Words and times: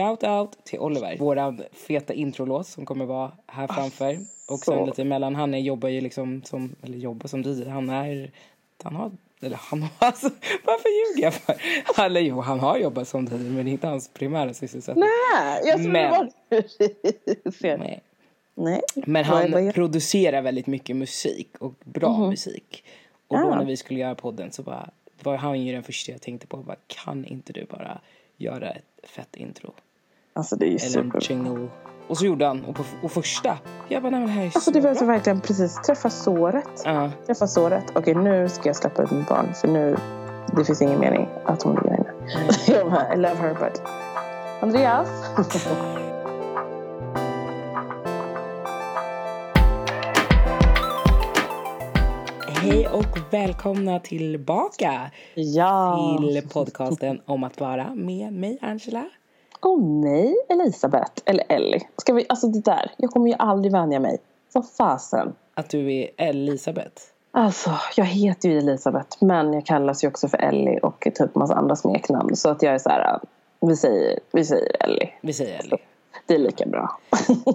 shout 0.00 0.24
out 0.24 0.64
till 0.64 0.78
Oliver. 0.78 1.16
Våran 1.18 1.62
feta 1.72 2.12
introlåt 2.12 2.66
som 2.66 2.86
kommer 2.86 3.04
vara 3.04 3.32
här 3.46 3.66
framför. 3.66 4.18
Och 4.48 4.58
sen 4.58 4.86
lite 4.86 5.02
emellan. 5.02 5.34
Han 5.34 5.62
jobbar 5.64 5.88
ju 5.88 6.00
liksom 6.00 6.42
som, 6.44 6.74
eller 6.82 6.98
jobbar 6.98 7.28
som 7.28 7.42
DJ. 7.42 7.64
Han 7.68 7.90
är, 7.90 8.30
han 8.82 8.96
har, 8.96 9.10
eller 9.40 9.56
han 9.56 9.82
har, 9.82 9.90
alltså, 9.98 10.30
varför 10.64 10.88
ljuger 10.88 11.22
jag 11.24 11.34
för? 11.34 11.54
Han, 11.96 12.06
eller 12.06 12.20
jo, 12.20 12.40
han 12.40 12.60
har 12.60 12.78
jobbat 12.78 13.08
som 13.08 13.24
DJ 13.24 13.50
men 13.50 13.68
inte 13.68 13.86
hans 13.86 14.08
primära 14.08 14.54
sysselsättning. 14.54 15.04
Nej, 15.04 15.60
jag 15.64 15.74
trodde 15.76 15.92
Men- 15.92 16.30
det 16.48 16.56
var. 17.60 17.76
Nej. 17.78 18.00
Nej. 18.54 18.80
Men 18.94 19.24
han 19.24 19.72
producerar 19.72 20.42
väldigt 20.42 20.66
mycket 20.66 20.96
musik 20.96 21.48
och 21.60 21.74
bra 21.84 22.18
musik. 22.28 22.84
Och 23.28 23.38
då 23.38 23.46
Ah. 23.52 23.56
när 23.58 23.64
vi 23.64 23.76
skulle 23.76 24.00
göra 24.00 24.14
podden 24.14 24.52
så 24.52 24.62
bara, 24.62 24.90
var 25.22 25.36
han 25.36 25.60
ju 25.62 25.72
den 25.72 25.82
första 25.82 26.12
jag 26.12 26.20
tänkte 26.22 26.46
på. 26.46 26.56
Bara, 26.56 26.76
kan 26.86 27.24
inte 27.24 27.52
du 27.52 27.64
bara 27.64 28.00
göra 28.36 28.70
ett 28.70 28.84
fett 29.10 29.36
intro? 29.36 29.72
Alltså 30.38 30.56
det 30.56 30.64
är 30.64 30.68
ju 30.68 30.76
Eller 30.76 31.20
super. 31.20 31.68
Och 32.08 32.18
så 32.18 32.26
gjorde 32.26 32.46
han. 32.46 32.64
Och, 32.64 32.74
på, 32.74 32.82
och 33.02 33.10
första, 33.10 33.58
jag 33.88 34.02
bara, 34.02 34.10
nej 34.10 34.20
men 34.20 34.28
det 34.28 34.34
här 34.34 34.42
är 34.42 34.46
Alltså 34.46 34.60
så 34.60 34.70
det 34.70 34.80
var 34.80 34.94
så 34.94 35.04
bra. 35.04 35.14
verkligen 35.14 35.40
precis 35.40 35.82
träffa 35.86 36.10
såret. 36.10 36.82
Ja. 36.84 37.10
Träffa 37.26 37.46
såret. 37.46 37.84
Okej 37.94 38.14
nu 38.14 38.48
ska 38.48 38.68
jag 38.68 38.76
släppa 38.76 39.02
ut 39.02 39.10
mitt 39.10 39.28
barn 39.28 39.54
för 39.54 39.68
nu 39.68 39.96
det 40.56 40.64
finns 40.64 40.82
ingen 40.82 41.00
mening 41.00 41.28
att 41.44 41.62
hon 41.62 41.74
ligger 41.74 41.94
inne. 41.94 42.12
Jag 42.78 42.90
bara, 42.90 43.14
I 43.14 43.16
love 43.16 43.34
her 43.34 43.54
but 43.54 43.82
Andreas. 44.60 45.08
Hej 52.48 52.88
och 52.88 53.18
välkomna 53.30 54.00
tillbaka 54.00 55.10
ja. 55.34 56.18
till 56.20 56.48
podcasten 56.48 57.20
om 57.26 57.44
att 57.44 57.60
vara 57.60 57.94
med 57.94 58.32
mig 58.32 58.58
Angela. 58.62 59.04
Och 59.60 59.80
mig 59.80 60.36
Elisabeth. 60.48 61.12
Eller 61.24 61.44
Ellie. 61.48 61.80
Ska 61.96 62.12
vi, 62.12 62.26
alltså 62.28 62.46
det 62.48 62.60
där. 62.64 62.90
Jag 62.96 63.10
kommer 63.10 63.28
ju 63.28 63.34
aldrig 63.38 63.72
vänja 63.72 64.00
mig. 64.00 64.18
Vad 64.52 64.68
fasen. 64.70 65.34
Att 65.54 65.70
du 65.70 65.92
är 65.94 66.10
Elisabeth. 66.16 67.02
Alltså, 67.30 67.70
jag 67.96 68.04
heter 68.04 68.48
ju 68.48 68.58
Elisabeth 68.58 69.16
men 69.24 69.52
jag 69.52 69.66
kallas 69.66 70.04
ju 70.04 70.08
också 70.08 70.28
för 70.28 70.38
Ellie 70.38 70.78
och 70.78 71.08
typ 71.14 71.34
massa 71.34 71.54
andra 71.54 71.76
smeknamn. 71.76 72.36
Så 72.36 72.48
att 72.50 72.62
jag 72.62 72.74
är 72.74 72.78
så 72.78 72.88
här, 72.88 73.20
vi 73.60 73.76
säger, 73.76 74.18
vi 74.32 74.44
säger 74.44 74.76
Ellie. 74.84 75.10
Vi 75.20 75.32
säger 75.32 75.58
Ellie. 75.60 75.78
Det 76.26 76.34
är 76.34 76.38
lika 76.38 76.66
bra. 76.66 76.98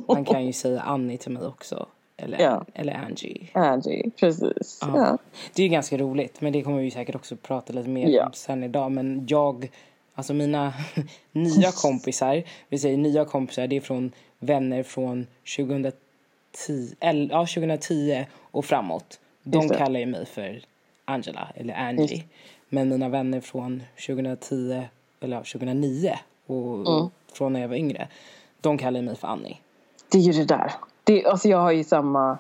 Man 0.08 0.26
kan 0.26 0.46
ju 0.46 0.54
säga 0.64 0.82
Annie 0.82 1.18
till 1.18 1.32
mig 1.32 1.48
också. 1.48 1.86
Eller, 2.18 2.40
Ja. 2.42 2.66
eller 2.74 2.94
Angie. 2.94 3.48
Angie, 3.54 4.12
precis. 4.20 4.80
Ja. 4.82 4.88
Ja. 4.96 5.18
Det 5.54 5.62
är 5.62 5.64
ju 5.64 5.72
ganska 5.72 5.98
roligt, 5.98 6.42
men 6.42 6.54
det 6.54 6.62
kommer 6.62 6.82
vi 6.82 6.92
säkert 6.92 7.16
också 7.16 7.36
prata 7.36 7.74
lite 7.74 7.90
mer 7.90 8.24
om 8.26 8.32
sen 8.34 8.64
idag. 8.64 8.92
Men 8.92 9.26
jag, 9.30 9.70
alltså 10.16 10.34
mina 10.34 10.74
nya 11.32 11.72
kompisar, 11.72 12.44
vi 12.70 12.80
säger 12.80 12.98
nya 12.98 13.26
kompisar, 13.26 13.68
det 13.68 13.76
är 13.76 13.82
från 13.82 14.12
vänner 14.40 14.84
från 14.84 15.28
2010, 15.58 16.96
eller, 17.00 17.30
ja, 17.32 17.40
2010 17.46 18.26
och 18.52 18.66
framåt. 18.66 19.20
De 19.44 19.70
kallar 19.70 20.00
ju 20.00 20.06
mig 20.06 20.26
för 20.26 20.62
Angela 21.06 21.48
eller 21.56 21.74
Angie. 21.74 22.24
Men 22.70 22.90
mina 22.90 23.10
vänner 23.10 23.42
från 23.42 23.84
2010, 24.08 24.84
eller 25.20 25.36
ja, 25.38 25.44
2009 25.44 26.14
och 26.48 26.88
Mm. 26.88 27.10
från 27.34 27.54
när 27.54 27.60
jag 27.62 27.68
var 27.68 27.76
yngre, 27.76 28.08
de 28.62 28.78
kallar 28.78 29.02
mig 29.02 29.16
för 29.16 29.28
Annie. 29.28 29.58
Det 30.12 30.18
är 30.18 30.22
ju 30.22 30.32
det 30.32 30.46
där. 30.46 30.72
Det, 31.04 31.26
alltså 31.26 31.50
jag 31.50 31.58
har 31.58 31.72
ju 31.72 31.84
samma, 31.84 32.38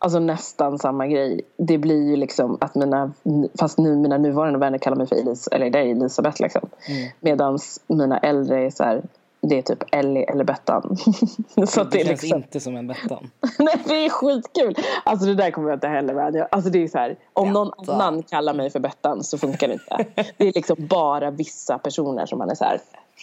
alltså 0.00 0.18
nästan 0.18 0.78
samma 0.78 1.06
grej. 1.06 1.40
Det 1.56 1.78
blir 1.78 2.10
ju 2.10 2.16
liksom 2.16 2.58
att 2.60 2.74
mina, 2.74 3.12
fast 3.58 3.78
nu 3.78 3.96
mina 3.96 4.18
nuvarande 4.18 4.58
vänner 4.58 4.78
kallar 4.78 4.96
mig 4.96 5.06
för 5.06 5.16
Elis, 5.16 5.48
eller 5.48 5.70
dig 5.70 5.90
Elisabeth 5.90 6.42
liksom. 6.42 6.68
Mm. 6.88 7.10
Medan 7.20 7.58
mina 7.86 8.18
äldre 8.18 8.66
är 8.66 8.70
så 8.70 8.84
här, 8.84 9.02
det 9.40 9.58
är 9.58 9.62
typ 9.62 9.84
Ellie 9.92 10.24
eller 10.24 10.44
Bettan. 10.44 10.96
så 11.66 11.84
Det, 11.84 11.90
det 11.90 12.00
är 12.00 12.04
känns 12.04 12.22
liksom, 12.22 12.38
inte 12.38 12.60
som 12.60 12.76
en 12.76 12.86
Bettan. 12.86 13.30
nej 13.58 13.74
det 13.84 14.04
är 14.04 14.08
skitkul. 14.08 14.76
Alltså 15.04 15.26
det 15.26 15.34
där 15.34 15.50
kommer 15.50 15.68
jag 15.68 15.76
inte 15.76 15.88
heller 15.88 16.14
vänja. 16.14 16.48
Alltså 16.50 16.70
det 16.70 16.82
är 16.82 16.88
så 16.88 16.98
här, 16.98 17.16
om 17.32 17.52
någon 17.52 17.70
Bettan. 17.78 17.94
annan 18.00 18.22
kallar 18.22 18.54
mig 18.54 18.70
för 18.70 18.80
Bettan 18.80 19.24
så 19.24 19.38
funkar 19.38 19.68
det 19.68 19.74
inte. 19.74 20.04
Det 20.36 20.48
är 20.48 20.52
liksom 20.52 20.76
bara 20.78 21.30
vissa 21.30 21.78
personer 21.78 22.26
som 22.26 22.38
man 22.38 22.50
är 22.50 22.54
så 22.54 22.64
här, 22.64 22.80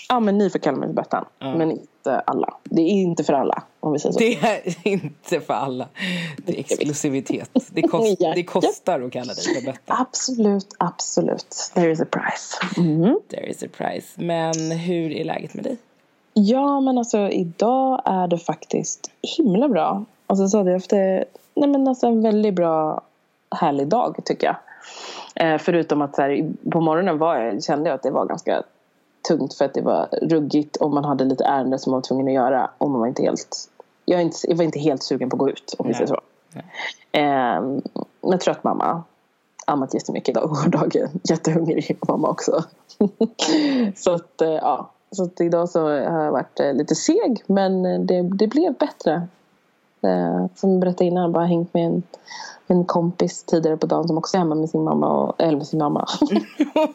ja 0.10 0.20
men 0.20 0.38
ni 0.38 0.50
får 0.50 0.60
kalla 0.60 0.78
mig 0.78 0.90
för 0.90 0.94
Bettan. 0.94 1.26
Men 1.40 1.72
inte 1.72 2.20
alla. 2.20 2.54
Det 2.64 2.82
är 2.82 2.92
inte 2.92 3.24
för 3.24 3.34
alla 3.34 3.64
om 3.80 3.94
vi 3.94 4.00
säger 4.00 4.14
så. 4.14 4.20
Det 4.20 4.34
är 4.34 4.88
inte 4.88 5.40
för 5.40 5.54
alla. 5.54 5.88
Det 6.46 6.56
är 6.56 6.60
exklusivitet. 6.60 7.50
Det, 7.70 7.82
kost, 7.88 8.16
Ja. 8.20 8.34
det 8.36 8.44
kostar 8.44 9.02
att 9.02 9.12
kalla 9.12 9.34
dig 9.34 9.44
för 9.44 9.66
Bettan. 9.66 9.98
Absolut, 10.00 10.68
absolut. 10.78 11.72
There 11.74 11.92
is 11.92 12.02
a 12.02 12.06
price. 12.12 12.82
Mm. 12.82 13.20
There 13.30 13.48
is 13.50 13.64
a 13.64 13.68
price. 13.78 14.22
Men 14.22 14.72
hur 14.72 15.12
är 15.12 15.24
läget 15.24 15.54
med 15.54 15.64
dig? 15.64 15.78
Ja, 16.34 16.80
men 16.80 16.98
alltså 16.98 17.18
idag 17.30 18.02
är 18.06 18.28
det 18.28 18.38
faktiskt 18.38 19.12
himla 19.38 19.70
bra. 19.70 20.06
Alltså 20.28 20.48
så 20.48 20.72
haft 20.74 20.90
det, 20.90 21.26
nej 21.56 21.70
men 21.70 21.88
alltså 21.88 22.08
en 22.08 22.22
väldigt 22.22 22.54
bra 22.54 23.02
härlig 23.52 23.88
dag 23.88 24.18
tycker 24.26 24.48
jag. 24.48 24.56
Eh, 25.36 25.58
förutom 25.58 26.02
att 26.02 26.16
så 26.16 26.22
här, 26.22 26.52
på 26.72 26.82
morgonen 26.82 27.18
var 27.18 27.36
jag, 27.36 27.64
kände 27.64 27.90
jag 27.90 27.96
att 27.96 28.04
det 28.04 28.12
var 28.12 28.26
ganska 28.26 28.64
tungt 29.28 29.54
för 29.54 29.66
att 29.66 29.74
det 29.74 29.82
var 29.82 30.08
ruggigt 30.22 30.76
och 30.76 30.92
man 30.92 31.06
hade 31.06 31.24
lite 31.26 31.44
ärenden 31.44 31.80
som 31.80 31.92
man 31.92 31.98
var 31.98 32.04
tvungen 32.04 32.28
att 32.28 32.34
göra 32.34 32.72
och 32.78 32.90
man 32.90 33.00
var 33.00 33.08
inte 33.08 33.24
helt 33.24 33.70
jag, 34.10 34.22
inte, 34.22 34.38
jag 34.44 34.56
var 34.56 34.64
inte 34.64 34.80
helt 34.80 35.04
sugen 35.04 35.30
på 35.30 35.36
att 35.36 35.40
gå 35.40 35.50
ut 35.50 35.76
om 35.78 35.88
vi 35.88 35.94
säger 35.94 36.08
så. 36.08 36.20
Eh, 37.12 37.62
men 38.22 38.40
trött 38.40 38.64
mamma. 38.64 39.04
Ammat 39.66 39.94
jättemycket 39.94 40.30
idag 40.30 40.52
och 40.52 40.70
dagen. 40.70 41.10
Jättehungrig 41.30 41.98
mamma 42.08 42.30
också. 42.30 42.64
så 43.96 44.14
att 44.14 44.42
eh, 44.42 44.50
ja. 44.50 44.92
Så 45.12 45.24
att 45.24 45.42
idag 45.42 45.70
så 45.70 45.82
har 45.82 46.24
jag 46.24 46.32
varit 46.32 46.60
eh, 46.60 46.74
lite 46.74 46.96
seg 46.96 47.44
men 47.48 47.86
eh, 47.86 48.00
det, 48.00 48.22
det 48.22 48.48
blev 48.48 48.74
bättre. 48.74 49.28
Eh, 50.02 50.46
som 50.56 50.72
jag 50.72 50.80
berättade 50.80 51.06
innan, 51.06 51.32
bara 51.32 51.46
hängt 51.46 51.74
med 51.74 51.86
en, 51.86 52.04
en 52.68 52.86
kompis 52.86 53.44
tidigare 53.44 53.78
på 53.78 53.88
dagen 53.88 54.08
som 54.08 54.18
också 54.18 54.38
är 54.38 54.40
hemma 54.40 54.56
med 54.56 54.70
sin 54.70 54.84
mamma. 54.84 55.08
Och, 55.08 55.42
eller 55.42 55.58
med 55.58 55.68
sin 55.68 55.80
mamma. 55.80 56.08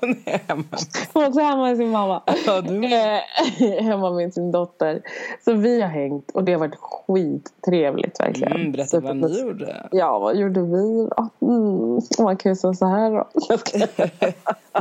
Nej, 0.03 0.43
men- 0.47 0.65
Hon 1.13 1.23
är 1.25 1.29
också 1.29 1.41
hemma 1.41 1.63
med 1.63 1.77
sin 1.77 1.91
mamma. 1.91 2.23
Ja, 2.47 2.61
du- 2.61 2.85
Eh, 2.85 3.83
hemma 3.85 4.11
med 4.11 4.35
sin 4.35 4.53
dotter. 4.53 5.03
Så 5.45 5.53
vi 5.53 5.81
har 5.81 5.89
hängt 5.89 6.31
och 6.31 6.45
det 6.45 6.53
har 6.53 6.61
varit 6.61 6.75
skittrevligt 6.81 8.21
verkligen. 8.21 8.53
mm, 8.53 8.73
berätta 8.73 8.89
Så 8.89 9.01
vad 9.01 9.17
ni 9.17 9.41
gjorde. 9.41 9.89
Ja, 9.93 10.19
vad 10.19 10.37
gjorde 10.37 10.61
vi 10.63 11.09
då? 11.17 11.29
Mm, 11.47 12.01
man 12.19 12.37
kan 12.37 12.53
ju 12.53 12.57
säga 12.57 12.75
så 12.75 12.87
här 12.87 13.11
då. 13.11 13.27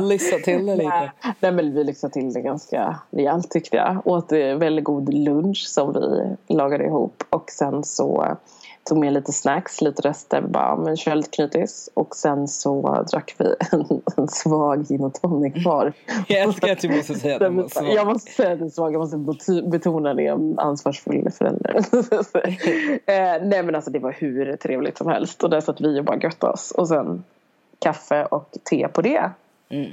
Lyssna 0.00 0.38
till 0.38 0.66
det 0.66 0.76
lite. 0.76 1.12
Nej, 1.40 1.52
men 1.52 1.74
vi 1.74 1.84
lyxade 1.84 2.12
till 2.12 2.32
det 2.32 2.40
ganska 2.40 2.96
rejält 3.10 3.50
tyckte 3.50 3.76
jag. 3.76 4.06
Åt 4.06 4.32
eh, 4.32 4.38
väldigt 4.38 4.84
god 4.84 5.14
lunch 5.14 5.64
som 5.68 5.92
vi 5.92 6.54
lagade 6.54 6.84
ihop. 6.84 7.24
Och 7.30 7.50
sen 7.50 7.84
så 7.84 8.11
tog 8.84 8.98
med 8.98 9.12
lite 9.12 9.32
snacks, 9.32 9.80
lite 9.80 10.08
rester, 10.08 10.40
bara 10.40 10.76
men 10.76 10.96
köldknytis. 10.96 11.90
Och 11.94 12.16
sen 12.16 12.48
så 12.48 13.02
drack 13.10 13.34
vi 13.38 13.44
en, 13.72 14.02
en 14.16 14.28
svag 14.28 14.86
gin 14.88 15.04
och 15.04 15.14
tonic 15.14 15.64
var. 15.64 15.92
Jag 16.28 16.40
älskar 16.40 16.72
att 16.72 16.80
du 16.80 16.96
måste 16.96 17.14
säga 17.14 17.34
att 17.34 17.40
den 17.40 17.56
var 17.56 17.68
svag. 17.68 17.94
Jag 17.94 18.06
måste 18.06 18.30
säga 18.32 18.52
att 18.52 18.58
den 18.58 18.70
svag, 18.70 18.94
jag 18.94 18.98
måste 18.98 19.62
betona 19.62 20.14
det 20.14 20.30
om 20.30 20.58
ansvarsfull 20.58 21.30
förälder. 21.30 21.76
eh, 23.06 23.46
nej 23.46 23.62
men 23.62 23.74
alltså 23.74 23.90
det 23.90 23.98
var 23.98 24.12
hur 24.12 24.56
trevligt 24.56 24.98
som 24.98 25.06
helst. 25.08 25.42
Och 25.42 25.50
där 25.50 25.60
satt 25.60 25.80
vi 25.80 26.00
och 26.00 26.04
bara 26.04 26.16
göttade 26.16 26.52
oss. 26.52 26.70
Och 26.70 26.88
sen 26.88 27.24
kaffe 27.78 28.24
och 28.24 28.56
te 28.70 28.88
på 28.88 29.02
det. 29.02 29.30
Mm. 29.68 29.90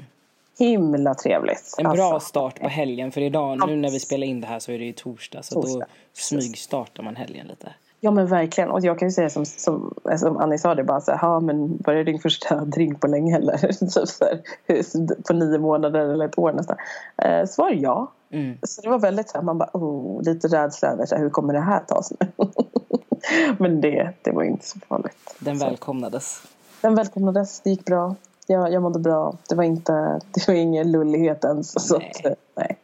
Himla 0.60 1.16
trevligt. 1.16 1.76
En 1.78 1.84
bra 1.92 2.14
Alltså, 2.14 2.30
start 2.30 2.60
på 2.60 2.68
helgen. 2.68 3.12
För 3.12 3.22
idag, 3.22 3.68
nu 3.68 3.76
när 3.76 3.92
vi 3.92 4.00
spelar 4.00 4.28
in 4.28 4.42
det 4.42 4.48
här 4.48 4.60
så 4.60 4.72
är 4.72 4.80
det 4.80 4.86
ju 4.86 4.94
torsdag. 4.94 5.44
Så 5.44 5.56
då 5.56 5.62
Torsdag. 5.62 5.86
smygstartar 6.14 7.04
man 7.04 7.16
helgen 7.16 7.48
lite. 7.48 7.74
Ja 8.02 8.12
men 8.12 8.28
verkligen. 8.28 8.70
Och 8.70 8.82
jag 8.82 9.00
kan 9.00 9.08
ju 9.08 9.12
säga 9.12 9.30
som, 9.30 9.46
som, 9.46 9.94
som 10.18 10.38
Annie 10.38 10.58
sa 10.58 10.76
det 10.76 10.84
bara 10.84 11.02
så 11.02 11.12
här, 11.12 11.28
ja 11.28 11.40
men 11.40 11.78
var 11.86 11.94
det 11.94 12.04
din 12.04 12.20
första 12.20 12.56
drink 12.66 13.02
på 13.02 13.08
länge 13.08 13.36
eller? 13.38 13.58
Typ 13.68 14.08
så 14.08 14.26
här, 14.26 15.24
på 15.28 15.34
nio 15.34 15.58
månader 15.58 16.00
eller 16.00 16.26
ett 16.26 16.38
år 16.38 16.54
nästan. 16.54 16.78
Eh, 17.18 17.46
svar 17.46 17.72
ja. 17.72 18.12
Mm. 18.32 18.58
Så 18.64 18.82
det 18.82 18.90
var 18.90 19.00
väldigt 19.00 19.30
så 19.30 19.38
här, 19.38 19.44
man 19.44 19.58
bara, 19.58 19.70
oh, 19.74 20.24
lite 20.24 20.48
rädsla 20.48 20.90
över 20.90 21.06
så 21.06 21.16
här, 21.16 21.22
hur 21.22 21.30
kommer 21.30 21.54
det 21.54 21.60
här 21.60 21.80
tas 21.80 22.14
nu? 22.20 22.28
men 23.58 23.82
det, 23.82 24.14
det 24.22 24.32
var 24.32 24.44
inte 24.44 24.66
så 24.66 24.80
farligt. 24.80 25.36
Den 25.40 25.60
Så. 25.60 25.66
välkomnades. 25.66 26.42
Den 26.82 26.96
välkomnades, 26.96 27.60
det 27.60 27.70
gick 27.70 27.86
bra. 27.86 28.16
Jag, 28.48 28.74
jag 28.74 28.84
mådde 28.84 29.00
bra. 29.00 29.38
Det 29.50 29.56
var, 29.56 29.64
inte, 29.64 30.20
det 30.32 30.48
var 30.48 30.56
ingen 30.56 30.92
lullighet 30.92 31.44
ens. 31.44 31.88
Så, 31.88 31.98
Nej. 31.98 32.12
att, 32.16 32.26
eh, 32.26 32.32
nej. 32.56 32.78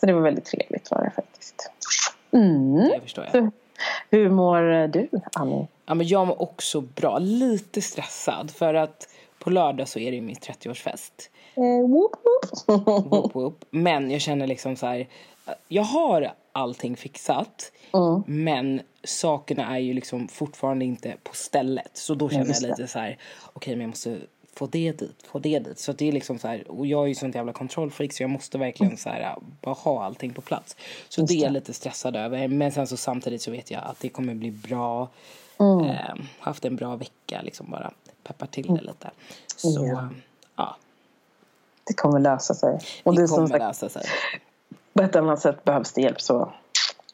så 0.00 0.06
det 0.06 0.12
var 0.12 0.20
väldigt 0.20 0.44
trevligt 0.44 0.90
var 0.90 1.04
det 1.04 1.10
faktiskt. 1.10 1.70
Mm. 2.30 2.74
Det 2.74 3.00
förstår 3.00 3.24
jag. 3.24 3.40
Hur, 3.40 3.50
hur 4.10 4.30
mår 4.30 4.88
du, 4.88 5.08
Annie? 5.32 5.66
Ja, 5.86 5.94
men 5.94 6.06
jag 6.06 6.26
mår 6.26 6.42
också 6.42 6.80
bra. 6.80 7.18
Lite 7.18 7.82
stressad. 7.82 8.50
För 8.50 8.74
att 8.74 9.08
på 9.38 9.50
lördag 9.50 9.88
så 9.88 9.98
är 9.98 10.10
det 10.10 10.16
ju 10.16 10.22
min 10.22 10.36
30-årsfest. 10.36 11.30
Eh, 11.54 11.88
whoop, 11.88 12.12
whoop. 12.66 12.86
Whoop, 13.10 13.34
whoop. 13.34 13.64
Men 13.70 14.10
jag 14.10 14.20
känner 14.20 14.46
liksom 14.46 14.76
så 14.76 14.86
här. 14.86 15.08
Jag 15.68 15.82
har 15.82 16.32
allting 16.52 16.96
fixat. 16.96 17.72
Mm. 17.94 18.22
Men 18.26 18.80
sakerna 19.04 19.76
är 19.76 19.78
ju 19.78 19.94
liksom 19.94 20.28
fortfarande 20.28 20.84
inte 20.84 21.14
på 21.22 21.34
stället. 21.34 21.90
Så 21.92 22.14
då 22.14 22.28
känner 22.28 22.54
jag 22.54 22.62
lite 22.62 22.86
så 22.86 22.98
här. 22.98 23.18
Okej, 23.52 23.74
men 23.74 23.80
jag 23.80 23.88
måste 23.88 24.18
få 24.56 24.66
det 24.66 24.92
dit, 24.92 25.22
få 25.26 25.38
det 25.38 25.58
dit. 25.58 25.78
Så 25.78 25.92
det 25.92 26.08
är 26.08 26.12
liksom 26.12 26.38
så 26.38 26.48
här, 26.48 26.70
och 26.70 26.86
jag 26.86 27.02
är 27.02 27.06
ju 27.06 27.14
sånt 27.14 27.34
jävla 27.34 27.52
kontrollfreak 27.52 28.12
så 28.12 28.22
jag 28.22 28.30
måste 28.30 28.58
verkligen 28.58 28.96
så 28.96 29.08
här, 29.08 29.36
bara 29.62 29.74
ha 29.74 30.04
allting 30.04 30.32
på 30.32 30.40
plats. 30.40 30.76
Så 31.08 31.22
det 31.22 31.34
är 31.34 31.42
jag 31.42 31.52
lite 31.52 31.72
stressad 31.72 32.16
över. 32.16 32.48
Men 32.48 32.72
sen 32.72 32.86
så 32.86 32.96
samtidigt 32.96 33.42
så 33.42 33.50
vet 33.50 33.70
jag 33.70 33.82
att 33.84 34.00
det 34.00 34.08
kommer 34.08 34.34
bli 34.34 34.50
bra. 34.50 35.08
Mm. 35.58 35.86
Eh, 35.86 36.14
haft 36.38 36.64
en 36.64 36.76
bra 36.76 36.96
vecka 36.96 37.40
liksom 37.42 37.70
bara 37.70 37.92
peppar 38.22 38.46
till 38.46 38.66
det 38.66 38.82
lite. 38.82 39.10
Så 39.56 39.84
Mm. 39.84 40.14
Ja. 40.56 40.76
Det 41.84 41.94
kommer 41.94 42.20
lösa 42.20 42.54
sig. 42.54 42.78
Och 43.02 43.14
det 43.14 43.22
det 43.22 43.28
kommer 43.28 43.46
sagt, 43.46 43.58
lösa 43.58 43.88
sig. 43.88 44.02
på 44.92 45.02
ett 45.02 45.16
annat 45.16 45.40
sätt 45.40 45.64
behövs 45.64 45.92
det 45.92 46.00
hjälp 46.00 46.20
så 46.20 46.52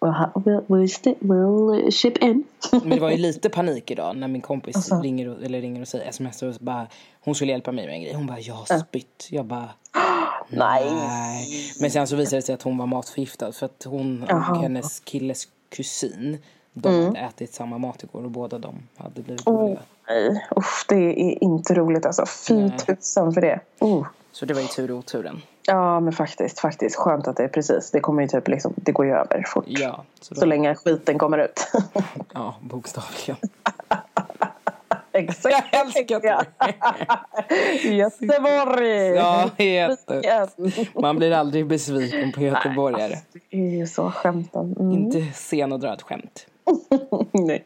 we'll, 0.00 0.64
we'll, 0.68 1.16
we'll 1.20 1.90
chip 1.90 2.18
in. 2.18 2.44
Men 2.72 2.88
det 2.90 3.00
var 3.00 3.10
ju 3.10 3.16
lite 3.16 3.50
panik 3.50 3.90
idag 3.90 4.16
när 4.16 4.28
min 4.28 4.40
kompis 4.42 4.76
Alltså. 4.76 5.00
ringer, 5.00 5.28
och, 5.28 5.42
eller 5.42 5.60
ringer 5.60 5.80
och 5.80 5.88
säger 5.88 6.08
sms 6.08 6.42
och 6.42 6.54
bara 6.60 6.86
hon 7.24 7.34
skulle 7.34 7.52
hjälpa 7.52 7.72
mig 7.72 7.86
med 7.86 7.94
en 7.94 8.02
grej. 8.02 8.14
Hon 8.14 8.26
bara 8.26 8.40
jag 8.40 8.54
har 8.54 8.78
spytt. 8.78 9.28
Jag 9.30 9.44
bara 9.44 9.68
Nej. 10.48 10.90
nej. 10.90 11.72
Men 11.80 11.90
sen 11.90 12.06
så 12.06 12.16
visade 12.16 12.36
det 12.36 12.42
sig 12.42 12.54
att 12.54 12.62
hon 12.62 12.78
var 12.78 12.86
matförgiftad 12.86 13.52
för 13.52 13.66
att 13.66 13.84
hon. 13.84 14.26
Mm. 14.30 14.50
och 14.50 14.56
hennes 14.56 15.00
killes 15.00 15.48
kusin 15.68 16.38
de 16.72 17.04
hade 17.04 17.18
ätit 17.18 17.54
samma 17.54 17.78
mat 17.78 18.02
igår 18.02 18.24
och 18.24 18.30
båda 18.30 18.58
de 18.58 18.74
hade 18.96 19.22
blivit 19.22 19.44
dåliga. 19.44 19.80
Nej, 20.08 20.46
usch, 20.56 20.84
det 20.88 20.96
är 20.96 21.44
inte 21.44 21.74
roligt 21.74 22.06
alltså. 22.06 22.26
Fy 22.48 22.70
tusan 22.70 23.32
för 23.32 23.40
det. 23.40 23.60
Uh. 23.82 24.06
Så 24.32 24.46
det 24.46 24.54
var 24.54 24.60
ju 24.60 24.66
tur 24.66 24.90
i 24.90 24.92
oturen. 24.92 25.42
Ja 25.66 26.00
men 26.00 26.12
faktiskt, 26.12 26.60
faktiskt. 26.60 26.96
Skönt 26.96 27.28
att 27.28 27.36
det 27.36 27.44
är 27.44 27.48
precis. 27.48 27.90
Det 27.90 28.00
kommer 28.00 28.22
ju 28.22 28.28
typ 28.28 28.48
liksom, 28.48 28.72
det 28.76 28.92
går 28.92 29.06
ju 29.06 29.12
över 29.12 29.44
fort. 29.46 29.64
Ja, 29.66 30.04
så, 30.20 30.34
då, 30.34 30.40
Så 30.40 30.46
länge 30.46 30.74
skiten 30.74 31.18
kommer 31.18 31.38
ut. 31.38 31.72
ja 32.34 32.54
bokstavligen. 32.60 33.36
Exakt. 35.12 35.66
Jag 35.72 35.80
älskar 35.86 36.20
det. 36.20 36.46
Göteborg! 37.88 39.06
Ja, 39.06 39.50
jätte. 39.58 40.48
Man 41.00 41.16
blir 41.16 41.32
aldrig 41.32 41.66
besviken 41.66 42.32
på 42.32 42.40
göteborgare. 42.40 43.18
Det 43.32 43.56
är 43.56 43.76
ju 43.78 43.86
så 43.86 44.10
skämten. 44.10 44.76
Mm. 44.80 44.92
Inte 44.92 45.22
sen 45.34 45.72
att 45.72 45.80
dra 45.80 45.94
ett 45.94 46.02
skämt. 46.02 46.46
nej. 47.32 47.64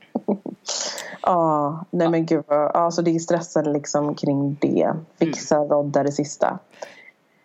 Ja, 1.23 1.85
nej 1.91 2.09
men 2.09 2.27
gud 2.27 2.45
ja, 2.49 2.91
så 2.91 3.03
det 3.03 3.15
är 3.15 3.19
stressen 3.19 3.73
liksom 3.73 4.15
kring 4.15 4.57
det. 4.61 4.93
Fixa, 5.19 5.59
rodda 5.59 6.03
det 6.03 6.13
sista. 6.13 6.59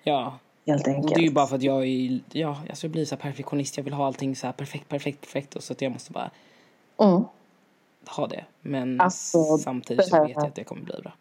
Ja, 0.04 0.38
Helt 0.68 0.88
enkelt. 0.88 1.16
det 1.16 1.22
är 1.22 1.24
ju 1.26 1.32
bara 1.32 1.48
för 1.48 1.56
att 1.56 1.64
jag 1.64 1.86
är, 1.88 2.20
ja, 2.32 2.58
alltså 2.70 2.88
jag 2.88 2.92
blir 2.92 3.06
så 3.06 3.18
perfektionist. 3.18 3.78
Jag 3.78 3.84
vill 3.84 3.94
ha 3.94 4.06
allting 4.06 4.36
så 4.36 4.48
här 4.48 4.54
perfekt, 4.54 4.90
perfekt, 4.90 5.22
perfekt. 5.22 5.56
Och 5.56 5.64
så 5.64 5.74
att 5.74 5.82
jag 5.82 5.92
måste 5.92 6.12
bara 6.12 6.32
Mm. 7.02 7.24
Ha 8.08 8.28
det. 8.28 8.46
Men 8.62 9.02
Alltså, 9.02 9.58
samtidigt 9.58 10.08
så 10.08 10.24
vet 10.24 10.36
jag 10.36 10.46
att 10.46 10.56
det 10.56 10.64
kommer 10.64 10.82
bli 10.82 10.96
bra. 11.04 11.14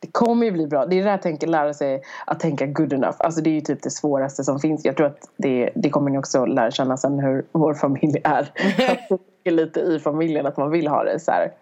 Det 0.00 0.12
kommer 0.12 0.46
ju 0.46 0.52
bli 0.52 0.66
bra. 0.66 0.86
Det 0.86 0.98
är 0.98 1.04
det 1.04 1.10
jag 1.10 1.22
tänker 1.22 1.46
lära 1.46 1.74
sig 1.74 2.02
att 2.26 2.40
tänka 2.40 2.66
good 2.66 2.92
enough. 2.92 3.16
Alltså 3.18 3.40
det 3.40 3.50
är 3.50 3.54
ju 3.54 3.60
typ 3.60 3.82
det 3.82 3.90
svåraste 3.90 4.44
som 4.44 4.58
finns. 4.58 4.84
Jag 4.84 4.96
tror 4.96 5.06
att 5.06 5.30
det, 5.36 5.70
det 5.74 5.90
kommer 5.90 6.10
ni 6.10 6.18
också 6.18 6.44
lära 6.44 6.70
känna 6.70 6.96
sen 6.96 7.18
hur 7.18 7.44
vår 7.52 7.74
familj 7.74 8.20
är. 8.24 8.52
Det 9.42 9.50
är 9.50 9.54
lite 9.54 9.80
i 9.80 9.98
familjen 9.98 10.46
att 10.46 10.56
man 10.56 10.70
vill 10.70 10.86
ha 10.88 11.04
det 11.04 11.20
så 11.20 11.30
här 11.30 11.52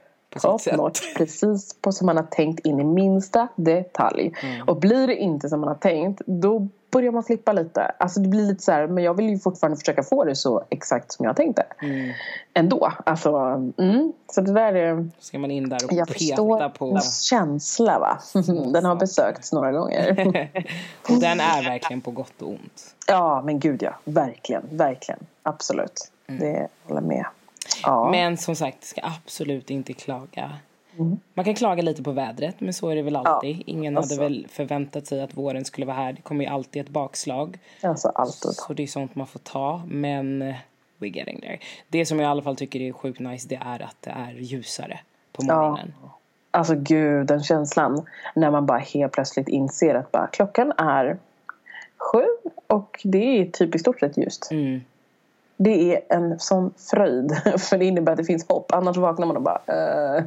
notch, 0.76 1.14
precis 1.16 1.74
på 1.80 1.92
som 1.92 2.06
man 2.06 2.16
har 2.16 2.24
tänkt 2.24 2.66
in 2.66 2.80
i 2.80 2.84
minsta 2.84 3.48
detalj. 3.56 4.32
Mm. 4.42 4.68
Och 4.68 4.80
blir 4.80 5.06
det 5.06 5.16
inte 5.16 5.48
som 5.48 5.60
man 5.60 5.68
har 5.68 5.76
tänkt 5.76 6.22
då 6.26 6.68
börjar 6.92 7.12
man 7.12 7.24
flippa 7.24 7.52
lite. 7.52 7.94
Alltså 7.98 8.20
det 8.20 8.28
blir 8.28 8.46
lite 8.46 8.62
så 8.62 8.72
här, 8.72 8.86
men 8.86 9.04
jag 9.04 9.14
vill 9.14 9.28
ju 9.30 9.38
fortfarande 9.38 9.76
försöka 9.78 10.02
få 10.02 10.24
det 10.24 10.36
så 10.36 10.64
exakt 10.70 11.12
som 11.12 11.24
jag 11.24 11.36
tänkte. 11.36 11.66
Mm. 11.82 12.12
Ändå. 12.54 12.92
Alltså, 13.06 13.36
mm. 13.78 14.12
Så 14.32 14.40
det 14.40 14.52
där 14.52 14.74
är... 14.74 15.08
Ska 15.18 15.38
man 15.38 15.50
in 15.50 15.68
där 15.68 15.84
och 15.84 15.92
Jag 15.92 16.08
peta 16.08 16.18
förstår 16.18 16.68
på. 16.68 17.00
känsla 17.00 17.98
va. 17.98 18.18
Den 18.72 18.84
har 18.84 18.96
besökts 18.96 19.52
några 19.52 19.72
gånger. 19.72 20.10
och 21.08 21.20
den 21.20 21.40
är 21.40 21.64
verkligen 21.64 22.00
på 22.00 22.10
gott 22.10 22.42
och 22.42 22.48
ont. 22.48 22.94
Ja 23.06 23.42
men 23.44 23.60
gud 23.60 23.82
ja. 23.82 23.94
Verkligen. 24.04 24.62
Verkligen. 24.70 25.20
Absolut. 25.42 26.12
Det 26.26 26.68
håller 26.84 27.00
jag 27.00 27.08
med. 27.08 27.26
Ja. 27.82 28.10
Men 28.10 28.36
som 28.36 28.56
sagt, 28.56 28.84
ska 28.84 29.00
absolut 29.04 29.70
inte 29.70 29.92
klaga. 29.92 30.50
Mm. 30.98 31.20
Man 31.34 31.44
kan 31.44 31.54
klaga 31.54 31.82
lite 31.82 32.02
på 32.02 32.12
vädret, 32.12 32.60
men 32.60 32.72
så 32.72 32.88
är 32.88 32.96
det 32.96 33.02
väl 33.02 33.16
alltid. 33.16 33.62
Ingen 33.66 33.96
alltså. 33.96 34.14
hade 34.14 34.28
väl 34.28 34.46
förväntat 34.48 35.06
sig 35.06 35.22
att 35.22 35.36
våren 35.36 35.64
skulle 35.64 35.86
vara 35.86 35.96
här. 35.96 36.12
Det 36.12 36.22
kommer 36.22 36.44
ju 36.44 36.50
alltid 36.50 36.82
ett 36.82 36.88
bakslag. 36.88 37.58
Alltså 37.82 38.08
alltid. 38.08 38.52
Så 38.52 38.72
det 38.72 38.82
är 38.82 38.86
sånt 38.86 39.14
man 39.14 39.26
får 39.26 39.38
ta. 39.40 39.82
Men 39.86 40.42
eh, 40.42 40.54
we're 40.98 41.16
getting 41.16 41.40
there. 41.40 41.58
Det 41.88 42.06
som 42.06 42.18
jag 42.18 42.26
i 42.26 42.30
alla 42.30 42.42
fall 42.42 42.56
tycker 42.56 42.80
är 42.80 42.92
sjukt 42.92 43.20
nice 43.20 43.48
det 43.48 43.60
är 43.64 43.82
att 43.82 43.96
det 44.00 44.10
är 44.10 44.32
ljusare 44.32 45.00
på 45.32 45.44
morgonen. 45.44 45.94
Alltså 46.50 46.74
gud 46.74 47.26
den 47.26 47.42
känslan. 47.42 48.06
När 48.34 48.50
man 48.50 48.66
bara 48.66 48.78
helt 48.78 49.12
plötsligt 49.12 49.48
inser 49.48 49.94
att 49.94 50.12
bara, 50.12 50.26
klockan 50.26 50.72
är 50.76 51.18
sju 51.96 52.26
och 52.66 53.00
det 53.04 53.40
är 53.40 53.46
typ 53.46 53.74
i 53.74 53.78
stort 53.78 54.00
sett 54.00 54.16
ljust. 54.16 54.48
Mm. 54.50 54.80
Det 55.64 55.94
är 55.94 56.16
en 56.16 56.38
sån 56.38 56.74
fröjd. 56.90 57.32
För 57.58 57.78
det 57.78 57.84
innebär 57.84 58.12
att 58.12 58.18
det 58.18 58.24
finns 58.24 58.48
hopp. 58.48 58.72
Annars 58.72 58.96
vaknar 58.96 59.26
man 59.26 59.36
och 59.36 59.42
bara 59.42 59.60
uh, 60.18 60.24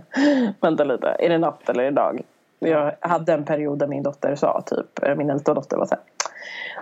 Vänta 0.61 0.83
lite, 0.83 1.15
är 1.19 1.29
det 1.29 1.37
natt 1.37 1.69
eller 1.69 1.83
är 1.83 1.91
det 1.91 1.95
dag? 1.95 2.21
Jag 2.59 2.95
hade 2.99 3.33
en 3.33 3.45
period 3.45 3.79
där 3.79 3.87
min 3.87 4.03
dotter 4.03 4.35
sa 4.35 4.61
typ 4.65 5.03
eh, 5.03 5.15
Min 5.15 5.29
äldsta 5.29 5.53
dotter 5.53 5.77
var 5.77 5.85
så 5.85 5.95
här 5.95 6.03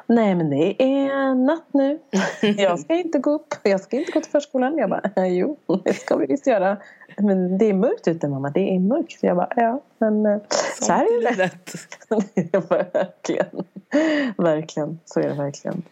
Nej 0.07 0.35
men 0.35 0.49
det 0.49 0.83
är 0.83 1.35
natt 1.35 1.67
nu. 1.71 1.99
Jag 2.57 2.79
ska 2.79 2.93
inte 2.93 3.19
gå 3.19 3.31
upp. 3.31 3.53
Jag 3.63 3.81
ska 3.81 3.97
inte 3.97 4.11
gå 4.11 4.21
till 4.21 4.31
förskolan. 4.31 4.77
Jag 4.77 4.89
bara 4.89 5.01
"Eh, 5.15 5.27
jo 5.27 5.57
det 5.83 5.93
ska 5.93 6.15
vi 6.17 6.25
visst 6.25 6.47
göra. 6.47 6.77
Men 7.17 7.57
det 7.57 7.69
är 7.69 7.73
mörkt 7.73 8.07
ute 8.07 8.27
mamma. 8.27 8.49
Det 8.49 8.75
är 8.75 8.79
mörkt. 8.79 9.17
Jag 9.21 9.35
bara 9.37 9.49
ja 9.55 9.79
men 9.97 10.39
så 10.81 10.93
här 10.93 11.05
är 11.05 11.35
det. 11.37 11.51
Verkligen. 12.69 13.63
Verkligen. 14.37 14.99
Så 15.05 15.19
är 15.19 15.29
det 15.29 15.35
verkligen. 15.35 15.83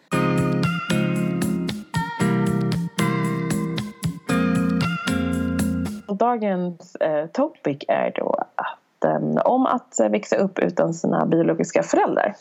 Och 6.12 6.18
dagens 6.18 6.94
eh, 6.94 7.26
topic 7.26 7.84
är 7.88 8.12
då 8.16 8.36
att, 8.54 9.04
eh, 9.04 9.42
om 9.44 9.66
att 9.66 10.00
växa 10.10 10.36
upp 10.36 10.58
utan 10.58 10.94
sina 10.94 11.26
biologiska 11.26 11.82
föräldrar. 11.82 12.34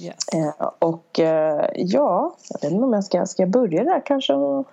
Yes. 0.00 0.28
Eh, 0.34 0.70
och 0.78 1.20
eh, 1.20 1.66
ja, 1.74 2.34
jag 2.48 2.60
vet 2.62 2.72
inte 2.72 2.84
om 2.84 2.92
jag 2.92 3.04
ska, 3.04 3.26
ska 3.26 3.42
jag 3.42 3.50
börja 3.50 3.84
där 3.84 4.02
kanske 4.04 4.34
och 4.34 4.68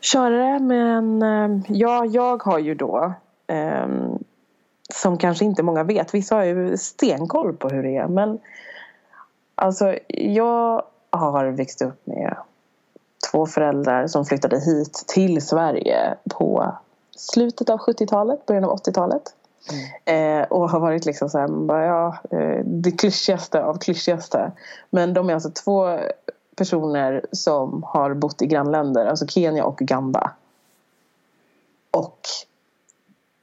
köra 0.00 0.52
det. 0.52 0.58
Men 0.58 1.22
eh, 1.22 1.62
ja, 1.68 2.04
jag 2.04 2.42
har 2.42 2.58
ju 2.58 2.74
då 2.74 3.12
ehm, 3.46 4.18
som 4.94 5.18
kanske 5.18 5.44
inte 5.44 5.62
många 5.62 5.84
vet. 5.84 6.14
Vissa 6.14 6.34
har 6.34 6.44
ju 6.44 6.76
stenkoll 6.76 7.56
på 7.56 7.68
hur 7.68 7.82
det 7.82 7.96
är. 7.96 8.08
Men 8.08 8.38
alltså 9.54 9.98
jag 10.08 10.82
har 11.10 11.46
växt 11.46 11.82
upp 11.82 12.06
med 12.06 12.36
två 13.30 13.46
föräldrar 13.46 14.06
som 14.06 14.24
flyttade 14.24 14.60
hit 14.60 15.04
till 15.06 15.42
Sverige 15.46 16.14
på 16.30 16.74
slutet 17.20 17.70
av 17.70 17.78
70-talet, 17.78 18.46
början 18.46 18.64
av 18.64 18.76
80-talet. 18.76 19.22
Eh, 20.04 20.42
och 20.42 20.70
har 20.70 20.80
varit 20.80 21.04
liksom 21.06 21.28
så 21.28 21.38
här, 21.38 21.48
bara, 21.48 21.86
ja, 21.86 22.18
eh, 22.30 22.64
det 22.64 22.90
klyschigaste 22.90 23.64
av 23.64 23.78
klyschigaste. 23.78 24.52
Men 24.90 25.14
de 25.14 25.30
är 25.30 25.34
alltså 25.34 25.50
två 25.50 25.98
personer 26.56 27.26
som 27.32 27.82
har 27.82 28.14
bott 28.14 28.42
i 28.42 28.46
grannländer, 28.46 29.06
alltså 29.06 29.26
Kenya 29.26 29.64
och 29.64 29.82
Uganda. 29.82 30.30
Och 31.90 32.18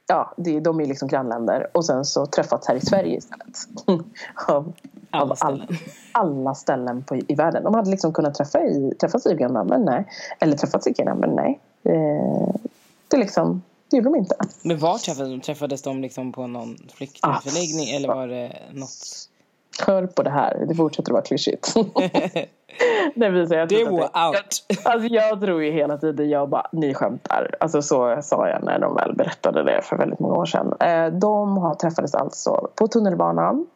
ja, 0.06 0.32
det, 0.36 0.60
de 0.60 0.80
är 0.80 0.86
liksom 0.86 1.08
grannländer 1.08 1.66
och 1.72 1.84
sen 1.84 2.04
så 2.04 2.26
träffats 2.26 2.68
här 2.68 2.74
i 2.74 2.80
Sverige 2.80 3.16
istället. 3.16 3.58
av, 4.48 4.72
Alla 5.10 5.22
av 5.24 5.30
all, 5.30 5.36
ställen. 5.36 5.78
alla 6.12 6.54
ställen 6.54 7.02
på, 7.02 7.16
i 7.16 7.34
världen. 7.34 7.64
De 7.64 7.74
hade 7.74 7.90
liksom 7.90 8.12
kunnat 8.12 8.34
träffa 8.34 8.60
i, 8.60 8.94
träffas 9.00 9.26
i 9.26 9.32
Uganda, 9.32 9.64
men 9.64 9.82
nej. 9.82 10.06
Eller 10.40 10.56
träffats 10.56 10.86
i 10.86 10.94
Kenya, 10.94 11.14
men 11.14 11.30
nej. 11.30 11.60
Eh, 11.82 12.54
det, 13.08 13.16
liksom, 13.16 13.62
det 13.90 13.96
gjorde 13.96 14.08
de 14.08 14.16
inte. 14.16 14.36
Men 14.62 14.78
var 14.78 14.98
träffades 14.98 15.30
de? 15.30 15.40
Träffades 15.40 15.82
de 15.82 16.02
liksom 16.02 16.32
på 16.32 16.46
någon 16.46 16.76
flyktingförläggning 16.94 17.90
eller 17.90 18.08
var 18.08 18.28
det 18.28 18.52
något? 18.72 19.28
Hör 19.86 20.06
på 20.06 20.22
det 20.22 20.30
här, 20.30 20.64
det 20.68 20.74
fortsätter 20.74 21.10
att 21.10 21.14
vara 21.14 21.22
klyschigt. 21.22 21.74
det 23.14 23.28
visar 23.28 23.56
jag 23.56 23.68
Det 23.68 23.84
var 23.84 24.28
out. 24.28 24.64
Alltså 24.84 25.08
jag 25.08 25.40
tror 25.40 25.62
ju 25.62 25.72
hela 25.72 25.98
tiden, 25.98 26.30
jag 26.30 26.48
bara, 26.48 26.68
ni 26.72 26.94
skämtar. 26.94 27.54
Alltså 27.60 27.82
så 27.82 28.18
sa 28.22 28.48
jag 28.48 28.64
när 28.64 28.78
de 28.78 28.94
väl 28.94 29.14
berättade 29.14 29.64
det 29.64 29.82
för 29.82 29.96
väldigt 29.96 30.18
många 30.20 30.34
år 30.34 30.46
sedan. 30.46 30.74
Eh, 30.80 31.06
de 31.06 31.56
har 31.56 31.74
träffades 31.74 32.14
alltså 32.14 32.68
på 32.74 32.88
tunnelbanan, 32.88 33.66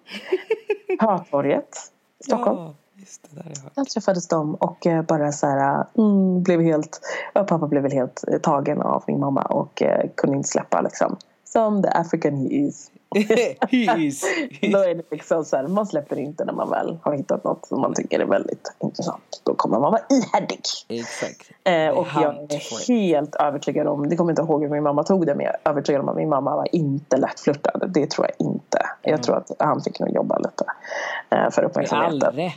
Hötorget, 1.00 1.76
Stockholm. 2.24 2.58
Ja, 2.58 2.74
just 3.10 3.22
det 3.30 3.42
där 3.42 3.52
jag. 3.54 3.84
Där 3.84 3.90
träffades 3.90 4.28
de 4.28 4.54
och 4.54 4.86
eh, 4.86 5.02
bara 5.02 5.32
så 5.32 5.46
här, 5.46 5.86
mm, 5.98 6.42
blev 6.42 6.60
helt, 6.60 7.00
pappa 7.34 7.66
blev 7.66 7.82
väl 7.82 7.92
helt 7.92 8.24
eh, 8.28 8.38
tagen 8.38 8.82
av 8.82 9.04
min 9.06 9.20
mamma 9.20 9.42
och 9.42 9.82
eh, 9.82 10.10
kunde 10.14 10.36
inte 10.36 10.48
släppa 10.48 10.80
liksom. 10.80 11.16
Som 11.44 11.82
the 11.82 11.88
African 11.88 12.36
he 12.36 12.46
is. 12.46 12.90
Hys. 13.70 14.24
Då 14.72 14.78
är 14.78 14.94
det 14.94 15.10
liksom 15.10 15.44
så 15.44 15.56
här, 15.56 15.68
man 15.68 15.86
släpper 15.86 16.18
inte 16.18 16.44
när 16.44 16.52
man 16.52 16.70
väl 16.70 16.98
har 17.02 17.16
hittat 17.16 17.44
något 17.44 17.66
som 17.66 17.80
man 17.80 17.94
tycker 17.94 18.20
är 18.20 18.24
väldigt 18.24 18.72
intressant. 18.78 19.40
Då 19.44 19.54
kommer 19.54 19.78
man 19.78 19.92
vara 19.92 20.02
ihärdig. 20.10 20.60
Exakt. 20.88 21.50
Eh, 21.64 21.88
och 21.88 22.06
jag 22.14 22.52
är 22.52 22.88
helt 22.88 23.34
övertygad 23.34 23.86
om, 23.86 24.08
det 24.08 24.16
kommer 24.16 24.32
inte 24.32 24.42
ihåg 24.42 24.62
hur 24.62 24.68
min 24.68 24.82
mamma 24.82 25.04
tog 25.04 25.26
det 25.26 25.34
men 25.34 25.46
jag 25.46 25.54
är 25.54 25.70
övertygad 25.70 26.02
om 26.02 26.08
att 26.08 26.16
min 26.16 26.28
mamma 26.28 26.56
var 26.56 26.74
inte 26.74 27.16
lättflörtad. 27.16 27.90
Det 27.94 28.10
tror 28.10 28.26
jag 28.26 28.46
inte. 28.46 28.78
Jag 29.02 29.22
tror 29.22 29.36
att 29.36 29.50
han 29.58 29.82
fick 29.82 30.00
nog 30.00 30.10
jobba 30.10 30.38
lite 30.38 30.64
eh, 31.30 31.50
för 31.50 31.62
uppmärksamheten. 31.62 32.32
rätt. 32.32 32.52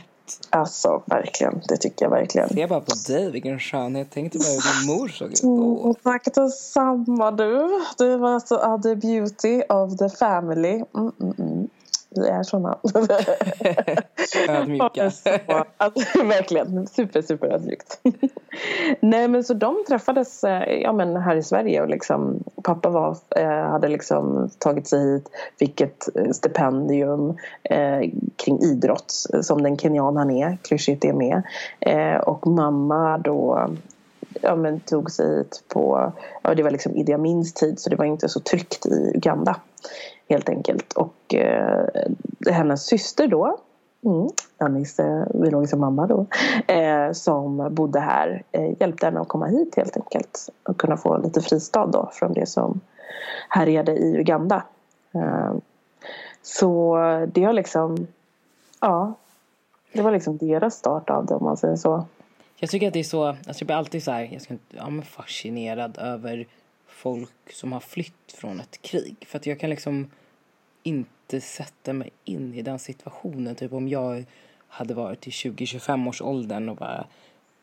Alltså 0.50 1.02
verkligen, 1.06 1.62
det 1.68 1.76
tycker 1.76 2.04
jag 2.04 2.10
verkligen. 2.10 2.48
Se 2.48 2.66
bara 2.66 2.80
på 2.80 2.92
dig, 3.06 3.30
vilken 3.30 3.60
skönhet. 3.60 4.10
Tänkte 4.10 4.38
bara 4.38 4.48
hur 4.48 4.86
din 4.86 4.96
mor 4.96 5.08
såg 5.08 5.32
ut. 5.32 5.44
Och 5.84 5.96
tack 6.02 6.24
detsamma 6.34 7.30
du. 7.30 7.80
Du 7.98 8.16
var 8.16 8.34
alltså 8.34 8.54
uh, 8.54 8.80
the 8.80 8.96
beauty 8.96 9.62
of 9.62 9.96
the 9.96 10.08
family. 10.08 10.84
Mm, 10.94 11.12
mm, 11.20 11.34
mm. 11.38 11.68
Vi 12.16 12.28
är 12.28 12.42
såna. 12.42 12.78
Ödmjuka. 14.48 15.10
alltså, 15.76 16.22
verkligen, 16.24 16.86
super 16.86 17.22
super 17.22 17.46
ödmjukt. 17.46 18.00
Nej 19.00 19.28
men 19.28 19.44
så 19.44 19.54
de 19.54 19.84
träffades 19.88 20.44
eh, 20.44 20.80
ja, 20.82 20.92
men 20.92 21.16
här 21.16 21.36
i 21.36 21.42
Sverige 21.42 21.82
och 21.82 21.88
liksom 21.88 22.44
pappa 22.62 22.88
var, 22.88 23.16
eh, 23.36 23.70
hade 23.70 23.88
liksom 23.88 24.50
tagit 24.58 24.88
sig 24.88 25.12
hit, 25.12 25.30
fick 25.58 25.80
ett 25.80 26.08
eh, 26.14 26.30
stipendium 26.30 27.36
eh, 27.62 28.10
kring 28.36 28.60
idrott 28.60 29.12
som 29.42 29.62
den 29.62 29.78
kenyan 29.78 30.16
han 30.16 30.30
är, 30.30 30.58
klyschigt 30.62 31.02
det 31.02 31.12
med. 31.12 31.42
Eh, 31.80 32.16
och 32.16 32.46
mamma 32.46 33.18
då 33.18 33.68
ja, 34.42 34.56
men 34.56 34.80
tog 34.80 35.10
sig 35.10 35.36
hit 35.36 35.62
på, 35.68 36.12
ja 36.42 36.54
det 36.54 36.62
var 36.62 36.70
liksom 36.70 36.96
Idi 36.96 37.12
Amins 37.12 37.52
tid 37.52 37.78
så 37.78 37.90
det 37.90 37.96
var 37.96 38.04
inte 38.04 38.28
så 38.28 38.40
tryggt 38.40 38.86
i 38.86 39.12
Uganda 39.14 39.56
helt 40.34 40.48
enkelt. 40.48 40.92
Och 40.92 41.34
eh, 41.34 41.86
hennes 42.50 42.86
syster 42.86 43.26
då, 43.26 43.58
mm, 44.04 44.28
Annis 44.58 44.98
eh, 44.98 45.24
biologiska 45.34 45.76
mamma 45.76 46.06
då, 46.06 46.26
eh, 46.74 47.12
som 47.12 47.68
bodde 47.74 48.00
här 48.00 48.42
eh, 48.52 48.80
hjälpte 48.80 49.06
henne 49.06 49.20
att 49.20 49.28
komma 49.28 49.46
hit 49.46 49.74
helt 49.76 49.96
enkelt 49.96 50.50
och 50.62 50.76
kunna 50.76 50.96
få 50.96 51.18
lite 51.18 51.40
fristad 51.40 51.86
då 51.86 52.10
från 52.12 52.32
det 52.32 52.46
som 52.46 52.80
härjade 53.48 53.92
i 53.92 54.16
Uganda. 54.16 54.62
Eh, 55.14 55.52
så 56.42 56.96
det 57.32 57.44
har 57.44 57.52
liksom, 57.52 58.06
ja, 58.80 59.14
det 59.92 60.02
var 60.02 60.12
liksom 60.12 60.36
deras 60.36 60.74
start 60.74 61.10
av 61.10 61.26
det 61.26 61.34
om 61.34 61.44
man 61.44 61.56
säger 61.56 61.76
så. 61.76 62.04
Jag 62.56 62.70
tycker 62.70 62.86
att 62.86 62.92
det 62.92 63.00
är 63.00 63.04
så, 63.04 63.26
alltså 63.26 63.56
jag 63.58 63.66
blir 63.66 63.76
alltid 63.76 64.04
så 64.04 64.10
här, 64.10 64.28
jag 64.32 64.42
ska 64.42 64.52
inte, 64.52 64.76
ja, 64.76 64.90
men 64.90 65.02
fascinerad 65.02 65.98
över 65.98 66.46
folk 66.94 67.52
som 67.52 67.72
har 67.72 67.80
flytt 67.80 68.32
från 68.34 68.60
ett 68.60 68.82
krig. 68.82 69.16
För 69.26 69.38
att 69.38 69.46
jag 69.46 69.60
kan 69.60 69.70
liksom 69.70 70.10
inte 70.82 71.40
sätta 71.40 71.92
mig 71.92 72.10
in 72.24 72.54
i 72.54 72.62
den 72.62 72.78
situationen. 72.78 73.54
Typ 73.54 73.72
om 73.72 73.88
jag 73.88 74.24
hade 74.68 74.94
varit 74.94 75.26
i 75.26 75.30
20-25 75.30 76.08
års 76.08 76.22
åldern 76.22 76.68
och 76.68 76.76
bara 76.76 77.06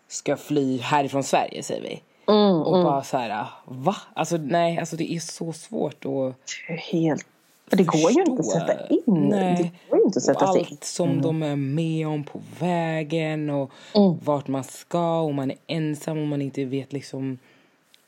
ska 0.08 0.38
fly 0.38 0.78
härifrån 0.78 1.24
Sverige 1.24 1.64
säger 1.64 1.82
vi. 1.82 2.02
Mm, 2.28 2.62
Och 2.62 2.84
bara 2.84 3.04
så 3.04 3.18
här, 3.18 3.46
va? 3.66 3.96
Alltså 4.14 4.38
nej, 4.38 4.78
alltså 4.78 4.96
det 4.96 5.12
är 5.14 5.20
så 5.20 5.54
svårt 5.54 6.06
att 6.06 6.36
Helt 6.92 7.26
det 7.70 7.84
går 7.84 8.12
ju 8.12 8.22
inte 8.22 8.40
att 8.40 8.46
sätta 8.46 8.88
in. 8.88 9.04
Nej. 9.08 9.56
Det 9.90 9.90
går 9.98 10.06
inte 10.06 10.18
att 10.18 10.24
sätta 10.24 10.46
och 10.48 10.54
sig 10.54 10.62
in. 10.62 10.68
allt 10.72 10.84
som 10.84 11.22
de 11.22 11.44
är 11.44 11.56
med 11.56 12.08
om 12.08 12.24
på 12.24 12.42
vägen 12.60 13.50
och 13.50 13.72
Mm. 13.96 14.18
vart 14.24 14.48
man 14.48 14.64
ska 14.64 15.20
och 15.22 15.34
man 15.34 15.52
är 15.52 15.58
ensam 15.68 16.18
och 16.18 16.28
man 16.28 16.42
inte 16.42 16.66
vet 16.66 16.94
liksom 16.94 17.40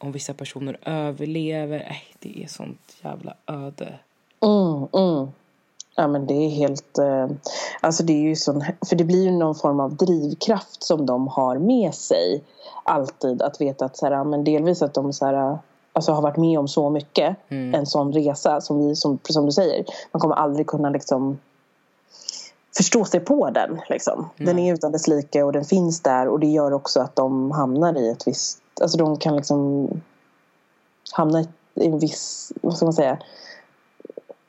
om 0.03 0.11
vissa 0.11 0.33
personer 0.33 0.77
överlever. 0.85 1.79
Nej, 1.79 2.03
det 2.19 2.43
är 2.43 2.47
sånt 2.47 2.95
jävla 3.01 3.33
öde. 3.47 3.99
Mm, 4.41 4.87
mm. 4.93 5.27
Ja 5.95 6.07
men 6.07 6.27
det 6.27 6.33
är 6.33 6.49
helt... 6.49 6.97
Eh, 6.97 7.27
alltså 7.81 8.03
det 8.03 8.13
är 8.13 8.21
ju 8.21 8.35
sån, 8.35 8.63
för 8.89 8.95
det 8.95 9.03
blir 9.03 9.23
ju 9.23 9.31
någon 9.31 9.55
form 9.55 9.79
av 9.79 9.95
drivkraft 9.95 10.83
som 10.83 11.05
de 11.05 11.27
har 11.27 11.57
med 11.57 11.93
sig. 11.93 12.43
Alltid 12.83 13.41
att 13.41 13.61
veta 13.61 13.85
att 13.85 13.97
så 13.97 14.05
här, 14.05 14.23
men 14.23 14.43
delvis 14.43 14.81
att 14.81 14.93
de 14.93 15.13
så 15.13 15.25
här, 15.25 15.57
alltså 15.93 16.11
har 16.11 16.21
varit 16.21 16.37
med 16.37 16.59
om 16.59 16.67
så 16.67 16.89
mycket. 16.89 17.37
En 17.49 17.85
sån 17.85 18.13
resa 18.13 18.61
som 18.61 18.87
vi, 18.87 18.95
som, 18.95 19.19
som 19.23 19.45
du 19.45 19.51
säger. 19.51 19.85
Man 20.11 20.19
kommer 20.19 20.35
aldrig 20.35 20.67
kunna 20.67 20.89
liksom 20.89 21.37
förstå 22.77 23.05
sig 23.05 23.19
på 23.19 23.49
den. 23.49 23.81
Liksom. 23.89 24.29
Den 24.37 24.59
är 24.59 24.73
utan 24.73 24.91
dess 24.91 25.07
like 25.07 25.43
och 25.43 25.51
den 25.51 25.65
finns 25.65 26.01
där 26.01 26.27
och 26.27 26.39
det 26.39 26.47
gör 26.47 26.73
också 26.73 26.99
att 26.99 27.15
de 27.15 27.51
hamnar 27.51 27.97
i 27.97 28.09
ett 28.09 28.27
visst... 28.27 28.59
Alltså 28.81 28.97
de 28.97 29.17
kan 29.17 29.35
liksom 29.35 29.87
hamna 31.11 31.41
i 31.75 31.87
en 31.87 31.99
viss, 31.99 32.51
vad 32.61 32.77
ska 32.77 32.85
man 32.85 32.93
säga, 32.93 33.17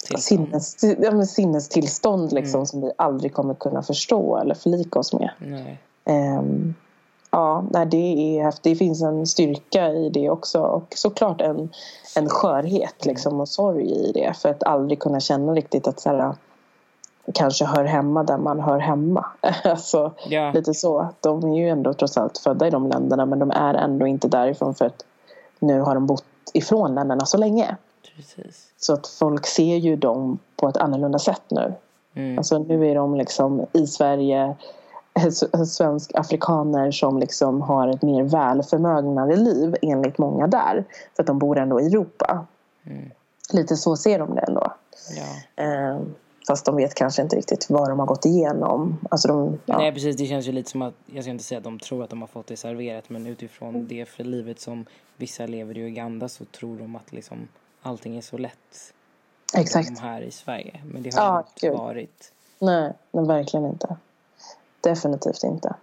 Tillstånd. 0.09 0.50
sinnes, 0.50 0.76
ja, 1.00 1.26
sinnestillstånd 1.26 2.33
liksom, 2.33 2.66
som 2.66 2.81
vi 2.81 2.93
aldrig 2.97 3.35
kommer 3.35 3.54
kunna 3.54 3.83
förstå 3.83 4.37
eller 4.37 4.54
förlika 4.54 4.99
oss 4.99 5.12
med. 5.12 5.31
Nej. 5.38 5.78
Ehm, 6.04 6.75
ja, 7.31 7.64
nej, 7.71 7.87
det, 7.87 8.38
är, 8.40 8.54
det 8.62 8.76
finns 8.76 9.02
en 9.02 9.26
styrka 9.26 9.88
i 9.88 10.11
det 10.11 10.31
också 10.31 10.61
och 10.61 10.93
såklart 10.97 11.40
en, 11.40 11.69
en 12.16 12.28
skörhet 12.28 13.07
liksom, 13.07 13.40
och 13.40 13.49
sorg 13.49 13.90
i 13.90 14.12
det 14.12 14.37
för 14.37 14.49
att 14.49 14.62
aldrig 14.62 15.00
kunna 15.00 15.21
känna 15.21 15.52
riktigt 15.52 15.88
att 15.88 16.00
så 16.00 16.09
här, 16.09 16.35
kanske 17.35 17.64
hör 17.64 17.85
hemma 17.85 18.23
där 18.23 18.37
man 18.37 18.61
hör 18.61 18.78
hemma. 18.78 19.26
alltså, 19.64 20.12
Ja. 20.26 20.52
Lite 20.52 20.75
så. 20.75 21.09
De 21.21 21.52
är 21.52 21.57
ju 21.59 21.69
ändå 21.69 21.95
trots 21.95 22.16
allt 22.16 22.38
födda 22.38 22.66
i 22.66 22.71
de 22.71 22.88
länderna 22.88 23.26
men 23.26 23.38
de 23.38 23.50
är 23.50 23.75
ändå 23.75 24.07
inte 24.07 24.28
därifrån 24.28 24.75
för 24.75 24.85
att 24.85 25.04
nu 25.59 25.81
har 25.81 25.95
de 25.95 26.07
bott 26.07 26.25
ifrån 26.52 26.95
länderna 26.95 27.26
så 27.26 27.38
länge. 27.38 27.76
Precis. 28.16 28.71
Så 28.76 28.93
att 28.93 29.07
folk 29.07 29.47
ser 29.47 29.76
ju 29.76 29.97
dem 29.97 30.38
på 30.57 30.69
ett 30.69 30.76
annorlunda 30.76 31.19
sätt 31.19 31.43
nu. 31.49 31.75
Mm. 32.14 32.38
Alltså 32.38 32.59
nu 32.59 32.90
är 32.90 32.95
de 32.95 33.14
liksom 33.14 33.66
i 33.73 33.87
Sverige 33.87 34.57
svensk 35.66 36.11
afrikaner 36.14 36.90
som 36.90 37.19
liksom 37.19 37.62
har 37.62 37.88
ett 37.88 38.02
mer 38.02 38.23
välförmögnare 38.23 39.37
liv 39.37 39.76
enligt 39.83 40.19
många 40.19 40.47
där. 40.47 40.85
För 41.16 41.23
att 41.23 41.26
de 41.26 41.38
bor 41.38 41.59
ändå 41.59 41.81
i 41.81 41.87
Europa. 41.87 42.47
Mm. 42.87 43.11
Lite 43.52 43.76
så 43.76 43.97
ser 43.97 44.19
de 44.19 44.35
det 44.35 44.40
ändå. 44.40 44.73
Ja. 45.16 45.64
Eh, 45.64 45.99
fast 46.46 46.64
de 46.66 46.76
vet 46.76 46.94
kanske 46.94 47.22
inte 47.22 47.36
riktigt 47.36 47.70
vad 47.70 47.88
de 47.88 47.98
har 47.98 48.06
gått 48.06 48.24
igenom. 48.24 48.98
Alltså 49.10 49.28
de, 49.28 49.58
ja. 49.66 49.78
Nej 49.78 49.92
precis, 49.92 50.16
det 50.16 50.26
känns 50.26 50.46
ju 50.48 50.52
lite 50.52 50.70
som 50.70 50.82
att, 50.82 50.94
jag 51.06 51.24
ska 51.24 51.30
inte 51.30 51.44
säga 51.44 51.58
att 51.58 51.64
de 51.64 51.78
tror 51.78 52.04
att 52.04 52.10
de 52.10 52.20
har 52.20 52.28
fått 52.28 52.46
det 52.46 52.56
serverat 52.56 53.10
men 53.10 53.26
utifrån 53.26 53.86
det 53.88 54.08
för 54.08 54.24
livet 54.24 54.60
som 54.60 54.86
vissa 55.16 55.46
lever 55.46 55.78
i 55.78 55.80
Uganda 55.80 56.28
så 56.28 56.44
tror 56.44 56.76
de 56.78 56.96
att 56.96 57.12
liksom 57.12 57.48
allting 57.82 58.16
är 58.16 58.20
så 58.20 58.38
lätt 58.38 58.92
Exakt. 59.56 59.98
här 59.98 60.20
i 60.20 60.30
Sverige. 60.30 60.80
Men 60.92 61.02
det 61.02 61.14
har 61.14 61.24
Ja, 61.24 61.38
inte 61.38 61.66
gud. 61.68 61.78
varit. 61.78 62.32
Nej, 62.58 62.92
nej, 63.12 63.24
verkligen 63.26 63.66
inte. 63.66 63.96
Definitivt 64.80 65.42
inte. 65.44 65.74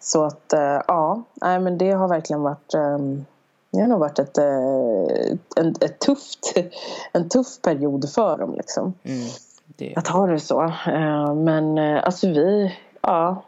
Så 0.00 0.24
att, 0.24 0.52
eh, 0.52 0.80
ja, 0.88 1.22
nej, 1.34 1.60
men 1.60 1.78
det 1.78 1.90
har 1.90 2.08
verkligen 2.08 2.42
varit 2.42 2.74
ehm, 2.74 3.24
det 3.70 3.80
har 3.80 3.88
nog 3.88 4.00
varit 4.00 4.18
ett, 4.18 4.38
eh, 4.38 5.36
en, 5.56 5.74
ett 5.80 5.98
tufft, 5.98 6.54
en 7.12 7.28
tuff 7.28 7.60
period 7.62 8.10
för 8.12 8.38
dem. 8.38 8.54
Liksom. 8.54 8.94
Mm, 9.02 9.26
det, 9.66 9.94
Att 9.96 10.08
ha 10.08 10.26
det 10.26 10.40
så. 10.40 10.62
Eh, 10.62 11.34
men 11.34 11.78
eh, 11.78 12.04
alltså 12.04 12.26
vi, 12.26 12.76
ja. 13.00 13.42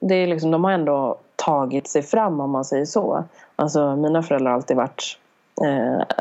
Det 0.00 0.14
är 0.14 0.26
liksom, 0.26 0.50
de 0.50 0.64
har 0.64 0.72
ändå 0.72 1.18
tagit 1.36 1.88
sig 1.88 2.02
fram 2.02 2.40
om 2.40 2.50
man 2.50 2.64
säger 2.64 2.84
så. 2.84 3.24
Alltså 3.56 3.96
mina 3.96 4.22
föräldrar 4.22 4.50
har 4.50 4.56
alltid 4.56 4.76
varit, 4.76 5.18
eh, 5.62 6.16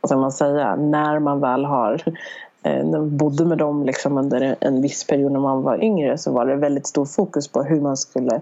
vad 0.00 0.08
ska 0.08 0.18
man 0.18 0.32
säga, 0.32 0.76
när 0.76 1.18
man 1.18 1.40
väl 1.40 1.64
har 1.64 2.02
eh, 2.62 2.84
när 2.84 2.98
man 2.98 3.16
bodde 3.16 3.44
med 3.44 3.58
dem 3.58 3.84
liksom 3.84 4.18
under 4.18 4.56
en 4.60 4.82
viss 4.82 5.06
period 5.06 5.32
när 5.32 5.40
man 5.40 5.62
var 5.62 5.84
yngre 5.84 6.18
så 6.18 6.32
var 6.32 6.46
det 6.46 6.56
väldigt 6.56 6.86
stor 6.86 7.04
fokus 7.04 7.48
på 7.48 7.62
hur 7.62 7.80
man 7.80 7.96
skulle 7.96 8.40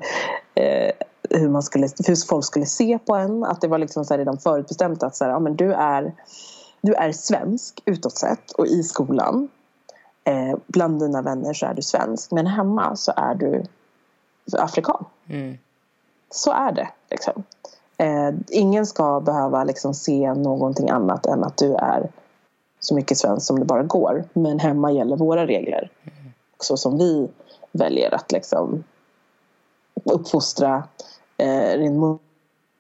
eh, 0.55 0.93
hur, 1.31 1.49
man 1.49 1.63
skulle, 1.63 1.89
hur 2.07 2.27
folk 2.29 2.45
skulle 2.45 2.67
se 2.67 2.99
på 2.99 3.15
en. 3.15 3.45
Att 3.45 3.61
det 3.61 3.69
var 3.69 3.79
liksom 3.79 4.05
så 4.05 4.15
här 4.15 4.19
redan 4.19 4.39
förutbestämt 4.39 5.03
att 5.03 5.17
så 5.17 5.25
här, 5.25 5.31
ja, 5.31 5.39
men 5.39 5.57
du, 5.57 5.73
är, 5.73 6.13
du 6.81 6.95
är 6.95 7.13
svensk 7.13 7.83
utåt 7.85 8.17
sett 8.19 8.51
och 8.53 8.67
i 8.67 8.83
skolan. 8.83 9.49
Eh, 10.25 10.55
bland 10.67 11.01
dina 11.01 11.23
vänner 11.23 11.53
så 11.53 11.67
är 11.67 11.75
du 11.75 11.83
svensk 11.83 12.31
men 12.31 12.47
hemma 12.47 12.97
så 12.97 13.13
är 13.17 13.35
du 13.35 13.63
afrikan. 14.59 15.05
mm, 15.29 15.59
Så 16.31 16.53
är 16.53 16.73
det. 16.73 16.89
Liksom. 17.11 17.43
Eh, 17.97 18.31
ingen 18.49 18.87
ska 18.87 19.21
behöva 19.21 19.65
liksom, 19.65 19.95
se 19.95 20.35
någonting 20.35 20.91
annat 20.91 21.27
än 21.27 21.45
att 21.45 21.57
du 21.57 21.75
är 21.75 22.11
så 22.81 22.95
mycket 22.95 23.19
svensk 23.19 23.47
som 23.47 23.59
det 23.59 23.65
bara 23.65 23.83
går. 23.83 24.25
Men 24.33 24.59
hemma 24.59 24.93
gäller 24.93 25.17
våra 25.17 25.47
regler. 25.47 25.91
Så 26.61 26.77
som 26.77 26.99
vi 26.99 27.29
väljer 27.73 28.15
att 28.15 28.33
liksom, 28.33 28.85
uppfostra 30.05 30.85
eh, 31.37 31.93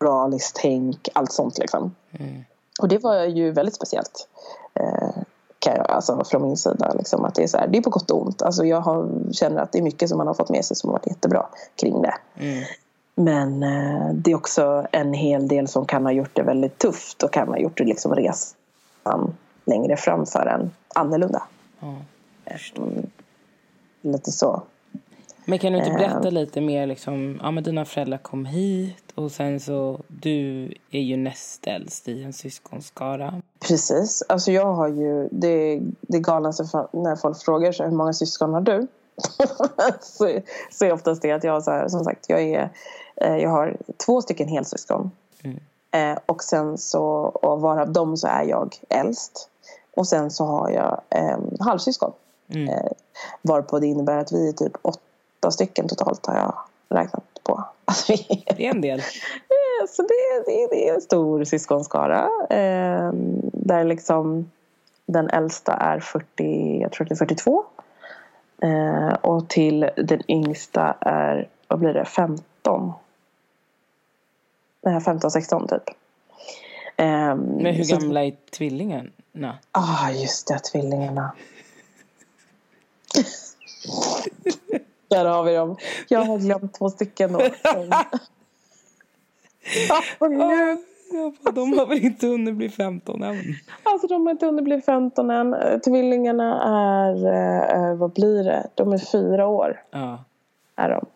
moraliskt 0.01 0.57
tänk, 0.57 1.09
allt 1.15 1.33
sånt. 1.33 1.59
Liksom. 1.59 1.95
mm, 2.13 2.45
Och 2.81 2.89
det 2.89 2.99
var 2.99 3.25
ju 3.25 3.51
väldigt 3.51 3.75
speciellt. 3.75 4.29
Eh, 4.75 5.23
kan 5.63 5.77
jag, 5.77 5.91
alltså 5.91 6.25
från 6.25 6.43
min 6.43 6.57
sida. 6.57 6.93
Liksom, 6.99 7.25
att 7.25 7.35
det, 7.35 7.43
är 7.43 7.47
så 7.47 7.59
här, 7.59 7.67
det 7.67 7.79
är 7.79 7.83
på 7.83 7.91
gott 7.91 8.11
och 8.11 8.23
ont. 8.23 8.43
Alltså, 8.43 8.65
jag 8.65 8.81
har, 8.81 9.09
känner 9.33 9.63
att 9.63 9.73
det 9.73 9.79
är 9.79 9.83
mycket 9.83 10.09
som 10.09 10.19
man 10.19 10.27
har 10.27 10.35
fått 10.35 10.51
med 10.51 10.65
sig 10.65 10.77
som 10.77 10.91
har 10.91 10.99
varit 10.99 11.07
jättebra 11.07 11.47
kring 11.77 12.03
det. 12.03 12.15
mm, 12.37 12.65
Men 13.15 13.63
eh, 13.63 14.15
det 14.15 14.31
är 14.31 14.35
också 14.35 14.87
en 14.93 15.13
hel 15.13 15.49
del 15.49 15.69
som 15.69 15.87
kan 15.87 16.05
ha 16.05 16.13
gjort 16.13 16.31
det 16.37 16.43
väldigt 16.43 16.79
tufft 16.79 17.23
och 17.23 17.33
kan 17.33 17.49
ha 17.49 17.59
gjort 17.59 17.79
det 17.79 17.85
liksom 17.85 18.15
resan 18.15 19.35
längre 19.65 19.97
fram 19.97 20.27
för 20.27 20.47
en 20.47 20.71
annorlunda. 20.95 21.43
Mm, 21.83 23.07
lite 24.03 24.33
så. 24.33 24.63
Men 25.45 25.59
kan 25.59 25.73
du 25.73 25.79
inte 25.79 25.91
berätta 25.91 26.31
lite 26.31 26.61
mer 26.61 26.87
liksom, 26.87 27.39
ja 27.43 27.51
men 27.51 27.65
dina 27.65 27.85
föräldrar 27.85 28.19
kom 28.19 28.45
hit 28.45 29.13
och 29.15 29.33
sen 29.33 29.61
så, 29.61 30.01
du 30.09 30.73
är 30.91 31.01
ju 31.01 31.17
näst 31.17 31.67
äldst 31.67 32.09
i 32.09 32.23
en 32.23 32.33
syskonskara. 32.33 33.43
Precis. 33.61 34.23
Alltså 34.29 34.53
jag 34.53 34.73
har 34.73 34.89
ju, 34.89 35.29
det, 35.31 35.81
det 36.01 36.19
galnaste 36.19 36.65
när 36.93 37.17
folk 37.17 37.39
frågar 37.39 37.73
sig 37.73 37.89
hur 37.89 37.97
många 37.97 38.13
syskon 38.13 38.55
har 38.55 38.61
du? 38.61 38.87
så, 40.01 40.41
så 40.71 40.85
är 40.85 40.93
oftast 40.93 41.23
det 41.23 41.33
att 41.33 41.45
jag 41.45 41.63
så 41.63 41.71
här, 41.71 41.89
som 41.89 42.05
sagt, 42.05 42.29
jag, 42.29 42.43
är, 42.43 42.71
eh, 43.17 43.37
jag 43.37 43.51
har 43.51 43.77
två 44.07 44.23
stycken 44.23 44.49
helsyskon. 44.49 45.11
Mm. 45.43 45.61
Eh, 45.91 46.19
och 46.27 46.43
sen 46.43 46.79
så, 46.79 47.05
och 47.43 47.61
varav 47.61 47.93
dem 47.93 48.17
så 48.17 48.27
är 48.27 48.43
jag 48.43 48.77
äldst. 48.89 49.49
Och 49.97 50.09
sen 50.09 50.31
så 50.31 50.45
har 50.45 50.71
jag 50.71 51.01
eh, 51.11 51.39
halvsyskon. 51.61 52.13
Mm. 52.49 52.69
Eh, 52.69 52.93
varpå 53.43 53.79
det 53.79 53.87
innebär 53.87 54.17
att 54.17 54.33
vi 54.33 54.49
är 54.49 54.53
typ 54.53 54.73
åtta 54.83 55.01
stycken 55.51 55.89
totalt 55.89 56.27
har 56.27 56.37
jag 56.37 56.55
räknat 56.99 57.25
på. 57.45 57.65
Alltså, 57.85 58.13
vi 58.13 58.45
Det 58.57 58.67
är 58.67 58.71
en 58.71 58.81
del. 58.81 58.99
Eh, 58.99 59.87
Så 59.89 60.03
det, 60.03 60.43
det, 60.47 60.67
det 60.71 60.89
är 60.89 60.95
en 60.95 61.01
stor 61.01 61.45
syskonskara. 61.45 62.21
Eh, 62.51 63.11
där 63.53 63.85
liksom 63.85 64.51
den 65.07 65.31
äldsta 65.31 65.73
är 65.73 66.01
40, 66.01 66.79
jag 66.81 66.93
tror 66.93 67.07
det 67.07 67.15
är 67.15 67.17
42. 67.17 67.65
Eh, 68.63 69.09
och 69.15 69.49
till 69.49 69.91
den 69.97 70.31
yngsta 70.31 70.97
är, 71.01 71.49
vad 71.69 71.79
blir 71.79 71.95
det, 71.95 72.05
15. 72.05 72.93
Nej, 74.85 75.01
15, 75.01 75.31
16 75.31 75.69
typ. 75.69 75.83
Eh, 76.97 77.35
Men 77.37 77.67
hur 77.67 77.85
så- 77.85 77.97
gamla 77.97 78.25
är 78.25 78.37
tvillingarna? 78.51 79.59
Ah, 79.73 80.11
just 80.11 80.49
det, 80.49 80.59
tvillingarna. 80.59 81.33
Där 85.13 85.25
har 85.25 85.43
vi 85.43 85.55
dem. 85.55 85.77
Jag 86.09 86.21
har 86.21 86.39
glömt 86.39 86.75
två 86.75 86.91
stycken 86.91 87.33
då. 87.33 87.39
De 91.53 91.79
har 91.79 91.87
väl 91.87 92.05
inte 92.05 92.27
hunnit 92.27 92.55
bli 92.55 92.69
15 92.69 93.23
än? 93.23 93.37
Alltså 93.83 94.07
de 94.07 94.27
har 94.27 94.31
inte 94.31 94.47
hunnit 94.47 94.65
bli 94.65 94.81
15 94.81 95.31
än. 95.31 95.55
Eh, 95.55 95.79
Tvillingarna 95.79 96.63
är, 96.63 97.27
eh, 97.91 97.95
vad 97.95 98.11
blir 98.11 98.45
det? 98.45 98.67
De 98.75 98.93
är 98.93 98.99
fyra 98.99 99.47
år. 99.47 99.83
Ja. 99.91 100.25
Är 100.77 100.89
de. 100.89 101.07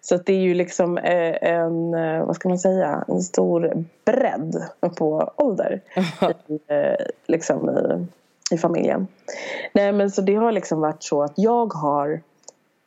Så 0.00 0.16
det 0.16 0.32
är 0.32 0.40
ju 0.40 0.54
liksom 0.54 0.98
eh, 0.98 1.50
en, 1.50 1.94
eh, 1.94 2.26
vad 2.26 2.36
ska 2.36 2.48
man 2.48 2.58
säga, 2.58 3.04
en 3.08 3.22
stor 3.22 3.84
bredd 4.04 4.68
på 4.96 5.32
ålder. 5.36 5.80
i, 6.46 6.58
eh, 6.66 7.06
liksom 7.26 7.70
i, 7.70 8.06
i 8.54 8.58
familjen. 8.58 9.06
Nej 9.72 9.92
men 9.92 10.10
så 10.10 10.22
det 10.22 10.34
har 10.34 10.52
liksom 10.52 10.80
varit 10.80 11.02
så 11.02 11.22
att 11.22 11.32
jag 11.36 11.72
har 11.72 12.20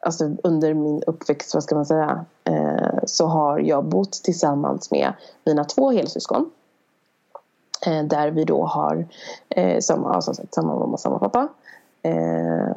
Alltså 0.08 0.30
under 0.44 0.74
min 0.74 1.04
uppväxt, 1.08 1.54
vad 1.54 1.64
ska 1.64 1.76
man 1.76 1.86
säga 1.86 2.26
eh, 2.44 3.00
Så 3.06 3.26
har 3.26 3.60
jag 3.60 3.86
bott 3.86 4.12
tillsammans 4.12 4.92
med 4.92 5.14
mina 5.46 5.64
två 5.64 5.92
helsyskon. 5.92 6.52
Eh, 7.86 8.04
Där 8.04 8.32
vi 8.32 8.44
då 8.44 8.66
har 8.66 9.06
eh, 9.50 9.80
samma, 9.80 10.14
ja, 10.14 10.22
som 10.22 10.36
sagt, 10.36 10.54
samma 10.54 10.74
mamma 10.76 10.94
och 10.94 11.00
samma 11.00 11.20
pappa. 11.20 11.48
Eh, 12.02 12.72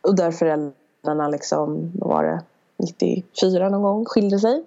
Och 0.00 0.16
där 0.16 0.30
föräldrarna 0.30 1.28
liksom, 1.28 1.92
vad 1.94 2.08
var 2.10 2.24
det 2.24 2.42
94 2.76 3.68
någon 3.68 3.82
gång 3.82 4.04
skilde 4.04 4.38
sig. 4.38 4.64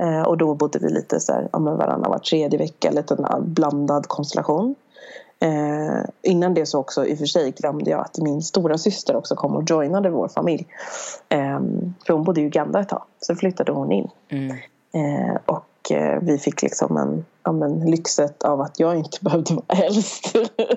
Eh, 0.00 0.22
Och 0.22 0.36
då 0.38 0.54
bodde 0.54 0.78
vi 0.78 0.88
lite 0.88 1.20
så 1.20 1.32
här, 1.32 1.48
ja, 1.52 1.58
men 1.58 1.76
varannan 1.76 2.10
var 2.10 2.18
tredje 2.18 2.58
vecka, 2.58 2.90
lite 2.90 3.14
en 3.14 3.54
blandad 3.54 4.06
konstellation. 4.08 4.74
Eh, 5.40 6.04
innan 6.22 6.54
det 6.54 6.66
så 6.66 6.78
också 6.78 7.06
i 7.06 7.14
och 7.14 7.18
för 7.18 7.26
sig 7.26 7.50
glömde 7.50 7.90
jag 7.90 8.00
att 8.00 8.18
min 8.18 8.42
stora 8.42 8.78
syster 8.78 9.16
också 9.16 9.34
kom 9.34 9.56
och 9.56 9.70
joinade 9.70 10.10
vår 10.10 10.28
familj. 10.28 10.66
Eh, 11.28 11.60
för 12.06 12.12
hon 12.12 12.24
bodde 12.24 12.40
i 12.40 12.44
Uganda 12.44 12.80
ett 12.80 12.88
tag. 12.88 13.02
Så 13.20 13.34
flyttade 13.34 13.72
hon 13.72 13.92
in. 13.92 14.08
Mm. 14.28 14.56
Eh, 14.94 15.36
och 15.46 15.90
eh, 15.90 16.18
vi 16.22 16.38
fick 16.38 16.62
liksom 16.62 16.96
en, 16.96 17.24
ja, 17.42 17.52
men, 17.52 17.90
lyxet 17.90 18.42
av 18.42 18.60
att 18.60 18.80
jag 18.80 18.96
inte 18.96 19.18
behövde 19.24 19.54
vara 19.54 19.84
äldst. 19.84 20.32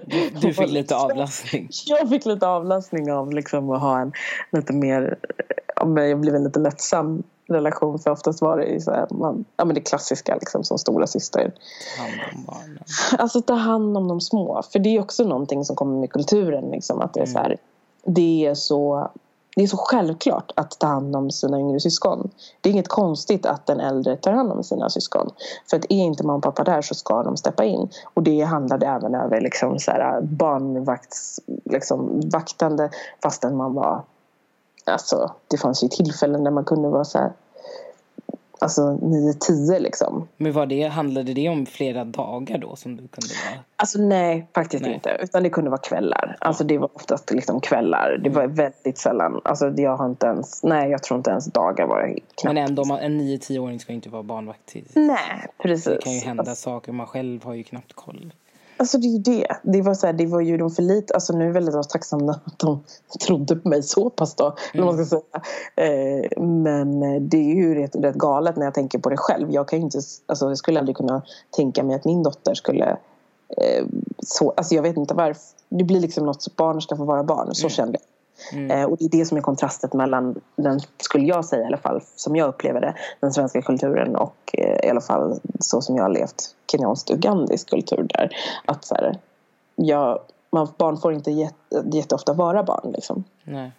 Du, 0.06 0.30
du 0.42 0.54
fick 0.54 0.72
lite 0.72 0.96
avlastning. 0.96 1.70
Jag 1.86 2.10
fick 2.10 2.26
lite 2.26 2.48
avlastning 2.48 3.12
av 3.12 3.34
liksom 3.34 3.70
att 3.70 3.82
ha 3.82 4.00
en 4.00 4.12
lite 4.52 4.74
mer, 4.74 5.18
ja, 5.76 5.86
men 5.86 6.10
jag 6.10 6.20
blev 6.20 6.36
en 6.36 6.44
lite 6.44 6.60
lättsam 6.60 7.24
relation 7.50 8.00
för 8.00 8.12
oftast 8.12 8.42
var 8.42 8.58
det 8.58 8.66
ju 8.66 8.80
så 8.80 8.92
här, 8.92 9.08
man, 9.12 9.46
ja, 9.58 9.66
men 9.66 9.76
det 9.76 9.82
klassiska 9.82 10.36
liksom 10.36 10.64
som 10.64 10.78
stora 10.78 11.08
syster. 11.08 11.54
Alltså 13.18 13.42
ta 13.42 13.54
hand 13.54 13.98
om 13.98 14.08
de 14.08 14.22
små. 14.22 14.62
För 14.72 14.80
det 14.80 14.96
är 14.96 15.02
också 15.02 15.24
någonting 15.24 15.66
som 15.66 15.76
kommer 15.76 16.00
med 16.00 16.12
kulturen. 16.12 16.72
Liksom, 16.72 17.02
att 17.02 17.14
det, 17.14 17.20
är 17.20 17.26
så 17.26 17.38
här, 17.38 17.58
det, 18.06 18.46
är 18.46 18.54
så, 18.54 19.10
det 19.56 19.64
är 19.64 19.68
så 19.68 19.78
självklart 19.78 20.52
att 20.56 20.80
ta 20.80 20.88
hand 20.88 21.16
om 21.16 21.32
sina 21.32 21.60
yngre 21.60 21.80
syskon. 21.80 22.30
Det 22.62 22.70
är 22.70 22.74
inget 22.74 22.88
konstigt 22.88 23.46
att 23.46 23.66
den 23.66 23.80
äldre 23.80 24.18
tar 24.18 24.32
hand 24.32 24.52
om 24.52 24.64
sina 24.64 24.90
syskon. 24.90 25.30
För 25.70 25.78
att 25.78 25.86
är 25.90 25.96
inte 25.96 26.24
mamma 26.24 26.38
och 26.38 26.44
pappa 26.44 26.64
där 26.64 26.82
så 26.82 26.96
ska 26.96 27.24
de 27.24 27.38
steppa 27.38 27.66
in. 27.66 27.90
Och 28.14 28.24
det 28.24 28.42
handlade 28.42 28.86
även 28.86 29.16
över 29.16 29.42
liksom, 29.42 29.80
så 29.80 29.92
här, 29.92 30.22
barnvakts, 30.22 31.40
liksom, 31.66 32.22
vaktande 32.30 32.90
fastän 33.24 33.58
man 33.58 33.74
var... 33.74 34.04
Alltså, 34.86 35.32
det 35.48 35.58
fanns 35.58 35.84
ju 35.84 35.88
tillfällen 35.88 36.44
där 36.44 36.52
man 36.52 36.66
kunde 36.66 36.90
vara 36.90 37.06
så 37.06 37.18
här, 37.18 37.32
Alltså 38.62 38.82
9-10 38.82 39.80
liksom. 39.80 40.28
Men 40.38 40.52
var 40.54 40.66
det, 40.66 40.84
handlade 40.88 41.34
det 41.34 41.50
om 41.50 41.66
flera 41.66 42.06
dagar 42.06 42.58
då 42.58 42.76
som 42.76 42.92
du 42.96 43.08
kunde 43.08 43.34
vara? 43.52 43.64
Alltså 43.76 44.00
nej, 44.00 44.48
faktiskt 44.56 44.84
Nej. 44.84 44.94
inte. 44.94 45.18
Utan 45.22 45.44
det 45.44 45.50
kunde 45.50 45.70
vara 45.70 45.82
kvällar. 45.82 46.38
Alltså 46.40 46.64
det 46.64 46.78
var 46.78 46.90
oftast 46.96 47.32
liksom 47.32 47.62
kvällar. 47.62 48.18
Det 48.24 48.30
var 48.30 48.48
väldigt 48.48 48.98
sällan. 48.98 49.42
Alltså 49.44 49.68
jag 49.78 49.98
har 49.98 50.06
inte 50.06 50.26
ens, 50.28 50.64
nej 50.64 50.90
jag 50.92 51.04
tror 51.04 51.18
inte 51.18 51.30
ens 51.32 51.46
dagar 51.46 51.88
var 51.88 52.02
knappt. 52.36 52.44
Men 52.56 52.58
ändå, 52.58 52.86
man- 52.86 53.00
en 53.00 53.18
9-10-åring 53.22 53.80
ska 53.80 53.94
inte 53.94 54.10
vara 54.10 54.24
barnvakt. 54.24 54.66
till- 54.66 54.86
Nej, 54.94 55.46
precis. 55.64 55.86
Det 55.86 56.02
kan 56.04 56.14
ju 56.14 56.20
hända 56.20 56.42
Alltså, 56.42 56.56
saker, 56.64 56.92
man 56.92 57.08
själv 57.08 57.44
har 57.44 57.54
ju 57.54 57.64
knappt 57.64 57.94
koll. 57.94 58.34
Alltså 58.80 58.98
det 58.98 59.08
är 59.08 59.12
ju 59.12 59.18
det. 59.18 59.48
Det 59.64 59.82
var, 59.82 59.94
så 59.94 60.06
här, 60.06 60.14
det 60.14 60.26
var 60.26 60.42
ju 60.42 60.58
de 60.58 60.72
för 60.72 60.84
lite, 60.84 61.14
alltså 61.14 61.34
nu 61.34 61.44
är 61.44 61.48
jag 61.48 61.54
väldigt 61.54 61.90
tacksam 61.90 62.30
att 62.30 62.60
de 62.60 62.84
trodde 63.26 63.56
på 63.56 63.70
mig 63.70 63.84
så 63.84 64.10
pass 64.10 64.36
då. 64.36 64.56
vad 64.74 64.86
man 64.86 65.06
ska 65.06 65.06
säga. 65.06 65.42
Eh, 65.76 66.42
men 66.42 67.00
det 67.30 67.38
är 67.38 67.56
ju 67.56 67.76
rätt, 67.76 67.96
rätt 67.96 68.16
galet 68.16 68.56
när 68.56 68.66
jag 68.66 68.74
tänker 68.74 69.00
på 69.00 69.10
det 69.10 69.18
själv. 69.18 69.52
Jag 69.52 69.68
kan 69.68 69.80
ju 69.80 69.86
inte, 69.86 70.00
alltså 70.26 70.48
jag 70.48 70.58
skulle 70.58 70.80
aldrig 70.80 70.98
kunna 70.98 71.22
tänka 71.50 71.84
mig 71.84 71.96
att 71.96 72.06
min 72.06 72.24
dotter 72.24 72.54
skulle 72.54 72.86
eh, 73.58 73.86
så, 74.24 74.54
alltså 74.58 74.76
jag 74.76 74.84
vet 74.84 74.98
inte 74.98 75.14
varför. 75.14 75.42
Det 75.70 75.84
blir 75.84 76.00
liksom 76.00 76.26
något 76.26 76.56
barn 76.56 76.82
ska 76.82 76.96
få 76.96 77.06
vara 77.06 77.24
barn. 77.24 77.56
Så 77.56 77.70
kände 77.70 77.94
jag. 77.94 78.19
Mm. 78.54 78.72
Eh, 78.72 78.86
och 78.86 78.98
det 78.98 79.06
är 79.06 79.10
det 79.10 79.26
som 79.26 79.38
är 79.38 79.42
kontrastet 79.42 79.94
mellan 79.94 80.42
den, 80.56 80.80
skulle 80.98 81.26
jag 81.26 81.46
säga 81.46 81.64
i 81.64 81.66
alla 81.66 81.78
fall, 81.78 82.02
som 82.16 82.36
jag 82.36 82.48
upplever 82.48 82.82
det, 82.82 82.94
den 83.20 83.34
svenska 83.34 83.62
kulturen 83.62 84.16
och 84.16 84.36
eh, 84.54 84.88
i 84.88 84.90
alla 84.90 85.02
fall 85.02 85.40
så 85.60 85.82
som 85.82 85.96
jag 85.96 86.04
har 86.04 86.10
levt 86.10 86.56
kenyansk 86.72 87.12
ugandisk 87.12 87.70
kultur 87.70 88.08
där. 88.10 88.36
Att 88.66 88.86
så 88.86 88.96
här, 88.96 89.18
jag, 89.76 90.20
man, 90.52 90.68
barn 90.78 90.98
får 90.98 91.14
inte 91.14 91.32
jätte, 91.32 91.84
jätteofta 91.92 92.34
vara 92.34 92.64
barn 92.64 92.92
liksom. 92.96 93.24
Nej. 93.44 93.72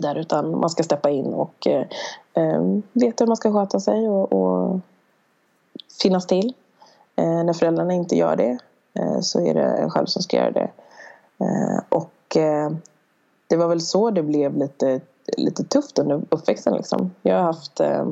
Där, 0.00 0.18
utan 0.18 0.60
man 0.60 0.70
ska 0.70 0.82
steppa 0.82 1.10
in 1.10 1.34
och 1.34 1.66
eh, 1.66 1.86
eh, 2.34 2.62
veta 2.92 3.24
hur 3.24 3.26
man 3.26 3.36
ska 3.36 3.52
sköta 3.52 3.80
sig 3.80 4.08
och, 4.08 4.32
och 4.32 4.80
finnas 6.02 6.26
till. 6.26 6.54
Eh, 7.16 7.44
när 7.44 7.52
föräldrarna 7.52 7.92
inte 7.92 8.16
gör 8.16 8.36
det 8.36 8.58
eh, 8.98 9.20
så 9.20 9.40
är 9.40 9.54
det 9.54 9.62
en 9.62 9.90
själv 9.90 10.06
som 10.06 10.22
ska 10.22 10.36
göra 10.36 10.50
det. 10.50 10.70
Eh, 11.38 11.78
och 11.88 12.36
eh, 12.36 12.70
det 13.46 13.56
var 13.56 13.68
väl 13.68 13.80
så 13.80 14.10
det 14.10 14.22
blev 14.22 14.56
lite, 14.58 15.00
lite 15.36 15.64
tufft 15.64 15.98
under 15.98 16.22
uppväxten. 16.30 16.74
Liksom. 16.76 17.10
Jag 17.22 17.34
har 17.36 17.42
haft 17.42 17.80
eh, 17.80 18.06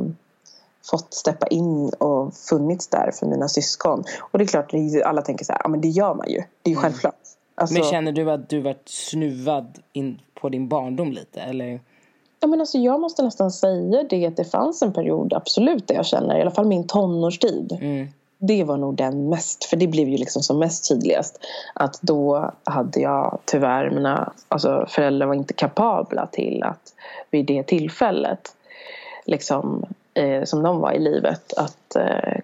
fått 0.91 1.15
steppa 1.15 1.47
in 1.47 1.89
och 1.89 2.35
funnits 2.35 2.89
där 2.89 3.11
för 3.19 3.27
mina 3.27 3.49
syskon. 3.49 4.05
Och 4.21 4.39
det 4.39 4.45
är 4.45 4.47
klart, 4.47 4.73
alla 5.05 5.23
tänker 5.23 5.45
så 5.45 5.53
här, 5.53 5.61
ja 5.65 5.69
men 5.69 5.81
det 5.81 5.89
gör 5.89 6.15
man 6.15 6.29
ju. 6.29 6.43
Det 6.63 6.71
är 6.71 6.75
ju 6.75 6.81
självklart. 6.81 7.15
Alltså, 7.55 7.75
Men 7.75 7.83
känner 7.83 8.13
du 8.13 8.31
att 8.31 8.49
du 8.49 8.61
varit 8.61 8.89
snuvad 8.89 9.79
in 9.93 10.21
på 10.35 10.49
din 10.49 10.69
barndom 10.69 11.13
lite? 11.13 11.41
Eller? 11.41 11.81
Ja, 12.41 12.49
men 12.49 12.61
alltså, 12.61 12.79
jag 12.79 13.01
måste 13.01 13.23
nästan 13.23 13.51
säga 13.51 14.03
det 14.11 14.27
att 14.27 14.37
det 14.37 14.45
fanns 14.45 14.83
en 14.83 14.93
period, 14.93 15.33
absolut, 15.33 15.89
där 15.89 15.95
jag 15.95 16.07
känner, 16.07 16.39
i 16.39 16.41
alla 16.41 16.51
fall 16.51 16.67
min 16.67 16.87
tonårstid. 16.87 17.79
Mm. 17.81 18.09
Det 18.45 18.65
var 18.65 18.77
nog 18.77 18.95
den 18.97 19.29
mest, 19.29 19.65
för 19.65 19.77
det 19.77 19.87
blev 19.87 20.09
ju 20.09 20.17
liksom 20.17 20.43
som 20.43 20.59
mest 20.59 20.89
tydligast. 20.89 21.39
Att 21.75 21.99
då 22.03 22.51
hade 22.65 23.01
jag 23.01 23.39
tyvärr, 23.45 23.91
mina 23.91 24.33
alltså, 24.49 24.87
föräldrar 24.89 25.27
var 25.27 25.35
inte 25.35 25.55
kapabla 25.55 26.27
till 26.27 26.63
att 26.63 26.95
vid 27.31 27.47
det 27.47 27.63
tillfället, 27.63 28.55
liksom, 29.25 29.85
eh, 30.15 30.45
som 30.45 30.63
de 30.63 30.81
var 30.81 30.93
i 30.93 30.99
livet, 30.99 31.53
att 31.57 31.97
eh, 31.97 32.39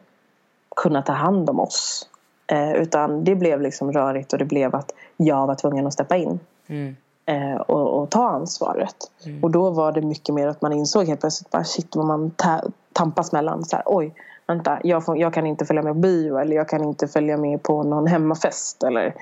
kunna 0.77 1.03
ta 1.03 1.13
hand 1.13 1.51
om 1.51 1.61
oss. 1.61 2.09
Eh, 2.47 2.73
utan 2.73 3.25
det 3.25 3.35
blev 3.35 3.61
liksom 3.61 3.93
rörigt 3.93 4.33
och 4.33 4.39
det 4.39 4.45
blev 4.45 4.75
att 4.75 4.93
jag 5.17 5.47
var 5.47 5.55
tvungen 5.55 5.87
att 5.87 5.93
steppa 5.93 6.17
in 6.17 6.41
Mm. 6.71 6.97
eh, 7.27 7.61
och, 7.61 8.03
och 8.03 8.11
ta 8.11 8.29
ansvaret. 8.29 8.97
Och 9.43 9.51
då 9.51 9.71
var 9.71 9.93
det 9.93 10.01
mycket 10.03 10.35
mer 10.35 10.47
att 10.49 10.63
man 10.63 10.73
insåg 10.73 11.07
helt 11.07 11.21
plötsligt 11.21 11.51
bara 11.51 11.65
shit 11.65 11.97
vad 11.97 12.07
man 12.07 12.31
ta- 12.31 12.63
tampas 12.93 13.33
mellan. 13.33 13.65
Så 13.65 13.77
här, 13.77 13.83
Oj, 13.87 14.15
vänta, 14.49 14.81
jag, 14.85 15.05
får, 15.05 15.19
jag 15.19 15.35
kan 15.35 15.47
inte 15.47 15.65
följa 15.65 15.83
med 15.83 15.93
på 15.93 15.99
bio 15.99 16.39
eller 16.39 16.57
jag 16.57 16.69
kan 16.69 16.85
inte 16.85 17.09
följa 17.09 17.37
med 17.37 17.63
på 17.63 17.83
någon 17.83 18.07
hemmafest 18.07 18.83
eller, 18.83 19.15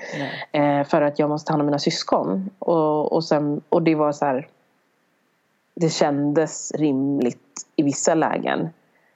eh, 0.51 0.83
för 0.83 1.01
att 1.01 1.19
jag 1.19 1.29
måste 1.29 1.47
ta 1.47 1.53
hand 1.53 1.61
om 1.61 1.65
mina 1.65 1.79
syskon. 1.79 2.49
Och, 2.59 3.13
och, 3.13 3.23
sen, 3.23 3.61
och 3.69 3.81
det 3.81 3.95
var 3.95 4.11
så 4.11 4.25
här, 4.25 4.47
det 5.75 5.89
kändes 5.89 6.71
rimligt 6.71 7.67
i 7.75 7.83
vissa 7.83 8.15
lägen. 8.15 8.69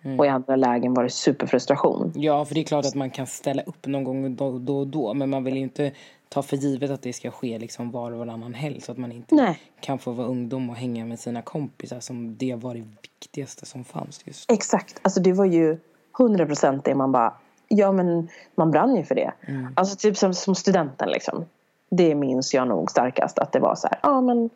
Mm. 0.03 0.19
Och 0.19 0.25
i 0.25 0.29
andra 0.29 0.55
lägen 0.55 0.93
var 0.93 1.03
det 1.03 1.09
superfrustration. 1.09 2.11
Ja, 2.15 2.45
för 2.45 2.55
det 2.55 2.61
är 2.61 2.65
klart 2.65 2.85
att 2.85 2.95
man 2.95 3.09
kan 3.09 3.27
ställa 3.27 3.61
upp 3.61 3.87
någon 3.87 4.03
gång 4.03 4.35
då, 4.35 4.59
då 4.59 4.79
och 4.79 4.87
då. 4.87 5.13
Men 5.13 5.29
man 5.29 5.43
vill 5.43 5.55
ju 5.55 5.61
inte 5.61 5.91
ta 6.29 6.41
för 6.41 6.57
givet 6.57 6.91
att 6.91 7.01
det 7.01 7.13
ska 7.13 7.31
ske 7.31 7.59
liksom 7.59 7.91
var 7.91 8.11
och 8.11 8.17
varannan 8.17 8.53
helg. 8.53 8.81
Så 8.81 8.91
att 8.91 8.97
man 8.97 9.11
inte 9.11 9.35
Nej. 9.35 9.59
kan 9.79 9.99
få 9.99 10.11
vara 10.11 10.27
ungdom 10.27 10.69
och 10.69 10.75
hänga 10.75 11.05
med 11.05 11.19
sina 11.19 11.41
kompisar. 11.41 11.99
Som 11.99 12.37
det 12.37 12.55
var 12.55 12.75
det 12.75 12.83
viktigaste 13.01 13.65
som 13.65 13.83
fanns 13.83 14.21
just 14.25 14.51
Exakt. 14.51 14.99
Alltså 15.01 15.19
det 15.21 15.33
var 15.33 15.45
ju 15.45 15.77
100% 16.13 16.81
det 16.83 16.95
man 16.95 17.11
bara... 17.11 17.33
Ja, 17.67 17.91
men 17.91 18.29
man 18.55 18.71
brann 18.71 18.95
ju 18.95 19.03
för 19.03 19.15
det. 19.15 19.31
Mm. 19.47 19.73
Alltså 19.75 19.95
typ 19.95 20.17
som, 20.17 20.33
som 20.33 20.55
studenten 20.55 21.09
liksom. 21.09 21.45
Det 21.89 22.15
minns 22.15 22.53
jag 22.53 22.67
nog 22.67 22.91
starkast. 22.91 23.39
Att 23.39 23.51
det 23.51 23.59
var 23.59 23.75
så 23.75 23.87
här, 23.87 23.99
ja 24.03 24.21
men... 24.21 24.49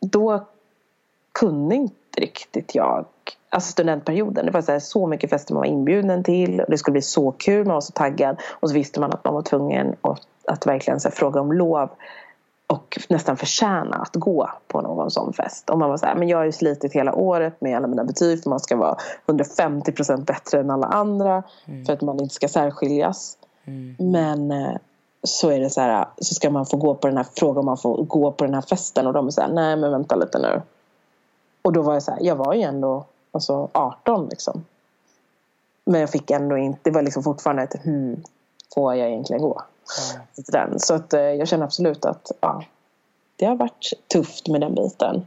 Då 0.00 0.46
kunde 1.32 1.74
inte 1.74 2.20
riktigt 2.20 2.74
jag 2.74 3.06
alltså 3.50 3.72
studentperioden. 3.72 4.46
Det 4.46 4.52
var 4.52 4.62
så, 4.62 4.72
här, 4.72 4.78
så 4.78 5.06
mycket 5.06 5.30
fester 5.30 5.54
man 5.54 5.60
var 5.60 5.66
inbjuden 5.66 6.24
till. 6.24 6.60
Och 6.60 6.70
det 6.70 6.78
skulle 6.78 6.92
bli 6.92 7.02
så 7.02 7.32
kul, 7.32 7.66
man 7.66 7.74
var 7.74 7.80
så 7.80 7.92
taggad. 7.92 8.40
Och 8.50 8.68
så 8.68 8.74
visste 8.74 9.00
man 9.00 9.12
att 9.12 9.24
man 9.24 9.34
var 9.34 9.42
tvungen 9.42 9.96
att, 10.00 10.26
att 10.46 10.66
verkligen 10.66 11.00
så 11.00 11.08
här, 11.08 11.16
fråga 11.16 11.40
om 11.40 11.52
lov 11.52 11.90
och 12.70 12.98
nästan 13.08 13.36
förtjäna 13.36 13.96
att 13.96 14.16
gå 14.16 14.50
på 14.66 14.80
någon 14.80 15.10
sån 15.10 15.32
fest. 15.32 15.70
Och 15.70 15.78
man 15.78 15.90
var 15.90 15.96
så 15.96 16.06
här, 16.06 16.14
men 16.14 16.28
jag 16.28 16.38
har 16.38 16.44
ju 16.44 16.52
slitit 16.52 16.92
hela 16.92 17.14
året 17.14 17.60
med 17.60 17.76
alla 17.76 17.86
mina 17.86 18.04
betyg 18.04 18.42
för 18.42 18.50
man 18.50 18.60
ska 18.60 18.76
vara 18.76 18.96
150% 19.26 20.24
bättre 20.24 20.60
än 20.60 20.70
alla 20.70 20.86
andra 20.86 21.42
mm. 21.64 21.86
för 21.86 21.92
att 21.92 22.00
man 22.00 22.20
inte 22.20 22.34
ska 22.34 22.48
särskiljas. 22.48 23.38
Mm. 23.64 23.96
Men 23.98 24.50
eh, 24.50 24.76
så 25.22 25.50
är 25.50 25.60
det 25.60 25.70
så 25.70 25.80
här, 25.80 26.08
så 26.18 26.34
ska 26.34 26.50
man 26.50 26.66
få 26.66 26.76
gå 26.76 26.94
på 26.94 27.06
den 27.06 27.16
här 27.16 27.26
frågan 27.36 27.58
om 27.58 27.64
man 27.64 27.78
får 27.78 28.04
gå 28.04 28.32
på 28.32 28.44
den 28.44 28.54
här 28.54 28.62
festen 28.62 29.06
och 29.06 29.12
de 29.12 29.26
är 29.26 29.30
så 29.30 29.40
här, 29.40 29.52
nej 29.52 29.76
men 29.76 29.90
vänta 29.90 30.14
lite 30.16 30.38
nu. 30.38 30.62
Och 31.62 31.72
då 31.72 31.82
var 31.82 31.92
jag 31.92 32.02
så 32.02 32.10
här, 32.10 32.18
jag 32.22 32.36
var 32.36 32.54
ju 32.54 32.62
ändå 32.62 33.04
alltså 33.32 33.68
18 33.72 34.28
liksom. 34.28 34.64
Men 35.84 36.00
jag 36.00 36.10
fick 36.10 36.30
ändå 36.30 36.56
inte, 36.56 36.80
det 36.82 36.90
var 36.90 37.02
liksom 37.02 37.22
fortfarande 37.22 37.62
ett 37.62 37.84
hmm, 37.84 38.22
får 38.74 38.94
jag 38.94 39.08
egentligen 39.08 39.42
gå? 39.42 39.62
Mm. 40.54 40.78
Så 40.78 40.94
att 40.94 41.12
eh, 41.12 41.20
jag 41.20 41.48
känner 41.48 41.64
absolut 41.64 42.04
att 42.04 42.32
ja, 42.40 42.64
det 43.36 43.46
har 43.46 43.56
varit 43.56 43.92
tufft 44.12 44.48
med 44.48 44.60
den 44.60 44.74
biten. 44.74 45.26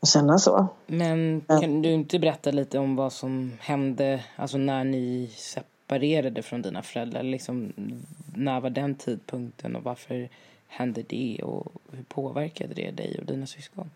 Att 0.00 0.08
känna 0.08 0.38
så. 0.38 0.66
Men 0.86 1.42
kan 1.48 1.82
du 1.82 1.92
inte 1.92 2.18
berätta 2.18 2.50
lite 2.50 2.78
om 2.78 2.96
vad 2.96 3.12
som 3.12 3.52
hände, 3.60 4.24
alltså 4.36 4.58
när 4.58 4.84
ni 4.84 5.30
separerade 5.36 6.42
från 6.42 6.62
dina 6.62 6.82
föräldrar? 6.82 7.22
Liksom, 7.22 7.72
när 8.34 8.60
var 8.60 8.70
den 8.70 8.94
tidpunkten 8.94 9.76
och 9.76 9.82
varför 9.82 10.28
hände 10.66 11.02
det 11.02 11.40
och 11.42 11.72
hur 11.92 12.04
påverkade 12.04 12.74
det 12.74 12.90
dig 12.90 13.16
och 13.18 13.26
dina 13.26 13.46
syskon? 13.46 13.90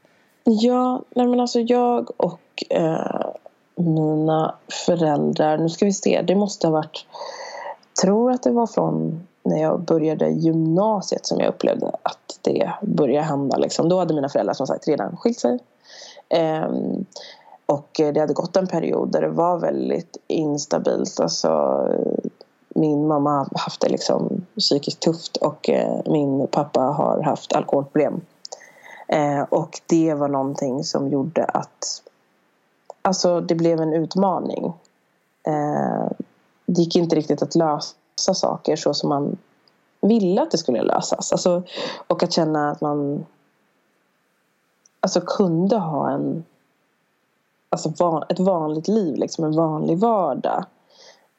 Ja, 0.44 1.02
nej 1.10 1.26
men 1.26 1.40
alltså 1.40 1.60
jag 1.60 2.10
och 2.16 2.64
eh, 2.70 3.26
mina 3.74 4.54
föräldrar, 4.86 5.58
nu 5.58 5.68
ska 5.68 5.84
vi 5.84 5.92
se, 5.92 6.22
det 6.22 6.34
måste 6.34 6.66
ha 6.66 6.72
varit, 6.72 7.06
tror 8.02 8.32
att 8.32 8.42
det 8.42 8.50
var 8.50 8.66
från 8.66 9.26
när 9.42 9.62
jag 9.62 9.80
började 9.80 10.28
gymnasiet 10.28 11.26
som 11.26 11.40
jag 11.40 11.48
upplevde 11.48 11.86
att 12.02 12.38
det 12.42 12.72
började 12.82 13.26
hända. 13.26 13.56
Liksom. 13.56 13.88
Då 13.88 13.98
hade 13.98 14.14
mina 14.14 14.28
föräldrar 14.28 14.54
som 14.54 14.66
sagt 14.66 14.88
redan 14.88 15.16
skilt 15.16 15.38
sig. 15.38 15.58
Ehm, 16.28 17.04
och 17.66 17.88
det 17.94 18.20
hade 18.20 18.34
gått 18.34 18.56
en 18.56 18.66
period 18.66 19.12
där 19.12 19.20
det 19.20 19.28
var 19.28 19.58
väldigt 19.58 20.16
instabilt. 20.26 21.20
Alltså, 21.20 21.82
min 22.68 23.06
mamma 23.06 23.30
har 23.30 23.58
haft 23.58 23.80
det 23.80 23.88
liksom 23.88 24.46
psykiskt 24.58 25.00
tufft 25.00 25.36
och 25.36 25.70
eh, 25.70 26.00
min 26.06 26.46
pappa 26.46 26.80
har 26.80 27.22
haft 27.22 27.52
alkoholproblem. 27.52 28.20
Eh, 29.08 29.42
och 29.42 29.80
det 29.86 30.14
var 30.14 30.28
någonting 30.28 30.84
som 30.84 31.08
gjorde 31.08 31.44
att 31.44 32.02
alltså, 33.02 33.40
det 33.40 33.54
blev 33.54 33.80
en 33.80 33.92
utmaning. 33.92 34.72
Eh, 35.46 36.06
det 36.66 36.82
gick 36.82 36.96
inte 36.96 37.16
riktigt 37.16 37.42
att 37.42 37.54
lösa 37.54 37.94
saker 38.16 38.76
så 38.76 38.94
som 38.94 39.08
man 39.08 39.36
ville 40.00 40.42
att 40.42 40.50
det 40.50 40.58
skulle 40.58 40.82
lösas. 40.82 41.32
Alltså, 41.32 41.62
och 42.06 42.22
att 42.22 42.32
känna 42.32 42.70
att 42.70 42.80
man 42.80 43.26
alltså, 45.00 45.20
kunde 45.20 45.76
ha 45.76 46.10
en, 46.10 46.44
alltså, 47.68 47.92
van, 47.98 48.24
ett 48.28 48.40
vanligt 48.40 48.88
liv, 48.88 49.16
liksom, 49.16 49.44
en 49.44 49.56
vanlig 49.56 49.98
vardag. 49.98 50.64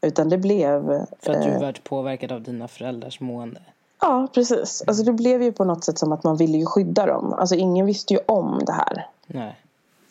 Utan 0.02 0.30
det 0.30 0.38
blev... 0.38 1.06
För 1.20 1.32
att 1.32 1.44
du 1.44 1.50
eh, 1.50 1.62
varit 1.62 1.84
påverkad 1.84 2.32
av 2.32 2.42
dina 2.42 2.68
föräldrars 2.68 3.20
mående? 3.20 3.62
Ja, 4.02 4.28
precis. 4.34 4.84
Alltså 4.88 5.04
det 5.04 5.14
blev 5.14 5.44
ju 5.44 5.52
på 5.52 5.64
något 5.64 5.84
sätt 5.84 5.98
som 5.98 6.12
att 6.12 6.24
man 6.24 6.38
ville 6.38 6.58
ju 6.58 6.66
skydda 6.66 7.06
dem. 7.06 7.34
Alltså 7.34 7.56
ingen 7.56 7.86
visste 7.86 8.14
ju 8.14 8.20
om 8.26 8.62
det 8.66 8.72
här. 8.72 9.08
Nej. 9.28 9.63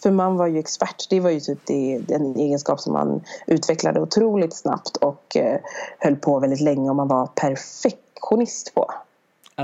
För 0.02 0.10
man 0.10 0.36
var 0.36 0.46
ju 0.46 0.58
expert. 0.58 1.06
Det 1.10 1.20
var 1.20 1.30
ju 1.30 1.40
typ 1.40 1.58
det, 1.66 1.98
den 1.98 2.36
egenskap 2.36 2.80
som 2.80 2.92
man 2.92 3.20
utvecklade 3.46 4.00
otroligt 4.00 4.54
snabbt 4.56 4.96
och 4.96 5.36
eh, 5.36 5.60
höll 5.98 6.16
på 6.16 6.38
väldigt 6.38 6.60
länge 6.60 6.90
och 6.90 6.96
man 6.96 7.08
var 7.08 7.26
perfektionist 7.26 8.74
på. 8.74 8.90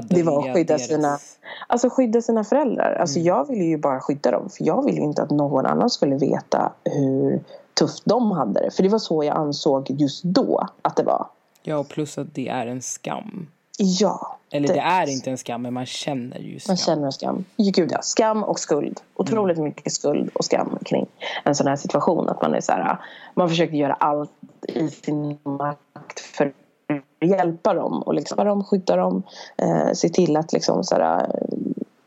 Det 0.09 0.23
var 0.23 0.49
att 0.49 0.55
skydda 0.55 0.79
sina, 0.79 1.19
alltså 1.67 1.91
skydda 1.91 2.23
sina 2.23 2.45
föräldrar. 2.45 2.93
Alltså 3.01 3.19
mm. 3.19 3.27
Jag 3.27 3.49
ville 3.49 3.65
ju 3.65 3.79
bara 3.79 4.01
skydda 4.01 4.31
dem. 4.31 4.49
För 4.51 4.65
jag 4.65 4.85
ville 4.85 5.01
inte 5.01 5.23
att 5.23 5.31
någon 5.31 5.67
annan 5.67 5.91
skulle 5.91 6.17
veta 6.17 6.73
hur 6.85 7.45
tufft 7.75 8.03
de 8.05 8.31
hade 8.31 8.61
det. 8.61 8.71
För 8.71 8.83
det 8.83 8.89
var 8.89 8.99
så 8.99 9.25
jag 9.25 9.37
ansåg 9.37 9.91
just 9.91 10.25
då 10.25 10.69
att 10.83 10.97
det 10.97 11.03
var. 11.03 11.27
Ja, 11.63 11.79
och 11.79 11.89
plus 11.89 12.19
att 12.19 12.35
det 12.35 12.49
är 12.49 12.67
en 12.67 12.83
skam. 12.83 13.47
Ja. 13.79 14.39
Eller 14.51 14.69
det, 14.69 14.75
det, 14.75 14.81
är 14.81 15.09
inte 15.09 15.31
en 15.31 15.39
skam, 15.39 15.63
men 15.63 15.75
man 15.75 15.87
känner 15.87 16.39
ju 16.39 16.61
skam. 16.61 16.71
Man 16.71 16.77
känner 16.77 17.11
skam. 17.11 17.45
Gud 17.57 17.93
ja, 17.93 18.03
skam 18.03 18.45
och 18.45 18.59
skuld. 18.59 19.01
Otroligt 19.15 19.57
mm. 19.57 19.69
mycket 19.69 19.93
skuld 19.93 20.31
och 20.35 20.45
skam 20.45 20.79
kring 20.85 21.07
en 21.45 21.55
sån 21.55 21.67
här 21.67 21.77
situation. 21.77 22.29
Att 22.29 22.43
man 22.43 22.55
är 22.55 22.61
så 22.61 22.73
här, 22.73 22.99
man 23.35 23.49
försöker 23.49 23.75
göra 23.75 23.95
allt 23.95 24.31
i 24.69 24.89
sin 24.89 25.39
makt 25.43 26.21
för 26.21 26.47
att 26.47 27.29
hjälpa 27.29 27.75
dem 27.75 28.03
och 28.03 28.15
liksom, 28.15 28.47
dem, 28.47 28.65
skydda 28.65 28.97
dem, 28.97 29.23
eh, 29.57 29.93
se 29.93 30.09
till 30.09 30.37
att 30.37 30.53
liksom 30.53 30.85
så 30.85 30.95
här, 30.95 31.27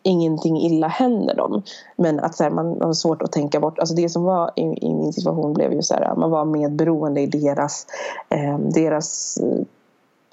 ingenting 0.04 0.62
illa 0.62 0.88
händer 0.88 1.36
dem. 1.36 1.64
Men 1.96 2.20
att 2.20 2.36
så 2.36 2.44
här, 2.44 2.52
man, 2.52 2.70
man 2.70 2.82
har 2.82 2.94
svårt 2.94 3.22
att 3.22 3.32
tänka 3.32 3.60
bort. 3.60 3.80
Alltså 3.80 3.96
det 3.96 4.10
som 4.10 4.24
var 4.24 4.52
i, 4.56 4.62
i 4.62 4.94
min 4.94 5.14
situation 5.14 5.54
blev 5.54 5.74
ju 5.74 5.82
så 5.82 5.94
här, 5.94 6.16
man 6.16 6.32
var 6.32 6.46
medberoende 6.46 7.22
i 7.22 7.26
deras, 7.26 7.88
eh, 8.30 8.58
deras 8.58 9.38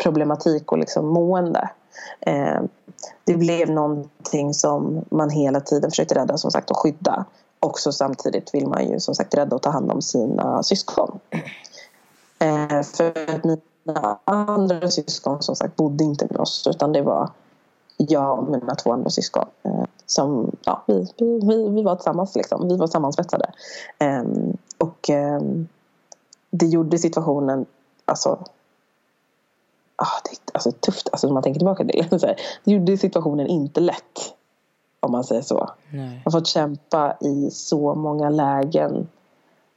problematik 0.03 0.73
och 0.73 0.79
liksom 0.79 1.07
mående. 1.07 1.71
Eh, 2.21 2.61
det 3.25 3.35
blev 3.35 3.71
någonting 3.71 4.55
som 4.55 5.05
man 5.11 5.31
hela 5.31 5.61
tiden 5.61 5.91
försökte 5.91 6.15
rädda 6.15 6.39
som 6.39 6.51
sagt 6.51 6.71
och 6.71 6.79
skydda. 6.79 7.25
Också 7.61 7.93
samtidigt 7.93 8.55
vill 8.55 8.67
man 8.67 8.89
ju 8.89 9.01
som 9.01 9.15
sagt 9.15 9.35
rädda 9.35 9.57
och 9.57 9.63
ta 9.63 9.71
hand 9.71 9.93
om 9.93 10.03
sina 10.03 10.63
syskon. 10.63 11.19
Eh, 12.39 12.83
för 12.83 13.47
mina 13.47 14.19
andra 14.25 14.91
syskon 14.91 15.43
som 15.43 15.57
sagt 15.57 15.77
bodde 15.77 16.05
inte 16.05 16.27
med 16.31 16.41
oss 16.41 16.67
utan 16.71 16.93
det 16.93 17.03
var 17.03 17.31
jag 17.97 18.39
och 18.39 18.51
mina 18.51 18.75
två 18.75 18.93
andra 18.93 19.11
syskon. 19.11 19.47
Eh, 19.63 19.85
som, 20.07 20.57
ja, 20.65 20.85
vi, 20.87 21.07
vi, 21.19 21.69
vi 21.69 21.83
var 21.83 21.97
tillsammans 21.97 22.37
liksom. 22.37 22.69
Vi 22.69 22.77
var 22.77 22.87
sammansvetsade. 22.87 23.51
Eh, 23.99 24.23
och 24.79 25.11
eh, 25.11 25.41
det 26.51 26.67
gjorde 26.67 26.99
situationen 26.99 27.67
alltså, 28.05 28.39
ah, 29.99 30.21
det 30.25 30.31
är 30.31 30.55
alltså, 30.55 30.73
tufft 30.73 31.09
alltså, 31.13 31.27
om 31.27 31.35
man 31.35 31.43
tänker 31.43 31.61
tillbaka 31.61 31.85
till 31.85 32.07
det. 32.11 32.37
det 32.65 32.73
gjorde 32.73 32.97
situationen 32.97 33.47
inte 33.47 33.81
lätt. 33.81 34.35
Om 35.01 35.13
man 35.13 35.25
säger 35.25 35.43
så. 35.43 35.71
Nej. 35.91 36.21
Jag 36.25 36.33
har 36.33 36.41
fått 36.41 36.47
kämpa 36.47 37.17
i 37.21 37.51
så 37.51 37.95
många 37.95 38.31
lägen. 38.31 39.09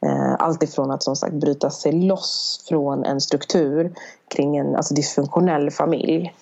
Eh, 0.05 0.35
allt 0.39 0.63
ifrån 0.63 0.91
att 0.91 1.03
som 1.03 1.15
sagt 1.15 1.33
bryta 1.33 1.69
sig 1.69 1.91
loss 1.91 2.63
från 2.67 3.05
en 3.05 3.21
struktur 3.21 3.93
kring 4.27 4.57
en 4.57 4.75
alltså, 4.75 4.93
dysfunktionell 4.93 5.71
familj. 5.71 6.33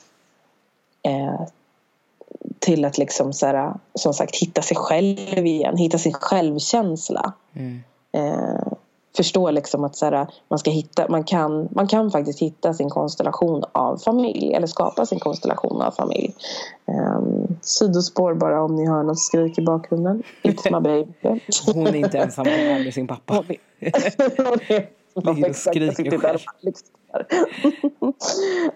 Eh, 1.04 1.42
till 2.60 2.86
att 2.86 2.98
liksom 2.98 3.34
så 3.34 3.46
här, 3.46 3.74
som 3.94 4.14
sagt 4.14 4.36
hitta 4.36 4.62
sig 4.62 4.78
själv 4.78 5.46
igen, 5.46 5.78
hitta 5.78 5.98
sin 5.98 6.14
självkänsla. 6.14 7.34
Mm. 7.54 7.84
Eh, 8.12 8.74
förstå 9.16 9.52
liksom 9.52 9.84
att 9.84 9.96
så 9.96 10.06
här, 10.06 10.28
man, 10.48 10.60
ska 10.60 10.72
hitta, 10.72 11.10
man, 11.10 11.24
kan, 11.24 11.70
man 11.72 11.88
kan 11.88 12.12
faktiskt 12.12 12.40
hitta 12.40 12.74
sin 12.74 12.90
konstellation 12.90 13.64
av 13.72 13.98
familj 13.98 14.54
eller 14.54 14.68
skapa 14.68 15.06
sin 15.06 15.20
konstellation 15.20 15.82
av 15.82 15.92
familj. 15.92 16.34
Um, 16.86 17.58
sidospår 17.62 18.34
bara 18.34 18.64
om 18.64 18.76
ni 18.76 18.88
hör 18.88 19.04
något 19.04 19.20
skrik 19.20 19.58
i 19.58 19.62
bakgrunden. 19.62 20.24
It's 20.44 20.72
my 20.72 20.80
baby. 20.80 21.42
Hon 21.66 21.88
är 21.88 21.96
inte 21.96 22.18
ensam 22.18 22.44
med 22.46 22.94
sin 22.94 23.08
pappa. 23.08 23.34
Och 25.14 25.56
skriker 25.56 26.18
själv. 26.18 26.40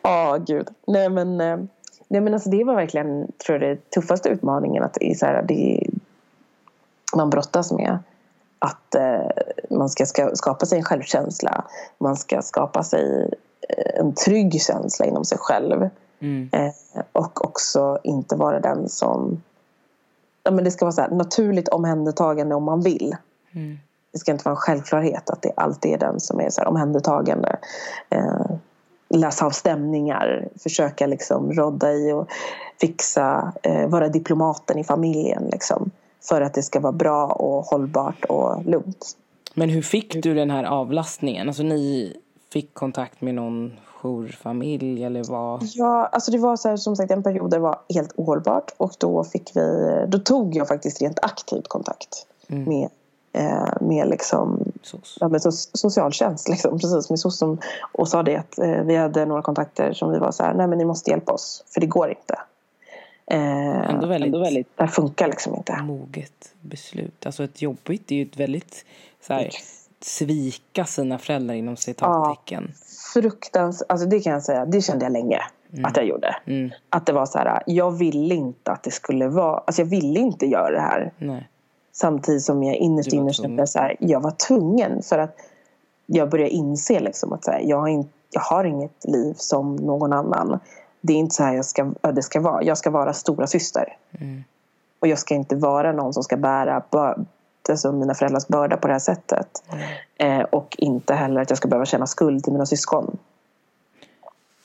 Ja, 0.02 0.38
gud. 0.48 0.67
Nej 0.88 1.10
men, 1.10 1.41
eh, 1.41 1.58
nej, 2.08 2.22
men 2.22 2.34
alltså, 2.34 2.50
det 2.50 2.63
var 2.63 2.76
verkligen 2.76 3.32
tror 3.46 3.62
jag, 3.62 3.69
den 3.69 3.78
tuffaste 3.96 4.30
utmaningen 4.30 4.84
att 4.84 4.98
så 5.15 5.26
här, 5.26 5.43
det, 5.48 5.84
man 7.15 7.30
brottas 7.30 7.72
med 7.72 8.00
att 8.63 8.95
eh, 8.95 9.28
man 9.69 9.89
ska, 9.89 10.06
ska 10.06 10.36
skapa 10.36 10.65
sig 10.65 10.78
en 10.78 10.84
självkänsla. 10.84 11.65
Man 11.97 12.15
ska 12.15 12.41
skapa 12.41 12.84
sig 12.84 13.30
eh, 13.69 13.99
en 13.99 14.13
trygg 14.13 14.62
känsla 14.62 15.06
inom 15.06 15.26
sig 15.26 15.38
själv. 15.38 15.89
Mm. 16.19 16.49
Eh, 16.52 17.04
och 17.12 17.45
också 17.45 17.99
inte 18.04 18.36
vara 18.36 18.60
den 18.60 18.89
som... 18.89 19.43
Ja, 20.43 20.52
men 20.52 20.63
det 20.63 20.71
ska 20.71 20.86
vara 20.86 20.91
så 20.91 21.02
här, 21.02 21.10
naturligt 21.10 21.67
omhändertagande 21.67 22.56
om 22.56 22.63
man 22.63 22.82
vill. 22.82 23.15
Mm. 23.56 23.80
Det 24.12 24.19
ska 24.19 24.32
inte 24.32 24.45
vara 24.45 24.56
en 24.56 24.62
självklarhet 24.62 25.30
att 25.30 25.41
det 25.41 25.52
alltid 25.56 25.93
är 25.93 25.97
den 25.97 26.19
som 26.19 26.39
är 26.39 26.49
så 26.49 26.62
här 26.62 26.67
omhändertagande. 26.67 27.60
Eh, 28.10 28.45
läsa 29.10 29.45
av 29.45 29.52
stämningar, 29.52 30.47
försöka 30.63 31.08
liksom 31.08 31.54
rodda 31.54 31.93
i 31.93 32.12
och 32.12 32.28
fixa, 32.82 33.54
eh, 33.63 33.88
vara 33.88 34.08
diplomaten 34.08 34.80
i 34.80 34.84
familjen 34.84 35.43
liksom. 35.52 35.91
För 36.30 36.42
att 36.42 36.54
det 36.54 36.64
ska 36.64 36.80
vara 36.80 36.92
bra 36.94 37.26
och 37.26 37.64
hållbart 37.66 38.26
och 38.26 38.66
lugnt. 38.66 39.18
Men 39.54 39.70
hur 39.70 39.82
fick 39.82 40.24
du 40.24 40.34
den 40.34 40.50
här 40.50 40.64
avlastningen? 40.64 41.48
Alltså 41.48 41.64
ni 41.64 42.18
fick 42.54 42.74
kontakt 42.74 43.22
med 43.22 43.36
någon 43.36 43.74
jourfamilj 44.02 45.04
eller 45.04 45.24
vad? 45.24 45.64
Ja, 45.74 46.06
alltså 46.12 46.32
det 46.32 46.38
var 46.38 46.56
så 46.56 46.70
här, 46.70 46.78
som 46.78 46.96
sagt 46.96 47.12
en 47.12 47.24
period 47.24 47.50
där 47.52 47.58
det 47.58 47.62
var 47.64 47.80
helt 47.94 48.14
ohållbart 48.16 48.72
och 48.78 48.92
då 49.00 49.24
fick 49.24 49.52
vi, 49.56 49.88
då 50.08 50.20
tog 50.20 50.56
jag 50.56 50.68
faktiskt 50.68 51.02
rent 51.02 51.20
aktivt 51.22 51.68
kontakt 51.68 52.26
Mm. 52.48 52.64
med, 52.64 52.90
eh, 53.34 53.82
med 53.82 54.08
liksom 54.10 54.60
Sos. 54.82 55.18
ja, 55.20 55.28
med 55.28 55.42
so 55.42 55.52
socialtjänst 55.74 56.50
liksom, 56.50 56.80
precis 56.80 57.10
med 57.10 57.20
soc 57.20 57.44
och 57.92 58.08
sa 58.08 58.24
det 58.24 58.36
att 58.36 58.60
eh, 58.60 58.82
vi 58.84 58.96
hade 58.96 59.26
några 59.26 59.42
kontakter 59.42 59.94
som 59.94 60.12
vi 60.12 60.20
var 60.20 60.32
så 60.32 60.44
här, 60.44 60.54
nej 60.54 60.68
men 60.68 60.78
ni 60.78 60.86
måste 60.86 61.10
hjälpa 61.10 61.34
oss 61.34 61.64
för 61.74 61.82
det 61.82 61.88
går 61.88 62.10
inte. 62.10 62.40
Eh, 63.26 63.90
Ändå 63.90 64.08
väldigt- 64.08 64.68
det 64.76 64.84
här 64.84 64.88
funkar 64.88 65.28
liksom 65.28 65.56
inte. 65.56 65.82
Moget 65.84 66.54
beslut. 66.62 67.26
Alltså 67.26 67.44
ett 67.44 67.62
jobbigt, 67.62 68.08
det 68.08 68.16
är 68.16 68.20
ju 68.20 68.26
ett 68.26 68.40
väldigt 68.40 68.86
så 69.28 69.34
här, 69.34 69.50
svika 70.02 70.86
sina 70.86 71.18
föräldrar 71.18 71.56
inom 71.56 71.78
citattecken. 71.78 72.72
Fruktansvärt, 73.14 73.92
alltså 73.92 74.08
det 74.08 74.20
kan 74.20 74.34
jag 74.34 74.44
säga, 74.44 74.66
det 74.66 74.82
kände 74.82 75.06
jag 75.06 75.12
länge 75.12 75.40
att 75.84 75.98
jag 75.98 76.06
gjorde. 76.06 76.36
Mm. 76.46 76.72
Att 76.90 77.06
det 77.06 77.14
var 77.14 77.26
så 77.26 77.38
här, 77.38 77.64
jag 77.66 77.92
ville 77.92 78.36
inte 78.36 78.72
att 78.72 78.84
det 78.84 78.92
skulle 78.92 79.28
vara, 79.28 79.58
alltså 79.58 79.82
jag 79.82 79.90
ville 79.90 80.20
inte 80.20 80.46
göra 80.46 80.72
det 80.72 80.82
här. 80.82 81.12
Nej. 81.18 81.50
Samtidigt 81.92 82.44
som 82.44 82.64
jag 82.64 82.76
innerst 82.76 83.14
inne 83.14 83.34
kände 83.34 83.68
så 83.68 83.80
här, 83.80 83.96
jag 84.00 84.20
var 84.20 84.32
tvungen 84.32 85.02
för 85.02 85.18
att 85.20 85.38
jag 86.06 86.30
började 86.30 86.50
inse 86.52 87.00
liksom 87.00 87.34
att 87.34 87.44
så 87.44 87.52
här, 87.52 87.60
jag, 87.60 87.78
har 87.80 87.88
in, 87.88 88.10
jag 88.32 88.42
har 88.42 88.66
inget 88.66 89.06
liv 89.06 89.34
som 89.38 89.76
någon 89.76 90.14
annan. 90.14 90.60
Det 91.06 91.13
är 91.13 91.18
inte 91.18 91.36
så 91.36 91.44
här 91.44 91.56
jag 91.56 91.66
ska, 91.66 91.84
det 92.13 92.22
ska 92.22 92.39
vara. 92.39 92.63
Jag 92.63 92.78
ska 92.78 92.89
vara 92.89 93.13
stora 93.13 93.48
syster. 93.48 93.98
Mm. 94.20 94.44
Och 95.00 95.08
jag 95.08 95.20
ska 95.20 95.36
inte 95.36 95.56
vara 95.56 95.92
någon 95.92 96.13
som 96.13 96.24
ska 96.24 96.38
bära 96.38 96.84
bör, 96.92 97.26
alltså 97.70 97.92
mina 97.92 98.13
föräldrars 98.13 98.48
börda 98.48 98.78
på 98.78 98.88
det 98.88 98.94
här 98.94 99.00
sättet. 99.00 99.63
Eh, 100.18 100.42
och 100.42 100.76
inte 100.78 101.13
heller 101.13 101.42
att 101.42 101.50
jag 101.50 101.58
ska 101.58 101.68
behöva 101.68 101.86
känna 101.86 102.08
skuld 102.08 102.44
till 102.44 102.54
mina 102.54 102.66
syskon. 102.66 103.18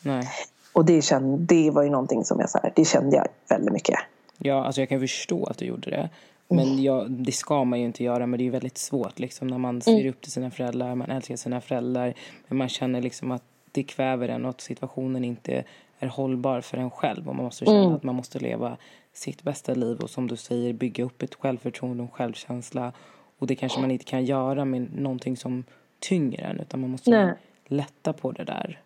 Nej. 0.03 0.29
Och 0.73 0.85
det, 0.85 1.03
kände, 1.03 1.55
det 1.55 1.71
var 1.71 1.83
ju 1.83 1.91
någonting 1.91 2.25
som 2.25 2.41
jag, 2.41 2.51
så 2.51 2.59
här, 2.63 2.73
det 2.77 2.85
kände 2.85 3.17
jag 3.17 3.27
väldigt 3.49 3.73
mycket. 3.73 3.99
Ja, 4.39 4.65
alltså 4.65 4.81
jag 4.81 4.89
kan 4.89 5.01
förstå 5.01 5.47
att 5.47 5.59
du 5.59 5.65
gjorde 5.65 5.91
det. 5.91 6.11
Men 6.49 6.83
jag, 6.83 7.11
det 7.11 7.33
ska 7.33 7.65
man 7.65 7.81
ju 7.81 7.87
inte 7.87 8.05
göra, 8.05 8.27
men 8.27 8.39
det 8.39 8.47
är 8.47 8.51
väldigt 8.51 8.79
svårt 8.79 9.19
liksom, 9.19 9.49
när 9.49 9.59
man 9.59 9.83
ser 9.83 10.07
upp 10.07 10.21
till 10.21 10.33
sina 10.33 10.51
föräldrar, 10.51 10.95
man 10.95 11.11
älskar 11.11 11.37
sina 11.37 11.61
föräldrar, 11.61 12.15
men 12.49 12.59
man 12.59 12.69
känner 12.69 13.01
liksom 13.01 13.31
att 13.31 13.43
det 13.73 13.83
kväver 13.83 14.29
en 14.29 14.45
och 14.45 14.51
att 14.51 14.61
situationen 14.61 15.25
inte 15.25 15.65
är 15.99 16.07
hållbar 16.07 16.61
för 16.61 16.77
en 16.77 16.91
själv. 16.91 17.29
Och 17.29 17.37
man 17.37 17.45
måste 17.45 17.65
känna 17.65 17.95
att 17.95 18.03
man 18.03 18.15
måste 18.15 18.39
leva 18.39 18.77
sitt 19.13 19.43
bästa 19.43 19.75
liv 19.75 20.01
och 20.01 20.11
som 20.11 20.27
du 20.27 20.37
säger 20.37 20.73
bygga 20.73 21.05
upp 21.05 21.23
ett 21.23 21.35
självförtroende 21.35 22.03
och 22.03 22.15
självkänsla. 22.15 22.93
Och 23.39 23.47
det 23.47 23.55
kanske 23.55 23.81
man 23.81 23.91
inte 23.91 24.05
kan 24.05 24.25
göra 24.25 24.65
med 24.65 24.97
någonting 24.97 25.37
som 25.37 25.65
tynger 25.99 26.43
en, 26.43 26.61
utan 26.61 26.81
man 26.81 26.91
måste 26.91 27.11
Nej. 27.11 27.35
lätta 27.67 28.13
på 28.13 28.33
det 28.33 28.45
där. 28.45 28.81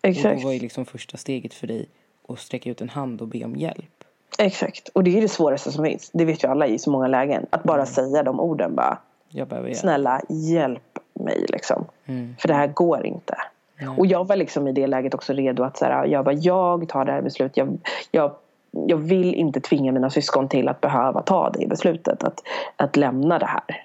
Och 0.00 0.04
Exakt. 0.08 0.40
då 0.40 0.44
var 0.46 0.52
ju 0.52 0.58
liksom 0.58 0.84
första 0.86 1.16
steget 1.16 1.54
för 1.54 1.66
dig 1.66 1.88
att 2.28 2.38
sträcka 2.38 2.70
ut 2.70 2.80
en 2.80 2.88
hand 2.88 3.20
och 3.20 3.28
be 3.28 3.44
om 3.44 3.56
hjälp. 3.56 4.04
Exakt. 4.38 4.88
Och 4.88 5.04
det 5.04 5.18
är 5.18 5.22
det 5.22 5.28
svåraste 5.28 5.72
som 5.72 5.84
finns. 5.84 6.10
Det 6.14 6.24
vet 6.24 6.44
ju 6.44 6.48
alla 6.48 6.66
i 6.66 6.78
så 6.78 6.90
många 6.90 7.06
lägen. 7.06 7.46
Att 7.50 7.62
bara 7.62 7.86
säga 7.86 8.22
de 8.22 8.40
orden 8.40 8.74
bara. 8.74 8.98
Snälla 9.74 10.20
hjälp 10.28 10.98
mig 11.14 11.46
liksom. 11.48 11.84
Mm. 12.06 12.36
För 12.38 12.48
det 12.48 12.54
här 12.54 12.66
går 12.66 13.06
inte. 13.06 13.36
Och 13.96 14.06
jag 14.06 14.26
var 14.26 14.36
liksom 14.36 14.68
i 14.68 14.72
det 14.72 14.86
läget 14.86 15.14
också 15.14 15.32
redo 15.32 15.62
att 15.62 15.76
så 15.76 15.84
här, 15.84 16.06
jag 16.06 16.24
bara, 16.24 16.34
jag 16.34 16.88
tar 16.88 17.04
det 17.04 17.12
här 17.12 17.22
beslutet. 17.22 17.56
Jag, 17.56 17.78
jag, 18.10 18.32
jag 18.70 18.96
vill 18.96 19.34
inte 19.34 19.60
tvinga 19.60 19.92
mina 19.92 20.10
syskon 20.10 20.48
till 20.48 20.68
att 20.68 20.80
behöva 20.80 21.22
ta 21.22 21.50
det 21.50 21.66
beslutet. 21.66 22.24
Att, 22.24 22.42
att 22.76 22.96
lämna 22.96 23.38
det 23.38 23.46
här. 23.46 23.84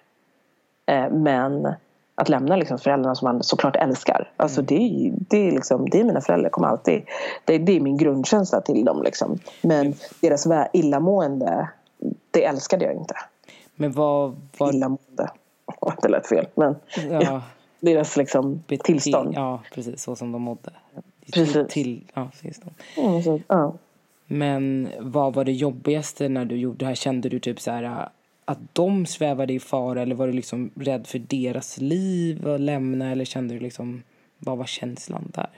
Eh, 0.86 1.12
men 1.12 1.74
att 2.16 2.30
lämna 2.30 2.56
liksom 2.56 2.80
föräldrarna 2.80 3.16
som 3.16 3.26
man 3.26 3.44
såklart 3.44 3.76
älskar. 3.76 4.32
Alltså 4.38 4.62
det, 4.62 4.76
är, 4.76 5.14
det, 5.30 5.48
är 5.48 5.52
liksom, 5.52 5.90
det 5.90 6.00
är 6.00 6.04
mina 6.04 6.22
föräldrar. 6.22 6.50
Kommer 6.50 6.68
alltid, 6.68 7.02
det, 7.46 7.58
det 7.58 7.76
är 7.76 7.80
min 7.80 7.98
grundkänsla 7.98 8.62
till 8.62 8.86
dem. 8.86 9.04
Liksom. 9.04 9.40
Men 9.62 9.94
deras 10.22 10.48
vä- 10.48 10.68
illamående, 10.74 11.70
det 12.32 12.46
älskade 12.46 12.86
jag 12.86 12.94
inte. 12.94 13.16
Men 13.76 13.92
vad 13.92 14.36
var 14.58 14.74
Illamående. 14.74 15.30
Det 16.02 16.10
lät 16.10 16.28
fel. 16.28 16.48
Men 16.56 16.76
ja, 17.10 17.42
deras 17.84 18.18
liksom, 18.18 18.64
bete- 18.68 18.84
tillstånd. 18.84 19.34
Ja, 19.36 19.62
precis. 19.74 20.04
Så 20.04 20.16
som 20.16 20.32
de 20.32 20.42
mådde. 20.42 20.72
Precis. 21.34 21.54
Till, 21.54 21.66
till, 21.68 22.04
ja, 22.14 22.32
tillstånd. 22.42 22.76
Mm, 22.98 23.24
så, 23.24 23.42
ja. 23.48 23.74
Men 24.28 24.90
vad 25.00 25.34
var 25.34 25.46
det 25.46 25.52
jobbigaste 25.52 26.30
när 26.30 26.46
du 26.46 26.56
gjorde 26.56 26.78
det 26.78 26.86
här? 26.86 26.96
Kände 26.96 27.30
du 27.30 27.40
typ 27.40 27.62
så 27.62 27.72
här 27.72 28.10
att 28.46 28.60
de 28.74 29.06
svävade 29.06 29.54
i 29.54 29.60
fara 29.60 30.02
eller 30.02 30.16
var 30.16 30.28
du 30.28 30.34
liksom 30.34 30.72
rädd 30.76 31.08
för 31.08 31.20
deras 31.20 31.78
liv 31.78 32.48
att 32.48 32.60
lämna 32.60 33.12
eller 33.12 33.26
kände 33.26 33.54
du 33.54 33.60
liksom 33.60 34.04
vad 34.40 34.58
var 34.58 34.66
känslan 34.66 35.32
där? 35.36 35.50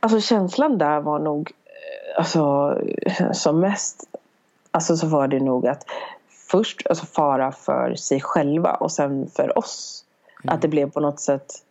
Alltså 0.00 0.20
känslan 0.20 0.78
där 0.78 1.00
var 1.00 1.18
nog 1.18 1.52
eh, 1.64 2.18
alltså, 2.18 2.76
som 3.32 3.60
mest 3.60 4.04
alltså 4.70 4.96
så 4.96 5.06
var 5.06 5.28
det 5.28 5.40
nog 5.40 5.66
att 5.66 5.84
först 6.50 6.86
alltså 6.86 7.06
fara 7.06 7.52
för 7.52 7.94
sig 7.94 8.20
själva 8.20 8.74
och 8.74 8.92
sen 8.92 9.30
för 9.30 9.58
oss. 9.58 10.04
Att 10.44 10.62
det 10.62 10.68
blev 10.68 10.90
på 10.90 11.00
något 11.00 11.20
sätt 11.20 11.64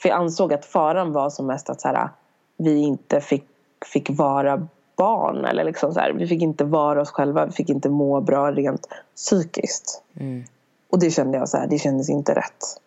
för 0.00 0.08
jag 0.08 0.18
ansåg 0.18 0.52
att 0.52 0.64
faran 0.64 1.12
var 1.12 1.30
som 1.30 1.46
mest 1.46 1.70
att 1.70 1.80
så 1.80 1.88
här, 1.88 2.08
vi 2.56 2.78
inte 2.78 3.20
fick, 3.20 3.44
fick 3.86 4.10
vara 4.10 4.68
barn 4.96 5.44
eller 5.44 5.64
liksom 5.64 5.92
så 5.92 6.00
här, 6.00 6.12
vi 6.12 6.26
fick 6.26 6.42
inte 6.42 6.64
vara 6.64 7.00
oss 7.00 7.10
själva, 7.10 7.46
vi 7.46 7.52
fick 7.52 7.68
inte 7.68 7.88
må 7.88 8.20
bra 8.20 8.52
rent 8.52 8.88
psykiskt. 9.16 10.02
Mm. 10.20 10.44
Och 10.90 10.98
det 11.00 11.10
kände 11.10 11.38
jag 11.38 11.48
så 11.48 11.56
här, 11.56 11.66
det 11.66 11.78
kändes 11.78 12.10
inte 12.10 12.34
rätt. 12.34 12.80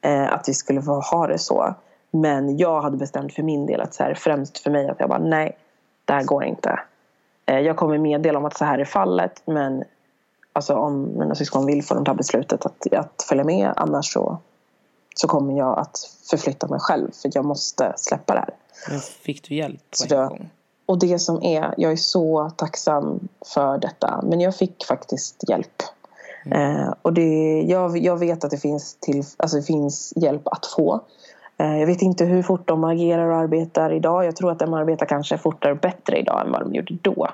Eh, 0.00 0.32
att 0.32 0.48
vi 0.48 0.54
skulle 0.54 0.82
få 0.82 1.00
ha 1.00 1.26
det 1.26 1.38
så. 1.38 1.74
Men 2.10 2.56
jag 2.56 2.80
hade 2.80 2.96
bestämt 2.96 3.34
för 3.34 3.42
min 3.42 3.66
del 3.66 3.80
att 3.80 3.94
så 3.94 4.02
här, 4.02 4.14
främst 4.14 4.58
för 4.58 4.70
mig 4.70 4.88
att 4.88 5.00
jag 5.00 5.08
bara 5.08 5.18
nej, 5.18 5.58
det 6.04 6.12
här 6.12 6.24
går 6.24 6.44
inte. 6.44 6.80
Eh, 7.46 7.58
jag 7.58 7.76
kommer 7.76 7.98
meddela 7.98 8.38
om 8.38 8.44
att 8.44 8.56
så 8.56 8.64
här 8.64 8.78
är 8.78 8.84
fallet 8.84 9.42
men 9.44 9.84
alltså, 10.52 10.74
om 10.74 11.18
mina 11.18 11.34
syskon 11.34 11.66
vill 11.66 11.84
får 11.84 11.94
de 11.94 12.04
ta 12.04 12.14
beslutet 12.14 12.66
att, 12.66 12.92
att 12.92 13.24
följa 13.28 13.44
med 13.44 13.72
annars 13.76 14.12
så, 14.12 14.38
så 15.14 15.28
kommer 15.28 15.58
jag 15.58 15.78
att 15.78 15.98
förflytta 16.30 16.66
mig 16.68 16.80
själv 16.80 17.10
för 17.22 17.30
jag 17.34 17.44
måste 17.44 17.92
släppa 17.96 18.34
det 18.34 18.40
här. 18.40 18.54
Men 18.90 19.00
fick 19.00 19.48
du 19.48 19.54
hjälp 19.54 19.90
på 19.90 19.96
Så 19.96 20.16
en 20.16 20.28
gång? 20.28 20.50
Och 20.86 20.98
det 20.98 21.18
som 21.18 21.42
är, 21.42 21.74
jag 21.76 21.92
är 21.92 21.96
så 21.96 22.50
tacksam 22.56 23.28
för 23.54 23.78
detta. 23.78 24.20
Men 24.22 24.40
jag 24.40 24.56
fick 24.56 24.84
faktiskt 24.84 25.48
hjälp. 25.48 25.82
Eh, 26.50 26.94
och 27.02 27.12
det, 27.12 27.62
jag, 27.62 27.98
jag 27.98 28.16
vet 28.16 28.44
att 28.44 28.50
det 28.50 28.58
finns, 28.58 28.96
till, 29.00 29.24
alltså 29.36 29.56
det 29.56 29.62
finns 29.62 30.12
hjälp 30.16 30.48
att 30.48 30.66
få. 30.66 31.00
Eh, 31.58 31.78
jag 31.78 31.86
vet 31.86 32.02
inte 32.02 32.24
hur 32.24 32.42
fort 32.42 32.68
de 32.68 32.84
agerar 32.84 33.28
och 33.28 33.36
arbetar 33.36 33.92
idag. 33.92 34.24
Jag 34.24 34.36
tror 34.36 34.52
att 34.52 34.58
de 34.58 34.74
arbetar 34.74 35.06
kanske 35.06 35.38
fortare 35.38 35.72
och 35.72 35.78
bättre 35.78 36.18
idag 36.18 36.46
än 36.46 36.52
vad 36.52 36.60
de 36.60 36.74
gjorde 36.74 36.98
då. 37.02 37.28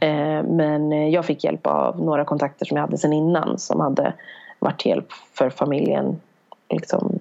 Eh, 0.00 0.42
men 0.42 1.10
jag 1.10 1.24
fick 1.24 1.44
hjälp 1.44 1.66
av 1.66 2.00
några 2.00 2.24
kontakter 2.24 2.66
som 2.66 2.76
jag 2.76 2.84
hade 2.84 2.98
sedan 2.98 3.12
innan 3.12 3.58
som 3.58 3.80
hade 3.80 4.12
varit 4.58 4.80
till 4.80 4.90
hjälp 4.90 5.12
för 5.34 5.50
familjen 5.50 6.20
liksom, 6.68 7.18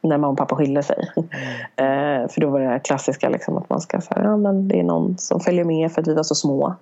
när 0.00 0.18
mamma 0.18 0.32
och 0.32 0.38
pappa 0.38 0.56
skilde 0.56 0.82
sig. 0.82 1.10
Eh, 1.76 2.28
för 2.28 2.40
då 2.40 2.50
var 2.50 2.60
det 2.60 2.66
här 2.66 2.78
klassiska 2.78 3.28
liksom, 3.28 3.56
att 3.56 3.70
man 3.70 3.80
ska 3.80 4.00
säga 4.00 4.22
ja, 4.22 4.36
men 4.36 4.68
det 4.68 4.80
är 4.80 4.82
någon 4.82 5.18
som 5.18 5.40
följer 5.40 5.64
med 5.64 5.92
för 5.92 6.02
att 6.02 6.08
vi 6.08 6.14
var 6.14 6.22
så 6.22 6.34
små 6.34 6.74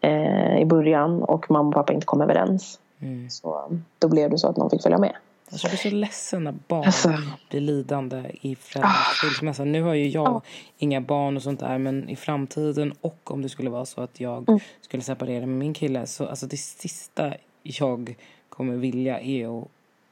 eh, 0.00 0.58
i 0.58 0.64
början 0.64 1.22
och 1.22 1.50
mamma 1.50 1.68
och 1.68 1.74
pappa 1.74 1.92
inte 1.92 2.06
kom 2.06 2.20
överens. 2.20 2.78
Mm. 3.00 3.30
Så 3.30 3.78
då 3.98 4.08
blev 4.08 4.30
det 4.30 4.38
så 4.38 4.48
att 4.48 4.56
någon 4.56 4.70
fick 4.70 4.82
följa 4.82 4.98
med. 4.98 5.12
Alltså, 5.52 5.66
jag 5.66 5.70
blir 5.80 5.90
så 5.90 5.96
ledsen 5.96 6.44
när 6.44 6.54
barn 6.68 6.84
Alltså. 6.86 7.12
blir 7.50 7.60
lidande 7.60 8.30
i 8.40 8.54
föräldrars 8.56 9.20
skilsmässa. 9.20 9.64
Nu 9.64 9.82
har 9.82 9.94
ju 9.94 10.08
jag 10.08 10.42
inga 10.78 11.00
barn 11.00 11.36
och 11.36 11.42
sånt 11.42 11.60
där 11.60 11.78
men 11.78 12.08
i 12.08 12.16
framtiden 12.16 12.92
och 13.00 13.30
om 13.30 13.42
det 13.42 13.48
skulle 13.48 13.70
vara 13.70 13.84
så 13.86 14.00
att 14.00 14.20
jag 14.20 14.48
Mm. 14.48 14.60
skulle 14.80 15.02
separera 15.02 15.46
med 15.46 15.56
min 15.58 15.74
kille 15.74 16.06
så 16.06 16.26
alltså 16.26 16.46
det 16.46 16.56
sista 16.56 17.34
jag 17.62 18.14
kommer 18.48 18.74
vilja 18.76 19.20
är 19.20 19.60
att 19.62 19.68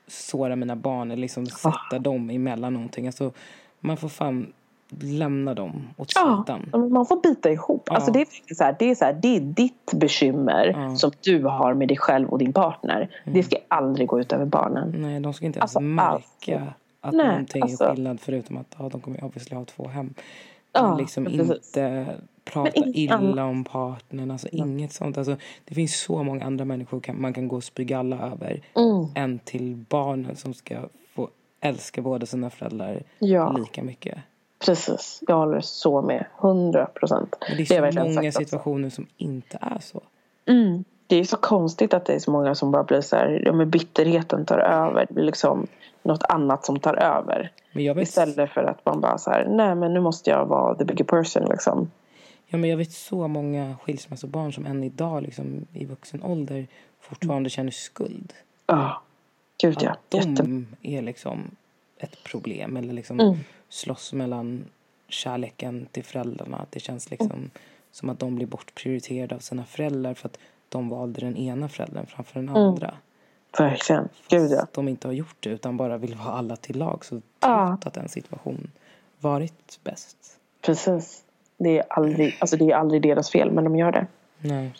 såra 0.06 0.56
mina 0.56 0.76
barn 0.76 1.10
eller 1.10 1.20
liksom 1.20 1.46
sätta 1.46 1.98
dem 1.98 2.30
emellan 2.30 2.74
någonting. 2.74 3.06
Alltså 3.06 3.32
man 3.80 3.96
får 3.96 4.08
fan 4.08 4.52
lämna 5.00 5.54
dem 5.54 5.88
åt 5.96 6.12
Ja, 6.14 6.44
sidan. 6.46 6.90
man 6.92 7.06
får 7.06 7.20
bita 7.22 7.50
ihop. 7.50 7.82
Ja. 7.86 7.94
Alltså 7.94 8.12
det, 8.12 8.20
är 8.20 8.54
så 8.54 8.64
här, 8.64 8.76
det, 8.78 8.90
är 8.90 8.94
så 8.94 9.04
här, 9.04 9.12
det 9.22 9.36
är 9.36 9.40
ditt 9.40 9.92
bekymmer 9.94 10.74
Ja. 10.76 10.96
som 10.96 11.10
du 11.20 11.44
har 11.44 11.74
med 11.74 11.88
dig 11.88 11.96
själv 11.96 12.28
och 12.28 12.38
din 12.38 12.52
partner. 12.52 12.96
Mm. 13.24 13.34
Det 13.36 13.42
ska 13.42 13.56
aldrig 13.68 14.08
gå 14.08 14.20
ut 14.20 14.32
över 14.32 14.44
barnen. 14.46 14.94
Nej, 14.98 15.20
de 15.20 15.32
ska 15.34 15.46
inte 15.46 15.58
ens 15.58 15.62
Alltså, 15.76 15.80
märka 15.80 16.72
att 17.00 17.12
Nej, 17.14 17.26
någonting 17.26 17.62
alltså. 17.62 17.84
är 17.84 17.90
skillnad 17.94 18.20
förutom 18.20 18.56
att 18.56 18.76
ja, 18.78 18.88
de 18.88 19.00
kommer 19.00 19.24
obviously 19.24 19.56
ha 19.56 19.64
två 19.64 19.88
hem. 19.88 20.14
Ja, 20.72 20.96
liksom 20.98 21.24
precis. 21.24 21.50
inte 21.50 22.06
prata 22.44 22.70
inget 22.74 22.96
illa 22.96 23.44
om 23.44 23.64
partnern, 23.64 24.30
alltså 24.30 24.48
inget 24.52 24.92
sånt. 24.92 25.18
Alltså, 25.18 25.36
det 25.64 25.74
finns 25.74 26.00
så 26.00 26.22
många 26.22 26.44
andra 26.44 26.64
människor 26.64 27.00
kan, 27.00 27.20
man 27.20 27.32
kan 27.32 27.48
gå 27.48 27.56
och 27.56 27.64
spy 27.64 27.92
alla 27.94 28.16
över 28.32 28.60
Mm. 28.76 29.06
än 29.14 29.38
till 29.38 29.84
barnen 29.88 30.36
som 30.36 30.54
ska 30.54 30.74
få 31.14 31.28
älska 31.60 32.02
båda 32.02 32.26
sina 32.26 32.50
föräldrar 32.50 33.02
Ja. 33.18 33.52
lika 33.58 33.82
mycket. 33.82 34.18
Precis, 34.64 35.22
jag 35.26 35.36
håller 35.36 35.60
så 35.60 36.02
med. 36.02 36.24
100 36.40 36.86
procent. 36.86 37.36
Det 37.40 37.52
är 37.52 37.56
Det 37.56 37.62
är 37.62 37.66
så 37.66 37.80
verkligen 37.80 38.14
många 38.14 38.32
sagt 38.32 38.36
också. 38.42 38.44
situationer 38.44 38.90
som 38.90 39.06
inte 39.16 39.58
är 39.60 39.78
så. 39.80 40.02
Mm. 40.46 40.84
Det 41.06 41.16
är 41.16 41.24
så 41.24 41.36
konstigt 41.36 41.94
att 41.94 42.04
det 42.04 42.12
är 42.12 42.18
så 42.18 42.30
många 42.30 42.54
som 42.54 42.70
bara 42.70 42.84
blir 42.84 43.00
så 43.00 43.16
här, 43.16 43.42
ja 43.46 43.52
men 43.52 43.70
bitterheten 43.70 44.46
tar 44.46 44.58
över. 44.58 45.06
Det 45.08 45.14
blir 45.14 45.24
liksom 45.24 45.66
något 46.02 46.22
annat 46.22 46.64
som 46.64 46.78
tar 46.80 46.94
över. 46.94 47.52
Vet, 47.72 47.96
Istället 47.96 48.50
för 48.50 48.64
att 48.64 48.84
man 48.86 49.00
bara 49.00 49.18
så 49.18 49.30
här, 49.30 49.46
nej 49.48 49.74
men 49.74 49.94
nu 49.94 50.00
måste 50.00 50.30
jag 50.30 50.46
vara 50.46 50.74
the 50.74 50.84
bigger 50.84 51.04
person 51.04 51.42
liksom. 51.50 51.90
ja, 52.46 52.58
men 52.58 52.70
jag 52.70 52.76
vet 52.76 52.92
så 52.92 53.28
många 53.28 53.76
skilsmässobarn 53.82 54.52
som 54.52 54.66
än 54.66 54.84
idag 54.84 55.22
liksom, 55.22 55.66
i 55.72 55.84
vuxen 55.84 56.22
ålder 56.22 56.66
fortfarande 57.00 57.50
känner 57.50 57.70
skuld. 57.70 58.32
Ja, 58.66 59.02
gud 59.62 59.76
ja. 59.80 59.90
Att 59.90 60.14
Jätte... 60.14 60.42
de 60.42 60.66
är 60.82 61.02
liksom 61.02 61.50
ett 61.98 62.24
problem. 62.24 62.76
Eller 62.76 62.92
liksom 62.92 63.20
Mm. 63.20 63.36
Slåss 63.70 64.12
mellan 64.12 64.64
kärleken 65.08 65.86
till 65.92 66.04
föräldrarna. 66.04 66.66
Det 66.70 66.80
känns 66.80 67.10
liksom 67.10 67.50
som 67.92 68.08
att 68.10 68.18
de 68.18 68.34
blir 68.36 68.46
bortprioriterade 68.46 69.34
av 69.34 69.38
sina 69.38 69.64
föräldrar 69.64 70.14
för 70.14 70.28
att 70.28 70.38
de 70.68 70.88
valde 70.88 71.20
den 71.20 71.36
ena 71.36 71.68
föräldern 71.68 72.06
framför 72.06 72.40
den 72.40 72.48
Mm. 72.48 72.62
andra. 72.62 72.94
Verkligen, 73.58 74.08
gud 74.28 74.50
ja. 74.50 74.62
Att 74.62 74.72
de 74.72 74.88
inte 74.88 75.08
har 75.08 75.12
gjort 75.12 75.36
det 75.40 75.50
utan 75.50 75.76
bara 75.76 75.98
vill 75.98 76.14
vara 76.14 76.28
alla 76.34 76.56
till 76.56 76.78
lag. 76.78 77.04
Så 77.04 77.20
Ja. 77.40 77.78
att 77.84 77.96
en 77.96 78.08
situation 78.08 78.70
varit 79.20 79.80
bäst. 79.84 80.16
Precis. 80.62 81.22
Det 81.56 81.78
är, 81.78 81.84
aldrig, 81.92 82.36
alltså 82.40 82.56
det 82.56 82.70
är 82.70 82.76
aldrig 82.76 83.02
deras 83.02 83.30
fel 83.30 83.50
men 83.52 83.64
de 83.64 83.76
gör 83.76 83.92
det. 83.92 84.06
Nej. 84.38 84.74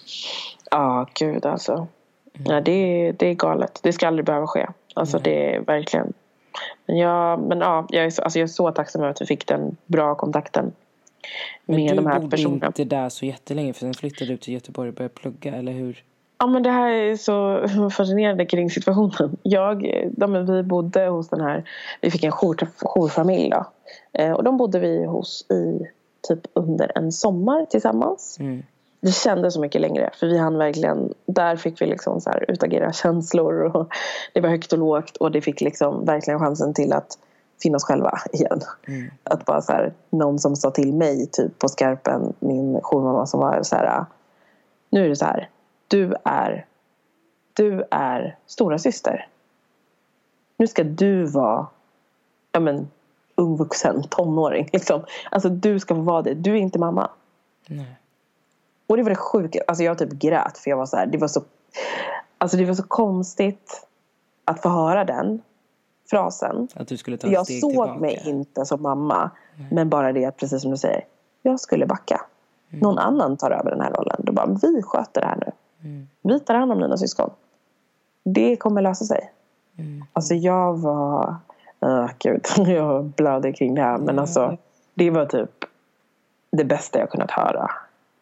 Ja, 0.71 1.07
gud 1.15 1.47
alltså. 1.47 1.87
Ja, 2.33 2.61
det, 2.61 2.73
är, 2.73 3.13
det 3.13 3.27
är 3.27 3.35
galet. 3.35 3.81
Det 3.83 3.93
ska 3.93 4.07
aldrig 4.09 4.27
behöva 4.27 4.47
ske. 4.47 4.67
Alltså 4.95 5.19
det 5.19 5.55
är 5.55 5.61
verkligen. 5.61 6.13
Men, 6.87 6.97
jag, 6.97 7.41
men 7.41 7.59
ja, 7.61 7.87
jag 7.89 8.05
är, 8.05 8.11
så, 8.11 8.23
alltså 8.23 8.39
jag 8.39 8.45
är 8.45 8.53
så 8.53 8.71
tacksam 8.71 9.03
över 9.03 9.11
att 9.11 9.23
vi 9.23 9.27
fick 9.27 9.47
den 9.47 9.77
bra 9.87 10.15
kontakten. 10.15 10.73
Men 11.65 11.77
med 11.77 11.93
du 11.93 11.97
de 11.97 12.07
här 12.07 12.19
bodde 12.19 12.31
personerna. 12.31 12.67
inte 12.67 12.85
där 12.85 13.09
så 13.09 13.27
jättelänge 13.27 13.73
för 13.73 13.81
sen 13.81 13.95
flyttade 13.95 14.31
du 14.31 14.37
till 14.37 14.55
Göteborg 14.55 14.89
och 14.89 14.95
började 14.95 15.15
plugga, 15.15 15.55
eller 15.55 15.73
hur? 15.73 16.05
Ja 16.39 16.47
men 16.47 16.63
det 16.63 16.71
här 16.71 16.91
är 16.91 17.17
så 17.17 17.69
fascinerande 17.97 18.47
kring 18.47 18.71
situationen. 18.71 19.37
Jag, 19.43 19.87
ja, 20.17 20.27
men 20.27 20.47
vi 20.47 20.63
bodde 20.63 21.07
hos 21.07 21.29
den 21.29 21.41
här, 21.41 21.65
vi 22.01 22.11
fick 22.11 22.25
en 22.25 22.33
jour, 22.33 22.57
jourfamilj 22.83 23.51
då. 23.51 23.67
Eh, 24.13 24.33
och 24.33 24.45
de 24.45 24.57
bodde 24.57 24.79
vi 24.79 25.05
hos 25.05 25.47
i 25.51 25.87
typ 26.29 26.41
under 26.53 26.93
en 26.95 27.13
sommar 27.13 27.67
tillsammans. 27.67 28.37
Mm. 28.41 28.63
Det 29.01 29.13
kändes 29.13 29.55
så 29.55 29.61
mycket 29.61 29.81
längre 29.81 30.11
för 30.15 30.27
vi 30.27 30.39
hann 30.39 30.59
verkligen, 30.59 31.15
där 31.27 31.57
fick 31.57 31.83
vi 31.83 31.87
liksom 31.87 32.21
så 32.21 32.31
här 32.31 32.51
utagera 32.51 32.93
känslor 32.93 33.77
och 33.77 33.93
det 34.33 34.41
var 34.41 34.49
högt 34.49 34.73
och 34.73 34.79
lågt 34.79 35.17
och 35.17 35.31
det 35.31 35.41
fick 35.41 35.61
liksom 35.61 36.05
verkligen 36.05 36.41
chansen 36.41 36.75
till 36.75 36.93
att 36.93 37.19
finna 37.63 37.77
oss 37.77 37.85
själva 37.85 38.19
igen. 38.33 38.61
Mm. 38.89 39.11
Att 39.25 39.45
bara 39.45 39.63
så 39.63 39.73
här, 39.73 39.93
någon 40.11 40.39
som 40.39 40.57
sa 40.57 40.71
till 40.71 40.93
mig 40.93 41.27
typ 41.27 41.59
på 41.59 41.69
skarpen, 41.69 42.33
min 42.39 42.81
jourmamma 42.83 43.27
som 43.27 43.41
var 43.41 43.63
så 43.63 43.77
här 43.77 44.05
nu 44.91 45.05
är 45.05 45.09
det 45.09 45.17
så 45.17 45.25
här, 45.25 45.49
du 45.89 46.15
är 46.25 46.67
du 47.53 47.85
är 47.91 48.37
stora 48.47 48.79
syster. 48.79 49.27
Nu 50.57 50.67
ska 50.67 50.85
du 50.85 51.25
vara 51.25 51.67
ja 52.53 52.61
men, 52.61 52.91
ung 53.35 53.57
vuxen, 53.57 54.03
tonåring. 54.03 54.69
Liksom. 54.73 55.05
Alltså 55.31 55.49
du 55.49 55.79
ska 55.79 55.95
få 55.95 56.01
vara 56.01 56.23
det. 56.23 56.35
Du 56.35 56.51
är 56.51 56.57
inte 56.57 56.79
mamma. 56.79 57.11
Nej. 57.67 57.97
Och 58.91 58.97
det 58.97 59.03
var 59.03 59.11
det 59.11 59.17
sjuka. 59.17 59.61
Alltså 59.67 59.85
jag 59.85 59.99
typ 59.99 60.13
grät 60.13 60.59
för 60.59 60.71
jag 60.71 60.77
var 60.77 60.87
så 60.87 60.97
här, 60.97 61.07
det 61.07 61.19
var 61.19 61.29
så 61.29 61.43
Alltså 62.39 62.57
det 62.57 62.65
var 62.65 62.75
så 62.75 62.83
konstigt 62.83 63.87
att 64.45 64.63
få 64.63 64.69
höra 64.69 65.05
den 65.05 65.43
frasen. 66.11 66.69
Att 66.75 66.89
du 66.89 66.97
skulle 66.97 67.17
ta 67.17 67.27
ett 67.27 67.33
Jag 67.33 67.45
steg 67.47 67.61
såg 67.61 67.71
tillbaka. 67.71 67.95
mig 67.95 68.23
inte 68.27 68.65
som 68.65 68.83
mamma. 68.83 69.31
Men 69.71 69.89
bara 69.89 70.13
det 70.13 70.25
att 70.25 70.37
precis 70.37 70.63
som 70.63 70.71
du 70.71 70.77
säger. 70.77 71.05
Jag 71.43 71.61
skulle 71.61 71.87
backa. 71.87 72.21
Någon 72.69 72.99
annan 72.99 73.37
tar 73.37 73.51
över 73.51 73.71
den 73.71 73.81
här 73.81 73.91
rollen. 73.91 74.17
Då 74.19 74.33
bara, 74.33 74.47
vi 74.47 74.83
sköter 74.83 75.21
det 75.21 75.27
här 75.27 75.37
nu. 75.37 75.53
Mm. 75.89 76.09
Vi 76.23 76.41
tar 76.41 76.55
hand 76.55 76.73
om 76.73 76.81
dina 76.81 76.97
syskon. 76.97 77.31
Det 78.25 78.57
kommer 78.57 78.83
lösa 78.83 79.05
sig. 79.05 79.33
Mm. 79.79 80.05
Alltså 80.13 80.35
jag 80.35 80.79
var... 80.79 81.37
Uh, 81.87 82.11
gud, 82.19 82.47
jag 82.69 83.05
blöder 83.05 83.53
kring 83.53 83.75
det 83.75 83.83
här. 83.83 83.99
Men 83.99 84.15
Ja. 84.15 84.21
alltså, 84.21 84.57
det 84.95 85.11
var 85.11 85.27
typ 85.27 85.51
det 86.53 86.65
bästa 86.65 86.99
jag 86.99 87.11
kunnat 87.11 87.31
höra 87.31 87.71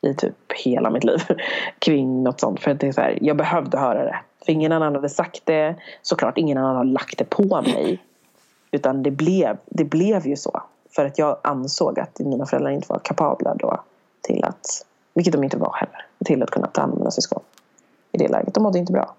i 0.01 0.15
typ 0.15 0.53
hela 0.65 0.91
mitt 0.91 1.05
liv 1.05 1.23
kring 1.79 2.23
något 2.23 2.41
sånt. 2.41 2.61
För 2.61 2.71
att 2.71 2.81
det 2.81 2.89
är 2.89 2.93
så 2.93 3.01
här, 3.01 3.19
jag 3.21 3.37
behövde 3.37 3.79
höra 3.79 4.05
det. 4.05 4.21
För 4.45 4.53
ingen 4.53 4.73
annan 4.73 4.95
hade 4.95 5.09
sagt 5.09 5.43
det. 5.45 5.77
Såklart 6.03 6.39
ingen 6.39 6.59
annan 6.59 6.77
har 6.77 6.85
lagt 6.85 7.19
det 7.19 7.25
på 7.25 7.63
mig. 7.63 8.03
Utan 8.71 9.03
det 9.03 9.11
blev, 9.11 9.57
det 9.67 9.85
blev 9.85 10.27
ju 10.27 10.37
så. 10.37 10.63
För 10.91 11.05
att 11.05 11.19
jag 11.19 11.39
ansåg 11.43 12.01
att 12.01 12.19
mina 12.19 12.47
föräldrar 12.47 12.71
inte 12.71 12.87
var 12.89 12.99
kapabla 12.99 13.55
då 13.55 13.81
till 14.21 14.45
att, 14.45 14.87
vilket 15.15 15.33
de 15.33 15.45
inte 15.45 15.57
var 15.57 15.73
heller, 15.73 16.07
till 16.25 16.43
att 16.43 16.51
kunna 16.51 16.67
ta 16.67 16.81
hand 16.81 16.93
om 16.93 16.99
mina 16.99 17.11
syskon. 17.11 17.43
I 18.13 18.19
det 18.19 18.29
läget. 18.29 18.55
De 18.55 18.63
mådde 18.63 18.79
inte 18.79 18.93
bra. 18.93 19.15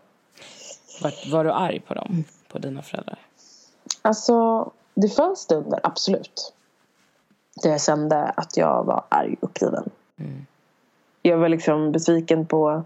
Var, 1.03 1.31
var 1.31 1.43
du 1.43 1.51
arg 1.51 1.79
på 1.79 1.93
dem? 1.93 2.23
På 2.47 2.59
dina 2.59 2.81
föräldrar? 2.81 3.19
Alltså, 4.01 4.71
det 4.93 5.09
fanns 5.09 5.39
stunder, 5.39 5.79
absolut. 5.83 6.53
Där 7.63 7.69
jag 7.69 7.81
kände 7.81 8.23
att 8.23 8.57
jag 8.57 8.83
var 8.83 9.03
arg 9.09 9.35
och 9.41 9.49
uppgiven. 9.49 9.89
Mm. 10.19 10.45
Jag 11.21 11.37
var 11.37 11.49
liksom 11.49 11.91
besviken 11.91 12.45
på... 12.45 12.83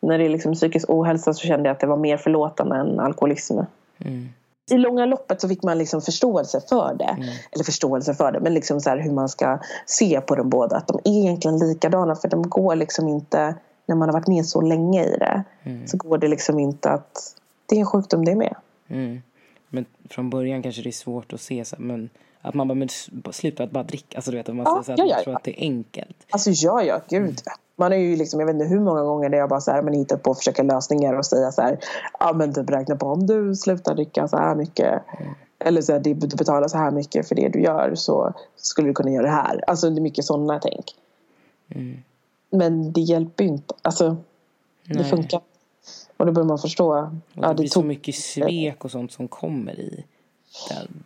När 0.00 0.18
det 0.18 0.24
är 0.24 0.28
liksom 0.28 0.54
psykisk 0.54 0.90
ohälsa 0.90 1.34
så 1.34 1.46
kände 1.46 1.68
jag 1.68 1.74
att 1.74 1.80
det 1.80 1.86
var 1.86 1.96
mer 1.96 2.16
förlåtande 2.16 2.76
än 2.76 3.00
alkoholism. 3.00 3.58
Mm. 3.98 4.28
I 4.70 4.78
långa 4.78 5.06
loppet 5.06 5.40
så 5.40 5.48
fick 5.48 5.62
man 5.62 5.78
liksom 5.78 6.02
förståelse 6.02 6.60
för 6.68 6.94
det. 6.98 7.04
Mm. 7.04 7.28
Eller 7.50 7.64
förståelse 7.64 8.14
för 8.14 8.32
det, 8.32 8.40
men 8.40 8.54
liksom 8.54 8.80
så 8.80 8.90
hur 8.90 9.12
man 9.12 9.28
ska 9.28 9.58
se 9.86 10.20
på 10.20 10.34
dem 10.34 10.50
båda. 10.50 10.76
Att 10.76 10.88
de 10.88 10.98
är 11.04 11.20
egentligen 11.20 11.58
likadana 11.58 12.14
för 12.14 12.28
de 12.28 12.42
går 12.42 12.76
liksom 12.76 13.08
inte... 13.08 13.54
När 13.86 13.96
man 13.96 14.08
har 14.08 14.12
varit 14.12 14.26
med 14.26 14.46
så 14.46 14.60
länge 14.60 15.04
i 15.04 15.16
det 15.18 15.42
Mm. 15.62 15.86
så 15.86 15.96
går 15.96 16.18
det 16.18 16.28
liksom 16.28 16.58
inte 16.58 16.90
att... 16.90 17.36
Det 17.66 17.76
är 17.76 17.80
en 17.80 17.86
sjukdom 17.86 18.24
det 18.24 18.34
med. 18.34 18.54
Mm. 18.88 19.22
Men 19.68 19.84
från 20.10 20.30
början 20.30 20.62
kanske 20.62 20.82
det 20.82 20.88
är 20.88 20.92
svårt 20.92 21.32
att 21.32 21.40
se 21.40 21.64
men 21.78 22.10
att 22.42 22.54
man 22.54 22.68
bara, 22.68 22.74
men 22.74 22.88
sluta 23.30 23.64
att 23.64 23.70
bara 23.70 23.84
dricka. 23.84 24.18
Alltså 24.18 24.30
du 24.30 24.36
vet, 24.36 24.48
man 24.48 24.56
Ja, 24.58 24.82
så 24.82 24.92
här, 24.92 24.98
ja, 24.98 25.04
att 25.04 25.10
ja, 25.10 25.16
man 25.16 25.24
tror 25.24 25.36
att 25.36 25.44
det 25.44 25.60
är 25.60 25.62
enkelt. 25.62 26.16
Alltså 26.30 26.50
ja, 26.50 26.82
ja, 26.82 27.00
gud. 27.08 27.40
Man 27.76 27.92
är 27.92 27.96
ju 27.96 28.16
liksom, 28.16 28.40
jag 28.40 28.46
vet 28.46 28.54
inte 28.54 28.66
hur 28.66 28.80
många 28.80 29.02
gånger 29.02 29.28
där 29.28 29.38
jag 29.38 29.48
bara 29.48 29.60
så 29.60 29.70
här, 29.70 29.82
men 29.82 29.94
hittar 29.94 30.16
på 30.16 30.30
att 30.30 30.38
försöka 30.38 30.62
lösningar 30.62 31.14
och 31.14 31.26
säga 31.26 31.52
så 31.52 31.62
här, 31.62 31.78
ja 32.20 32.32
men 32.32 32.54
typ 32.54 32.70
räkna 32.70 32.96
på 32.96 33.06
om 33.06 33.26
du 33.26 33.54
slutar 33.54 33.94
dricka 33.94 34.28
så 34.28 34.36
här 34.36 34.54
mycket. 34.54 35.02
Eller 35.58 35.82
så 35.82 35.92
här, 35.92 36.00
du 36.00 36.14
betalar 36.14 36.68
så 36.68 36.78
här 36.78 36.90
mycket 36.90 37.28
för 37.28 37.34
det 37.34 37.48
du 37.48 37.60
gör 37.60 37.94
så 37.94 38.32
skulle 38.56 38.88
du 38.88 38.94
kunna 38.94 39.10
göra 39.10 39.26
det 39.26 39.32
här. 39.32 39.64
Alltså 39.66 39.90
det 39.90 39.98
är 39.98 40.02
mycket 40.02 40.24
sådana 40.24 40.58
tänk. 40.62 40.84
Mm. 41.74 42.02
Men 42.50 42.92
det 42.92 43.00
hjälper 43.00 43.44
ju 43.44 43.50
inte. 43.50 43.74
Alltså 43.82 44.16
det 44.84 44.94
Nej. 44.94 45.04
funkar. 45.04 45.40
Och 46.16 46.26
då 46.26 46.32
börjar 46.32 46.46
man 46.46 46.58
förstå. 46.58 46.88
Och 46.88 47.08
Ja, 47.32 47.48
det 47.48 47.54
blir 47.54 47.64
det 47.64 47.70
så 47.70 47.82
mycket 47.82 48.14
svek 48.14 48.84
och 48.84 48.90
sånt 48.90 49.12
som 49.12 49.28
kommer 49.28 49.80
i 49.80 50.04
den, 50.68 51.02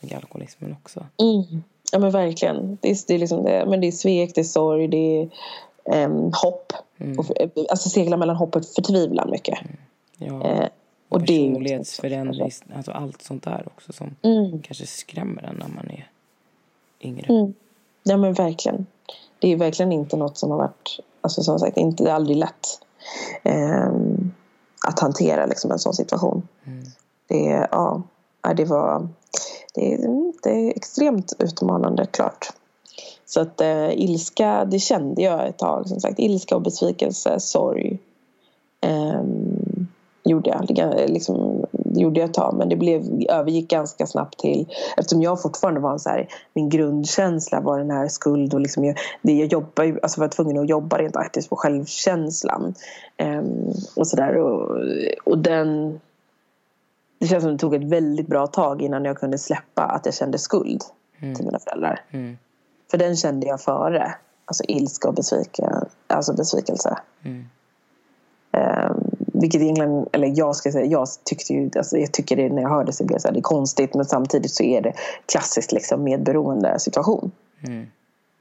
den 0.00 0.16
alkoholismen 0.16 0.76
också. 0.82 1.06
mm, 1.20 1.62
ja 1.92 1.98
men 1.98 2.10
verkligen. 2.10 2.78
Det 2.80 2.90
är, 2.90 2.96
det 3.06 3.14
är 3.14 3.18
liksom 3.18 3.42
det, 3.44 3.66
men 3.66 3.80
det 3.80 3.86
är 3.86 3.92
svek, 3.92 4.34
det 4.34 4.40
är 4.40 4.44
sorg, 4.44 4.88
det 4.88 4.96
är 5.22 5.28
em, 5.84 6.30
hopp. 6.42 6.72
Mm. 6.98 7.18
Och, 7.18 7.26
alltså 7.70 7.88
segla 7.88 8.16
mellan 8.16 8.36
hopp 8.36 8.56
och 8.56 8.64
förtvivlan 8.64 9.30
mycket. 9.30 9.58
Ja. 10.18 10.42
Eh, 10.44 10.68
och 11.08 11.22
det 11.22 11.32
är 11.32 11.40
ju 11.40 11.48
Personlighetsförändring, 11.48 12.50
alltså 12.76 12.90
allt 12.92 13.22
sånt 13.22 13.42
där 13.42 13.62
också 13.66 13.92
som 13.92 14.16
Mm. 14.22 14.62
kanske 14.62 14.86
skrämmer 14.86 15.42
en 15.42 15.56
när 15.56 15.68
man 15.68 15.90
är 15.90 16.10
yngre. 17.00 17.26
Mm. 17.34 17.54
Ja 18.02 18.16
men 18.16 18.32
verkligen. 18.32 18.86
Det 19.38 19.52
är 19.52 19.56
verkligen 19.56 19.92
inte 19.92 20.16
något 20.16 20.38
som 20.38 20.50
har 20.50 20.58
varit, 20.58 21.00
alltså 21.20 21.42
som 21.42 21.58
sagt, 21.58 21.76
inte, 21.76 22.04
det 22.04 22.10
är 22.10 22.14
aldrig 22.14 22.36
lätt 22.36 22.80
ehm, 23.42 24.32
att 24.86 25.00
hantera 25.00 25.46
liksom, 25.46 25.70
en 25.70 25.78
sån 25.78 25.94
situation. 25.94 26.48
Mm. 26.66 26.84
Det, 27.28 27.46
är- 27.48 27.68
ja, 27.70 28.02
ja, 28.44 28.54
det 28.54 28.64
var 28.64 29.08
det, 29.74 29.96
det 30.42 30.50
är 30.50 30.76
extremt 30.76 31.32
utmanande, 31.38 32.06
klart. 32.06 32.48
Så 33.26 33.40
att 33.40 33.60
eh, 33.60 34.00
ilska, 34.00 34.64
det 34.64 34.78
kände 34.78 35.22
jag 35.22 35.48
ett 35.48 35.58
tag. 35.58 35.88
Som 35.88 36.00
sagt, 36.00 36.18
ilska 36.18 36.56
och 36.56 36.62
besvikelse, 36.62 37.40
sorg. 37.40 37.98
ehm, 38.80 39.86
gjorde 40.24 40.50
jag. 40.50 40.76
Det, 40.76 41.06
liksom, 41.08 41.64
det 41.72 42.00
gjorde 42.00 42.20
jag 42.20 42.28
ett 42.28 42.34
tag 42.34 42.54
men 42.58 42.68
det 42.68 42.76
blev, 42.76 43.24
övergick 43.28 43.70
ganska 43.70 44.06
snabbt 44.06 44.38
till 44.38 44.66
eftersom 44.96 45.22
jag 45.22 45.42
fortfarande 45.42 45.80
var 45.80 45.92
en 45.92 45.98
så 45.98 46.08
här, 46.08 46.28
min 46.54 46.68
grundkänsla 46.68 47.60
var 47.60 47.78
den 47.78 47.90
här 47.90 48.08
skuld 48.08 48.54
och 48.54 48.60
liksom 48.60 48.84
jag, 48.84 48.96
det 49.22 49.32
jag 49.32 49.52
jobbar 49.52 49.98
alltså 50.02 50.20
var 50.20 50.28
tvungen 50.28 50.58
att 50.58 50.68
jobba 50.68 50.98
rent 50.98 51.16
aktivt 51.16 51.48
på 51.48 51.56
självkänslan 51.56 52.74
um, 53.22 53.72
och 53.96 54.06
sådär 54.06 54.36
och, 54.36 54.78
och 55.24 55.38
den 55.38 56.00
det 57.24 57.28
känns 57.28 57.44
som 57.44 57.52
det 57.52 57.58
tog 57.58 57.74
ett 57.74 57.84
väldigt 57.84 58.26
bra 58.26 58.46
tag 58.46 58.82
innan 58.82 59.04
jag 59.04 59.18
kunde 59.18 59.38
släppa 59.38 59.82
att 59.82 60.06
jag 60.06 60.14
kände 60.14 60.38
skuld 60.38 60.82
mm. 61.18 61.34
till 61.34 61.44
mina 61.44 61.58
föräldrar. 61.58 62.00
Mm. 62.10 62.38
För 62.90 62.98
den 62.98 63.16
kände 63.16 63.46
jag 63.46 63.60
före. 63.60 64.14
Alltså 64.44 64.64
ilska 64.68 65.08
och 65.08 65.14
besvika, 65.14 65.86
alltså 66.06 66.34
besvikelse. 66.34 66.98
Mm. 67.22 67.44
Um, 68.52 69.10
vilket 69.18 69.60
egentligen, 69.62 70.06
eller 70.12 70.32
jag 70.38 70.56
ska 70.56 70.72
säga, 70.72 70.86
jag 70.86 71.08
tyckte 71.24 71.52
ju, 71.52 71.70
alltså 71.76 71.98
jag 71.98 72.12
tycker 72.12 72.36
det 72.36 72.48
när 72.48 72.62
jag 72.62 72.68
hörde 72.68 72.92
så 72.92 73.04
blev 73.04 73.18
så 73.18 73.28
här, 73.28 73.32
det 73.32 73.40
är 73.40 73.42
konstigt 73.42 73.94
men 73.94 74.04
samtidigt 74.04 74.50
så 74.50 74.62
är 74.62 74.80
det 74.80 74.92
klassiskt 75.26 75.72
liksom 75.72 76.04
medberoende 76.04 76.78
situation. 76.78 77.30
Mm. 77.66 77.86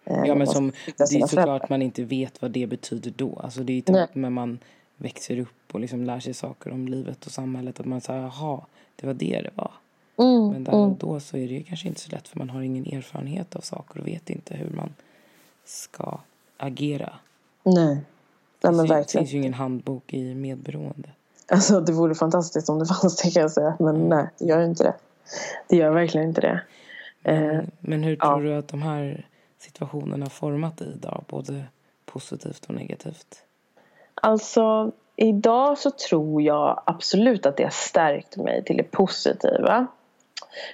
Ehm, 0.05 0.25
ja 0.25 0.35
men 0.35 0.47
som, 0.47 0.71
det 0.97 1.03
är 1.03 1.27
såklart 1.27 1.69
man 1.69 1.81
inte 1.81 2.03
vet 2.03 2.41
vad 2.41 2.51
det 2.51 2.67
betyder 2.67 3.13
då. 3.15 3.39
Alltså 3.43 3.63
det 3.63 3.77
är 3.77 3.81
typ 3.81 4.15
när 4.15 4.29
man 4.29 4.59
växer 4.97 5.39
upp 5.39 5.49
och 5.71 5.79
liksom 5.79 6.03
lär 6.03 6.19
sig 6.19 6.33
saker 6.33 6.71
om 6.71 6.87
livet 6.87 7.25
och 7.25 7.31
samhället 7.31 7.79
att 7.79 7.85
man 7.85 8.01
säger 8.01 8.21
jaha, 8.21 8.61
det 8.95 9.07
var 9.07 9.13
det 9.13 9.41
det 9.43 9.51
var. 9.55 9.71
Mm, 10.17 10.49
men 10.49 10.63
där 10.63 10.73
och 10.73 10.85
mm. 10.85 10.97
då 10.99 11.19
så 11.19 11.37
är 11.37 11.47
det 11.47 11.53
ju 11.53 11.63
kanske 11.63 11.87
inte 11.87 12.01
så 12.01 12.11
lätt 12.11 12.27
för 12.27 12.39
man 12.39 12.49
har 12.49 12.61
ingen 12.61 12.85
erfarenhet 12.85 13.55
av 13.55 13.61
saker 13.61 13.99
och 13.99 14.07
vet 14.07 14.29
inte 14.29 14.55
hur 14.55 14.69
man 14.69 14.93
ska 15.65 16.19
agera. 16.57 17.13
Nej. 17.63 17.97
Nej, 18.63 18.73
men 18.73 18.75
verkligen. 18.77 19.03
Det 19.05 19.11
finns 19.11 19.31
ju 19.31 19.37
ingen 19.37 19.53
handbok 19.53 20.13
i 20.13 20.35
medberoende. 20.35 21.09
Alltså 21.47 21.81
det 21.81 21.91
vore 21.91 22.15
fantastiskt 22.15 22.69
om 22.69 22.79
det 22.79 22.85
fanns 23.01 23.21
det 23.21 23.31
kan 23.31 23.41
jag 23.41 23.51
säga. 23.51 23.75
Men 23.79 23.95
mm. 23.95 24.09
nej, 24.09 24.27
det 24.39 24.45
gör 24.45 24.61
inte 24.61 24.83
det. 24.83 24.95
Det 25.67 25.75
gör 25.75 25.91
verkligen 25.91 26.27
inte 26.27 26.41
det. 26.41 26.61
Men, 27.21 27.55
eh, 27.55 27.63
men 27.79 28.03
hur 28.03 28.15
tror 28.15 28.43
ja. 28.43 28.49
du 28.49 28.57
att 28.57 28.67
de 28.67 28.81
här 28.81 29.27
situationerna 29.59 30.25
har 30.25 30.29
format 30.29 30.77
dig 30.77 30.87
idag? 30.95 31.23
Både 31.27 31.65
positivt 32.05 32.65
och 32.65 32.75
negativt? 32.75 33.43
Alltså 34.15 34.91
idag 35.15 35.77
så 35.77 35.91
tror 35.91 36.41
jag 36.41 36.83
absolut 36.85 37.45
att 37.45 37.57
det 37.57 37.63
har 37.63 37.69
stärkt 37.69 38.37
mig 38.37 38.63
till 38.63 38.77
det 38.77 38.91
positiva. 38.91 39.87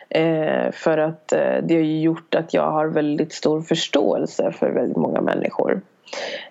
Eh, 0.09 0.71
för 0.71 0.97
att 0.97 1.31
eh, 1.31 1.57
det 1.63 1.75
har 1.75 1.81
gjort 1.81 2.35
att 2.35 2.53
jag 2.53 2.71
har 2.71 2.87
väldigt 2.87 3.33
stor 3.33 3.61
förståelse 3.61 4.51
för 4.51 4.69
väldigt 4.69 4.97
många 4.97 5.21
människor. 5.21 5.81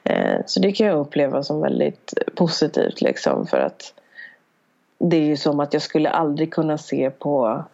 Eh, 0.05 0.41
så 0.47 0.61
det 0.61 0.73
kan 0.73 0.87
jag 0.87 0.99
uppleva 0.99 1.43
som 1.43 1.61
väldigt 1.61 2.15
positivt 2.35 3.01
liksom 3.01 3.47
för 3.47 3.61
att 3.61 3.95
det 4.99 5.17
är 5.17 5.25
ju 5.25 5.37
som 5.37 5.61
att 5.61 5.73
jag 5.73 5.83
skulle 5.83 6.11
aldrig 6.11 6.53
kunna 6.53 6.79
se 6.79 7.11
på 7.11 7.65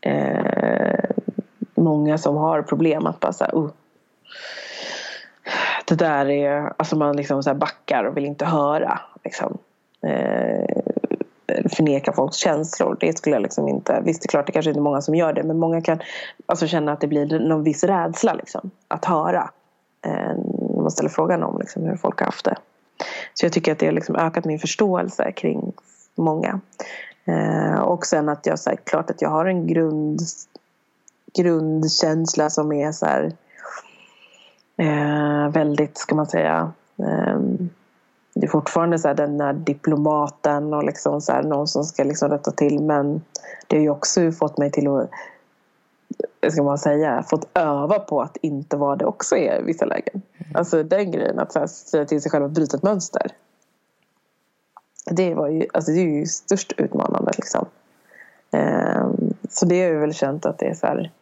eh, 0.00 1.04
många 1.74 2.18
som 2.18 2.36
har 2.36 2.62
problem 2.62 3.06
att 3.06 3.20
bara 3.20 3.32
såhär, 3.32 3.56
uh, 3.56 3.70
det 5.86 5.94
där 5.94 6.30
är, 6.30 6.72
alltså 6.76 6.96
man 6.96 7.16
liksom 7.16 7.42
så 7.42 7.54
backar 7.54 8.04
och 8.04 8.16
vill 8.16 8.24
inte 8.24 8.44
höra 8.44 9.00
liksom. 9.24 9.58
Eh, 10.02 10.82
förneka 11.76 12.12
folks 12.12 12.36
känslor. 12.36 12.96
Det 13.00 13.18
skulle 13.18 13.36
jag 13.36 13.42
liksom 13.42 13.68
inte... 13.68 14.02
Visst, 14.04 14.22
det 14.22 14.26
är 14.26 14.28
klart 14.28 14.46
det 14.46 14.52
kanske 14.52 14.70
inte 14.70 14.80
är 14.80 14.82
många 14.82 15.00
som 15.00 15.14
gör 15.14 15.32
det 15.32 15.42
men 15.42 15.58
många 15.58 15.80
kan 15.80 16.00
alltså 16.46 16.66
känna 16.66 16.92
att 16.92 17.00
det 17.00 17.06
blir 17.06 17.38
någon 17.38 17.62
viss 17.62 17.84
rädsla 17.84 18.34
liksom, 18.34 18.70
att 18.88 19.04
höra. 19.04 19.50
Eh, 20.06 20.36
när 20.74 20.82
man 20.82 20.90
ställer 20.90 21.10
frågan 21.10 21.42
om 21.42 21.58
liksom, 21.58 21.82
hur 21.82 21.96
folk 21.96 22.18
har 22.18 22.26
haft 22.26 22.44
det. 22.44 22.56
Så 23.34 23.46
jag 23.46 23.52
tycker 23.52 23.72
att 23.72 23.78
det 23.78 23.86
har 23.86 23.92
liksom 23.92 24.16
ökat 24.16 24.44
min 24.44 24.58
förståelse 24.58 25.32
kring 25.32 25.72
många. 26.14 26.60
Eh, 27.24 27.80
och 27.80 28.06
sen 28.06 28.28
att 28.28 28.46
jag, 28.46 28.58
så 28.58 28.70
här, 28.70 28.76
klart 28.76 29.10
att 29.10 29.22
jag 29.22 29.28
har 29.28 29.46
en 29.46 29.66
grund, 29.66 30.20
grundkänsla 31.36 32.50
som 32.50 32.72
är 32.72 32.92
så 32.92 33.06
här, 33.06 33.32
eh, 34.76 35.48
väldigt, 35.52 35.98
ska 35.98 36.14
man 36.14 36.26
säga, 36.26 36.72
eh, 36.98 37.38
det 38.34 38.46
är 38.46 38.50
fortfarande 38.50 38.98
så 38.98 39.08
här, 39.08 39.14
den 39.14 39.38
där 39.38 39.52
diplomaten 39.52 40.74
och 40.74 40.84
liksom 40.84 41.20
så 41.20 41.32
här, 41.32 41.42
någon 41.42 41.68
som 41.68 41.84
ska 41.84 42.04
liksom 42.04 42.30
rätta 42.30 42.50
till 42.50 42.82
men 42.82 43.22
det 43.66 43.76
har 43.76 43.82
ju 43.82 43.90
också 43.90 44.32
fått 44.32 44.58
mig 44.58 44.70
till 44.70 44.88
att 44.88 45.10
ska 46.52 46.62
man 46.62 46.78
säga, 46.78 47.22
fått 47.22 47.48
öva 47.54 47.98
på 47.98 48.22
att 48.22 48.36
inte 48.36 48.76
vara 48.76 48.96
det 48.96 49.04
också 49.04 49.36
i 49.36 49.62
vissa 49.62 49.84
lägen. 49.84 50.22
Mm. 50.38 50.56
Alltså 50.56 50.82
den 50.82 51.10
grejen 51.10 51.38
att 51.38 51.52
så 51.52 51.58
här, 51.58 51.66
säga 51.66 52.04
till 52.04 52.22
sig 52.22 52.30
själv 52.30 52.44
att 52.44 52.50
bryta 52.50 52.76
ett 52.76 52.82
mönster. 52.82 53.32
Det, 55.10 55.34
var 55.34 55.48
ju, 55.48 55.66
alltså 55.72 55.92
det 55.92 55.98
är 55.98 56.04
ju 56.04 56.26
störst 56.26 56.72
utmanande 56.76 57.32
liksom. 57.36 57.66
Um, 58.50 59.34
så 59.48 59.66
det 59.66 59.82
har 59.82 59.92
jag 59.92 60.00
väl 60.00 60.14
känt 60.14 60.46
att 60.46 60.58
det 60.58 60.66
är 60.66 60.74
så 60.74 60.86
här, 60.86 61.12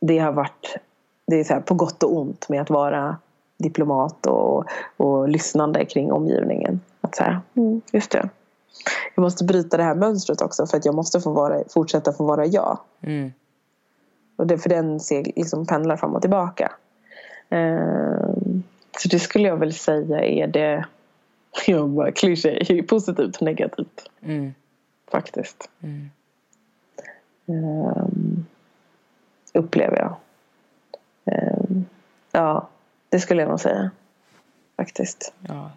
Det 0.00 0.18
har 0.18 0.32
varit 0.32 0.76
det 1.28 1.40
är 1.40 1.44
så 1.44 1.54
här, 1.54 1.60
på 1.60 1.74
gott 1.74 2.02
och 2.02 2.16
ont 2.16 2.48
med 2.48 2.60
att 2.60 2.70
vara 2.70 3.16
diplomat 3.58 4.26
och, 4.26 4.64
och 4.96 5.28
lyssnande 5.28 5.84
kring 5.84 6.12
omgivningen. 6.12 6.80
Att 7.00 7.14
så 7.14 7.22
här, 7.22 7.40
mm, 7.54 7.80
just 7.92 8.10
det. 8.10 8.28
Jag 9.14 9.22
måste 9.22 9.44
bryta 9.44 9.76
det 9.76 9.82
här 9.82 9.94
mönstret 9.94 10.42
också 10.42 10.66
för 10.66 10.76
att 10.76 10.84
jag 10.84 10.94
måste 10.94 11.20
få 11.20 11.32
vara, 11.32 11.62
fortsätta 11.68 12.12
få 12.12 12.24
vara 12.24 12.46
jag. 12.46 12.78
Mm. 13.00 13.32
Och 14.36 14.46
det, 14.46 14.58
för 14.58 14.68
den 14.68 15.00
ser, 15.00 15.24
liksom 15.24 15.66
pendlar 15.66 15.96
fram 15.96 16.14
och 16.14 16.20
tillbaka. 16.20 16.72
Uh, 17.52 18.30
så 18.98 19.08
det 19.08 19.18
skulle 19.18 19.48
jag 19.48 19.56
väl 19.56 19.74
säga 19.74 20.24
är 20.24 20.46
det 20.46 20.86
jag 21.66 21.88
bara 21.88 22.12
kliché, 22.12 22.82
positivt 22.82 23.36
och 23.36 23.42
negativt. 23.42 24.10
Mm. 24.22 24.54
Faktiskt. 25.10 25.70
Um, 27.46 28.46
upplever 29.52 29.96
jag. 29.96 30.16
Um, 31.32 31.86
ja, 32.32 32.68
det 33.08 33.20
skulle 33.20 33.42
jag 33.42 33.48
nog 33.48 33.60
säga. 33.60 33.90
Faktiskt. 34.76 35.32
Ja. 35.48 35.70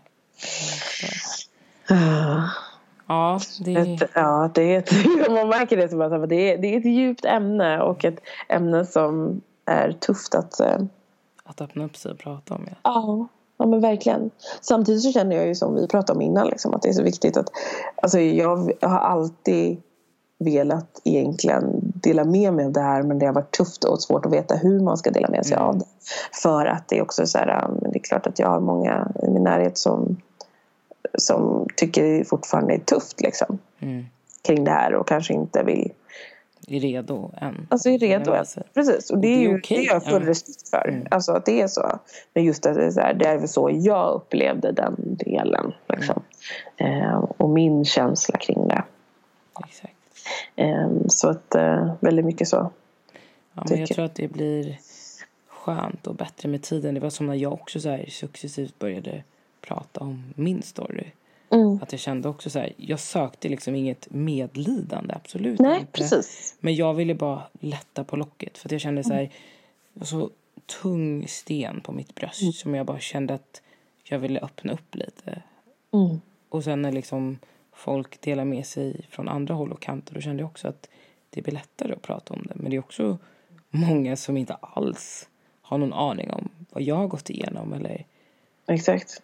Ja, 3.07 3.39
det. 3.59 3.75
Ett, 3.75 4.09
ja, 4.13 4.51
det 4.53 4.75
är 4.75 4.79
ett, 4.79 4.91
man 5.29 5.49
märker 5.49 5.77
det 5.77 5.89
som 5.89 6.01
att 6.01 6.29
det 6.29 6.35
är, 6.35 6.57
det 6.57 6.75
är 6.75 6.77
ett 6.77 6.85
djupt 6.85 7.25
ämne 7.25 7.81
och 7.81 8.05
ett 8.05 8.19
ämne 8.49 8.85
som 8.85 9.41
är 9.65 9.91
tufft 9.91 10.35
att... 10.35 10.59
Eh, 10.59 10.77
att 11.43 11.61
öppna 11.61 11.85
upp 11.85 11.97
sig 11.97 12.11
och 12.11 12.17
prata 12.17 12.55
om. 12.55 12.65
Ja. 12.67 12.75
ja, 12.83 13.27
ja 13.57 13.65
men 13.65 13.81
verkligen. 13.81 14.31
Samtidigt 14.61 15.01
så 15.01 15.11
känner 15.11 15.35
jag 15.35 15.47
ju 15.47 15.55
som 15.55 15.75
vi 15.75 15.87
pratade 15.87 16.17
om 16.17 16.21
innan 16.21 16.47
liksom, 16.47 16.73
att 16.73 16.81
det 16.81 16.89
är 16.89 16.93
så 16.93 17.03
viktigt 17.03 17.37
att... 17.37 17.49
Alltså 17.95 18.19
jag 18.19 18.73
har 18.81 18.99
alltid 18.99 19.81
velat 20.39 21.01
egentligen 21.03 21.80
dela 22.03 22.23
med 22.23 22.53
mig 22.53 22.65
av 22.65 22.71
det 22.71 22.81
här 22.81 23.03
men 23.03 23.19
det 23.19 23.25
har 23.25 23.33
varit 23.33 23.51
tufft 23.51 23.83
och 23.83 24.01
svårt 24.01 24.25
att 24.25 24.33
veta 24.33 24.55
hur 24.55 24.79
man 24.79 24.97
ska 24.97 25.11
dela 25.11 25.29
med 25.29 25.45
sig 25.45 25.57
mm. 25.57 25.67
av 25.67 25.77
det. 25.77 25.85
För 26.41 26.65
att 26.65 26.87
det 26.87 26.97
är 26.97 27.01
också 27.01 27.27
så 27.27 27.37
här, 27.37 27.69
det 27.81 27.99
är 27.99 28.03
klart 28.03 28.27
att 28.27 28.39
jag 28.39 28.47
har 28.47 28.59
många 28.59 29.11
i 29.23 29.29
min 29.29 29.43
närhet 29.43 29.77
som 29.77 30.17
som 31.13 31.67
tycker 31.75 32.03
det 32.03 32.25
fortfarande 32.25 32.73
är 32.73 32.79
tufft 32.79 33.21
liksom. 33.21 33.57
Mm. 33.79 34.05
Kring 34.41 34.63
det 34.63 34.71
här 34.71 34.93
och 34.93 35.07
kanske 35.07 35.33
inte 35.33 35.63
vill 35.63 35.91
är 36.67 36.79
redo 36.79 37.31
än. 37.37 37.67
Alltså 37.69 37.89
är 37.89 37.99
redo 37.99 38.33
än. 38.33 38.45
Precis. 38.73 39.09
Och 39.09 39.17
det 39.17 39.27
är, 39.27 39.39
ju 39.39 39.57
okay. 39.57 39.77
det 39.77 39.87
är 39.87 39.93
jag 39.93 40.03
full 40.03 40.23
respekt 40.23 40.69
för. 40.69 40.87
Mm. 40.87 41.07
Alltså 41.11 41.31
att 41.31 41.45
det 41.45 41.61
är 41.61 41.67
så. 41.67 41.99
Men 42.33 42.43
just 42.43 42.65
att 42.65 42.75
det 42.75 42.85
är 42.85 42.91
så 42.91 43.01
här, 43.01 43.13
det 43.13 43.25
är 43.25 43.37
väl 43.37 43.47
så 43.47 43.69
jag 43.73 44.13
upplevde 44.13 44.71
den 44.71 44.95
delen. 44.97 45.73
Liksom. 45.89 46.21
Mm. 46.77 47.01
Eh, 47.01 47.23
och 47.37 47.49
min 47.49 47.85
känsla 47.85 48.37
kring 48.37 48.67
det. 48.67 48.83
Exakt. 49.67 49.90
Eh, 50.55 50.89
så 51.07 51.29
att 51.29 51.55
eh, 51.55 51.93
väldigt 51.99 52.25
mycket 52.25 52.47
så. 52.47 52.71
Ja, 53.53 53.63
men 53.69 53.79
jag 53.79 53.89
tror 53.89 54.05
att 54.05 54.15
det 54.15 54.27
blir 54.27 54.77
skönt 55.47 56.07
och 56.07 56.15
bättre 56.15 56.49
med 56.49 56.61
tiden. 56.61 56.93
Det 56.93 56.99
var 56.99 57.09
som 57.09 57.27
när 57.27 57.35
jag 57.35 57.53
också 57.53 57.79
så 57.79 57.89
här 57.89 58.05
successivt 58.09 58.79
började 58.79 59.23
prata 59.61 59.99
om 59.99 60.33
min 60.35 60.61
story. 60.61 61.05
Mm. 61.49 61.79
Att 61.81 61.91
jag 61.91 61.99
kände 61.99 62.29
också 62.29 62.49
så 62.49 62.59
här, 62.59 62.73
jag 62.77 62.99
sökte 62.99 63.49
liksom 63.49 63.75
inget 63.75 64.07
medlidande, 64.09 65.13
absolut 65.13 65.59
Nej, 65.59 65.79
inte. 65.79 65.91
Precis. 65.91 66.55
Men 66.59 66.75
jag 66.75 66.93
ville 66.93 67.15
bara 67.15 67.43
lätta 67.59 68.03
på 68.03 68.15
locket 68.15 68.57
för 68.57 68.67
att 68.67 68.71
jag 68.71 68.81
kände 68.81 69.03
så 69.03 69.13
här, 69.13 69.29
var 69.93 70.05
så 70.05 70.29
tung 70.81 71.27
sten 71.27 71.81
på 71.81 71.91
mitt 71.91 72.15
bröst 72.15 72.41
mm. 72.41 72.53
som 72.53 72.75
jag 72.75 72.85
bara 72.85 72.99
kände 72.99 73.33
att 73.33 73.61
jag 74.03 74.19
ville 74.19 74.39
öppna 74.39 74.73
upp 74.73 74.95
lite. 74.95 75.41
Mm. 75.93 76.21
Och 76.49 76.63
sen 76.63 76.81
när 76.81 76.91
liksom 76.91 77.37
folk 77.81 78.21
delar 78.21 78.45
med 78.45 78.65
sig 78.65 79.07
från 79.09 79.29
andra 79.29 79.53
håll 79.53 79.71
och 79.71 79.81
kanter 79.81 80.13
då 80.13 80.21
kände 80.21 80.43
jag 80.43 80.49
också 80.49 80.67
att 80.67 80.89
det 81.29 81.41
blir 81.41 81.53
lättare 81.53 81.93
att 81.93 82.01
prata 82.01 82.33
om 82.33 82.43
det. 82.47 82.53
Men 82.55 82.69
det 82.69 82.75
är 82.75 82.79
också 82.79 83.17
många 83.69 84.15
som 84.15 84.37
inte 84.37 84.53
alls 84.53 85.29
har 85.61 85.77
någon 85.77 85.93
aning 85.93 86.31
om 86.31 86.49
vad 86.69 86.83
jag 86.83 86.95
har 86.95 87.07
gått 87.07 87.29
igenom 87.29 87.73
eller 87.73 88.05
Exakt. 88.67 89.21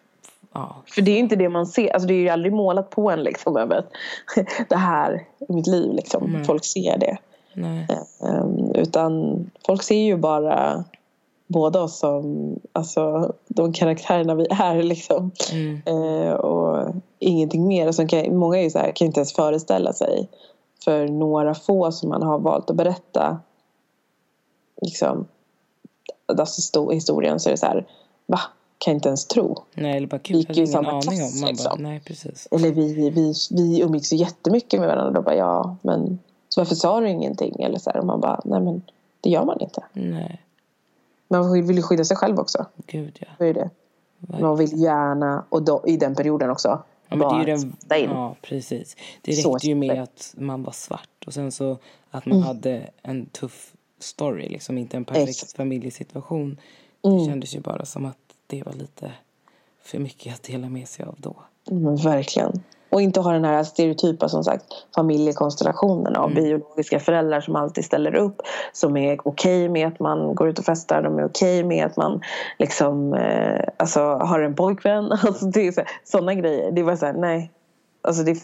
Ja. 0.52 0.76
För 0.86 1.02
det 1.02 1.10
är 1.10 1.18
inte 1.18 1.36
det 1.36 1.48
man 1.48 1.66
ser, 1.66 1.90
alltså 1.90 2.08
det 2.08 2.14
är 2.14 2.18
ju 2.18 2.28
aldrig 2.28 2.52
målat 2.52 2.90
på 2.90 3.10
en 3.10 3.22
liksom 3.22 3.56
över 3.56 3.84
det 4.68 4.76
här 4.76 5.24
i 5.48 5.52
mitt 5.52 5.66
liv 5.66 5.92
liksom. 5.92 6.44
Folk 6.46 6.64
ser 6.64 6.98
det. 6.98 7.18
Nej. 7.54 7.86
Um, 8.20 8.72
utan 8.74 9.44
folk 9.66 9.82
ser 9.82 10.02
ju 10.02 10.16
bara 10.16 10.84
båda 11.48 11.82
oss 11.82 11.98
som 11.98 12.54
alltså, 12.72 13.34
de 13.48 13.72
karaktärerna 13.72 14.34
vi 14.34 14.46
är. 14.50 14.82
Liksom. 14.82 15.30
Mm. 15.52 15.82
Eh, 15.86 16.32
och 16.32 16.94
ingenting 17.18 17.66
mer. 17.66 17.86
Alltså, 17.86 18.06
kan, 18.06 18.36
många 18.36 18.58
är 18.58 18.62
ju 18.62 18.70
så 18.70 18.78
här, 18.78 18.92
kan 18.92 19.06
inte 19.06 19.20
ens 19.20 19.32
föreställa 19.32 19.92
sig 19.92 20.28
för 20.84 21.08
några 21.08 21.54
få 21.54 21.92
som 21.92 22.08
man 22.08 22.22
har 22.22 22.38
valt 22.38 22.70
att 22.70 22.76
berätta 22.76 23.38
liksom, 24.82 25.26
alltså, 26.26 26.90
historien 26.90 27.40
så 27.40 27.48
är 27.48 27.50
det 27.50 27.58
så 27.58 27.66
här, 27.66 27.86
va? 28.26 28.40
Kan 28.78 28.94
inte 28.94 29.08
ens 29.08 29.26
tro. 29.26 29.62
Nej, 29.74 29.96
eller 29.96 30.06
bara 30.06 30.20
gud, 30.22 30.48
hade 30.48 30.60
ingen 30.60 30.86
aning 30.86 31.00
klass, 31.00 31.34
om. 31.34 31.40
Man 31.40 31.50
liksom. 31.50 31.64
bara, 31.64 31.88
nej, 31.88 32.00
precis. 32.00 32.48
Eller 32.50 32.72
vi, 32.72 33.10
vi, 33.10 33.34
vi 33.50 33.80
umgicks 33.80 34.12
jättemycket 34.12 34.80
med 34.80 34.88
varandra. 34.88 35.12
Då 35.12 35.22
bara, 35.22 35.36
ja, 35.36 35.76
men 35.82 36.18
så 36.48 36.60
varför 36.60 36.74
sa 36.74 37.00
du 37.00 37.08
ingenting? 37.08 37.62
Eller 37.62 37.78
så 37.78 37.90
här, 37.90 38.00
och 38.00 38.06
man 38.06 38.20
bara, 38.20 38.40
nej 38.44 38.60
men 38.60 38.82
det 39.20 39.30
gör 39.30 39.44
man 39.44 39.60
inte. 39.60 39.84
Nej. 39.92 40.40
Man 41.28 41.52
vill 41.52 41.76
ju 41.76 41.82
skydda 41.82 42.04
sig 42.04 42.16
själv 42.16 42.38
också. 42.38 42.66
Gud, 42.86 43.18
ja. 43.20 43.46
Är 43.46 43.54
det. 43.54 43.70
Man 44.40 44.56
vill 44.56 44.82
gärna, 44.82 45.44
och 45.48 45.62
då, 45.62 45.84
i 45.86 45.96
den 45.96 46.14
perioden 46.14 46.50
också, 46.50 46.82
Ja, 47.08 47.16
men 47.16 47.28
det 47.28 47.34
är 47.34 47.38
ju 47.38 47.68
den, 47.88 48.00
in. 48.00 48.10
ja, 48.10 48.36
precis. 48.42 48.96
Det 49.22 49.32
räckte 49.32 49.66
ju 49.66 49.74
med 49.74 50.02
att 50.02 50.34
man 50.36 50.62
var 50.62 50.72
svart 50.72 51.24
och 51.26 51.34
sen 51.34 51.52
så 51.52 51.78
att 52.10 52.26
man 52.26 52.36
mm. 52.36 52.46
hade 52.46 52.90
en 53.02 53.26
tuff 53.26 53.72
story, 53.98 54.48
liksom 54.48 54.78
inte 54.78 54.96
en 54.96 55.04
perfekt 55.04 55.28
Exakt. 55.28 55.56
familjesituation. 55.56 56.60
Mm. 57.04 57.18
Det 57.18 57.24
kändes 57.24 57.54
ju 57.54 57.60
bara 57.60 57.84
som 57.84 58.04
att 58.04 58.18
det 58.46 58.62
var 58.62 58.72
lite 58.72 59.12
för 59.82 59.98
mycket 59.98 60.34
att 60.34 60.42
dela 60.42 60.68
med 60.68 60.88
sig 60.88 61.04
av 61.04 61.14
då. 61.18 61.36
Mm, 61.70 61.96
verkligen. 61.96 62.62
Och 62.90 63.02
inte 63.02 63.20
ha 63.20 63.32
den 63.32 63.44
här 63.44 63.64
stereotypa 63.64 64.28
som 64.28 64.44
sagt 64.44 64.64
familjekonstellationen 64.94 66.16
av 66.16 66.30
mm. 66.30 66.42
biologiska 66.42 67.00
föräldrar 67.00 67.40
som 67.40 67.56
alltid 67.56 67.84
ställer 67.84 68.14
upp. 68.14 68.42
Som 68.72 68.96
är 68.96 69.18
okej 69.24 69.64
okay 69.64 69.68
med 69.68 69.88
att 69.88 70.00
man 70.00 70.34
går 70.34 70.48
ut 70.48 70.58
och 70.58 70.64
festar. 70.64 71.02
De 71.02 71.18
är 71.18 71.24
okej 71.24 71.60
okay 71.60 71.64
med 71.64 71.86
att 71.86 71.96
man 71.96 72.20
liksom 72.58 73.14
eh, 73.14 73.60
alltså, 73.76 74.00
har 74.00 74.40
en 74.40 74.54
pojkvän. 74.54 75.12
Alltså, 75.28 75.46
det 75.46 75.66
är 75.66 75.72
så, 75.72 75.82
sådana 76.04 76.34
grejer. 76.34 76.72
Det 76.72 76.82
var 76.82 76.96
så 76.96 77.06
här, 77.06 77.12
nej. 77.12 77.50
Alltså 78.02 78.22
det 78.22 78.38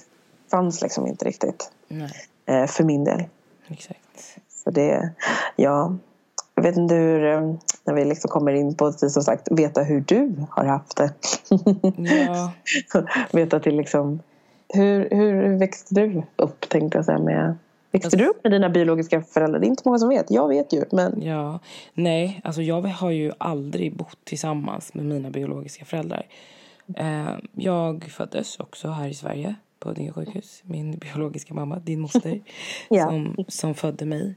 fanns 0.50 0.82
liksom 0.82 1.06
inte 1.06 1.24
riktigt. 1.24 1.70
Eh, 2.46 2.66
för 2.66 2.84
min 2.84 3.04
del. 3.04 3.24
Exakt. 3.68 4.00
Så 4.64 4.70
det, 4.70 5.10
ja. 5.56 5.96
Jag 6.54 6.62
vet 6.62 6.76
inte 6.76 6.94
hur, 6.94 7.24
eh, 7.24 7.40
när 7.84 7.94
vi 7.94 8.04
liksom 8.04 8.30
kommer 8.30 8.52
in 8.52 8.74
på 8.74 8.92
som 8.92 9.22
sagt, 9.22 9.48
veta 9.50 9.82
hur 9.82 10.00
du 10.00 10.34
har 10.50 10.64
haft 10.64 10.96
det. 10.96 11.12
Ja. 11.96 12.52
veta 13.32 13.60
till 13.60 13.76
liksom 13.76 14.20
hur, 14.74 15.08
hur 15.10 15.58
växte 15.58 15.94
du 15.94 16.22
upp 16.36 16.68
tänkte 16.68 16.98
jag 16.98 17.04
säga 17.04 17.18
med 17.18 17.56
Växte 17.94 18.16
du 18.16 18.26
upp 18.26 18.44
med 18.44 18.52
dina 18.52 18.68
biologiska 18.68 19.22
föräldrar? 19.22 19.60
Det 19.60 19.66
är 19.66 19.68
inte 19.68 19.82
många 19.84 19.98
som 19.98 20.08
vet. 20.08 20.30
Jag 20.30 20.48
vet 20.48 20.72
ju. 20.72 20.84
Men... 20.92 21.22
Ja, 21.22 21.60
nej, 21.94 22.40
alltså 22.44 22.62
jag 22.62 22.82
har 22.82 23.10
ju 23.10 23.32
aldrig 23.38 23.96
bott 23.96 24.18
tillsammans 24.24 24.94
med 24.94 25.04
mina 25.04 25.30
biologiska 25.30 25.84
föräldrar. 25.84 26.26
Eh, 26.96 27.36
jag 27.52 28.04
föddes 28.04 28.60
också 28.60 28.88
här 28.88 29.08
i 29.08 29.14
Sverige 29.14 29.54
på 29.78 29.92
din 29.92 30.12
sjukhus. 30.12 30.62
Min 30.64 30.98
biologiska 30.98 31.54
mamma, 31.54 31.78
din 31.78 32.00
moster, 32.00 32.40
ja. 32.88 33.06
som, 33.06 33.44
som 33.48 33.74
födde 33.74 34.04
mig. 34.04 34.34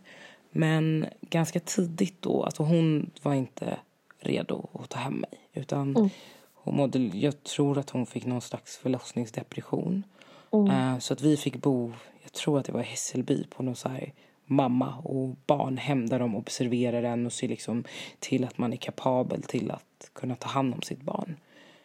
Men 0.51 1.05
ganska 1.21 1.59
tidigt 1.59 2.21
då, 2.21 2.43
alltså 2.43 2.63
hon 2.63 3.11
var 3.21 3.33
inte 3.33 3.77
redo 4.19 4.69
att 4.73 4.89
ta 4.89 4.99
hem 4.99 5.13
mig. 5.13 5.39
Utan 5.53 5.95
mm. 5.95 6.09
hon 6.53 6.75
mådde, 6.75 6.99
jag 6.99 7.43
tror 7.43 7.77
att 7.77 7.89
hon 7.89 8.05
fick 8.05 8.25
någon 8.25 8.41
slags 8.41 8.77
förlossningsdepression. 8.77 10.03
Mm. 10.51 10.93
Uh, 10.93 10.99
så 10.99 11.13
att 11.13 11.21
vi 11.21 11.37
fick 11.37 11.55
bo, 11.55 11.91
jag 12.23 12.33
tror 12.33 12.59
att 12.59 12.65
det 12.65 12.71
var 12.71 12.81
Hässelby 12.81 13.43
på 13.43 13.63
någon 13.63 13.75
så 13.75 13.89
här 13.89 14.13
mamma 14.45 14.95
och 15.03 15.35
barnhem 15.45 16.09
där 16.09 16.19
de 16.19 16.35
observerar 16.35 17.03
en 17.03 17.25
och 17.25 17.33
ser 17.33 17.47
liksom 17.47 17.83
till 18.19 18.43
att 18.43 18.57
man 18.57 18.73
är 18.73 18.77
kapabel 18.77 19.43
till 19.43 19.71
att 19.71 20.09
kunna 20.13 20.35
ta 20.35 20.47
hand 20.47 20.73
om 20.73 20.81
sitt 20.81 21.01
barn. 21.01 21.35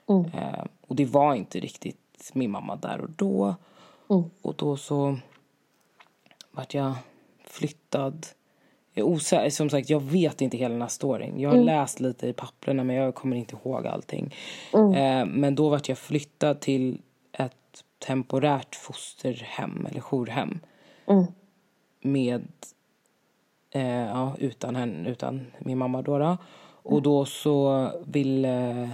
Mm. 0.08 0.24
Uh, 0.24 0.64
och 0.86 0.96
det 0.96 1.04
var 1.04 1.34
inte 1.34 1.60
riktigt 1.60 2.30
min 2.32 2.50
mamma 2.50 2.76
där 2.76 3.00
och 3.00 3.10
då. 3.10 3.54
Mm. 4.10 4.24
Och 4.42 4.54
då 4.56 4.76
så 4.76 5.18
vart 6.50 6.74
jag 6.74 6.94
flyttad. 7.44 8.26
Jag 8.94 9.08
osä- 9.08 9.50
som 9.50 9.70
sagt, 9.70 9.90
jag 9.90 10.02
vet 10.02 10.40
inte 10.40 10.56
hela 10.56 10.72
den 10.72 10.82
här 10.82 10.88
storyn. 10.88 11.40
Jag 11.40 11.50
har 11.50 11.56
mm. 11.56 11.66
läst 11.66 12.00
lite 12.00 12.28
i 12.28 12.32
papperna 12.32 12.84
men 12.84 12.96
jag 12.96 13.14
kommer 13.14 13.36
inte 13.36 13.56
ihåg 13.56 13.86
allting. 13.86 14.34
Uh, 14.74 15.24
men 15.24 15.54
då 15.54 15.68
vart 15.68 15.88
jag 15.88 15.98
flyttad 15.98 16.60
till 16.60 17.00
temporärt 18.06 18.74
fosterhem 18.74 19.86
eller 19.90 20.00
jourhem. 20.00 20.60
Mm. 21.06 21.24
Med, 22.00 22.48
eh, 23.70 24.06
ja, 24.06 24.36
utan, 24.38 24.76
henne, 24.76 25.10
utan 25.10 25.46
min 25.58 25.78
mamma 25.78 26.02
då. 26.02 26.18
då. 26.18 26.36
Och 26.82 26.92
mm. 26.92 27.02
då 27.02 27.24
så 27.24 27.90
ville 28.06 28.90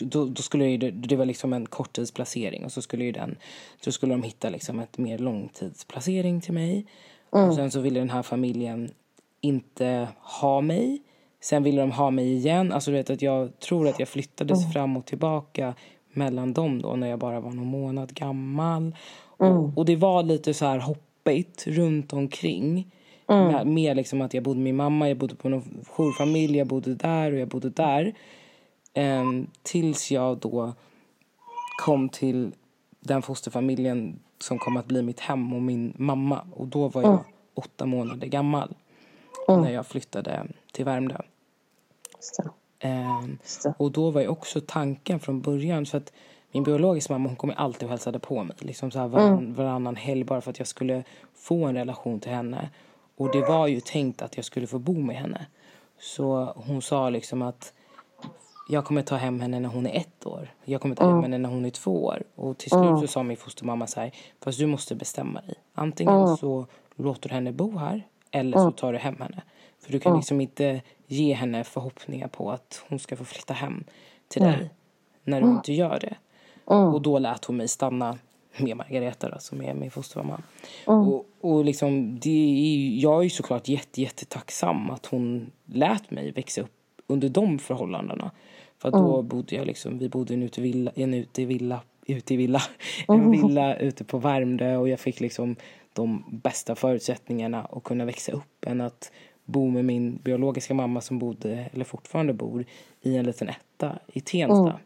då, 0.00 0.24
då, 0.24 0.42
skulle 0.42 0.76
det, 0.76 0.90
det 0.90 1.16
var 1.16 1.24
liksom 1.24 1.52
en 1.52 1.66
korttidsplacering 1.66 2.64
och 2.64 2.72
så 2.72 2.82
skulle 2.82 3.04
ju 3.04 3.12
den, 3.12 3.36
så 3.80 3.92
skulle 3.92 4.14
de 4.14 4.22
hitta 4.22 4.48
liksom 4.48 4.80
ett 4.80 4.98
mer 4.98 5.18
långtidsplacering 5.18 6.40
till 6.40 6.54
mig. 6.54 6.86
Mm. 7.32 7.48
Och 7.48 7.54
sen 7.54 7.70
så 7.70 7.80
ville 7.80 8.00
den 8.00 8.10
här 8.10 8.22
familjen 8.22 8.90
inte 9.40 10.08
ha 10.16 10.60
mig. 10.60 11.02
Sen 11.40 11.62
ville 11.62 11.80
de 11.80 11.92
ha 11.92 12.10
mig 12.10 12.32
igen. 12.32 12.72
Alltså 12.72 12.90
du 12.90 12.96
vet 12.96 13.10
att 13.10 13.22
jag 13.22 13.58
tror 13.60 13.88
att 13.88 13.98
jag 13.98 14.08
flyttades 14.08 14.60
mm. 14.60 14.72
fram 14.72 14.96
och 14.96 15.06
tillbaka 15.06 15.74
mellan 16.12 16.52
dem 16.52 16.82
då 16.82 16.96
när 16.96 17.08
jag 17.08 17.18
bara 17.18 17.40
var 17.40 17.50
någon 17.50 17.66
månad 17.66 18.14
gammal. 18.14 18.82
Mm. 18.82 19.56
Och, 19.56 19.78
och, 19.78 19.84
det 19.84 19.96
var 19.96 20.22
lite 20.22 20.54
så 20.54 20.66
här 20.66 20.78
hoppigt 20.78 21.66
runt 21.66 22.12
omkring. 22.12 22.90
Mm. 23.28 23.52
Med, 23.52 23.66
med 23.66 23.96
liksom 23.96 24.20
att 24.20 24.34
jag 24.34 24.42
bodde 24.42 24.58
med 24.58 24.64
min 24.64 24.76
mamma, 24.76 25.08
jag 25.08 25.18
bodde 25.18 25.34
på 25.34 25.48
någon 25.48 25.84
jourfamilj, 25.86 26.58
jag 26.58 26.66
bodde 26.66 26.94
där 26.94 27.32
och 27.32 27.38
jag 27.38 27.48
bodde 27.48 27.70
där. 27.70 28.14
Um, 28.94 29.46
tills 29.62 30.10
jag 30.10 30.38
då 30.38 30.72
kom 31.82 32.08
till 32.08 32.52
den 33.00 33.22
fosterfamiljen 33.22 34.18
som 34.38 34.58
kom 34.58 34.76
att 34.76 34.86
bli 34.86 35.02
mitt 35.02 35.20
hem 35.20 35.52
och 35.52 35.62
min 35.62 35.92
mamma. 35.96 36.46
Och 36.52 36.68
då 36.68 36.88
var 36.88 37.02
jag 37.02 37.10
mm. 37.10 37.24
åtta 37.54 37.86
månader 37.86 38.26
gammal 38.26 38.74
mm. 39.48 39.60
när 39.60 39.70
jag 39.70 39.86
flyttade 39.86 40.46
till 40.72 40.84
Värmdö. 40.84 41.16
Um, 42.84 43.38
och 43.78 43.92
då 43.92 44.10
var 44.10 44.20
ju 44.20 44.28
också 44.28 44.60
tanken 44.66 45.20
från 45.20 45.40
början 45.40 45.86
för 45.86 45.98
att 45.98 46.12
min 46.52 46.62
biologiska 46.62 47.12
mamma 47.12 47.28
hon 47.28 47.36
kom 47.36 47.52
alltid 47.56 47.82
och 47.82 47.90
hälsade 47.90 48.18
på 48.18 48.44
mig 48.44 48.56
liksom 48.58 48.90
så 48.90 48.98
här 48.98 49.08
varann, 49.08 49.38
mm. 49.38 49.54
varannan 49.54 49.96
helg 49.96 50.24
bara 50.24 50.40
för 50.40 50.50
att 50.50 50.58
jag 50.58 50.68
skulle 50.68 51.04
få 51.34 51.66
en 51.66 51.74
relation 51.74 52.20
till 52.20 52.32
henne. 52.32 52.70
Och 53.16 53.32
det 53.32 53.40
var 53.40 53.66
ju 53.66 53.80
tänkt 53.80 54.22
att 54.22 54.36
jag 54.36 54.44
skulle 54.44 54.66
få 54.66 54.78
bo 54.78 54.94
med 55.00 55.16
henne. 55.16 55.46
Så 56.00 56.52
hon 56.56 56.82
sa 56.82 57.10
liksom 57.10 57.42
att 57.42 57.72
jag 58.68 58.84
kommer 58.84 59.02
ta 59.02 59.16
hem 59.16 59.40
henne 59.40 59.60
när 59.60 59.68
hon 59.68 59.86
är 59.86 59.96
ett 59.96 60.26
år. 60.26 60.54
Jag 60.64 60.80
kommer 60.80 60.94
ta 60.94 61.04
hem 61.04 61.12
mm. 61.12 61.22
henne 61.22 61.38
när 61.38 61.48
hon 61.48 61.64
är 61.64 61.70
två 61.70 62.04
år. 62.04 62.22
Och 62.34 62.58
till 62.58 62.70
slut 62.70 62.82
mm. 62.82 63.00
så 63.00 63.06
sa 63.06 63.22
min 63.22 63.36
fostermamma 63.36 63.86
så 63.86 64.00
här, 64.00 64.12
fast 64.40 64.58
du 64.58 64.66
måste 64.66 64.94
bestämma 64.94 65.40
dig. 65.40 65.54
Antingen 65.74 66.22
mm. 66.22 66.36
så 66.36 66.66
låter 66.96 67.28
du 67.28 67.34
henne 67.34 67.52
bo 67.52 67.78
här 67.78 68.06
eller 68.30 68.58
så 68.58 68.70
tar 68.70 68.92
du 68.92 68.98
hem 68.98 69.16
henne. 69.18 69.42
För 69.88 69.92
du 69.92 70.00
kan 70.00 70.16
liksom 70.16 70.40
inte 70.40 70.80
ge 71.06 71.34
henne 71.34 71.64
förhoppningar 71.64 72.28
på 72.28 72.50
att 72.50 72.84
hon 72.88 72.98
ska 72.98 73.16
få 73.16 73.24
flytta 73.24 73.54
hem 73.54 73.84
till 74.28 74.42
dig 74.42 74.70
när 75.24 75.40
du 75.40 75.48
inte 75.48 75.72
gör 75.72 75.98
det. 76.00 76.16
Och 76.64 77.02
då 77.02 77.18
lät 77.18 77.44
hon 77.44 77.56
mig 77.56 77.68
stanna 77.68 78.18
med 78.58 78.76
Margareta 78.76 79.28
då, 79.28 79.38
som 79.38 79.62
är 79.62 79.74
min 79.74 79.90
fostermamma. 79.90 80.42
Mm. 80.86 81.00
Och, 81.00 81.26
och 81.40 81.64
liksom, 81.64 82.20
det 82.20 82.30
är, 82.30 83.02
jag 83.02 83.24
är 83.24 83.28
såklart 83.28 83.68
jätte, 83.68 84.02
jättetacksam 84.02 84.90
att 84.90 85.06
hon 85.06 85.50
lät 85.64 86.10
mig 86.10 86.32
växa 86.32 86.60
upp 86.60 86.76
under 87.06 87.28
de 87.28 87.58
förhållandena. 87.58 88.30
För 88.78 88.90
då 88.90 89.14
mm. 89.14 89.28
bodde 89.28 89.56
jag 89.56 89.66
liksom, 89.66 89.98
vi 89.98 90.08
bodde 90.08 90.32
i 90.32 90.36
en 90.36 90.42
utevilla, 90.42 90.92
en 90.94 91.14
utevilla, 91.14 91.80
utevilla, 92.06 92.62
mm. 93.08 93.20
en 93.22 93.30
villa 93.30 93.76
ute 93.76 94.04
på 94.04 94.18
Värmdö 94.18 94.76
och 94.76 94.88
jag 94.88 95.00
fick 95.00 95.20
liksom 95.20 95.56
de 95.92 96.24
bästa 96.42 96.74
förutsättningarna 96.74 97.64
att 97.64 97.84
kunna 97.84 98.04
växa 98.04 98.32
upp 98.32 98.64
än 98.66 98.80
att 98.80 99.12
bo 99.48 99.70
med 99.70 99.84
min 99.84 100.16
biologiska 100.16 100.74
mamma 100.74 101.00
som 101.00 101.18
bodde, 101.18 101.70
eller 101.72 101.84
fortfarande 101.84 102.32
bor, 102.32 102.64
i 103.02 103.16
en 103.16 103.26
liten 103.26 103.48
etta 103.48 103.98
i 104.06 104.20
Tensta. 104.20 104.80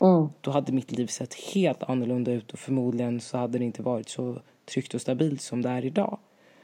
Mm. 0.00 0.14
Mm. 0.16 0.28
Då 0.40 0.50
hade 0.50 0.72
mitt 0.72 0.92
liv 0.92 1.06
sett 1.06 1.34
helt 1.34 1.82
annorlunda 1.82 2.32
ut 2.32 2.52
och 2.52 2.58
förmodligen 2.58 3.20
så 3.20 3.38
hade 3.38 3.58
det 3.58 3.64
inte 3.64 3.82
varit 3.82 4.08
så 4.08 4.38
tryggt 4.64 4.94
och 4.94 5.00
stabilt 5.00 5.40
som 5.40 5.62
det 5.62 5.68
är 5.68 5.84
idag. 5.84 6.18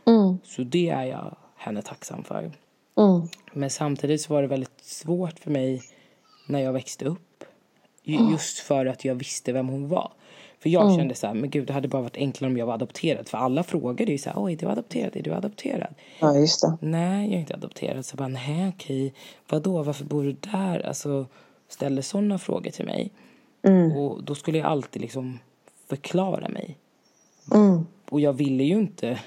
Mm. 0.07 0.39
Så 0.45 0.63
det 0.63 0.89
är 0.89 1.05
jag 1.05 1.37
henne 1.57 1.83
tacksam 1.83 2.25
för. 2.25 2.39
Mm. 2.97 3.29
Men 3.53 3.71
samtidigt 3.71 4.21
så 4.21 4.35
var 4.35 4.43
det 4.43 4.49
väldigt 4.49 4.85
svårt 4.85 5.39
för 5.39 5.51
mig 5.51 5.83
när 6.49 6.61
jag 6.61 6.73
växte 6.73 7.05
upp. 7.05 7.45
Mm. 8.05 8.31
Just 8.31 8.59
för 8.59 8.87
att 8.87 9.05
jag 9.05 9.15
visste 9.15 9.53
vem 9.53 9.69
hon 9.69 9.89
var. 9.89 10.13
För 10.65 10.71
jag 10.71 10.85
mm. 10.85 10.97
kände 10.97 11.15
så 11.15 11.27
här, 11.27 11.35
men 11.35 11.51
gud 11.51 11.67
det 11.67 11.73
hade 11.73 11.89
bara 11.89 12.03
varit 12.03 12.17
enklare 12.17 12.51
om 12.51 12.57
jag 12.57 12.67
var 12.67 12.75
adopterad. 12.75 13.29
För 13.29 13.39
alla 13.39 13.63
frågade 13.63 14.13
ju 14.13 14.19
så 14.19 14.31
här, 14.31 14.45
oj 14.45 14.53
är 14.53 14.57
du 14.57 14.67
adopterad, 14.67 15.17
är 15.17 15.23
du 15.23 15.33
adopterad? 15.33 15.95
Ja 16.21 16.37
just 16.37 16.61
det. 16.61 16.79
Nej 16.81 17.27
jag 17.27 17.35
är 17.35 17.41
inte 17.41 17.55
adopterad. 17.55 18.07
Så 18.07 18.17
bara, 18.17 18.29
nej 18.29 18.73
okej, 18.77 19.15
vadå, 19.49 19.83
varför 19.83 20.05
bor 20.05 20.25
du 20.25 20.33
där? 20.33 20.87
Alltså 20.87 21.27
ställde 21.69 22.03
sådana 22.03 22.39
frågor 22.39 22.71
till 22.71 22.85
mig. 22.85 23.11
Mm. 23.63 23.93
Och 23.93 24.25
då 24.25 24.35
skulle 24.35 24.59
jag 24.59 24.67
alltid 24.67 25.03
liksom 25.03 25.39
förklara 25.89 26.49
mig. 26.49 26.79
Mm. 27.55 27.87
Och 28.11 28.21
jag 28.21 28.33
ville 28.33 28.65
ju 28.65 28.75
inte 28.75 29.21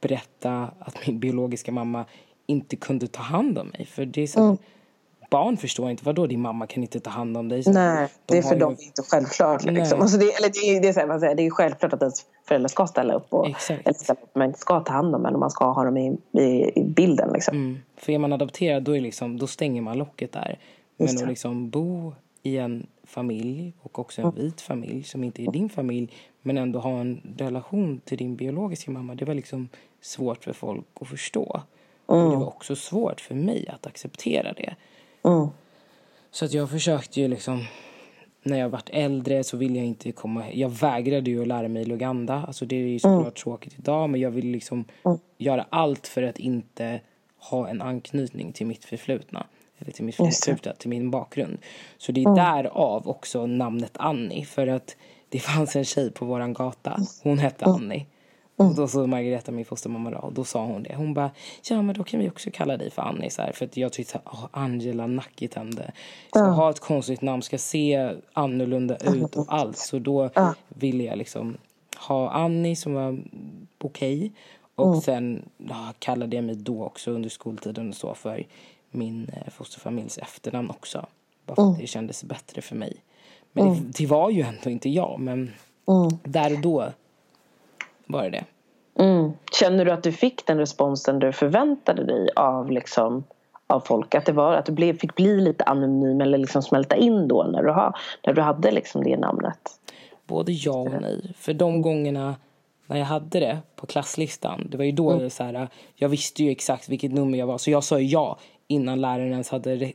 berätta 0.00 0.70
att 0.78 1.06
min 1.06 1.20
biologiska 1.20 1.72
mamma 1.72 2.04
inte 2.46 2.76
kunde 2.76 3.06
ta 3.06 3.22
hand 3.22 3.58
om 3.58 3.68
mig. 3.68 3.86
För 3.86 4.04
det 4.04 4.22
är 4.22 4.26
så 4.26 4.46
här, 4.46 4.56
Barn 5.30 5.56
förstår 5.56 5.90
inte, 5.90 6.04
vadå 6.04 6.26
din 6.26 6.40
mamma 6.40 6.66
kan 6.66 6.82
inte 6.82 7.00
ta 7.00 7.10
hand 7.10 7.36
om 7.36 7.48
dig? 7.48 7.62
Så 7.62 7.72
Nej, 7.72 8.08
de 8.26 8.32
det 8.32 8.38
är 8.38 8.42
för 8.42 8.54
ju- 8.54 8.60
dem 8.60 8.76
inte 8.80 9.02
självklart. 9.02 9.64
Liksom. 9.64 10.00
Alltså 10.00 10.18
det, 10.18 10.32
eller 10.32 10.48
det, 10.48 10.58
är, 10.58 10.82
det, 10.82 10.88
är 10.88 10.92
så 10.92 11.00
här, 11.00 11.06
man 11.06 11.20
säger, 11.20 11.34
det 11.34 11.46
är 11.46 11.50
självklart 11.50 11.92
att 11.92 12.02
ens 12.02 12.26
föräldrar 12.48 12.68
ska 12.68 12.86
ställa 12.86 13.14
upp. 13.14 13.26
Och, 13.30 13.48
Exakt. 13.48 13.86
eller 13.86 13.94
ställa 13.98 14.20
upp 14.22 14.34
man 14.34 14.54
ska 14.54 14.80
ta 14.80 14.92
hand 14.92 15.14
om 15.14 15.26
en 15.26 15.34
och 15.34 15.40
man 15.40 15.50
ska 15.50 15.72
ha 15.72 15.84
dem 15.84 15.96
i, 15.96 16.18
i, 16.32 16.78
i 16.80 16.84
bilden. 16.84 17.32
Liksom. 17.32 17.56
Mm. 17.56 17.78
För 17.96 18.12
är 18.12 18.18
man 18.18 18.32
adopterad 18.32 18.82
då, 18.82 18.96
är 18.96 19.00
liksom, 19.00 19.38
då 19.38 19.46
stänger 19.46 19.82
man 19.82 19.98
locket 19.98 20.32
där. 20.32 20.58
Men 20.96 21.08
att 21.08 21.28
liksom 21.28 21.70
bo 21.70 22.12
i 22.42 22.58
en 22.58 22.86
familj 23.04 23.74
och 23.80 23.98
också 23.98 24.22
en 24.22 24.30
vit 24.30 24.60
familj 24.60 25.02
som 25.02 25.24
inte 25.24 25.42
är 25.42 25.52
din 25.52 25.68
familj 25.68 26.12
men 26.42 26.58
ändå 26.58 26.78
ha 26.78 27.00
en 27.00 27.34
relation 27.38 28.00
till 28.04 28.18
din 28.18 28.36
biologiska 28.36 28.90
mamma. 28.90 29.14
Det 29.14 29.24
var 29.24 29.34
liksom 29.34 29.68
svårt 30.00 30.44
för 30.44 30.52
folk 30.52 30.86
att 31.00 31.08
förstå. 31.08 31.60
Och 32.06 32.30
det 32.30 32.36
var 32.36 32.46
också 32.46 32.76
svårt 32.76 33.20
för 33.20 33.34
mig 33.34 33.68
att 33.68 33.86
acceptera 33.86 34.52
det. 34.52 34.74
Mm. 35.24 35.48
Så 36.30 36.44
att 36.44 36.52
jag 36.52 36.70
försökte 36.70 37.20
ju 37.20 37.28
liksom 37.28 37.64
när 38.42 38.58
jag 38.58 38.68
vart 38.68 38.90
äldre 38.92 39.44
så 39.44 39.56
ville 39.56 39.78
jag 39.78 39.86
inte 39.86 40.12
komma 40.12 40.52
Jag 40.52 40.68
vägrade 40.68 41.30
ju 41.30 41.42
att 41.42 41.48
lära 41.48 41.68
mig 41.68 41.84
Luganda. 41.84 42.44
Alltså 42.46 42.66
det 42.66 42.76
är 42.76 42.86
ju 42.86 42.98
såklart 42.98 43.42
tråkigt 43.42 43.74
idag 43.78 44.10
men 44.10 44.20
jag 44.20 44.30
vill 44.30 44.46
liksom 44.46 44.84
göra 45.38 45.66
allt 45.70 46.06
för 46.06 46.22
att 46.22 46.38
inte 46.38 47.00
ha 47.38 47.68
en 47.68 47.82
anknytning 47.82 48.52
till 48.52 48.66
mitt 48.66 48.84
förflutna. 48.84 49.46
Eller 49.78 49.92
till 49.92 50.04
mitt 50.04 50.16
förflutna, 50.16 50.72
till 50.72 50.90
min 50.90 51.10
bakgrund. 51.10 51.58
Så 51.98 52.12
det 52.12 52.22
är 52.22 52.34
därav 52.34 53.08
också 53.08 53.46
namnet 53.46 53.92
Annie. 53.94 54.44
För 54.44 54.66
att 54.66 54.96
det 55.28 55.38
fanns 55.40 55.76
en 55.76 55.84
tjej 55.84 56.10
på 56.10 56.24
våran 56.24 56.52
gata. 56.52 56.98
Hon 57.22 57.38
hette 57.38 57.64
Annie. 57.64 58.06
Och 58.60 58.74
då 58.74 58.88
så 58.88 59.06
Margareta, 59.06 59.52
min 59.52 59.64
fostermamma, 59.64 60.10
då, 60.10 60.18
och 60.18 60.32
då 60.32 60.44
sa 60.44 60.64
hon 60.64 60.82
det. 60.82 60.94
Hon 60.94 61.14
bara, 61.14 61.30
ja 61.68 61.82
men 61.82 61.94
då 61.94 62.04
kan 62.04 62.20
vi 62.20 62.28
också 62.28 62.50
kalla 62.52 62.76
dig 62.76 62.90
för 62.90 63.02
Annie. 63.02 63.30
Så 63.30 63.42
här, 63.42 63.52
för 63.52 63.64
att 63.64 63.76
jag 63.76 63.92
tyckte 63.92 64.18
oh, 64.24 64.46
Angela 64.50 65.06
Nackitände. 65.06 65.92
Ska 66.28 66.40
ha 66.40 66.70
ett 66.70 66.80
konstigt 66.80 67.22
namn, 67.22 67.42
ska 67.42 67.58
se 67.58 68.14
annorlunda 68.32 68.96
ut 68.96 69.36
och 69.36 69.46
allt. 69.48 69.78
Så 69.78 69.98
då 69.98 70.30
ville 70.68 71.04
jag 71.04 71.18
liksom 71.18 71.56
ha 72.08 72.30
Annie 72.30 72.76
som 72.76 72.94
var 72.94 73.18
okej. 73.78 74.32
Och 74.74 75.02
sen 75.02 75.48
ja, 75.56 75.92
kallade 75.98 76.36
jag 76.36 76.44
mig 76.44 76.54
då 76.54 76.84
också 76.84 77.10
under 77.10 77.28
skoltiden 77.28 77.88
och 77.88 77.96
så 77.96 78.14
för 78.14 78.46
min 78.90 79.30
eh, 79.32 79.52
fosterfamiljs 79.52 80.18
efternamn 80.18 80.70
också. 80.70 81.06
Bara 81.46 81.54
för 81.54 81.70
att 81.70 81.78
det 81.78 81.86
kändes 81.86 82.24
bättre 82.24 82.62
för 82.62 82.76
mig. 82.76 82.96
Men 83.52 83.74
det, 83.74 83.80
det 83.98 84.06
var 84.06 84.30
ju 84.30 84.42
ändå 84.42 84.70
inte 84.70 84.88
jag. 84.88 85.20
Men 85.20 85.50
där 86.22 86.52
och 86.52 86.60
då 86.60 86.92
var 88.12 88.22
det 88.22 88.30
det. 88.30 88.44
Mm. 89.02 89.32
Känner 89.52 89.84
du 89.84 89.90
att 89.90 90.02
du 90.02 90.12
fick 90.12 90.46
den 90.46 90.58
responsen 90.58 91.18
du 91.18 91.32
förväntade 91.32 92.04
dig 92.04 92.28
av, 92.36 92.70
liksom, 92.70 93.24
av 93.66 93.80
folk? 93.80 94.14
Att, 94.14 94.26
det 94.26 94.32
var, 94.32 94.54
att 94.54 94.66
du 94.66 94.72
blev, 94.72 94.98
fick 94.98 95.14
bli 95.14 95.40
lite 95.40 95.64
anonym 95.64 96.20
eller 96.20 96.38
liksom 96.38 96.62
smälta 96.62 96.96
in 96.96 97.28
då 97.28 97.42
när 97.42 97.62
du, 97.62 97.70
ha, 97.70 97.94
när 98.26 98.32
du 98.32 98.42
hade 98.42 98.70
liksom 98.70 99.04
det 99.04 99.16
namnet? 99.16 99.58
Både 100.26 100.52
ja 100.52 100.72
och 100.72 101.00
nej. 101.00 101.34
För 101.36 101.52
de 101.52 101.82
gångerna 101.82 102.34
när 102.86 102.96
jag 102.96 103.06
hade 103.06 103.40
det 103.40 103.58
på 103.76 103.86
klasslistan, 103.86 104.68
det 104.70 104.76
var 104.76 104.84
ju 104.84 104.92
då 104.92 105.22
jag, 105.22 105.32
så 105.32 105.44
här, 105.44 105.68
jag 105.94 106.08
visste 106.08 106.44
ju 106.44 106.50
exakt 106.50 106.88
vilket 106.88 107.12
nummer 107.12 107.38
jag 107.38 107.46
var. 107.46 107.58
Så 107.58 107.70
jag 107.70 107.84
sa 107.84 108.00
ja 108.00 108.38
innan 108.66 109.00
läraren 109.00 109.32
ens 109.32 109.50
hade 109.50 109.92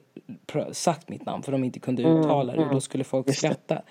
sagt 0.71 1.09
mitt 1.09 1.25
namn 1.25 1.43
för 1.43 1.51
de 1.51 1.63
inte 1.63 1.79
kunde 1.79 2.03
uttala 2.03 2.53
det. 2.53 2.65
Och 2.65 2.73
då 2.73 2.81
skulle 2.81 3.03
folk 3.03 3.35
skratta. 3.35 3.81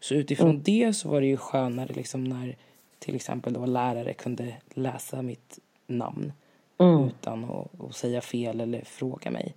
Så 0.00 0.14
utifrån 0.14 0.62
det 0.62 0.96
så 0.96 1.08
var 1.08 1.20
det 1.20 1.26
ju 1.26 1.36
skönare 1.36 1.92
liksom 1.92 2.24
när 2.24 2.56
till 3.04 3.16
exempel 3.16 3.52
då 3.52 3.66
lärare 3.66 4.14
kunde 4.14 4.54
läsa 4.74 5.22
mitt 5.22 5.58
namn 5.86 6.32
utan 7.08 7.44
att, 7.44 7.80
att 7.80 7.96
säga 7.96 8.20
fel 8.20 8.60
eller 8.60 8.84
fråga 8.84 9.30
mig. 9.30 9.54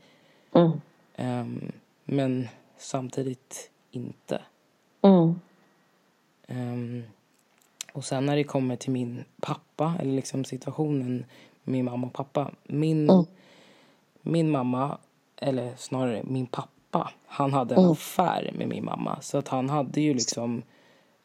Mm. 0.53 0.71
Ehm, 1.15 1.71
men 2.05 2.47
samtidigt 2.77 3.71
inte. 3.91 4.41
Mm. 5.01 5.39
Ehm, 6.47 7.03
och 7.93 8.05
sen 8.05 8.25
när 8.25 8.35
det 8.35 8.43
kommer 8.43 8.75
till 8.75 8.91
min 8.91 9.23
pappa, 9.41 9.95
eller 9.99 10.13
liksom 10.13 10.45
situationen 10.45 11.25
med 11.63 11.71
min 11.71 11.85
mamma 11.85 12.07
och 12.07 12.13
pappa. 12.13 12.51
Min, 12.63 13.25
min 14.21 14.51
mamma, 14.51 14.97
eller 15.35 15.75
snarare 15.77 16.23
min 16.23 16.45
pappa, 16.45 17.11
han 17.25 17.53
hade 17.53 17.75
en 17.75 17.85
affär 17.85 18.51
med 18.57 18.67
min 18.67 18.85
mamma. 18.85 19.21
Så 19.21 19.37
att 19.37 19.47
han 19.47 19.69
hade 19.69 20.01
ju 20.01 20.13
liksom 20.13 20.63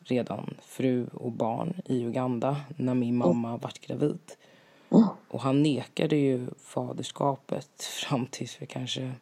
redan 0.05 0.55
fru 0.63 1.07
och 1.13 1.33
barn 1.33 1.75
i 1.85 2.05
Uganda 2.05 2.57
när 2.77 2.95
min 2.95 3.17
mamma 3.17 3.57
vart 3.57 3.79
gravid. 3.81 4.19
Och 5.29 5.41
han 5.41 5.63
nekade 5.63 6.17
ju 6.17 6.47
faderskapet 6.59 7.83
fram 7.83 8.27
tills 8.27 8.55
för 8.55 8.67
kanske 8.67 9.13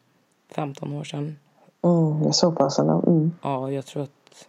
15 0.49 0.93
år 0.93 1.03
sedan. 1.03 1.37
Mm. 1.83 2.23
Jag 2.23 2.35
så 2.35 2.51
pass 2.51 2.79
ändå. 2.79 3.03
Mm. 3.07 3.31
Ja, 3.41 3.71
jag 3.71 3.85
tror 3.85 4.03
att... 4.03 4.47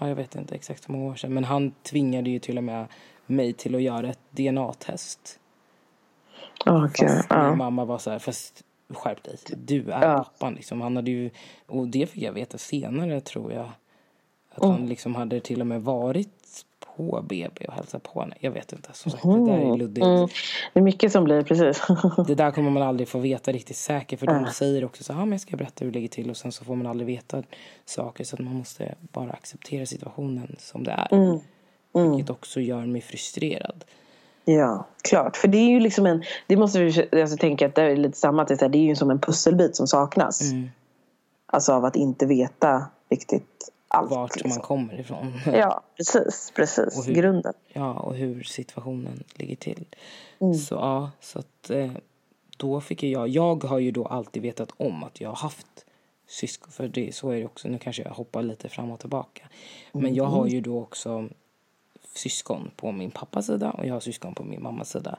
Ja, 0.00 0.08
jag 0.08 0.16
vet 0.16 0.34
inte 0.34 0.54
exakt 0.54 0.88
hur 0.88 0.94
många 0.94 1.10
år 1.10 1.14
sedan. 1.14 1.34
Men 1.34 1.44
han 1.44 1.70
tvingade 1.82 2.30
ju 2.30 2.38
till 2.38 2.58
och 2.58 2.64
med 2.64 2.86
mig 3.26 3.52
till 3.52 3.74
att 3.74 3.82
göra 3.82 4.08
ett 4.08 4.20
DNA-test. 4.30 5.40
Okej. 6.66 7.08
Fast 7.08 7.26
Ja. 7.30 7.48
min 7.48 7.58
mamma 7.58 7.84
var 7.84 7.98
så 7.98 8.10
här, 8.10 8.18
fast 8.18 8.64
skärp 8.90 9.22
dig. 9.22 9.36
Du 9.56 9.90
är 9.90 10.08
Ja. 10.08 10.18
pappan 10.18 10.54
liksom. 10.54 10.80
Han 10.80 10.96
hade 10.96 11.10
ju... 11.10 11.30
Och 11.66 11.88
det 11.88 12.06
fick 12.06 12.22
jag 12.22 12.32
veta 12.32 12.58
senare 12.58 13.20
tror 13.20 13.52
jag. 13.52 13.70
Att 14.58 14.64
Mm. 14.64 14.76
han 14.76 14.86
liksom 14.88 15.14
hade 15.14 15.40
till 15.40 15.60
och 15.60 15.66
med 15.66 15.82
varit 15.82 16.64
på 16.96 17.22
BB 17.28 17.64
och 17.68 17.74
hälsat 17.74 18.02
på 18.02 18.20
henne. 18.20 18.34
Jag 18.40 18.50
vet 18.50 18.72
inte. 18.72 18.90
Som 18.92 19.10
sagt, 19.10 19.22
det 19.22 19.46
där 19.46 19.58
är 19.72 19.76
luddigt. 19.76 20.04
Mm. 20.06 20.28
Det 20.72 20.80
är 20.80 20.84
mycket 20.84 21.12
som 21.12 21.24
blir, 21.24 21.42
precis. 21.42 21.82
Det 22.26 22.34
där 22.34 22.50
kommer 22.50 22.70
man 22.70 22.82
aldrig 22.82 23.08
få 23.08 23.18
veta 23.18 23.52
riktigt 23.52 23.76
säkert. 23.76 24.18
För 24.20 24.26
de 24.26 24.46
säger 24.46 24.84
också 24.84 25.04
så 25.04 25.12
här, 25.12 25.20
ah, 25.20 25.24
men 25.24 25.32
jag 25.32 25.40
ska 25.40 25.56
berätta 25.56 25.84
hur 25.84 25.92
det 25.92 25.98
ligger 25.98 26.08
till. 26.08 26.30
Och 26.30 26.36
sen 26.36 26.52
så 26.52 26.64
får 26.64 26.76
man 26.76 26.86
aldrig 26.86 27.06
veta 27.06 27.42
saker. 27.84 28.24
Så 28.24 28.36
att 28.36 28.40
man 28.40 28.54
måste 28.54 28.94
bara 29.12 29.30
acceptera 29.30 29.86
situationen 29.86 30.56
som 30.58 30.84
det 30.84 30.90
är. 30.90 31.08
Mm. 31.12 31.38
Vilket 32.10 32.30
också 32.30 32.60
gör 32.60 32.86
mig 32.86 33.00
frustrerad. 33.00 33.84
Ja, 34.44 34.86
klart. 35.08 35.36
För 35.36 35.48
det 35.48 35.58
är 35.58 35.68
ju 35.70 35.80
liksom 35.80 36.06
en... 36.06 36.22
Det 36.46 36.56
måste 36.56 36.78
vi 36.80 37.08
alltså, 37.20 37.36
tänka 37.36 37.66
att 37.66 37.74
det 37.74 37.82
är 37.82 37.96
lite 37.96 38.18
samma. 38.18 38.42
att 38.42 38.48
det 38.48 38.62
är 38.62 38.76
ju 38.76 38.96
som 38.96 39.10
en 39.10 39.18
pusselbit 39.18 39.76
som 39.76 39.86
saknas. 39.86 40.40
Mm. 40.52 40.70
Alltså 41.46 41.72
av 41.72 41.84
att 41.84 41.96
inte 41.96 42.26
veta 42.26 42.86
riktigt 43.10 43.70
allt. 43.88 44.10
Vart 44.10 44.36
liksom. 44.36 44.48
man 44.48 44.60
kommer 44.60 45.00
ifrån. 45.00 45.32
Ja, 45.46 45.82
precis. 45.96 46.52
Precis. 46.54 47.08
Hur- 47.08 47.14
Grunden. 47.14 47.54
Ja, 47.72 47.92
och 47.94 48.14
hur 48.14 48.42
situationen 48.42 49.24
ligger 49.34 49.56
till. 49.56 49.84
Mm. 50.40 50.54
Så 50.54 50.74
ja, 50.74 51.10
så 51.20 51.38
att 51.38 51.70
eh, 51.70 51.92
då 52.56 52.80
fick 52.80 53.02
jag... 53.02 53.28
Jag 53.28 53.64
har 53.64 53.78
ju 53.78 53.90
då 53.90 54.04
alltid 54.06 54.42
vetat 54.42 54.70
om 54.76 55.04
att 55.04 55.20
jag 55.20 55.28
har 55.28 55.36
haft 55.36 55.84
syskon. 56.26 56.72
För 56.72 56.88
det, 56.88 57.14
så 57.14 57.30
är 57.30 57.36
det 57.36 57.44
också. 57.44 57.68
Nu 57.68 57.78
kanske 57.78 58.02
jag 58.02 58.10
hoppar 58.10 58.42
lite 58.42 58.68
fram 58.68 58.90
och 58.90 59.00
tillbaka. 59.00 59.48
Men 59.92 60.14
jag 60.14 60.24
har 60.24 60.46
ju 60.46 60.60
då 60.60 60.80
också 60.80 61.28
syskon 62.14 62.70
på 62.76 62.92
min 62.92 63.10
pappas 63.10 63.46
sida 63.46 63.70
och 63.70 63.86
jag 63.86 63.94
har 63.94 64.00
syskon 64.00 64.34
på 64.34 64.44
min 64.44 64.62
mammas 64.62 64.90
sida. 64.90 65.18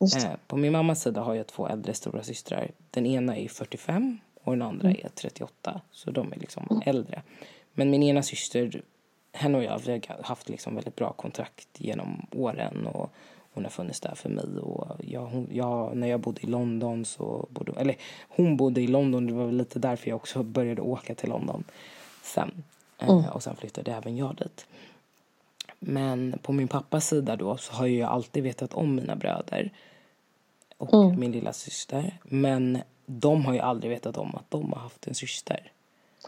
Eh, 0.00 0.30
på 0.46 0.56
min 0.56 0.72
mammas 0.72 1.02
sida 1.02 1.20
har 1.20 1.34
jag 1.34 1.46
två 1.46 1.68
äldre 1.68 1.94
stora 1.94 2.22
systrar. 2.22 2.70
Den 2.90 3.06
ena 3.06 3.36
är 3.36 3.48
45 3.48 4.18
och 4.44 4.52
den 4.52 4.62
andra 4.62 4.90
är 4.90 5.08
38. 5.14 5.80
Så 5.92 6.10
de 6.10 6.32
är 6.32 6.36
liksom 6.36 6.82
äldre. 6.86 7.22
Men 7.72 7.90
min 7.90 8.02
ena 8.02 8.22
syster, 8.22 8.82
henne 9.32 9.58
och 9.58 9.64
jag, 9.64 9.78
vi 9.78 9.92
har 9.92 10.22
haft 10.22 10.48
liksom 10.48 10.74
väldigt 10.74 10.96
bra 10.96 11.12
kontrakt 11.12 11.68
genom 11.78 12.26
åren. 12.32 12.86
Och 12.86 13.12
hon 13.52 13.64
har 13.64 13.70
funnits 13.70 14.00
där 14.00 14.14
för 14.14 14.28
mig. 14.28 14.58
Och 14.58 14.86
jag, 15.04 15.26
hon, 15.26 15.48
jag, 15.52 15.96
när 15.96 16.06
jag 16.06 16.20
bodde 16.20 16.42
i 16.42 16.46
London 16.46 17.04
så 17.04 17.48
bodde, 17.50 17.72
eller 17.80 17.96
hon 18.28 18.56
bodde 18.56 18.80
i 18.80 18.86
London. 18.86 19.26
Det 19.26 19.32
var 19.32 19.46
väl 19.46 19.56
lite 19.56 19.78
därför 19.78 20.08
jag 20.08 20.16
också 20.16 20.42
började 20.42 20.82
åka 20.82 21.14
till 21.14 21.28
London 21.28 21.64
sen. 22.22 22.62
Eh, 22.98 23.26
och 23.26 23.42
sen 23.42 23.56
flyttade 23.56 23.92
även 23.92 24.16
jag 24.16 24.36
dit. 24.36 24.66
Men 25.78 26.38
på 26.42 26.52
min 26.52 26.68
pappas 26.68 27.06
sida 27.06 27.36
då 27.36 27.56
så 27.56 27.72
har 27.72 27.86
jag 27.86 28.10
alltid 28.10 28.42
vetat 28.42 28.74
om 28.74 28.94
mina 28.94 29.16
bröder 29.16 29.72
och 30.76 31.18
min 31.18 31.32
lilla 31.32 31.52
syster. 31.52 32.18
Men 32.22 32.78
de 33.06 33.44
har 33.44 33.54
ju 33.54 33.60
aldrig 33.60 33.90
vetat 33.90 34.16
om 34.16 34.34
att 34.34 34.50
de 34.50 34.72
har 34.72 34.80
haft 34.80 35.06
en 35.06 35.14
syster. 35.14 35.72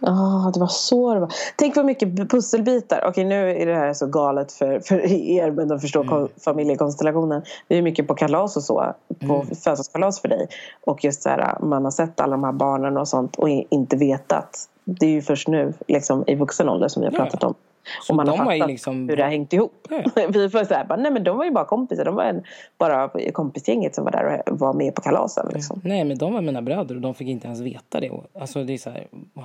Ja, 0.01 0.51
det 0.55 0.61
var 0.61 0.67
så 0.67 1.15
det 1.15 1.21
var. 1.21 1.33
Tänk 1.57 1.77
vad 1.77 1.85
mycket 1.85 2.31
pusselbitar. 2.31 3.05
Okej, 3.09 3.25
nu 3.25 3.51
är 3.51 3.67
det 3.67 3.75
här 3.75 3.93
så 3.95 4.07
galet 4.07 4.53
för, 4.53 4.81
för 4.81 5.13
er, 5.13 5.51
men 5.51 5.69
de 5.69 5.81
förstår 5.81 6.01
Mm. 6.01 6.11
kon- 6.15 6.29
familjekonstellationen. 6.45 7.43
Det 7.69 7.77
är 7.77 7.83
mycket 7.83 8.07
på 8.09 8.15
kalas 8.15 8.57
och 8.57 8.63
så. 8.63 8.95
På 9.21 9.25
Mm. 9.35 9.41
födelsedagskalas 9.43 10.21
för 10.21 10.29
dig. 10.29 10.47
Och 10.85 11.05
just 11.05 11.23
så 11.23 11.29
här, 11.29 11.59
man 11.61 11.85
har 11.85 11.91
sett 11.91 12.21
alla 12.21 12.31
de 12.31 12.45
här 12.45 12.53
barnen 12.53 12.97
och 12.97 13.09
sånt 13.09 13.37
och 13.37 13.49
inte 13.49 13.97
vetat. 13.97 14.69
Det 14.85 15.07
är 15.07 15.11
ju 15.11 15.23
först 15.23 15.49
nu, 15.49 15.73
liksom, 15.89 16.25
i 16.27 16.35
vuxen 16.35 16.69
ålder, 16.69 16.89
som 16.89 17.01
vi 17.01 17.07
har 17.07 17.13
Ja. 17.13 17.19
pratat 17.25 17.45
om. 17.45 17.55
Så 18.03 18.13
och 18.13 18.17
man 18.17 18.29
har 18.29 18.37
fattat 18.37 18.69
liksom- 18.69 19.09
hur 19.09 19.17
det 19.17 19.23
har 19.23 19.31
hängt 19.31 19.53
ihop. 19.53 19.87
Ja. 19.91 20.27
vi 20.29 20.51
får 20.51 20.65
så 20.65 20.75
här, 20.75 20.85
bara, 20.85 20.97
nej 20.99 21.13
men 21.13 21.25
de 21.25 21.37
var 21.37 21.45
ju 21.45 21.51
bara 21.51 21.65
kompisar. 21.65 22.05
De 22.05 22.15
var 22.15 22.25
en, 22.25 22.43
bara 22.79 23.11
kompisgänget 23.33 23.95
som 23.95 24.05
var 24.05 24.13
där 24.13 24.43
och 24.51 24.59
var 24.59 24.73
med 24.73 24.95
på 24.95 25.01
kalasen. 25.03 25.47
Liksom. 25.55 25.81
Nej, 25.85 26.05
men 26.05 26.19
de 26.19 26.33
var 26.35 26.41
mina 26.41 26.63
bröder 26.63 26.95
och 26.95 27.01
de 27.01 27.15
fick 27.15 27.29
inte 27.29 27.47
ens 27.47 27.61
veta 27.61 28.01
det. 28.01 28.11
Alltså 28.41 28.65
det 28.65 28.73
är 28.73 28.79
så 28.79 28.91
här, 28.91 29.07
åh, 29.37 29.43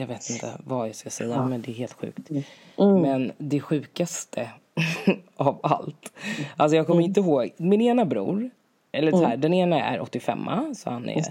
jag 0.00 0.06
vet 0.06 0.30
inte 0.30 0.58
vad 0.64 0.88
jag 0.88 0.94
ska 0.94 1.10
säga, 1.10 1.46
men 1.46 1.62
det 1.62 1.70
är 1.70 1.74
helt 1.74 1.92
sjukt. 1.92 2.30
Men 2.76 3.32
det 3.38 3.60
sjukaste 3.60 4.50
av 5.36 5.60
allt. 5.62 6.12
Alltså 6.56 6.76
jag 6.76 6.86
kommer 6.86 7.02
inte 7.02 7.20
ihåg, 7.20 7.50
min 7.56 7.80
ena 7.80 8.04
bror, 8.04 8.50
Eller 8.92 9.26
här, 9.26 9.36
den 9.36 9.54
ena 9.54 9.82
är 9.82 10.00
85 10.00 10.38
så 10.74 10.90
han 10.90 11.08
är... 11.08 11.24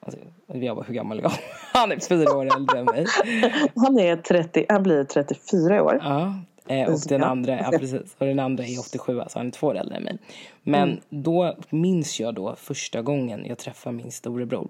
Alltså, 0.00 0.20
jag 0.46 0.76
bara, 0.76 0.84
hur 0.86 0.94
gammal 0.94 1.18
är 1.18 1.22
jag? 1.22 1.32
Han 1.72 1.92
är 1.92 1.98
fyra 2.08 2.36
år 2.36 2.56
äldre 2.56 2.78
än 2.78 2.84
mig. 2.84 3.06
Han, 3.76 3.98
är 3.98 4.16
30, 4.16 4.66
han 4.68 4.82
blir 4.82 5.04
34 5.04 5.76
i 5.76 5.80
år. 5.80 6.00
Ja, 6.02 6.34
eh, 6.66 6.92
och 6.92 7.00
den 7.08 7.22
andra, 7.22 7.58
ja, 7.58 7.78
precis, 7.78 8.16
och 8.18 8.26
den 8.26 8.38
andra 8.38 8.64
är 8.64 8.80
87, 8.80 9.22
så 9.28 9.38
han 9.38 9.46
är 9.46 9.50
två 9.50 9.66
år 9.66 9.76
äldre 9.76 9.96
än 9.96 10.02
mig. 10.02 10.18
Men 10.62 10.88
mm. 10.88 11.00
då 11.08 11.56
minns 11.70 12.20
jag 12.20 12.34
då 12.34 12.56
första 12.56 13.02
gången 13.02 13.44
jag 13.46 13.58
träffade 13.58 13.96
min 13.96 14.12
storebror. 14.12 14.68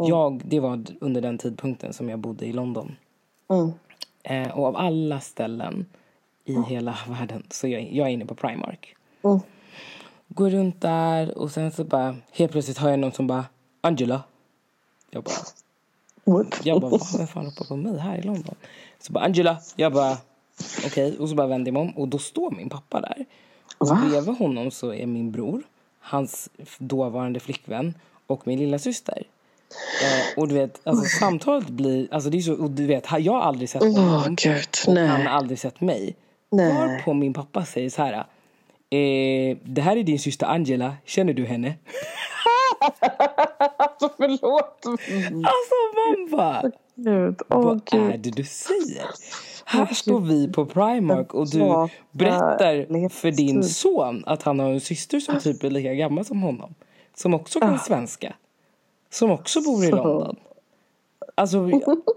Mm. 0.00 0.10
Jag, 0.10 0.42
det 0.44 0.60
var 0.60 0.84
under 1.00 1.20
den 1.20 1.38
tidpunkten 1.38 1.92
som 1.92 2.08
jag 2.08 2.18
bodde 2.18 2.46
i 2.46 2.52
London. 2.52 2.96
Mm. 3.48 3.72
Eh, 4.22 4.58
och 4.58 4.66
av 4.66 4.76
alla 4.76 5.20
ställen 5.20 5.86
i 6.44 6.52
mm. 6.52 6.64
hela 6.64 6.98
världen 7.08 7.42
så 7.50 7.68
jag, 7.68 7.92
jag 7.92 8.08
är 8.08 8.12
inne 8.12 8.26
på 8.26 8.34
Primark. 8.34 8.96
Mm. 9.22 9.40
Går 10.28 10.50
runt 10.50 10.80
där 10.80 11.38
och 11.38 11.50
sen 11.50 11.72
så 11.72 11.84
bara 11.84 12.16
helt 12.32 12.52
plötsligt 12.52 12.78
hör 12.78 12.90
jag 12.90 12.98
någon 12.98 13.12
som 13.12 13.26
bara 13.26 13.44
Angela. 13.80 14.22
Jag 15.10 15.22
bara 15.22 15.34
What? 16.24 16.60
Jag 16.64 16.80
bara, 16.80 16.98
vem 17.18 17.26
fan 17.26 17.44
ropar 17.44 17.64
på 17.64 17.76
mig 17.76 17.98
här 17.98 18.18
i 18.18 18.22
London? 18.22 18.54
Så 18.98 19.12
bara 19.12 19.24
Angela. 19.24 19.58
Jag 19.76 19.92
bara 19.92 20.16
okej. 20.86 20.86
Okay. 20.86 21.16
Och 21.16 21.28
så 21.28 21.34
bara 21.34 21.46
vänder 21.46 21.72
jag 21.72 21.72
mig 21.72 21.82
om 21.82 21.90
och 21.90 22.08
då 22.08 22.18
står 22.18 22.50
min 22.50 22.68
pappa 22.68 23.00
där. 23.00 23.26
Och 23.78 23.88
Va? 23.88 24.02
bredvid 24.10 24.34
honom 24.34 24.70
så 24.70 24.94
är 24.94 25.06
min 25.06 25.32
bror, 25.32 25.62
hans 25.98 26.48
dåvarande 26.78 27.40
flickvän 27.40 27.94
och 28.26 28.46
min 28.46 28.58
lilla 28.58 28.78
syster. 28.78 29.26
Eh, 30.02 30.42
och 30.42 30.48
du 30.48 30.54
vet, 30.54 30.80
alltså, 30.84 31.04
samtalet 31.18 31.68
blir... 31.68 32.08
Alltså, 32.10 32.30
det 32.30 32.38
är 32.38 32.40
så, 32.40 32.54
och 32.54 32.70
du 32.70 32.86
vet, 32.86 33.06
jag 33.18 33.32
har 33.32 33.40
aldrig 33.40 33.68
sett 33.68 33.82
honom. 33.82 34.04
Oh, 34.04 34.28
God, 34.28 34.96
och 34.96 35.08
han 35.08 35.26
har 35.26 35.36
aldrig 35.36 35.58
sett 35.58 35.80
mig. 35.80 36.16
Varpå 36.50 37.12
min 37.12 37.32
pappa 37.32 37.64
säger 37.64 37.90
så 37.90 38.02
här. 38.02 38.12
Eh, 38.12 39.56
det 39.64 39.80
här 39.80 39.96
är 39.96 40.02
din 40.02 40.18
syster 40.18 40.46
Angela. 40.46 40.96
Känner 41.04 41.32
du 41.32 41.46
henne? 41.46 41.74
alltså 43.78 44.10
förlåt. 44.16 44.86
Alltså 44.86 45.74
man 45.96 46.30
bara. 46.30 46.70
Gud. 46.94 47.40
Oh, 47.48 47.64
vad 47.64 47.84
Gud. 47.84 48.12
är 48.12 48.18
det 48.18 48.30
du 48.30 48.44
säger? 48.44 49.06
Här 49.64 49.94
står 49.94 50.20
vi 50.20 50.52
på 50.52 50.66
Primark 50.66 51.34
och 51.34 51.50
du 51.50 51.88
berättar 52.10 53.08
för 53.08 53.30
din 53.30 53.64
son 53.64 54.24
att 54.26 54.42
han 54.42 54.58
har 54.58 54.70
en 54.70 54.80
syster 54.80 55.20
som 55.20 55.40
typ 55.40 55.64
är 55.64 55.70
lika 55.70 55.94
gammal 55.94 56.24
som 56.24 56.42
honom. 56.42 56.74
Som 57.14 57.34
också 57.34 57.60
kan 57.60 57.74
ah. 57.74 57.78
svenska. 57.78 58.34
Som 59.10 59.30
också 59.30 59.60
bor 59.60 59.84
i 59.84 59.90
London. 59.90 60.36
Alltså, 61.34 61.60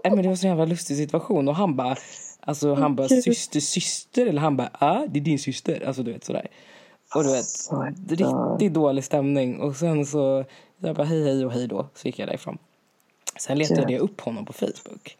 men 0.04 0.22
det 0.22 0.28
var 0.28 0.34
så 0.34 0.46
jävla 0.46 0.64
lustig 0.64 0.96
situation. 0.96 1.48
Och 1.48 1.54
han 1.54 1.76
bara, 1.76 1.96
alltså 2.40 2.74
han 2.74 2.96
bara 2.96 3.08
syster, 3.08 3.60
syster. 3.60 4.26
Eller 4.26 4.40
han 4.40 4.56
bara, 4.56 4.70
ja 4.80 5.06
det 5.08 5.18
är 5.18 5.24
din 5.24 5.38
syster. 5.38 5.86
Alltså 5.86 6.02
du 6.02 6.12
vet 6.12 6.24
sådär. 6.24 6.48
Och 7.14 7.24
du 7.24 7.32
vet, 7.32 7.46
riktigt 8.08 8.74
dålig 8.74 9.04
stämning. 9.04 9.60
Och 9.60 9.76
sen 9.76 10.06
så, 10.06 10.44
jag 10.78 10.96
bara 10.96 11.06
hej 11.06 11.24
hej 11.24 11.46
och 11.46 11.52
hej 11.52 11.66
då. 11.66 11.86
Så 11.94 12.08
gick 12.08 12.18
jag 12.18 12.28
därifrån. 12.28 12.58
Sen 13.38 13.58
letade 13.58 13.92
jag 13.92 14.00
upp 14.00 14.20
honom 14.20 14.44
på 14.44 14.52
Facebook. 14.52 15.16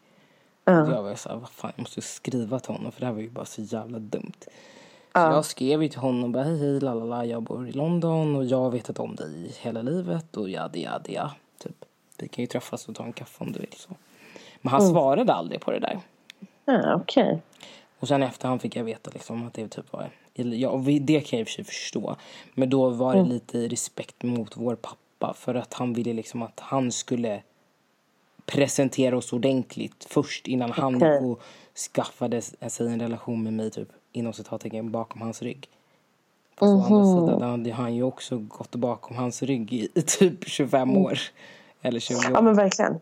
Uh. 0.69 0.75
Jag 0.75 1.03
var 1.03 1.15
så 1.15 1.29
här, 1.29 1.35
vad 1.35 1.49
fan 1.49 1.71
jag 1.75 1.81
måste 1.81 2.01
skriva 2.01 2.59
till 2.59 2.73
honom 2.73 2.91
för 2.91 2.99
det 2.99 3.05
här 3.05 3.13
var 3.13 3.21
ju 3.21 3.29
bara 3.29 3.45
så 3.45 3.61
jävla 3.61 3.99
dumt. 3.99 4.33
Så 5.13 5.19
jag 5.19 5.45
skrev 5.45 5.83
ju 5.83 5.89
till 5.89 5.99
honom 5.99 6.31
bara 6.31 6.43
hej 6.43 6.59
hej 6.59 6.79
lalala 6.79 7.25
jag 7.25 7.43
bor 7.43 7.67
i 7.67 7.71
London 7.71 8.35
och 8.35 8.45
jag 8.45 8.57
har 8.57 8.69
vetat 8.69 8.99
om 8.99 9.15
dig 9.15 9.55
hela 9.59 9.81
livet 9.81 10.37
och 10.37 10.49
ja 10.49 10.69
ja 10.73 10.99
ja. 11.07 11.31
Typ. 11.65 11.85
Vi 12.17 12.27
kan 12.27 12.43
ju 12.43 12.47
träffas 12.47 12.87
och 12.87 12.95
ta 12.95 13.03
en 13.03 13.13
kaffe 13.13 13.43
om 13.43 13.51
du 13.51 13.59
vill 13.59 13.73
så. 13.77 13.89
Men 14.61 14.71
han 14.71 14.81
mm. 14.81 14.93
svarade 14.93 15.33
aldrig 15.33 15.61
på 15.61 15.71
det 15.71 15.79
där. 15.79 15.99
Ah, 16.65 16.95
okej. 16.95 17.23
Okay. 17.23 17.39
Och 17.99 18.07
sen 18.07 18.23
efterhand 18.23 18.61
fick 18.61 18.75
jag 18.75 18.83
veta 18.83 19.11
liksom 19.13 19.47
att 19.47 19.53
det 19.53 19.67
typ 19.67 19.93
var... 19.93 20.09
Ja, 20.33 20.83
det 21.01 21.21
kan 21.21 21.39
jag 21.39 21.41
i 21.41 21.43
och 21.43 21.47
för 21.47 21.53
sig 21.53 21.63
förstå. 21.63 22.15
Men 22.53 22.69
då 22.69 22.89
var 22.89 23.13
det 23.13 23.19
mm. 23.19 23.31
lite 23.31 23.67
respekt 23.67 24.23
mot 24.23 24.57
vår 24.57 24.75
pappa. 24.75 25.33
För 25.33 25.55
att 25.55 25.73
han 25.73 25.93
ville 25.93 26.13
liksom 26.13 26.41
att 26.41 26.59
han 26.59 26.91
skulle 26.91 27.43
presentera 28.45 29.17
oss 29.17 29.33
ordentligt 29.33 30.05
först 30.09 30.47
innan 30.47 30.69
okay. 30.69 30.81
han 30.81 31.25
och 31.25 31.41
skaffade 31.93 32.41
sig 32.41 32.87
en 32.87 32.99
relation 32.99 33.43
med 33.43 33.53
mig 33.53 33.71
typ 33.71 33.89
inom 34.11 34.33
citattecken 34.33 34.91
bakom 34.91 35.21
hans 35.21 35.41
rygg. 35.41 35.69
Fast 36.57 36.71
mm 36.71 36.81
-hmm. 36.81 36.93
å 36.93 37.19
andra 37.19 37.35
sidan 37.35 37.49
hade 37.49 37.71
han 37.71 37.95
ju 37.95 38.03
också 38.03 38.37
gått 38.37 38.75
bakom 38.75 39.17
hans 39.17 39.43
rygg 39.43 39.73
i, 39.73 39.89
i 39.93 40.01
typ 40.05 40.49
25 40.49 40.89
mm. 40.89 41.01
år. 41.01 41.19
Eller 41.81 41.99
20 41.99 42.15
år. 42.15 42.23
Ja 42.33 42.41
men 42.41 42.55
verkligen. 42.55 42.99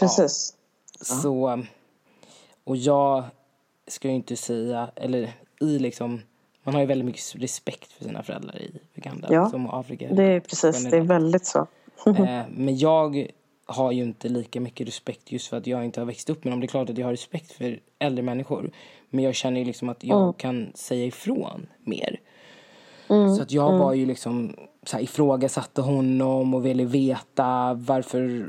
Precis. 0.00 0.54
Ja. 0.98 1.04
Så, 1.04 1.62
och 2.64 2.76
jag 2.76 3.24
ska 3.86 4.08
ju 4.08 4.14
inte 4.14 4.36
säga, 4.36 4.90
eller 4.96 5.32
i 5.60 5.78
liksom, 5.78 6.22
man 6.62 6.74
har 6.74 6.80
ju 6.80 6.86
väldigt 6.86 7.06
mycket 7.06 7.34
respekt 7.34 7.92
för 7.92 8.04
sina 8.04 8.22
föräldrar 8.22 8.56
i 8.62 8.80
Uganda. 8.94 9.28
Ja, 9.30 9.50
som 9.50 9.70
Afrika. 9.70 10.08
det 10.12 10.24
är 10.24 10.40
precis, 10.40 10.90
det 10.90 10.96
är 10.96 11.00
väldigt 11.00 11.46
så. 11.46 11.66
Eh, 12.06 12.42
men 12.50 12.78
jag 12.78 13.26
har 13.66 13.92
ju 13.92 14.02
inte 14.02 14.28
lika 14.28 14.60
mycket 14.60 14.88
respekt 14.88 15.32
just 15.32 15.48
för 15.48 15.56
att 15.56 15.66
jag 15.66 15.84
inte 15.84 16.00
har 16.00 16.06
växt 16.06 16.30
upp 16.30 16.44
med 16.44 16.52
dem. 16.52 16.60
Det 16.60 16.66
är 16.66 16.68
klart 16.68 16.90
att 16.90 16.98
jag 16.98 17.06
har 17.06 17.12
respekt 17.12 17.52
för 17.52 17.80
äldre 17.98 18.22
människor. 18.22 18.70
Men 19.10 19.24
jag 19.24 19.34
känner 19.34 19.60
ju 19.60 19.66
liksom 19.66 19.88
att 19.88 20.04
jag 20.04 20.22
mm. 20.22 20.32
kan 20.32 20.72
säga 20.74 21.04
ifrån 21.04 21.66
mer. 21.84 22.20
Mm. 23.10 23.34
Så 23.34 23.42
att 23.42 23.52
jag 23.52 23.68
mm. 23.68 23.80
var 23.80 23.94
ju 23.94 24.06
liksom 24.06 24.56
så 24.82 24.96
här, 24.96 25.04
ifrågasatte 25.04 25.80
honom 25.80 26.54
och 26.54 26.66
ville 26.66 26.84
veta 26.84 27.74
varför 27.74 28.48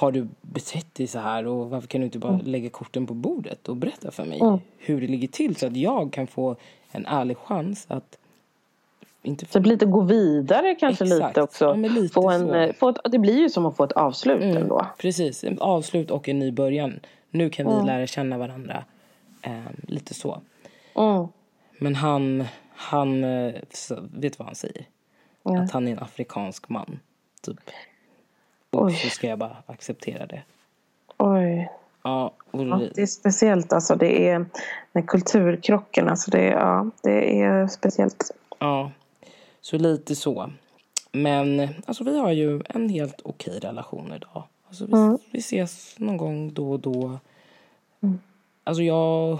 har 0.00 0.12
du 0.12 0.28
betett 0.42 0.94
dig 0.94 1.06
så 1.06 1.18
här 1.18 1.46
och 1.46 1.70
varför 1.70 1.88
kan 1.88 2.00
du 2.00 2.04
inte 2.04 2.18
bara 2.18 2.32
mm. 2.32 2.46
lägga 2.46 2.70
korten 2.70 3.06
på 3.06 3.14
bordet 3.14 3.68
och 3.68 3.76
berätta 3.76 4.10
för 4.10 4.24
mig 4.24 4.40
mm. 4.40 4.58
hur 4.78 5.00
det 5.00 5.06
ligger 5.06 5.28
till 5.28 5.56
så 5.56 5.66
att 5.66 5.76
jag 5.76 6.12
kan 6.12 6.26
få 6.26 6.56
en 6.92 7.06
ärlig 7.06 7.36
chans 7.36 7.86
att 7.88 8.18
inte 9.22 9.46
för... 9.46 9.60
Typ 9.60 9.66
lite 9.66 9.86
gå 9.86 10.00
vidare 10.00 10.74
kanske 10.74 11.04
Exakt. 11.04 11.28
lite 11.28 11.42
också. 11.42 11.64
Ja, 11.64 11.74
lite 11.74 12.14
få 12.14 12.30
en, 12.30 12.54
eh, 12.54 12.72
få 12.72 12.88
ett, 12.88 12.96
det 13.04 13.18
blir 13.18 13.38
ju 13.38 13.50
som 13.50 13.66
att 13.66 13.76
få 13.76 13.84
ett 13.84 13.92
avslut 13.92 14.42
mm, 14.42 14.56
ändå. 14.56 14.86
Precis, 14.98 15.44
en 15.44 15.58
avslut 15.58 16.10
och 16.10 16.28
en 16.28 16.38
ny 16.38 16.52
början. 16.52 17.00
Nu 17.30 17.50
kan 17.50 17.66
vi 17.66 17.72
mm. 17.72 17.86
lära 17.86 18.06
känna 18.06 18.38
varandra. 18.38 18.84
Eh, 19.42 19.52
lite 19.88 20.14
så. 20.14 20.40
Mm. 20.94 21.26
Men 21.78 21.94
han, 21.94 22.44
han 22.74 23.24
eh, 23.24 23.54
vet 24.00 24.38
vad 24.38 24.46
han 24.46 24.54
säger? 24.54 24.86
Att 25.42 25.70
han 25.70 25.88
är 25.88 25.92
en 25.92 25.98
afrikansk 25.98 26.68
man. 26.68 27.00
Typ. 27.40 27.60
Och 28.70 28.84
Oj. 28.84 28.92
så 28.92 29.08
ska 29.08 29.26
jag 29.28 29.38
bara 29.38 29.56
acceptera 29.66 30.26
det. 30.26 30.42
Oj. 31.16 31.70
Ja, 32.02 32.32
ja, 32.50 32.80
det 32.94 33.02
är 33.02 33.06
speciellt 33.06 33.72
alltså. 33.72 33.96
Det 33.96 34.28
är 34.28 34.46
den 34.92 35.06
kulturkrocken. 35.06 36.08
Alltså 36.08 36.30
det, 36.30 36.44
ja, 36.44 36.90
det 37.02 37.40
är 37.40 37.66
speciellt. 37.66 38.30
Ja, 38.58 38.90
så 39.60 39.78
lite 39.78 40.16
så. 40.16 40.50
Men 41.12 41.68
alltså 41.86 42.04
vi 42.04 42.18
har 42.18 42.32
ju 42.32 42.62
en 42.68 42.88
helt 42.88 43.20
okej 43.24 43.58
relation 43.58 44.12
idag. 44.12 44.44
Alltså 44.68 44.86
vi, 44.86 44.92
mm. 44.92 45.18
vi 45.32 45.38
ses 45.38 45.98
någon 45.98 46.16
gång 46.16 46.54
då 46.54 46.72
och 46.72 46.80
då. 46.80 47.18
Mm. 48.00 48.20
Alltså 48.64 48.82
jag, 48.82 49.38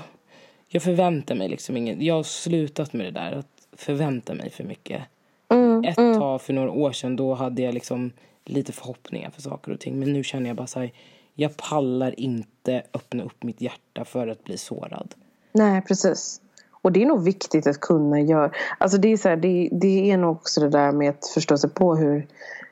jag 0.73 0.83
förväntar 0.83 1.35
mig 1.35 1.49
liksom 1.49 1.77
inget. 1.77 2.03
Jag 2.03 2.15
har 2.15 2.23
slutat 2.23 2.93
med 2.93 3.07
det 3.07 3.11
där 3.11 3.33
att 3.33 3.47
förvänta 3.73 4.35
mig 4.35 4.51
för 4.51 4.65
mycket. 4.65 5.03
Mm. 5.49 5.85
Ett 5.85 5.99
mm. 5.99 6.19
tag 6.19 6.43
för 6.43 6.53
några 6.53 6.71
år 6.71 6.93
sedan 6.93 7.17
då 7.17 7.35
hade 7.35 7.63
jag 7.63 7.75
liksom 7.75 8.13
lite 8.45 8.73
förhoppningar 8.73 9.31
för 9.31 9.43
saker 9.43 9.73
och 9.73 9.81
ting. 9.81 9.99
Men 9.99 10.13
nu 10.13 10.25
känner 10.25 10.51
jag 10.51 10.57
bara 10.57 10.67
så 10.67 10.81
här, 10.81 10.93
jag 11.35 11.57
pallar 11.57 12.21
inte 12.21 12.83
öppna 12.95 13.25
upp 13.25 13.43
mitt 13.43 13.61
hjärta 13.61 14.05
för 14.05 14.29
att 14.29 14.45
bli 14.45 14.59
sårad. 14.59 15.15
Nej, 15.53 15.83
precis. 15.83 16.41
Och 16.71 16.93
det 16.93 17.03
är 17.03 17.07
nog 17.07 17.25
viktigt 17.25 17.67
att 17.67 17.81
kunna 17.81 18.21
göra. 18.21 18.53
Alltså 18.79 18.99
det 18.99 19.09
är, 19.13 19.17
så 19.17 19.29
här, 19.29 19.37
det, 19.37 19.69
det 19.73 20.11
är 20.11 20.17
nog 20.17 20.31
också 20.31 20.61
det 20.61 20.69
där 20.69 20.93
med 20.93 21.11
att 21.11 21.27
förstå 21.35 21.59
sig 21.59 21.71
på 21.71 21.97
hur 21.97 22.27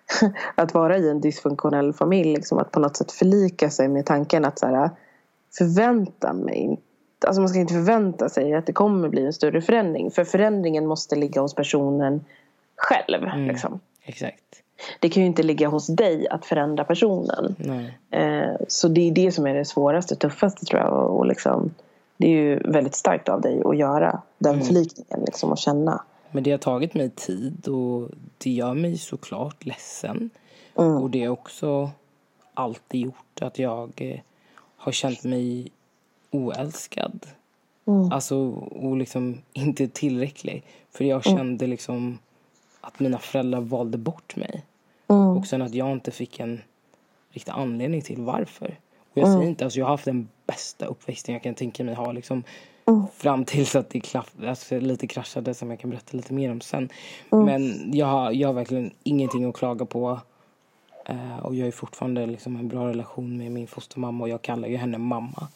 att 0.54 0.74
vara 0.74 0.98
i 0.98 1.10
en 1.10 1.20
dysfunktionell 1.20 1.92
familj. 1.92 2.34
Liksom, 2.34 2.58
att 2.58 2.70
på 2.70 2.80
något 2.80 2.96
sätt 2.96 3.12
förlika 3.12 3.70
sig 3.70 3.88
med 3.88 4.06
tanken 4.06 4.44
att 4.44 4.58
så 4.58 4.66
här, 4.66 4.90
förvänta 5.58 6.32
mig 6.32 6.56
inte 6.56 6.89
Alltså 7.26 7.40
man 7.40 7.48
ska 7.48 7.58
inte 7.58 7.74
förvänta 7.74 8.28
sig 8.28 8.54
att 8.54 8.66
det 8.66 8.72
kommer 8.72 9.08
bli 9.08 9.26
en 9.26 9.32
större 9.32 9.60
förändring. 9.60 10.10
För 10.10 10.24
förändringen 10.24 10.86
måste 10.86 11.16
ligga 11.16 11.40
hos 11.40 11.54
personen 11.54 12.24
själv. 12.76 13.24
Mm, 13.24 13.48
liksom. 13.48 13.80
Exakt. 14.02 14.62
Det 15.00 15.08
kan 15.08 15.22
ju 15.22 15.26
inte 15.26 15.42
ligga 15.42 15.68
hos 15.68 15.86
dig 15.86 16.28
att 16.28 16.46
förändra 16.46 16.84
personen. 16.84 17.56
Eh, 18.10 18.56
så 18.68 18.88
det 18.88 19.08
är 19.08 19.12
det 19.12 19.32
som 19.32 19.46
är 19.46 19.54
det 19.54 19.64
svåraste, 19.64 20.16
tuffaste 20.16 20.66
tror 20.66 20.80
jag. 20.80 20.92
Och, 20.92 21.18
och 21.18 21.26
liksom, 21.26 21.74
det 22.16 22.26
är 22.26 22.30
ju 22.30 22.58
väldigt 22.58 22.94
starkt 22.94 23.28
av 23.28 23.40
dig 23.40 23.62
att 23.64 23.78
göra 23.78 24.22
den 24.38 24.54
mm. 24.54 24.66
förlikningen 24.66 25.24
liksom, 25.26 25.50
och 25.50 25.58
känna. 25.58 26.04
Men 26.30 26.42
det 26.42 26.50
har 26.50 26.58
tagit 26.58 26.94
mig 26.94 27.10
tid 27.10 27.68
och 27.68 28.08
det 28.38 28.50
gör 28.50 28.74
mig 28.74 28.98
såklart 28.98 29.64
ledsen. 29.64 30.30
Mm. 30.78 30.96
Och 30.96 31.10
det 31.10 31.24
har 31.24 31.32
också 31.32 31.90
alltid 32.54 33.00
gjort 33.00 33.42
att 33.42 33.58
jag 33.58 33.92
eh, 33.96 34.20
har 34.76 34.92
känt 34.92 35.24
mig 35.24 35.70
oälskad. 36.30 37.26
Mm. 37.86 38.12
Alltså, 38.12 38.36
och 38.50 38.96
liksom 38.96 39.38
inte 39.52 39.88
tillräcklig. 39.88 40.62
För 40.90 41.04
jag 41.04 41.26
mm. 41.26 41.38
kände 41.38 41.66
liksom 41.66 42.18
att 42.80 43.00
mina 43.00 43.18
föräldrar 43.18 43.60
valde 43.60 43.98
bort 43.98 44.36
mig. 44.36 44.64
Mm. 45.08 45.22
Och 45.22 45.46
sen 45.46 45.62
att 45.62 45.74
jag 45.74 45.92
inte 45.92 46.10
fick 46.10 46.40
en 46.40 46.60
riktig 47.30 47.52
anledning 47.52 48.02
till 48.02 48.22
varför. 48.22 48.78
Och 49.12 49.18
jag 49.18 49.24
mm. 49.24 49.38
säger 49.38 49.48
inte, 49.48 49.64
alltså 49.64 49.78
jag 49.78 49.86
har 49.86 49.90
haft 49.90 50.04
den 50.04 50.28
bästa 50.46 50.86
uppväxten 50.86 51.32
jag 51.32 51.42
kan 51.42 51.54
tänka 51.54 51.84
mig 51.84 51.94
ha. 51.94 52.12
Liksom, 52.12 52.44
Fram 53.14 53.44
tills 53.44 53.76
att 53.76 53.90
det 53.90 54.00
klaff, 54.00 54.32
alltså, 54.46 54.80
lite 54.80 55.06
kraschade 55.06 55.54
som 55.54 55.70
jag 55.70 55.80
kan 55.80 55.90
berätta 55.90 56.16
lite 56.16 56.32
mer 56.32 56.50
om 56.50 56.60
sen. 56.60 56.88
Men 57.30 57.90
jag 57.94 58.06
har, 58.06 58.30
jag 58.30 58.48
har 58.48 58.52
verkligen 58.52 58.90
ingenting 59.02 59.44
att 59.44 59.56
klaga 59.56 59.84
på. 59.84 60.20
Eh, 61.06 61.38
och 61.38 61.54
jag 61.54 61.66
har 61.66 61.70
fortfarande 61.70 62.26
liksom 62.26 62.56
en 62.56 62.68
bra 62.68 62.88
relation 62.88 63.36
med 63.36 63.52
min 63.52 63.66
fostermamma 63.66 64.24
och 64.24 64.28
jag 64.28 64.42
kallar 64.42 64.68
ju 64.68 64.76
henne 64.76 64.98
mamma. 64.98 65.48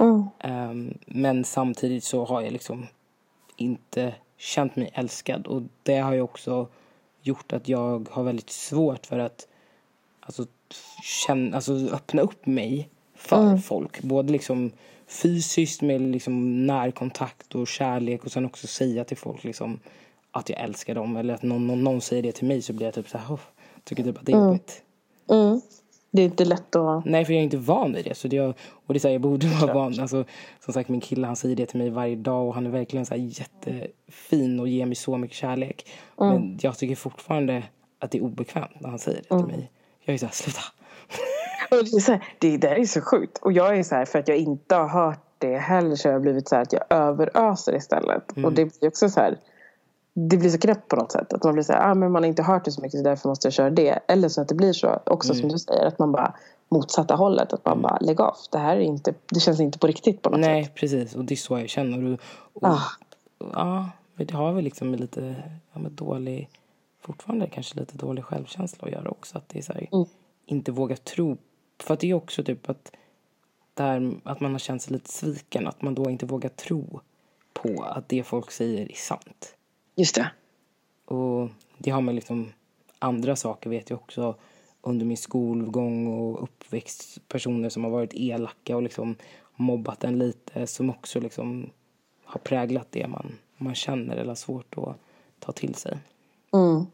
Mm. 0.00 0.28
Eh, 0.38 0.94
men 1.06 1.44
samtidigt 1.44 2.04
så 2.04 2.24
har 2.24 2.40
jag 2.40 2.52
liksom 2.52 2.86
inte 3.56 4.14
känt 4.36 4.76
mig 4.76 4.90
älskad 4.94 5.46
och 5.46 5.62
det 5.82 5.98
har 5.98 6.12
ju 6.12 6.20
också 6.20 6.68
gjort 7.22 7.52
att 7.52 7.68
jag 7.68 8.08
har 8.10 8.22
väldigt 8.22 8.50
svårt 8.50 9.06
för 9.06 9.18
att 9.18 9.48
alltså, 10.20 10.46
känna, 11.02 11.56
alltså 11.56 11.72
öppna 11.72 12.22
upp 12.22 12.46
mig 12.46 12.88
för 13.14 13.56
folk. 13.56 14.02
Både 14.02 14.32
liksom 14.32 14.70
fysiskt 15.06 15.82
med 15.82 16.00
liksom 16.00 16.66
närkontakt 16.66 17.54
och 17.54 17.68
kärlek 17.68 18.24
och 18.24 18.32
sen 18.32 18.44
också 18.46 18.66
säga 18.66 19.04
till 19.04 19.16
folk 19.16 19.44
liksom 19.44 19.80
att 20.30 20.48
jag 20.48 20.60
älskar 20.60 20.94
dem 20.94 21.16
eller 21.16 21.34
att 21.34 21.42
någon, 21.42 21.66
någon, 21.66 21.84
någon 21.84 22.00
säger 22.00 22.22
det 22.22 22.32
till 22.32 22.48
mig 22.48 22.62
så 22.62 22.72
blir 22.72 22.86
jag 22.86 22.94
typ 22.94 23.08
så 23.08 23.18
här, 23.18 23.26
"Åh, 23.32 23.40
tycker 23.84 24.02
typ 24.04 24.18
att 24.18 24.26
det 24.26 24.32
är 24.32 24.36
jobbigt. 24.46 24.82
Mm. 25.30 25.60
Det 26.10 26.22
är 26.22 26.26
inte 26.26 26.44
lätt 26.44 26.76
att... 26.76 27.04
Nej, 27.04 27.24
för 27.24 27.32
jag 27.32 27.40
är 27.40 27.44
inte 27.44 27.56
van 27.56 27.92
vid 27.92 28.04
det. 28.04 28.14
Så 28.14 28.28
det 28.28 28.36
jag, 28.36 28.48
och 28.86 28.94
det 28.94 28.96
är 28.96 29.00
så 29.00 29.08
här, 29.08 29.12
jag 29.12 29.22
borde 29.22 29.46
vara 29.46 29.74
van. 29.74 30.00
Alltså, 30.00 30.24
som 30.64 30.74
sagt, 30.74 30.88
min 30.88 31.00
kille 31.00 31.26
han 31.26 31.36
säger 31.36 31.56
det 31.56 31.66
till 31.66 31.78
mig 31.78 31.90
varje 31.90 32.16
dag 32.16 32.48
och 32.48 32.54
han 32.54 32.66
är 32.66 32.70
verkligen 32.70 33.06
så 33.06 33.14
jättefin 33.16 34.60
och 34.60 34.68
ger 34.68 34.86
mig 34.86 34.94
så 34.94 35.16
mycket 35.16 35.36
kärlek. 35.36 35.86
Men 36.16 36.58
jag 36.62 36.78
tycker 36.78 36.96
fortfarande 36.96 37.62
att 37.98 38.10
det 38.10 38.18
är 38.18 38.22
obekvämt 38.22 38.80
när 38.80 38.88
han 38.88 38.98
säger 38.98 39.22
det 39.28 39.36
till 39.36 39.46
mig. 39.46 39.70
Jag 40.04 40.14
är 40.14 40.18
så 40.18 40.26
här, 40.26 40.32
sluta. 40.32 40.60
Och 41.70 41.84
det, 41.84 41.96
är 41.96 42.00
så 42.00 42.12
här, 42.12 42.24
det 42.38 42.56
där 42.56 42.74
är 42.74 42.84
så 42.84 43.00
sjukt. 43.00 43.38
Och 43.38 43.52
jag 43.52 43.78
är 43.78 43.82
så 43.82 43.94
här, 43.94 44.04
för 44.04 44.18
att 44.18 44.28
jag 44.28 44.36
inte 44.36 44.74
har 44.74 44.88
hört 44.88 45.24
det 45.38 45.58
heller 45.58 45.96
så 45.96 46.08
har 46.08 46.12
jag 46.12 46.22
blivit 46.22 46.48
så 46.48 46.54
här 46.54 46.62
att 46.62 46.72
jag 46.72 46.82
överöser 46.90 47.76
istället. 47.76 48.22
Och 48.44 48.52
det 48.52 48.64
blir 48.64 48.88
också 48.88 49.08
så 49.08 49.20
här. 49.20 49.38
Det 50.14 50.36
blir 50.36 50.50
så 50.50 50.58
knäppt 50.58 50.88
på 50.88 50.96
något 50.96 51.12
sätt. 51.12 51.32
Att 51.32 51.44
man 51.44 51.52
blir 51.52 51.62
så 51.62 51.72
här, 51.72 51.90
ah, 51.90 51.94
men 51.94 52.12
man 52.12 52.22
har 52.22 52.28
inte 52.28 52.42
hört 52.42 52.64
det 52.64 52.72
så 52.72 52.80
mycket 52.80 52.98
så 52.98 53.04
därför 53.04 53.28
måste 53.28 53.46
jag 53.46 53.52
köra 53.52 53.70
det. 53.70 53.98
Eller 54.08 54.28
så 54.28 54.40
att 54.40 54.48
det 54.48 54.54
blir 54.54 54.72
så 54.72 55.00
också 55.06 55.34
som 55.34 55.48
du 55.48 55.58
säger. 55.58 55.86
Att 55.86 55.98
man 55.98 56.12
bara 56.12 56.34
motsatta 56.68 57.14
hållet. 57.14 57.52
Att 57.52 57.64
man 57.64 57.82
bara 57.82 57.98
lägg 58.00 58.20
av. 58.20 58.36
Det 58.52 58.58
här 58.58 58.76
är 58.76 58.80
inte, 58.80 59.14
det 59.30 59.40
känns 59.40 59.60
inte 59.60 59.78
på 59.78 59.86
riktigt 59.86 60.22
på 60.22 60.30
något 60.30 60.40
Nej, 60.40 60.64
sätt. 60.64 60.74
precis. 60.74 61.14
Och 61.14 61.24
det 61.24 61.34
är 61.34 61.36
så 61.36 61.58
jag 61.58 61.68
känner. 61.68 62.12
Och, 62.12 62.20
och, 62.52 62.68
Ah. 62.68 62.80
Ja, 63.38 63.90
men 64.14 64.26
det 64.26 64.34
har 64.34 64.52
väl 64.52 64.64
liksom 64.64 64.94
lite 64.94 65.42
ja, 65.72 65.80
med 65.80 65.92
dålig, 65.92 66.48
fortfarande 67.00 67.46
kanske 67.46 67.80
lite 67.80 67.96
dålig 67.96 68.24
självkänsla 68.24 68.86
att 68.86 68.92
göra 68.92 69.10
också. 69.10 69.38
Att 69.38 69.48
det 69.48 69.58
är 69.58 69.62
så 69.62 69.72
här, 69.72 69.88
inte 70.46 70.72
våga 70.72 70.96
tro. 70.96 71.36
För 71.82 71.94
att 71.94 72.00
det 72.00 72.10
är 72.10 72.14
också 72.14 72.44
typ 72.44 72.70
att, 72.70 72.92
där, 73.74 74.12
att 74.24 74.40
man 74.40 74.52
har 74.52 74.58
känt 74.58 74.82
sig 74.82 74.92
lite 74.92 75.10
sviken. 75.12 75.66
Att 75.66 75.82
man 75.82 75.94
då 75.94 76.10
inte 76.10 76.26
vågar 76.26 76.48
tro 76.48 77.00
på 77.52 77.82
att 77.82 78.08
det 78.08 78.22
folk 78.22 78.50
säger 78.50 78.90
är 78.90 78.96
sant. 78.96 79.54
Just 79.94 80.14
det. 80.14 80.30
Och 81.04 81.48
det 81.78 81.90
har 81.90 82.00
med 82.00 82.14
liksom 82.14 82.52
andra 82.98 83.36
saker 83.36 83.70
vet 83.70 83.90
jag 83.90 83.98
också 83.98 84.34
under 84.82 85.06
min 85.06 85.16
skolgång 85.16 86.06
och 86.06 86.42
uppväxt. 86.42 87.28
Personer 87.28 87.68
som 87.68 87.84
har 87.84 87.90
varit 87.90 88.14
elaka 88.14 88.76
och 88.76 88.82
liksom 88.82 89.16
mobbat 89.56 90.04
en 90.04 90.18
lite 90.18 90.66
som 90.66 90.90
också 90.90 91.20
liksom 91.20 91.70
har 92.24 92.40
präglat 92.40 92.86
det 92.90 93.06
man, 93.08 93.32
man 93.56 93.74
känner 93.74 94.16
eller 94.16 94.28
har 94.28 94.34
svårt 94.34 94.78
att 94.78 94.96
ta 95.38 95.52
till 95.52 95.74
sig. 95.74 95.98
Mm. 96.52 96.86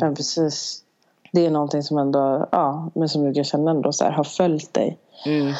Ja, 0.00 0.14
precis. 0.16 0.84
Det 1.32 1.46
är 1.46 1.50
någonting 1.50 1.82
som 1.82 1.98
ändå, 1.98 2.48
ja, 2.52 2.90
men 2.94 3.08
som 3.08 3.24
du 3.24 3.34
kan 3.34 3.44
känna 3.44 3.70
ändå 3.70 3.92
så 3.92 4.04
här, 4.04 4.10
har 4.10 4.24
följt 4.24 4.74
dig. 4.74 4.98
Mm. 5.26 5.52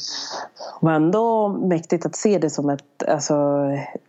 Och 0.81 0.93
ändå 0.93 1.49
mäktigt 1.49 2.07
att 2.07 2.16
se 2.16 2.39
det 2.39 2.51
som 2.51 2.70
ett, 2.70 3.09
alltså 3.09 3.35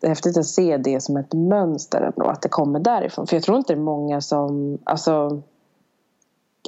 häftigt 0.01 0.37
att 0.37 0.45
se 0.45 0.77
det 0.77 1.01
som 1.01 1.17
ett 1.17 1.33
mönster 1.33 2.01
ändå, 2.01 2.29
att 2.29 2.41
det 2.41 2.49
kommer 2.49 2.79
därifrån. 2.79 3.27
För 3.27 3.35
jag 3.35 3.43
tror 3.43 3.57
inte 3.57 3.73
det 3.73 3.79
är 3.79 3.83
många 3.83 4.21
som, 4.21 4.77
alltså 4.83 5.41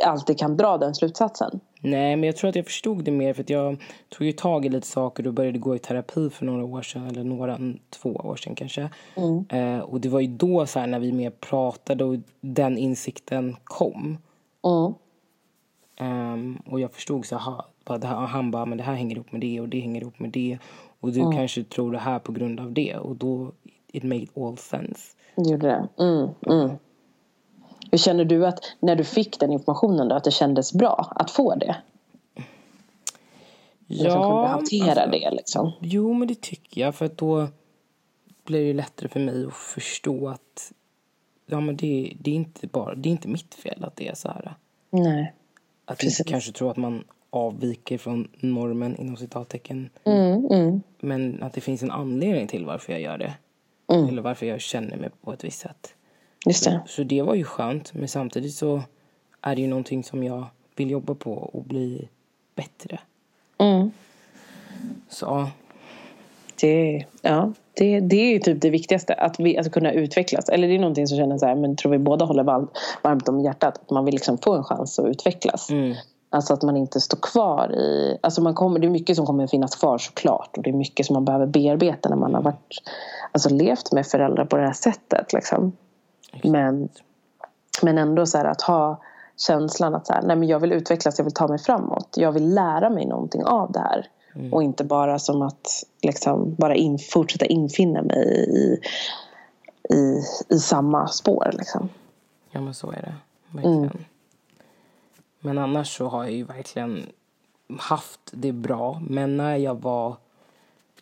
alltid 0.04 0.40
kan 0.40 0.58
dra 0.58 0.78
den 0.78 0.96
slutsatsen. 0.96 1.60
Nej, 1.80 2.16
men 2.16 2.24
jag 2.24 2.36
tror 2.36 2.50
att 2.50 2.56
jag 2.56 2.66
förstod 2.66 3.04
det 3.04 3.12
mer 3.12 3.34
för 3.34 3.42
att 3.42 3.50
jag 3.50 3.78
tog 4.10 4.28
ju 4.28 4.32
tag 4.32 4.66
i 4.66 4.70
lite 4.70 4.88
saker 4.88 5.28
och 5.28 5.34
började 5.34 5.60
gå 5.60 5.76
i 5.76 5.80
terapi 5.80 6.30
för 6.30 6.46
några 6.46 6.66
år 6.66 6.82
sedan, 6.82 7.08
eller 7.08 7.24
några, 7.24 7.60
två 7.90 8.10
år 8.10 8.36
sedan 8.36 8.56
kanske. 8.56 8.90
Eh, 9.50 9.80
och 9.80 10.02
det 10.02 10.10
var 10.10 10.20
ju 10.20 10.28
då 10.28 10.66
så 10.66 10.80
här 10.80 10.88
när 10.88 11.00
vi 11.00 11.12
mer 11.12 11.30
pratade 11.30 12.04
och 12.04 12.16
den 12.42 12.78
insikten 12.78 13.56
kom. 13.64 14.18
Mm. 14.66 14.94
Ehm, 15.98 16.62
och 16.66 16.80
jag 16.80 16.92
förstod 16.92 17.26
så 17.26 17.38
här, 17.38 17.62
bara 17.86 17.98
det 17.98 18.08
här, 18.08 18.16
han 18.16 18.52
bara, 18.52 18.66
men 18.66 18.78
det 18.78 18.84
här 18.84 18.94
hänger 18.94 19.16
ihop 19.16 19.32
med 19.32 19.42
det 19.42 19.62
och 19.62 19.70
det 19.70 19.80
hänger 19.80 20.02
ihop 20.02 20.20
med 20.20 20.30
det. 20.30 20.58
Och 21.00 21.12
du 21.12 21.32
kanske 21.32 21.64
tror 21.64 21.92
det 21.92 21.98
här 21.98 22.20
på 22.20 22.32
grund 22.32 22.60
av 22.60 22.74
det. 22.74 22.98
Och 22.98 23.16
då, 23.16 23.52
it 23.88 24.04
made 24.04 24.28
all 24.36 24.58
sense. 24.58 25.02
Gjorde 25.38 25.68
det? 25.68 26.04
Mm, 26.04 26.30
mm. 26.48 26.78
Hur 27.92 27.98
känner 27.98 28.26
du 28.26 28.46
att 28.46 28.60
när 28.80 28.96
du 28.96 29.04
fick 29.04 29.40
den 29.40 29.52
informationen 29.52 30.08
då, 30.08 30.16
att 30.16 30.24
det 30.24 30.32
kändes 30.32 30.74
bra 30.74 31.12
att 31.16 31.32
få 31.32 31.56
det? 31.56 31.76
Liksom 33.88 34.22
kunde 34.22 34.48
hantera 34.48 35.02
alltså, 35.02 35.20
det 35.20 35.32
liksom. 35.32 35.72
Jo, 35.82 36.14
men 36.14 36.28
det 36.28 36.42
tycker 36.42 36.82
jag. 36.82 36.96
För 36.96 37.06
att 37.06 37.18
då 37.18 37.48
blir 38.46 38.66
det 38.66 38.74
lättare 38.74 39.10
för 39.10 39.20
mig 39.20 39.46
att 39.46 39.54
förstå 39.54 40.28
att 40.28 40.72
ja, 41.46 41.60
men 41.60 41.76
det, 41.78 42.14
det, 42.20 42.32
är 42.32 42.36
inte 42.36 42.68
bara, 42.68 42.96
det 42.96 43.10
är 43.10 43.12
inte 43.12 43.28
mitt 43.28 43.56
fel 43.56 43.84
att 43.84 43.96
det 43.96 44.08
är 44.08 44.16
så 44.16 44.28
här. 44.28 44.56
Nej. 44.90 45.34
Att 45.86 45.98
Precis. 45.98 46.20
inte 46.20 46.32
kanske 46.32 46.52
tro 46.52 46.70
att 46.70 46.78
man 46.78 47.04
avviker 47.30 47.98
från 47.98 48.28
normen 48.40 48.96
inom 48.98 49.18
citattecken. 49.18 49.90
Mm, 50.04 50.46
mm, 50.46 50.82
Men 51.00 51.44
att 51.44 51.54
det 51.54 51.62
finns 51.62 51.84
en 51.84 51.92
anledning 51.92 52.48
till 52.48 52.66
varför 52.66 52.94
jag 52.94 53.02
gör 53.02 53.18
det. 53.18 53.34
Mm. 53.94 54.10
Eller 54.10 54.22
varför 54.22 54.46
jag 54.46 54.62
känner 54.62 54.98
mig 54.98 55.10
på 55.22 55.34
ett 55.34 55.44
visst 55.44 55.60
sätt. 55.60 55.94
just 56.46 56.64
det. 56.64 56.82
Så 56.88 57.04
det 57.04 57.22
var 57.22 57.36
ju 57.36 57.44
skönt. 57.44 57.94
Men 57.94 58.08
samtidigt 58.08 58.54
så 58.54 58.82
är 59.42 59.56
det 59.56 59.62
ju 59.62 59.68
någonting 59.68 60.04
som 60.04 60.24
jag 60.24 60.46
vill 60.76 60.92
jobba 60.92 61.16
på 61.16 61.34
och 61.34 61.64
bli 61.64 62.10
bättre. 62.56 63.00
Mm. 63.58 63.92
Så 65.10 65.48
Det, 66.62 67.06
ja, 67.22 67.54
det, 67.74 68.00
det 68.00 68.36
är 68.36 68.40
typ 68.40 68.62
det 68.62 68.70
viktigaste, 68.70 69.14
att 69.14 69.40
vi, 69.40 69.58
alltså 69.58 69.72
kunna 69.72 69.92
utvecklas. 69.92 70.50
Eller 70.50 70.68
det 70.68 70.76
är 70.76 70.80
någonting 70.80 71.08
som 71.08 71.18
känner 71.18 71.38
så 71.38 71.46
här, 71.46 71.56
men 71.56 71.76
tror 71.76 71.92
vi 71.92 71.98
båda 71.98 72.26
håller 72.26 72.44
varmt, 72.44 72.72
varmt 73.02 73.30
om 73.30 73.40
hjärtat. 73.40 73.78
Att 73.78 73.90
man 73.90 74.06
vill 74.06 74.14
liksom 74.14 74.38
få 74.38 74.54
en 74.54 74.64
chans 74.64 75.00
att 75.00 75.06
utvecklas. 75.06 75.70
Mm. 75.70 75.96
Alltså 76.30 76.54
att 76.54 76.64
man 76.64 76.78
inte 76.78 77.02
står 77.02 77.18
kvar 77.18 77.72
i... 77.76 78.18
Alltså 78.22 78.42
man 78.42 78.54
kommer, 78.54 78.80
det 78.80 78.88
är 78.88 78.90
mycket 78.90 79.16
som 79.16 79.26
kommer 79.26 79.48
finnas 79.48 79.76
kvar 79.76 79.98
såklart. 79.98 80.58
Och 80.58 80.64
det 80.64 80.70
är 80.70 80.74
mycket 80.74 81.06
som 81.06 81.14
man 81.14 81.26
behöver 81.26 81.46
bearbeta 81.46 82.10
när 82.10 82.16
man 82.16 82.36
har 82.36 82.42
varit, 82.42 82.82
alltså 83.32 83.50
levt 83.50 83.92
med 83.92 84.08
föräldrar 84.08 84.46
på 84.46 84.58
det 84.58 84.66
här 84.66 84.74
sättet. 84.74 85.34
Liksom. 85.34 85.72
Men, 86.44 86.90
men 87.82 87.98
ändå 87.98 88.26
så 88.26 88.38
här 88.38 88.46
att 88.46 88.62
ha 88.62 89.02
känslan 89.48 89.96
att 89.96 90.08
så 90.08 90.14
här, 90.14 90.22
nej 90.22 90.36
men 90.36 90.48
jag 90.48 90.60
vill 90.60 90.72
utvecklas, 90.72 91.20
jag 91.20 91.26
vill 91.26 91.34
ta 91.34 91.48
mig 91.48 91.60
framåt. 91.60 92.10
Jag 92.16 92.32
vill 92.32 92.54
lära 92.54 92.90
mig 92.90 93.06
någonting 93.06 93.46
av 93.46 93.72
det 93.72 93.80
här. 93.80 94.08
Och 94.52 94.64
inte 94.64 94.84
bara 94.84 95.20
som 95.20 95.42
att 95.42 95.84
liksom, 96.02 96.56
bara 96.56 96.76
in, 96.76 97.00
fortsätta 97.00 97.46
infinna 97.46 98.02
mig 98.02 98.50
i, 98.50 98.80
i, 99.96 100.22
i 100.50 100.60
samma 100.60 101.08
spår. 101.08 101.50
Liksom. 101.54 101.90
ja 102.52 102.62
men 102.62 102.74
så 102.74 102.92
är 102.92 103.02
det. 103.02 103.16
Verkligen. 103.50 104.06
Men 105.40 105.58
annars 105.58 105.98
så 105.98 106.08
har 106.08 106.24
jag 106.24 106.34
ju 106.34 106.44
verkligen 106.44 107.06
haft 107.80 108.20
det 108.32 108.52
bra. 108.52 109.02
Men 109.08 109.38
när 109.38 109.56
jag 109.56 109.82
var 109.82 110.16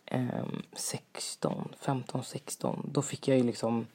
ehm, 0.05 0.61
16, 0.73 1.69
15, 1.79 2.23
16 2.23 2.89
då 2.93 3.01
fick 3.01 3.27
jag 3.27 3.38
ju 3.38 3.43
liksom... 3.43 3.88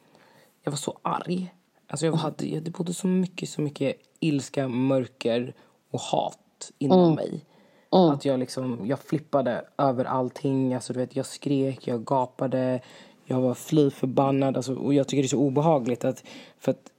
Jag 0.62 0.72
var 0.72 0.76
så 0.76 0.98
arg. 1.02 1.54
Alltså 1.86 2.06
jag 2.06 2.12
hade, 2.12 2.46
jag 2.46 2.54
hade 2.54 2.70
både 2.70 2.94
så 2.94 3.06
mycket, 3.06 3.48
så 3.48 3.60
mycket 3.60 3.96
ilska, 4.20 4.68
mörker 4.68 5.54
och 5.90 6.00
hat 6.00 6.70
inom 6.78 7.14
mig. 7.14 7.44
Att 7.90 8.24
jag 8.24 8.40
liksom, 8.40 8.86
jag 8.86 8.98
flippade 8.98 9.64
över 9.78 10.04
allting. 10.04 10.74
Alltså 10.74 10.92
du 10.92 10.98
vet, 10.98 11.16
jag 11.16 11.26
skrek, 11.26 11.86
jag 11.86 12.04
gapade. 12.04 12.80
Jag 13.24 13.40
var 13.40 13.54
fly 13.54 13.90
förbannad. 13.90 14.56
Alltså, 14.56 14.74
och 14.74 14.94
jag 14.94 15.08
tycker 15.08 15.22
det 15.22 15.26
är 15.26 15.28
så 15.28 15.38
obehagligt 15.38 16.04
att, 16.04 16.24
för 16.58 16.70
att 16.70 16.90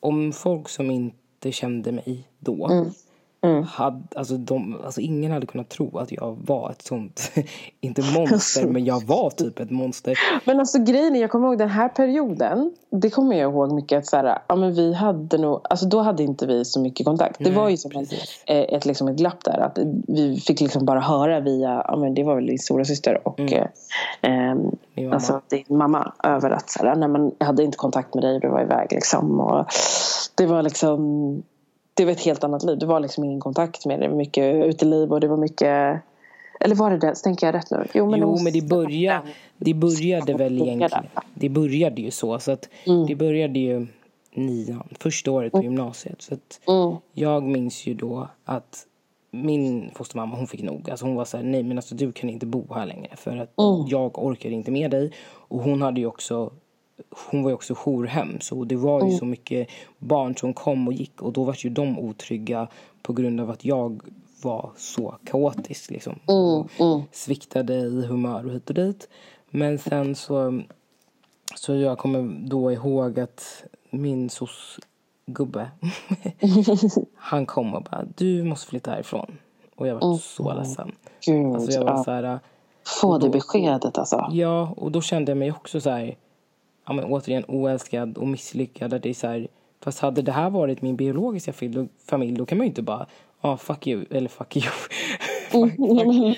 om 0.00 0.32
folk 0.32 0.68
som 0.68 0.90
inte 0.90 1.52
kände 1.52 1.92
mig 1.92 2.28
då 2.38 2.92
hade, 3.66 4.02
alltså, 4.16 4.36
de, 4.36 4.76
alltså 4.84 5.00
ingen 5.00 5.32
hade 5.32 5.46
kunnat 5.46 5.68
tro 5.68 5.98
att 5.98 6.12
jag 6.12 6.38
var 6.46 6.70
ett 6.70 6.82
sånt, 6.82 7.30
inte 7.80 8.02
monster, 8.18 8.66
men 8.66 8.84
jag 8.84 9.02
var 9.06 9.30
typ 9.30 9.60
ett 9.60 9.70
monster. 9.70 10.18
Men 10.44 10.60
alltså 10.60 10.82
grejen 10.84 11.16
är, 11.16 11.20
jag 11.20 11.30
kommer 11.30 11.48
ihåg 11.48 11.58
den 11.58 11.68
här 11.68 11.88
perioden. 11.88 12.72
Det 12.90 13.10
kommer 13.10 13.36
jag 13.36 13.52
ihåg 13.52 13.72
mycket 13.72 13.98
att 13.98 14.06
så 14.06 14.16
här, 14.16 14.38
ja, 14.48 14.56
men 14.56 14.74
vi 14.74 14.94
hade 14.94 15.38
nog, 15.38 15.60
alltså 15.70 15.86
då 15.86 16.00
hade 16.00 16.22
inte 16.22 16.46
vi 16.46 16.64
så 16.64 16.80
mycket 16.80 17.06
kontakt. 17.06 17.38
Det 17.38 17.44
Nej, 17.44 17.52
var 17.58 17.68
ju 17.68 17.76
som 17.76 17.90
precis. 17.90 18.42
eh, 18.46 18.56
ett, 18.56 18.84
liksom 18.86 19.08
ett 19.08 19.16
glapp 19.16 19.44
där. 19.44 19.58
Att 19.58 19.78
vi 20.08 20.40
fick 20.46 20.60
liksom 20.60 20.84
bara 20.84 21.00
höra 21.00 21.40
via, 21.40 21.84
ja 21.88 21.96
men 21.96 22.14
det 22.14 22.24
var 22.24 22.34
väl 22.34 22.46
din 22.46 22.58
stora 22.58 22.84
syster 22.84 23.28
och 23.28 23.40
eh, 23.40 23.66
ehm, 24.22 24.58
Mm. 24.58 24.76
Min 24.94 25.04
mamma. 25.06 25.14
alltså 25.14 25.40
din 25.48 25.64
mamma. 25.78 26.12
Över 26.24 26.50
att 26.50 26.70
så 26.70 26.86
här, 26.86 27.08
men 27.08 27.32
jag 27.38 27.46
hade 27.46 27.62
inte 27.62 27.76
kontakt 27.78 28.14
med 28.14 28.24
dig, 28.24 28.40
du 28.40 28.48
var 28.48 28.62
iväg 28.62 28.88
liksom. 28.90 29.40
Och 29.40 29.66
det 30.34 30.46
var 30.46 30.62
liksom, 30.62 31.42
det 31.98 32.04
var 32.04 32.12
ett 32.12 32.24
helt 32.24 32.44
annat 32.44 32.62
liv. 32.62 32.78
Det 32.78 32.86
var 32.86 33.00
liksom 33.00 33.24
ingen 33.24 33.40
kontakt 33.40 33.86
med. 33.86 34.00
Det 34.00 34.08
var 34.08 34.16
mycket 34.16 34.66
uteliv 34.66 35.12
och 35.12 35.20
det 35.20 35.28
var 35.28 35.36
mycket 35.36 36.00
Eller 36.60 36.74
var 36.74 36.90
det 36.90 36.98
det? 36.98 37.14
Tänker 37.14 37.46
jag 37.46 37.54
rätt 37.54 37.70
nu? 37.70 37.86
Jo, 37.94 38.10
men, 38.10 38.20
jo, 38.20 38.38
men 38.42 38.52
det, 38.52 38.62
började, 38.62 39.28
det 39.56 39.74
började 39.74 40.34
väl 40.34 40.62
egentligen. 40.62 41.06
Det 41.34 41.48
började 41.48 42.02
ju 42.02 42.10
så. 42.10 42.38
så 42.38 42.52
att 42.52 42.68
mm. 42.86 43.06
Det 43.06 43.14
började 43.14 43.58
ju 43.58 43.86
nian, 44.34 44.88
första 45.00 45.30
året 45.30 45.52
på 45.52 45.58
mm. 45.58 45.70
gymnasiet. 45.70 46.22
Så 46.22 46.34
mm. 46.72 46.96
Jag 47.12 47.42
minns 47.42 47.86
ju 47.86 47.94
då 47.94 48.28
att 48.44 48.86
min 49.30 49.90
fostermamma 49.94 50.36
hon 50.36 50.46
fick 50.46 50.62
nog. 50.62 50.90
Alltså 50.90 51.06
hon 51.06 51.14
var 51.14 51.24
så 51.24 51.36
här, 51.36 51.44
nej 51.44 51.62
men 51.62 51.78
alltså 51.78 51.94
du 51.94 52.12
kan 52.12 52.30
inte 52.30 52.46
bo 52.46 52.74
här 52.74 52.86
längre 52.86 53.16
för 53.16 53.36
att 53.36 53.58
mm. 53.58 53.86
jag 53.88 54.24
orkar 54.24 54.50
inte 54.50 54.70
med 54.70 54.90
dig. 54.90 55.12
Och 55.30 55.62
hon 55.62 55.82
hade 55.82 56.00
ju 56.00 56.06
också 56.06 56.50
hon 57.10 57.42
var 57.42 57.50
ju 57.50 57.54
också 57.54 57.74
jourhem 57.74 58.40
så 58.40 58.64
det 58.64 58.76
var 58.76 59.00
ju 59.00 59.06
mm. 59.06 59.18
så 59.18 59.24
mycket 59.24 59.68
barn 59.98 60.36
som 60.36 60.54
kom 60.54 60.88
och 60.88 60.92
gick 60.92 61.22
och 61.22 61.32
då 61.32 61.44
var 61.44 61.56
ju 61.58 61.70
de 61.70 61.98
otrygga 61.98 62.68
på 63.02 63.12
grund 63.12 63.40
av 63.40 63.50
att 63.50 63.64
jag 63.64 64.02
var 64.42 64.70
så 64.76 65.14
kaotisk 65.24 65.90
liksom. 65.90 66.18
Mm. 66.28 66.68
Mm. 66.78 67.02
Sviktade 67.12 67.74
i 67.74 68.06
humör 68.06 68.46
och 68.46 68.52
hit 68.52 68.68
och 68.68 68.74
dit. 68.74 69.08
Men 69.50 69.78
sen 69.78 70.14
så 70.14 70.62
så 71.54 71.74
jag 71.74 71.98
kommer 71.98 72.48
då 72.48 72.72
ihåg 72.72 73.20
att 73.20 73.64
min 73.90 74.30
sos 74.30 74.78
gubbe 75.26 75.70
han 77.16 77.46
kom 77.46 77.74
och 77.74 77.82
bara 77.82 78.04
du 78.16 78.44
måste 78.44 78.66
flytta 78.66 78.90
härifrån. 78.90 79.38
Och 79.76 79.86
jag 79.86 79.94
var 79.94 80.06
mm. 80.06 80.18
så 80.18 80.54
ledsen. 80.54 80.92
Gud, 81.26 81.54
alltså 81.54 81.72
jag 81.72 81.84
var 81.84 82.04
så 82.04 82.10
här, 82.10 82.40
Få 83.00 83.18
det 83.18 83.30
beskedet 83.30 83.98
alltså. 83.98 84.28
Ja, 84.30 84.74
och 84.76 84.92
då 84.92 85.00
kände 85.00 85.30
jag 85.30 85.36
mig 85.38 85.52
också 85.52 85.80
så 85.80 85.90
här 85.90 86.16
ja, 86.88 86.94
men 86.94 87.04
återigen 87.04 87.44
oälskad 87.48 88.18
och 88.18 88.28
misslyckad. 88.28 88.90
det 88.90 89.08
är 89.08 89.14
så 89.14 89.26
här, 89.26 89.48
fast 89.80 90.00
hade 90.00 90.22
det 90.22 90.32
här 90.32 90.50
varit 90.50 90.82
min 90.82 90.96
biologiska 90.96 91.52
familj 92.06 92.38
då 92.38 92.46
kan 92.46 92.58
man 92.58 92.64
ju 92.64 92.68
inte 92.68 92.82
bara 92.82 93.06
ja 93.40 93.50
ah, 93.50 93.56
fuck 93.56 93.86
you 93.86 94.04
eller 94.10 94.28
fuck 94.28 94.56
you. 94.56 94.66
fuck, 95.50 95.76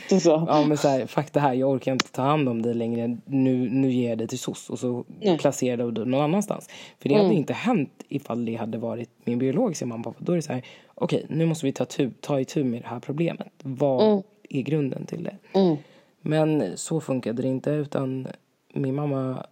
fuck. 0.09 0.23
så. 0.23 0.47
Ja 0.49 0.65
men 0.69 0.77
så 0.77 0.89
här, 0.89 1.07
fuck 1.07 1.33
det 1.33 1.41
här, 1.41 1.55
jag 1.55 1.71
orkar 1.71 1.93
inte 1.93 2.13
ta 2.13 2.23
hand 2.23 2.49
om 2.49 2.63
dig 2.63 2.75
längre. 2.75 3.19
Nu, 3.25 3.69
nu 3.71 3.93
ger 3.93 4.09
jag 4.09 4.19
dig 4.19 4.29
till 4.29 4.39
SOS 4.39 4.71
och 4.71 4.79
så 4.79 5.05
Nej. 5.21 5.39
placerar 5.39 5.85
du 5.85 5.91
dig 5.91 6.07
någon 6.07 6.23
annanstans. 6.23 6.69
För 6.99 7.09
det 7.09 7.15
mm. 7.15 7.27
hade 7.27 7.37
inte 7.37 7.53
hänt 7.53 8.05
ifall 8.09 8.45
det 8.45 8.55
hade 8.55 8.79
varit 8.79 9.11
min 9.25 9.39
biologiska 9.39 9.87
mamma. 9.87 10.15
Då 10.19 10.33
är 10.33 10.37
det 10.37 10.43
så 10.43 10.53
här, 10.53 10.63
okej 10.95 11.25
okay, 11.25 11.37
nu 11.37 11.47
måste 11.47 11.67
vi 11.67 11.73
ta, 11.73 11.85
tu, 11.85 12.11
ta 12.21 12.41
itu 12.41 12.65
med 12.65 12.83
det 12.83 12.89
här 12.89 13.01
problemet. 13.01 13.53
Vad 13.63 14.13
mm. 14.13 14.23
är 14.51 14.63
grunden 14.63 15.07
till 15.07 15.25
det? 15.25 15.37
Mm. 15.53 15.77
Men 16.21 16.77
så 16.77 17.01
funkade 17.01 17.43
det 17.43 17.49
inte 17.49 17.71
utan 17.71 18.29
min 18.73 18.95
mamma 18.95 19.47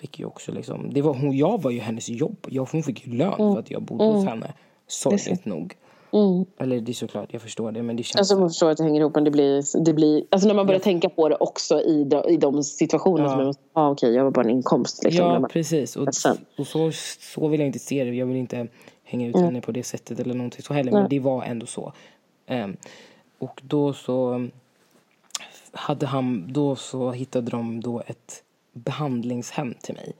fick 0.00 0.18
ju 0.18 0.24
också 0.24 0.52
liksom, 0.52 0.94
det 0.94 1.02
var, 1.02 1.14
hon, 1.14 1.36
jag 1.36 1.62
var 1.62 1.70
ju 1.70 1.80
hennes 1.80 2.08
jobb. 2.08 2.46
Jag, 2.48 2.68
hon 2.72 2.82
fick 2.82 3.06
ju 3.06 3.12
lön 3.12 3.32
mm. 3.32 3.52
för 3.52 3.60
att 3.60 3.70
jag 3.70 3.82
bodde 3.82 4.04
mm. 4.04 4.16
hos 4.16 4.26
henne. 4.26 4.52
Sorgligt 4.86 5.44
nog. 5.44 5.76
Mm. 6.12 6.44
Eller 6.58 6.80
det 6.80 6.92
är 6.92 6.94
såklart, 6.94 7.32
jag 7.32 7.42
förstår 7.42 7.72
det 7.72 7.82
men 7.82 7.96
det 7.96 8.02
känns... 8.02 8.18
Alltså 8.18 8.38
man 8.38 8.48
förstår 8.48 8.70
att 8.70 8.76
det 8.76 8.84
hänger 8.84 9.00
ihop 9.00 9.14
men 9.14 9.24
det 9.24 9.30
blir, 9.30 9.84
det 9.84 9.92
blir 9.92 10.24
alltså 10.30 10.48
när 10.48 10.54
man 10.54 10.66
börjar 10.66 10.80
ja. 10.80 10.84
tänka 10.84 11.08
på 11.08 11.28
det 11.28 11.36
också 11.36 11.80
i 11.80 12.04
de, 12.04 12.28
i 12.28 12.36
de 12.36 12.62
situationerna 12.62 13.24
ja. 13.24 13.30
som 13.30 13.38
man 13.38 13.46
måste, 13.46 13.62
ah, 13.72 13.90
okej 13.90 14.08
okay, 14.08 14.16
jag 14.16 14.24
var 14.24 14.30
bara 14.30 14.44
en 14.44 14.50
inkomst 14.50 15.04
liksom. 15.04 15.26
Ja 15.26 15.40
man, 15.40 15.50
precis 15.50 15.96
och, 15.96 16.08
och 16.58 16.66
så, 16.66 16.90
så 17.20 17.48
vill 17.48 17.60
jag 17.60 17.66
inte 17.66 17.78
se 17.78 18.04
det. 18.04 18.14
Jag 18.14 18.26
vill 18.26 18.36
inte 18.36 18.68
hänga 19.04 19.26
ut 19.26 19.34
mm. 19.34 19.46
henne 19.46 19.60
på 19.60 19.72
det 19.72 19.82
sättet 19.82 20.20
eller 20.20 20.34
någonting 20.34 20.62
så 20.62 20.74
heller 20.74 20.92
men 20.92 21.08
det 21.08 21.20
var 21.20 21.44
ändå 21.44 21.66
så. 21.66 21.92
Um, 22.50 22.76
och 23.38 23.62
då 23.64 23.92
så 23.92 24.48
hade 25.72 26.06
han, 26.06 26.52
då 26.52 26.76
så 26.76 27.10
hittade 27.10 27.50
de 27.50 27.80
då 27.80 28.02
ett 28.06 28.42
behandlingshem 28.76 29.74
till 29.82 29.94
mig. 29.94 30.12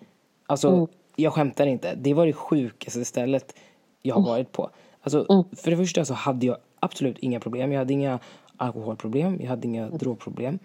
Alltså, 0.46 0.68
mm. 0.68 0.86
jag 1.16 1.32
skämtar 1.32 1.66
inte. 1.66 1.94
Det 1.94 2.14
var 2.14 2.26
det 2.26 2.32
sjukaste 2.32 3.04
stället 3.04 3.54
jag 4.02 4.14
har 4.14 4.20
mm. 4.20 4.30
varit 4.30 4.52
på. 4.52 4.70
Alltså, 5.00 5.26
mm. 5.30 5.44
För 5.56 5.70
det 5.70 5.76
första 5.76 6.04
så 6.04 6.14
hade 6.14 6.46
jag 6.46 6.56
absolut 6.80 7.18
inga 7.18 7.40
problem. 7.40 7.72
Jag 7.72 7.78
hade 7.78 7.92
inga 7.92 8.18
alkoholproblem, 8.56 9.38
jag 9.40 9.48
hade 9.48 9.66
inga 9.66 9.86
mm. 9.86 9.98
drogproblem. 9.98 10.58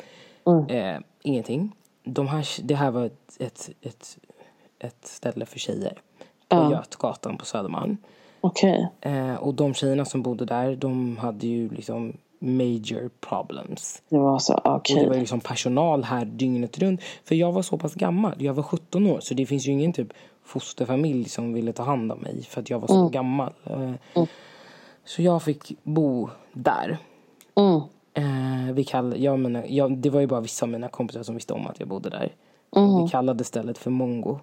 Mm. 0.45 0.67
Eh, 0.67 1.01
ingenting. 1.21 1.75
De 2.03 2.27
här, 2.27 2.47
det 2.63 2.75
här 2.75 2.91
var 2.91 3.05
ett, 3.05 3.37
ett, 3.39 3.69
ett, 3.81 4.17
ett 4.79 5.05
ställe 5.05 5.45
för 5.45 5.59
tjejer 5.59 5.93
på 6.47 6.57
ja. 6.57 6.71
Götgatan 6.71 7.37
på 7.37 7.45
Södermalm. 7.45 7.97
Okay. 8.41 8.85
Eh, 9.01 9.35
och 9.35 9.53
de 9.53 9.73
tjejerna 9.73 10.05
som 10.05 10.21
bodde 10.21 10.45
där, 10.45 10.75
de 10.75 11.17
hade 11.17 11.47
ju 11.47 11.69
liksom 11.69 12.17
major 12.41 13.09
problems. 13.19 14.01
Det 14.09 14.17
var 14.17 14.39
så. 14.39 14.53
Okay. 14.53 14.95
Och 14.95 15.03
det 15.03 15.09
var 15.09 15.15
liksom 15.15 15.39
personal 15.39 16.03
här 16.03 16.25
dygnet 16.25 16.77
runt. 16.77 17.01
För 17.23 17.35
jag 17.35 17.51
var 17.51 17.61
så 17.61 17.77
pass 17.77 17.93
gammal, 17.93 18.33
jag 18.37 18.53
var 18.53 18.63
17 18.63 19.07
år 19.07 19.19
så 19.19 19.33
det 19.33 19.45
finns 19.45 19.67
ju 19.67 19.71
ingen 19.71 19.93
typ 19.93 20.13
fosterfamilj 20.43 21.29
som 21.29 21.53
ville 21.53 21.73
ta 21.73 21.83
hand 21.83 22.11
om 22.11 22.19
mig 22.19 22.43
för 22.43 22.61
att 22.61 22.69
jag 22.69 22.79
var 22.79 22.87
så 22.87 22.99
mm. 22.99 23.11
gammal. 23.11 23.53
Eh, 23.65 23.93
mm. 24.13 24.27
Så 25.05 25.21
jag 25.21 25.43
fick 25.43 25.77
bo 25.83 26.29
där. 26.53 26.97
Mm. 27.55 27.81
Eh, 28.13 28.73
vi 28.73 28.83
kall, 28.83 29.23
jag 29.23 29.39
menar, 29.39 29.65
jag, 29.67 29.97
det 29.97 30.09
var 30.09 30.21
ju 30.21 30.27
bara 30.27 30.41
vissa 30.41 30.65
av 30.65 30.69
mina 30.69 30.87
kompisar 30.87 31.23
som 31.23 31.35
visste 31.35 31.53
om 31.53 31.67
att 31.67 31.79
jag 31.79 31.89
bodde 31.89 32.09
där. 32.09 32.35
Mm. 32.75 33.03
Vi 33.03 33.09
kallade 33.09 33.43
stället 33.43 33.77
för 33.77 33.91
Mongo. 33.91 34.39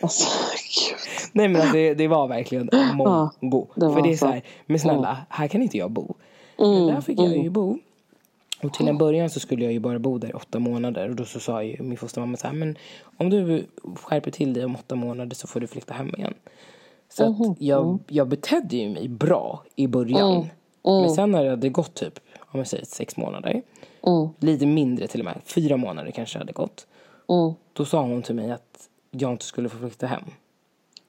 Alltså, 0.00 0.28
Nej 1.32 1.48
men 1.48 1.60
alltså, 1.60 1.76
det, 1.76 1.94
det 1.94 2.08
var 2.08 2.28
verkligen 2.28 2.70
Mongo. 2.94 3.28
Ja, 3.40 3.86
det 3.86 3.94
för 3.94 4.02
det 4.02 4.12
är 4.12 4.16
så 4.16 4.26
här, 4.26 4.42
men 4.66 4.78
snälla, 4.78 5.08
mm. 5.08 5.22
här 5.28 5.48
kan 5.48 5.62
inte 5.62 5.78
jag 5.78 5.90
bo. 5.90 6.14
Men 6.56 6.86
där 6.86 7.00
fick 7.00 7.18
jag 7.18 7.28
ju 7.28 7.40
mm. 7.40 7.52
bo. 7.52 7.78
Och 8.62 8.72
till 8.72 8.88
en 8.88 8.98
början 8.98 9.30
så 9.30 9.40
skulle 9.40 9.64
jag 9.64 9.72
ju 9.72 9.80
bara 9.80 9.98
bo 9.98 10.18
där 10.18 10.28
i 10.28 10.32
åtta 10.32 10.58
månader. 10.58 11.08
Och 11.08 11.16
då 11.16 11.24
så 11.24 11.40
sa 11.40 11.62
ju 11.62 11.82
min 11.82 11.96
fostermamma 11.98 12.36
så 12.36 12.46
här, 12.46 12.54
men 12.54 12.78
om 13.16 13.30
du 13.30 13.66
skärper 13.94 14.30
till 14.30 14.52
dig 14.52 14.64
om 14.64 14.76
åtta 14.76 14.94
månader 14.94 15.34
så 15.34 15.46
får 15.46 15.60
du 15.60 15.66
flytta 15.66 15.94
hem 15.94 16.08
igen. 16.08 16.34
Så 17.08 17.24
att 17.24 17.30
mm-hmm. 17.30 17.56
jag, 17.58 17.98
jag 18.08 18.28
betedde 18.28 18.76
ju 18.76 18.88
mig 18.88 19.08
bra 19.08 19.62
i 19.76 19.86
början. 19.86 20.30
Mm. 20.30 20.48
Mm. 20.86 21.00
Men 21.00 21.10
sen 21.10 21.30
när 21.30 21.44
det 21.44 21.50
hade 21.50 21.68
gått 21.68 21.94
typ, 21.94 22.20
om 22.38 22.58
jag 22.60 22.66
säger 22.66 22.84
sex 22.84 23.16
månader. 23.16 23.62
Mm. 24.06 24.28
Lite 24.40 24.66
mindre 24.66 25.06
till 25.06 25.20
och 25.20 25.24
med, 25.24 25.40
fyra 25.44 25.76
månader 25.76 26.10
kanske 26.10 26.38
hade 26.38 26.52
gått. 26.52 26.86
Mm. 27.28 27.54
Då 27.72 27.84
sa 27.84 28.00
hon 28.02 28.22
till 28.22 28.34
mig 28.34 28.50
att 28.50 28.88
jag 29.10 29.32
inte 29.32 29.44
skulle 29.44 29.68
få 29.68 29.78
flytta 29.78 30.06
hem. 30.06 30.24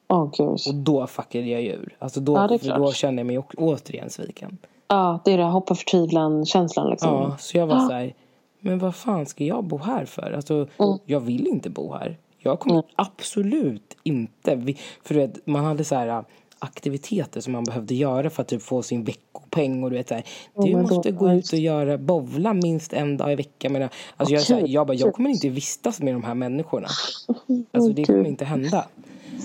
Oh, 0.08 0.40
och 0.40 0.74
då 0.74 1.06
fuckade 1.06 1.46
jag 1.46 1.62
ur. 1.62 1.96
Alltså 1.98 2.20
då, 2.20 2.58
ja, 2.62 2.78
då 2.78 2.92
kände 2.92 3.20
jag 3.20 3.26
mig 3.26 3.38
återigen 3.38 4.10
sviken. 4.10 4.58
Ja, 4.88 5.20
det 5.24 5.32
är 5.32 5.38
det 5.38 5.44
hoppa 5.44 5.74
förtvivlan-känslan 5.74 6.90
liksom. 6.90 7.14
Ja, 7.14 7.36
så 7.38 7.58
jag 7.58 7.66
var 7.66 7.76
ah. 7.76 7.86
så 7.86 7.92
här, 7.92 8.14
men 8.60 8.78
vad 8.78 8.94
fan 8.94 9.26
ska 9.26 9.44
jag 9.44 9.64
bo 9.64 9.78
här 9.78 10.04
för? 10.04 10.32
Alltså, 10.32 10.54
mm. 10.54 10.98
jag 11.04 11.20
vill 11.20 11.46
inte 11.46 11.70
bo 11.70 11.92
här. 11.92 12.18
Jag 12.38 12.60
kommer 12.60 12.74
mm. 12.74 12.86
absolut 12.96 13.96
inte... 14.02 14.74
För 15.04 15.14
du 15.14 15.20
vet, 15.20 15.46
man 15.46 15.64
hade 15.64 15.84
så 15.84 15.94
här 15.94 16.08
äh, 16.08 16.22
aktiviteter 16.58 17.40
som 17.40 17.52
man 17.52 17.64
behövde 17.64 17.94
göra 17.94 18.30
för 18.30 18.42
att 18.42 18.48
typ 18.48 18.62
få 18.62 18.82
sin 18.82 19.04
veckopeng 19.04 19.84
och 19.84 19.90
du 19.90 19.96
vet 19.96 20.08
så 20.08 20.14
här, 20.14 20.24
du 20.54 20.74
oh 20.74 20.82
måste 20.82 21.10
God. 21.10 21.18
gå 21.18 21.32
ut 21.32 21.52
och 21.52 21.58
göra 21.58 21.98
bovla 21.98 22.54
minst 22.54 22.92
en 22.92 23.16
dag 23.16 23.32
i 23.32 23.34
veckan. 23.34 23.72
Men, 23.72 23.88
alltså, 24.16 24.34
jag, 24.34 24.42
så 24.42 24.54
här, 24.54 24.66
jag 24.66 24.86
bara, 24.86 24.94
jag 24.94 25.14
kommer 25.14 25.30
inte 25.30 25.48
vistas 25.48 26.00
med 26.00 26.14
de 26.14 26.24
här 26.24 26.34
människorna. 26.34 26.88
Alltså 27.72 27.92
det 27.92 28.04
kommer 28.04 28.24
inte 28.24 28.44
hända. 28.44 28.86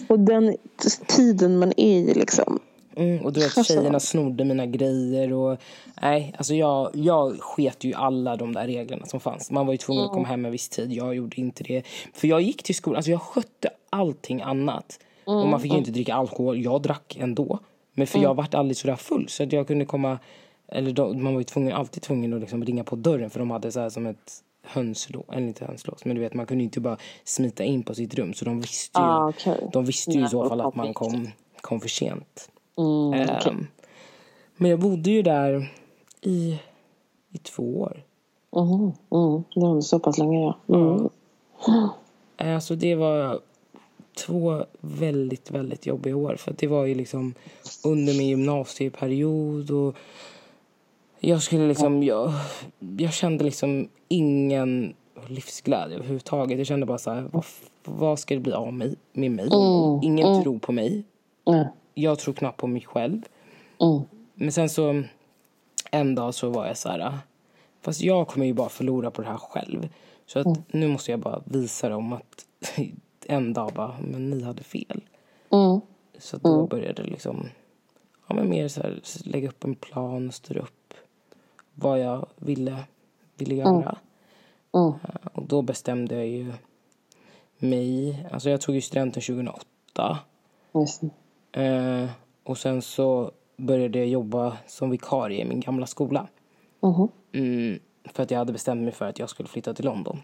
Och 0.08 0.20
den 0.20 0.56
tiden 1.08 1.60
man 1.60 1.74
är 1.78 1.86
i 1.86 2.14
liksom. 2.14 2.60
Mm, 2.96 3.26
och 3.26 3.34
du 3.34 3.40
vet 3.40 3.66
tjejerna 3.68 4.00
snodde 4.00 4.46
mina 4.46 4.66
grejer 4.66 5.34
och 5.34 5.58
nej, 6.02 6.34
alltså 6.38 6.56
jag, 6.56 6.90
jag 6.94 7.40
sket 7.40 7.84
ju 7.84 7.94
alla 7.94 8.36
de 8.36 8.54
där 8.54 8.68
reglerna 8.68 9.06
som 9.06 9.20
fanns. 9.20 9.52
Man 9.52 9.66
var 9.66 9.74
ju 9.74 9.78
tvungen 9.78 10.06
att 10.06 10.12
komma 10.12 10.28
hem 10.28 10.46
en 10.46 10.52
viss 10.52 10.70
tid, 10.70 10.92
jag 10.92 11.16
gjorde 11.16 11.42
inte 11.42 11.64
det. 11.64 11.84
För 12.14 12.28
jag 12.28 12.42
gick 12.42 12.64
till 12.64 12.76
skolan, 12.76 12.96
alltså 12.96 13.12
jag 13.12 13.22
skötte 13.22 13.70
allting 13.90 14.42
annat. 14.42 15.00
Mm, 15.28 15.40
och 15.40 15.48
man 15.48 15.60
fick 15.60 15.72
ju 15.72 15.78
inte 15.78 15.92
dricka 15.92 16.14
alkohol, 16.14 16.64
jag 16.64 16.82
drack 16.82 17.18
ändå. 17.20 17.60
Men 17.94 18.08
för 18.08 18.18
mm. 18.18 18.24
jag 18.24 18.36
vart 18.36 18.54
aldrig 18.54 18.78
sådär 18.78 18.96
full 18.96 19.30
så 19.30 19.44
att 19.44 19.54
jag 19.54 19.68
kunde 19.68 19.86
komma, 19.86 20.20
eller 20.68 20.92
då, 20.92 21.14
man 21.14 21.34
var 21.34 21.40
ju 21.40 21.44
tvungen, 21.44 21.74
alltid 21.74 22.04
tvungen 22.04 22.34
att 22.34 22.40
liksom 22.40 22.66
ringa 22.66 22.84
på 22.84 22.96
dörren 22.96 23.30
för 23.30 23.40
de 23.40 23.52
hade 23.52 23.72
så 23.72 23.80
här 23.80 23.90
som 23.90 24.06
ett 24.06 24.44
hönslås, 24.64 25.26
eller 25.32 25.48
inte 25.48 25.66
hönslås, 25.66 26.06
men 26.06 26.16
du 26.16 26.22
vet 26.22 26.34
man 26.34 26.46
kunde 26.46 26.64
inte 26.64 26.80
bara 26.80 26.98
smita 27.24 27.64
in 27.64 27.84
på 27.84 27.96
sitt 27.96 28.16
rum 28.16 28.34
så 28.34 28.46
de 28.46 28.62
visste 28.62 29.00
ju, 29.00 29.06
ah, 29.06 29.30
okay. 29.30 29.58
de 29.74 29.86
visste 29.86 30.12
ju 30.12 30.26
i 30.26 30.28
så 30.28 30.50
fall 30.50 30.62
att 30.62 30.76
man 30.76 30.94
kom, 30.94 31.30
kom 31.62 31.80
för 31.80 31.90
sent. 31.90 32.50
Mm, 32.82 33.38
okay. 33.38 33.52
um, 33.52 33.68
men 34.56 34.72
jag 34.72 34.80
bodde 34.80 35.12
ju 35.12 35.22
där 35.22 35.74
i, 36.22 36.60
i 37.32 37.38
två 37.38 37.82
år. 37.82 38.04
Mm, 38.56 38.92
mm. 39.12 39.44
Det 39.54 39.60
var 39.60 39.82
så 39.82 40.00
pass 40.00 40.18
länge, 40.18 40.40
ja. 40.40 40.58
Mm. 40.76 41.10
ja. 41.68 41.90
Alltså 42.38 42.76
det 42.76 42.96
var 42.96 43.40
två 44.26 44.66
väldigt, 44.80 45.52
väldigt 45.52 45.86
jobbiga 45.86 46.16
år. 46.16 46.36
För 46.36 46.54
det 46.58 46.68
var 46.68 46.86
ju 46.86 46.96
liksom 46.96 47.34
under 47.84 48.18
min 48.18 48.28
gymnasieperiod 48.28 49.72
och 49.72 49.96
jag 51.20 51.42
skulle 51.42 51.68
liksom, 51.68 52.04
jag, 52.04 52.32
jag 52.98 53.14
kände 53.14 53.44
liksom 53.44 53.88
ingen 54.08 54.94
livsglädje 55.28 55.96
överhuvudtaget. 55.96 56.58
Jag 56.58 56.68
kände 56.68 56.86
bara 56.86 56.98
så 56.98 57.12
här, 57.12 57.30
vad, 57.32 57.46
vad 57.84 58.20
ska 58.20 58.34
det 58.34 58.40
bli 58.40 58.54
av 58.54 58.74
mig, 58.74 58.96
med 59.14 59.32
mig? 59.32 59.46
Mm. 59.46 60.00
Ingen 60.04 60.28
mm. 60.28 60.44
tror 60.44 60.60
på 60.60 60.72
mig. 60.72 61.04
Mm 61.96 62.02
jag 62.02 62.20
tror 62.20 62.34
knappt 62.34 62.58
på 62.58 62.68
mig 62.68 62.82
själv. 62.82 63.22
Mm. 63.82 64.02
Men 64.34 64.52
sen 64.52 64.70
så 64.70 65.04
en 65.92 66.16
dag 66.16 66.34
så 66.34 66.50
var 66.50 66.68
jag 66.68 66.78
så 66.78 66.90
här, 66.90 67.20
fast 67.82 68.02
jag 68.02 68.28
kommer 68.28 68.46
ju 68.46 68.54
bara 68.54 68.70
förlora 68.70 69.12
på 69.12 69.22
det 69.22 69.28
här 69.28 69.38
själv. 69.38 69.90
Så 70.26 70.40
att 70.40 70.46
mm. 70.46 70.62
nu 70.68 70.88
måste 70.88 71.12
jag 71.12 71.20
bara 71.20 71.42
visa 71.46 71.90
dem 71.90 72.14
att 72.14 72.46
en 73.26 73.54
dag 73.54 73.72
bara, 73.74 73.96
men 74.02 74.30
ni 74.30 74.44
hade 74.44 74.64
fel. 74.64 75.02
Mm. 75.50 75.82
Så 76.18 76.38
då 76.38 76.54
mm. 76.54 76.68
började 76.68 77.04
det 77.04 77.10
liksom, 77.10 77.50
ja 78.28 78.36
men 78.36 78.50
mer 78.50 78.68
så 78.68 78.82
här, 78.82 79.02
lägga 79.24 79.50
upp 79.50 79.64
en 79.64 79.76
plan, 79.76 80.32
styra 80.32 80.62
upp 80.62 80.94
vad 81.74 82.00
jag 82.00 82.28
ville, 82.36 82.84
ville 83.38 83.56
göra. 83.56 83.98
Mm. 84.74 84.88
Uh, 84.88 84.96
och 85.34 85.44
då 85.44 85.62
bestämde 85.62 86.16
jag 86.16 86.28
ju 86.28 86.54
mig, 87.58 88.18
alltså 88.32 88.50
jag 88.50 88.62
tog 88.62 88.76
ju 88.76 88.82
studenten 88.82 89.22
2008. 89.22 90.20
Just 90.74 91.02
det. 91.02 91.10
Uh, 91.58 92.10
och 92.44 92.58
sen 92.58 92.82
så 92.82 93.32
började 93.58 94.00
jag 94.00 94.08
jobba 94.08 94.58
som 94.68 94.90
vikarie 94.90 95.42
i 95.42 95.46
min 95.46 95.60
gamla 95.60 95.86
skola. 95.88 96.28
Mhm. 96.82 97.08
Mm, 97.34 97.80
för 98.06 98.24
att 98.24 98.32
jag 98.32 98.38
hade 98.38 98.54
bestämt 98.54 98.82
mig 98.82 98.92
för 98.92 99.06
att 99.06 99.20
jag 99.20 99.30
skulle 99.30 99.50
flytta 99.50 99.74
till 99.74 99.86
London. 99.86 100.22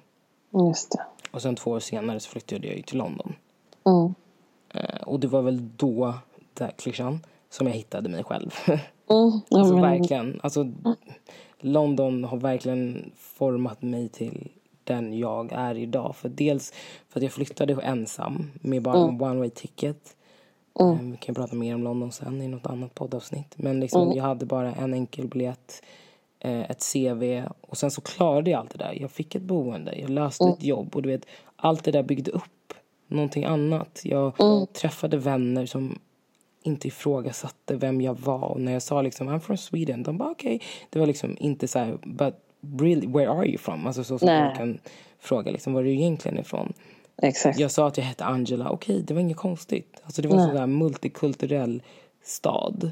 Just 0.68 0.92
det. 0.92 1.06
Och 1.32 1.42
sen 1.42 1.56
två 1.56 1.72
år 1.72 1.80
senare 1.80 2.20
så 2.20 2.30
flyttade 2.30 2.68
jag 2.68 2.76
ju 2.76 2.82
till 2.82 2.98
London. 2.98 3.34
Mm. 3.86 4.14
Eh, 4.74 5.02
och 5.02 5.20
det 5.20 5.28
var 5.28 5.42
väl 5.42 5.70
då, 5.78 6.14
där 6.54 6.72
klyschan, 6.78 7.20
som 7.50 7.68
jag 7.68 7.74
hittade 7.74 8.10
mig 8.10 8.24
själv. 8.24 8.52
Mm. 9.10 9.32
Alltså 9.52 9.74
men- 9.74 9.82
verkligen. 9.82 10.40
Alltså, 10.44 10.72
London 11.60 12.24
har 12.24 12.38
verkligen 12.38 13.12
format 13.16 13.82
mig 13.82 14.10
till 14.10 14.52
den 14.84 15.18
jag 15.18 15.52
är 15.52 15.76
idag. 15.78 16.16
För 16.16 16.30
dels 16.30 16.74
för 17.10 17.20
att 17.20 17.24
jag 17.24 17.32
flyttade 17.32 17.74
ensam 17.82 18.52
med 18.62 18.82
bara 18.82 18.98
en 18.98 19.22
one 19.22 19.40
way 19.40 19.50
ticket. 19.50 20.16
Eh, 20.80 21.02
Vi 21.12 21.18
kan 21.18 21.36
prata 21.36 21.56
mer 21.56 21.76
om 21.76 21.84
London 21.84 22.12
sen 22.12 22.42
i 22.42 22.48
något 22.48 22.66
annat 22.66 22.96
poddavsnitt. 22.96 23.54
Men 23.56 23.80
liksom, 23.80 24.02
jag 24.18 24.24
hade 24.24 24.46
bara 24.46 24.74
en 24.76 24.94
enkel 24.94 25.28
biljett, 25.28 25.82
eh, 26.40 26.72
ett 26.72 26.94
CV 26.94 27.44
och 27.62 27.78
sen 27.78 27.92
så 27.92 28.02
klarade 28.02 28.52
jag 28.52 28.60
allt 28.60 28.70
det 28.72 28.78
där. 28.78 28.98
Jag 29.02 29.12
fick 29.12 29.36
ett 29.36 29.42
boende, 29.42 29.96
jag 30.00 30.10
löste 30.10 30.44
ett 30.54 30.64
jobb 30.64 30.96
och 30.96 31.02
du 31.02 31.10
vet, 31.10 31.26
allt 31.56 31.84
det 31.84 31.92
där 31.92 32.04
byggde 32.04 32.32
upp 32.32 32.74
någonting 33.08 33.46
annat. 33.46 34.02
Jag 34.04 34.34
träffade 34.74 35.18
vänner 35.18 35.66
som 35.66 36.00
inte 36.64 36.88
ifrågasatte 36.88 37.76
vem 37.76 38.02
jag 38.02 38.20
var. 38.20 38.44
Och 38.44 38.62
när 38.62 38.74
jag 38.74 38.82
sa 38.82 39.02
liksom 39.02 39.30
I'm 39.30 39.40
from 39.40 39.58
Sweden, 39.58 40.04
de 40.04 40.18
bara 40.18 40.30
okej. 40.32 40.62
Det 40.90 41.00
var 41.00 41.06
liksom 41.06 41.38
inte 41.40 41.68
så 41.68 41.80
här, 41.80 41.98
but 42.04 42.34
really, 42.80 43.08
where 43.08 43.30
are 43.30 43.46
you 43.48 43.58
from? 43.58 43.88
Alltså 43.88 44.04
så 44.04 44.20
som 44.20 44.28
man 44.48 44.56
kan 44.56 44.80
fråga 45.20 45.52
liksom, 45.52 45.74
var 45.74 45.82
är 45.82 45.86
du 45.86 45.92
egentligen 45.94 46.38
ifrån? 46.40 46.74
Exakt. 47.22 47.60
Jag 47.60 47.72
sa 47.72 47.88
att 47.88 47.98
jag 47.98 48.06
hette 48.06 48.26
Angela, 48.26 48.70
okej 48.70 49.02
det 49.02 49.14
var 49.14 49.22
inget 49.22 49.38
konstigt. 49.38 50.02
Alltså 50.04 50.22
det 50.22 50.28
var 50.28 50.38
en 50.38 50.46
sån 50.46 50.56
där 50.56 50.68
multikulturell 50.68 51.84
stad. 52.24 52.92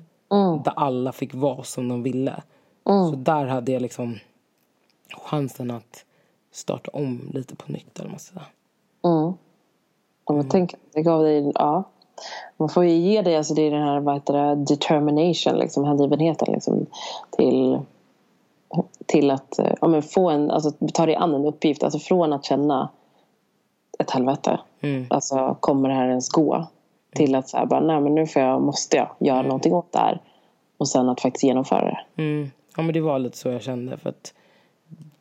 Där 0.63 0.73
alla 0.75 1.11
fick 1.11 1.33
vara 1.33 1.63
som 1.63 1.87
de 1.87 2.03
ville. 2.03 2.43
Så 2.83 3.15
där 3.15 3.45
hade 3.45 3.71
jag 3.71 3.81
liksom 3.81 4.19
chansen 5.23 5.71
att 5.71 6.05
starta 6.51 6.91
om 6.93 7.29
lite 7.33 7.55
på 7.55 7.71
nytt 7.71 7.99
eller 7.99 8.17
säga. 8.17 8.41
Mm. 9.03 9.33
Om 10.23 10.35
jag 10.35 10.49
tänker, 10.49 10.79
det 10.93 11.01
gav 11.01 11.23
dig, 11.23 11.51
ja. 11.55 11.83
Man 12.57 12.69
får 12.69 12.85
ju 12.85 12.95
ge 12.95 13.21
dig, 13.21 13.35
alltså 13.35 13.53
det 13.53 13.61
är 13.61 13.71
den 13.71 13.83
här 13.83 13.99
vad 13.99 14.15
heter 14.15 14.33
det, 14.33 14.55
determination, 14.55 15.59
liksom, 15.59 15.83
hängivenheten 15.83 16.53
liksom, 16.53 16.85
till, 17.37 17.79
till 19.05 19.31
att 19.31 19.59
eh, 19.59 19.73
ja, 19.81 19.87
men 19.87 20.01
få 20.01 20.29
en, 20.29 20.51
alltså, 20.51 20.71
ta 20.93 21.05
dig 21.05 21.15
an 21.15 21.33
en 21.33 21.45
uppgift. 21.45 21.83
Alltså 21.83 21.99
från 21.99 22.33
att 22.33 22.45
känna 22.45 22.89
ett 23.99 24.11
helvete, 24.11 24.59
Mm. 24.81 25.05
alltså 25.09 25.57
kommer 25.59 25.89
det 25.89 25.95
här 25.95 26.07
ens 26.09 26.29
gå? 26.29 26.67
Till 27.15 27.35
att 27.35 27.49
så 27.49 27.57
här, 27.57 27.65
bara, 27.65 27.79
nej 27.79 28.01
men 28.01 28.15
nu 28.15 28.27
får 28.27 28.41
jag, 28.41 28.61
måste 28.61 28.97
jag 28.97 29.09
göra 29.19 29.41
någonting 29.41 29.73
åt 29.73 29.91
det 29.91 29.99
här. 29.99 30.21
Och 30.77 30.87
sen 30.87 31.09
att 31.09 31.21
faktiskt 31.21 31.43
genomföra 31.43 31.85
det. 31.85 32.21
Mm. 32.23 32.51
Ja 32.77 32.83
men 32.83 32.93
det 32.93 33.01
var 33.01 33.19
lite 33.19 33.37
så 33.37 33.49
jag 33.49 33.61
kände 33.61 33.97
för 33.97 34.09
att 34.09 34.33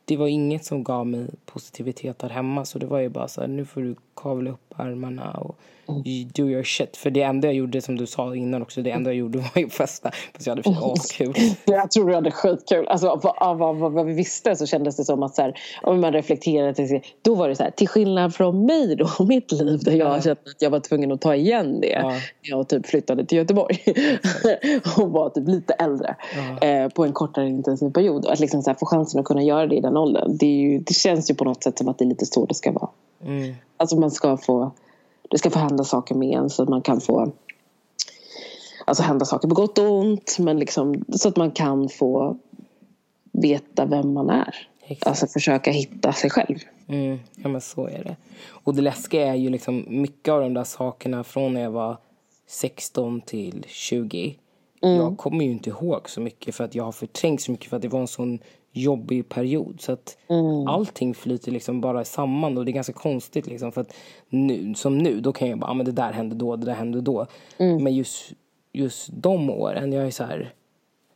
det 0.04 0.16
var 0.16 0.26
inget 0.26 0.64
som 0.64 0.84
gav 0.84 1.06
mig 1.06 1.26
positivitet 1.46 2.18
där 2.18 2.28
hemma 2.28 2.64
så 2.64 2.78
det 2.78 2.86
var 2.86 2.98
ju 2.98 3.08
bara 3.08 3.28
så 3.28 3.40
här, 3.40 3.48
nu 3.48 3.64
får 3.64 3.80
du 3.80 3.94
kavla 4.14 4.50
upp 4.50 4.74
armarna 4.76 5.30
och 5.30 5.56
you 5.88 6.30
do 6.34 6.48
your 6.48 6.62
shit. 6.62 6.96
För 6.96 7.10
det 7.10 7.22
enda 7.22 7.48
jag 7.48 7.54
gjorde 7.54 7.80
som 7.80 7.96
du 7.96 8.06
sa 8.06 8.34
innan 8.36 8.62
också, 8.62 8.82
det 8.82 8.90
enda 8.90 9.10
jag 9.10 9.16
gjorde 9.16 9.38
var 9.38 9.50
ju 9.60 9.66
att 9.66 9.72
festa. 9.72 10.10
Fast 10.32 10.46
jag 10.46 10.52
hade 10.52 10.62
sig 10.62 10.76
askul. 10.92 11.34
Jag 11.64 11.90
tror 11.90 12.08
du 12.08 12.14
hade 12.14 12.30
skitkul. 12.30 12.88
Alltså, 12.88 13.08
av, 13.08 13.62
av 13.62 13.78
vad 13.78 14.06
vi 14.06 14.12
visste 14.12 14.56
så 14.56 14.66
kändes 14.66 14.96
det 14.96 15.04
som 15.04 15.22
att 15.22 15.34
så 15.34 15.42
här, 15.42 15.58
om 15.82 16.00
man 16.00 16.12
reflekterade 16.12 16.74
till 16.74 16.88
sig, 16.88 17.02
då 17.22 17.34
var 17.34 17.48
det 17.48 17.56
så 17.56 17.62
här, 17.62 17.70
till 17.70 17.88
skillnad 17.88 18.34
från 18.34 18.66
mig 18.66 18.96
då, 18.96 19.08
och 19.18 19.26
mitt 19.28 19.52
liv 19.52 19.80
där 19.84 19.92
jag 19.92 20.08
Ja. 20.16 20.20
kände 20.20 20.30
att 20.32 20.62
jag 20.62 20.70
var 20.70 20.80
tvungen 20.80 21.12
att 21.12 21.20
ta 21.20 21.34
igen 21.34 21.80
det. 21.80 21.88
Ja. 22.02 22.12
Jag 22.42 22.68
typ 22.68 22.86
flyttade 22.86 23.24
till 23.26 23.38
Göteborg 23.38 23.78
och 24.98 25.10
var 25.10 25.30
typ 25.30 25.48
lite 25.48 25.72
äldre 25.72 26.16
Ja. 26.60 26.68
eh, 26.68 26.88
på 26.88 27.04
en 27.04 27.12
kortare 27.12 27.48
intensiv 27.48 27.90
period. 27.90 28.26
Att 28.26 28.40
liksom 28.40 28.62
så 28.62 28.70
här, 28.70 28.76
få 28.80 28.86
chansen 28.86 29.20
att 29.20 29.26
kunna 29.26 29.42
göra 29.42 29.66
det 29.66 29.76
i 29.76 29.80
den 29.80 29.96
åldern, 29.96 30.36
det, 30.36 30.46
ju, 30.46 30.78
det 30.78 30.94
känns 30.94 31.30
ju 31.30 31.34
på 31.34 31.44
något 31.44 31.62
sätt 31.62 31.78
som 31.78 31.88
att 31.88 31.98
det 31.98 32.04
är 32.04 32.08
lite 32.08 32.26
så 32.26 32.46
det 32.46 32.54
ska 32.54 32.72
vara. 32.72 32.88
Mm. 33.24 33.54
Alltså 33.76 33.96
man 33.96 34.10
ska 34.10 34.36
få, 34.36 34.72
det 35.30 35.38
ska 35.38 35.50
få 35.50 35.58
hända 35.58 35.84
saker 35.84 36.14
med 36.14 36.38
en 36.38 36.50
så 36.50 36.62
att 36.62 36.68
man 36.68 36.82
kan 36.82 37.00
få 37.00 37.32
Alltså 38.86 39.02
hända 39.02 39.24
saker 39.24 39.48
på 39.48 39.54
gott 39.54 39.78
och 39.78 39.92
ont 39.92 40.36
men 40.38 40.58
liksom 40.58 41.04
så 41.12 41.28
att 41.28 41.36
man 41.36 41.50
kan 41.50 41.88
få 41.88 42.38
veta 43.32 43.86
vem 43.86 44.12
man 44.12 44.30
är. 44.30 44.68
Exakt. 44.86 45.06
Alltså 45.06 45.26
försöka 45.26 45.70
hitta 45.70 46.12
sig 46.12 46.30
själv. 46.30 46.58
Mm, 46.86 47.18
ja 47.34 47.48
men 47.48 47.60
så 47.60 47.86
är 47.86 48.04
det. 48.04 48.16
Och 48.48 48.74
det 48.74 48.82
läskiga 48.82 49.26
är 49.26 49.34
ju 49.34 49.50
liksom 49.50 49.84
mycket 49.88 50.32
av 50.32 50.40
de 50.40 50.54
där 50.54 50.64
sakerna 50.64 51.24
från 51.24 51.54
när 51.54 51.60
jag 51.60 51.70
var 51.70 51.96
16 52.46 53.20
till 53.20 53.64
20. 53.68 54.38
Jag 54.80 55.18
kommer 55.18 55.44
ju 55.44 55.50
inte 55.50 55.70
ihåg 55.70 56.10
så 56.10 56.20
mycket 56.20 56.54
för 56.54 56.64
att 56.64 56.74
jag 56.74 56.84
har 56.84 56.92
förträngt 56.92 57.42
så 57.42 57.50
mycket 57.50 57.70
för 57.70 57.76
att 57.76 57.82
det 57.82 57.88
var 57.88 58.00
en 58.00 58.08
sån 58.08 58.38
jobbig 58.74 59.28
period. 59.28 59.80
Så 59.80 59.92
att 59.92 60.18
allting 60.66 61.14
flyter 61.14 61.52
liksom 61.52 61.80
bara 61.80 62.04
samman 62.04 62.58
och 62.58 62.64
det 62.64 62.70
är 62.70 62.72
ganska 62.72 62.92
konstigt 62.92 63.46
liksom 63.46 63.72
för 63.72 63.80
att 63.80 63.94
nu, 64.28 64.74
som 64.74 64.98
nu, 64.98 65.20
då 65.20 65.32
kan 65.32 65.48
jag 65.48 65.58
bara, 65.58 65.70
ah, 65.70 65.74
men 65.74 65.86
det 65.86 65.92
där 65.92 66.12
hände 66.12 66.34
då, 66.34 66.56
det 66.56 66.66
där 66.66 66.74
hände 66.74 67.00
då. 67.00 67.26
Men 67.58 67.94
just, 67.94 68.32
just 68.72 69.08
de 69.12 69.50
åren, 69.50 69.92
jag 69.92 70.06
är 70.06 70.10
så 70.10 70.24
här, 70.24 70.54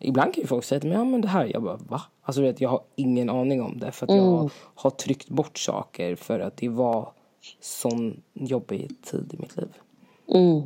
Ibland 0.01 0.35
kan 0.35 0.43
ju 0.43 0.47
folk 0.47 0.65
säga 0.65 0.81
till 0.81 0.89
mig, 0.89 0.99
ja 0.99 1.05
men 1.05 1.21
det 1.21 1.29
här, 1.29 1.51
jag 1.53 1.63
bara 1.63 1.77
va? 1.77 2.03
Alltså 2.23 2.43
vet, 2.43 2.61
jag 2.61 2.69
har 2.69 2.81
ingen 2.97 3.31
aning 3.31 3.63
om 3.63 3.79
det 3.79 3.93
för 3.93 4.07
att 4.07 4.17
jag 4.17 4.51
har 4.75 4.91
tryckt 4.91 5.29
bort 5.29 5.59
saker 5.59 6.17
för 6.17 6.41
att 6.41 6.57
det 6.57 6.69
var 6.69 7.13
sån 7.61 8.23
jobbig 8.35 9.03
tid 9.03 9.35
i 9.35 9.43
mitt 9.43 9.57
liv. 9.57 9.69
Mm. 10.35 10.63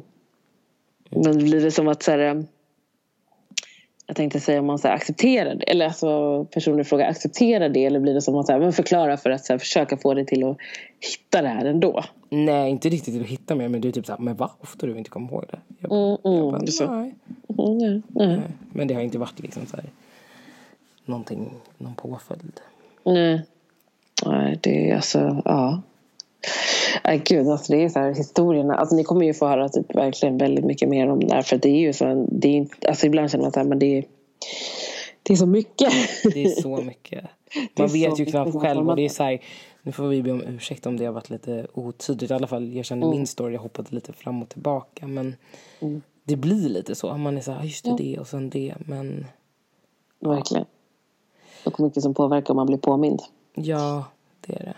Men 1.11 1.38
blir 1.38 1.61
det 1.61 1.70
som 1.70 1.88
att 1.88 2.03
så 2.03 2.11
här, 2.11 2.45
jag 4.12 4.16
tänkte 4.16 4.40
säga 4.40 4.60
om 4.60 4.66
man 4.66 4.78
så 4.78 4.88
accepterar 4.88 5.54
det 5.54 5.70
eller 5.70 5.86
alltså 5.86 6.44
personen 6.44 6.84
frågar 6.84 7.08
accepterar 7.08 7.68
det 7.68 7.84
eller 7.84 8.00
blir 8.00 8.14
det 8.14 8.22
som 8.22 8.36
att 8.36 8.46
så 8.46 8.52
här, 8.52 8.60
men 8.60 8.72
förklara 8.72 9.16
för 9.16 9.30
att 9.30 9.44
så 9.44 9.52
här, 9.52 9.58
försöka 9.58 9.96
få 9.96 10.14
dig 10.14 10.26
till 10.26 10.44
att 10.44 10.56
hitta 11.00 11.42
det 11.42 11.48
här 11.48 11.64
ändå? 11.64 12.04
Nej, 12.30 12.70
inte 12.70 12.88
riktigt 12.88 13.14
till 13.14 13.22
att 13.22 13.28
hitta 13.28 13.54
mig 13.54 13.68
men 13.68 13.80
du 13.80 13.88
är 13.88 13.92
typ 13.92 14.06
såhär, 14.06 14.18
men 14.18 14.34
va? 14.36 14.50
Ofta 14.60 14.86
du 14.86 14.98
inte 14.98 15.10
kommer 15.10 15.32
ihåg 15.32 15.44
det? 15.50 15.58
Jag, 15.78 15.92
Mm, 15.92 16.18
mm, 16.24 16.44
jag 16.44 16.52
bara, 16.52 16.60
det 16.60 16.72
så. 16.72 16.90
nej. 16.90 17.14
Mm, 17.58 17.78
nej, 17.78 18.02
nej. 18.08 18.26
nej. 18.26 18.40
Men 18.72 18.88
det 18.88 18.94
har 18.94 19.02
inte 19.02 19.18
varit 19.18 19.40
liksom 19.40 19.66
så 19.66 19.76
här, 19.76 19.84
någonting, 21.04 21.50
någon 21.78 21.94
påföljd. 21.94 22.60
Nej. 23.04 23.42
Nej, 24.26 24.58
det 24.62 24.90
är 24.90 24.96
alltså, 24.96 25.42
ja. 25.44 25.82
Nej, 27.05 27.22
gud, 27.24 27.49
alltså 27.49 27.72
det 27.72 27.84
är 27.84 27.88
så 27.88 27.99
här 27.99 28.14
historierna. 28.14 28.74
Alltså 28.74 28.97
ni 28.97 29.05
kommer 29.05 29.26
ju 29.26 29.34
få 29.34 29.47
höra 29.47 29.68
typ 29.68 29.95
verkligen 29.95 30.38
väldigt 30.38 30.64
mycket 30.64 30.88
mer 30.88 31.09
om 31.09 31.20
det 31.20 31.34
här. 31.34 31.43
För 31.43 31.57
det 31.57 31.68
är 31.68 31.80
ju 31.80 31.93
så, 31.93 32.26
det 32.30 32.59
är, 32.59 32.66
alltså 32.88 33.07
ibland 33.07 33.30
känner 33.30 33.45
man 33.45 33.61
att 33.62 33.68
men 33.68 33.78
det 33.78 33.99
är, 33.99 34.05
det 35.22 35.32
är 35.32 35.36
så 35.36 35.47
mycket. 35.47 35.93
Det 36.34 36.45
är 36.45 36.49
så 36.62 36.76
mycket. 36.76 37.24
Man 37.78 37.88
så 37.88 37.93
vet 37.95 38.18
ju 38.20 38.24
knappt 38.24 38.61
själv 38.61 38.88
och 38.90 38.97
det 38.97 39.03
är 39.05 39.09
så 39.09 39.22
här, 39.22 39.43
nu 39.82 39.93
får 39.93 40.09
vi 40.09 40.22
be 40.22 40.32
om 40.32 40.43
ursäkt 40.43 40.86
om 40.86 40.97
det 40.97 41.05
har 41.05 41.12
varit 41.12 41.30
lite 41.30 41.66
otydligt. 41.74 42.30
I 42.30 42.34
alla 42.34 42.47
fall, 42.47 42.72
jag 42.72 42.84
känner 42.84 43.07
Mm. 43.07 43.16
min 43.18 43.26
story, 43.26 43.55
jag 43.55 43.61
hoppade 43.61 43.88
lite 43.95 44.12
fram 44.12 44.43
och 44.43 44.49
tillbaka. 44.49 45.07
Men 45.07 45.36
det 46.24 46.36
blir 46.36 46.68
lite 46.68 46.95
så. 46.95 47.16
Man 47.16 47.36
är 47.36 47.40
så 47.40 47.53
här, 47.53 47.61
"Ah, 47.61 47.64
just 47.64 47.84
det, 47.84 47.95
det 47.99 48.18
och 48.18 48.26
sen 48.26 48.51
det. 48.51 48.74
Men 48.78 49.26
Verkligen. 50.20 50.64
Och 51.64 51.80
mycket 51.80 52.03
som 52.03 52.14
påverkar 52.14 52.51
om 52.51 52.57
man 52.57 52.66
blir 52.66 52.78
påmind. 52.78 53.20
ja, 53.55 54.05
det 54.47 54.53
är 54.53 54.64
det. 54.64 54.74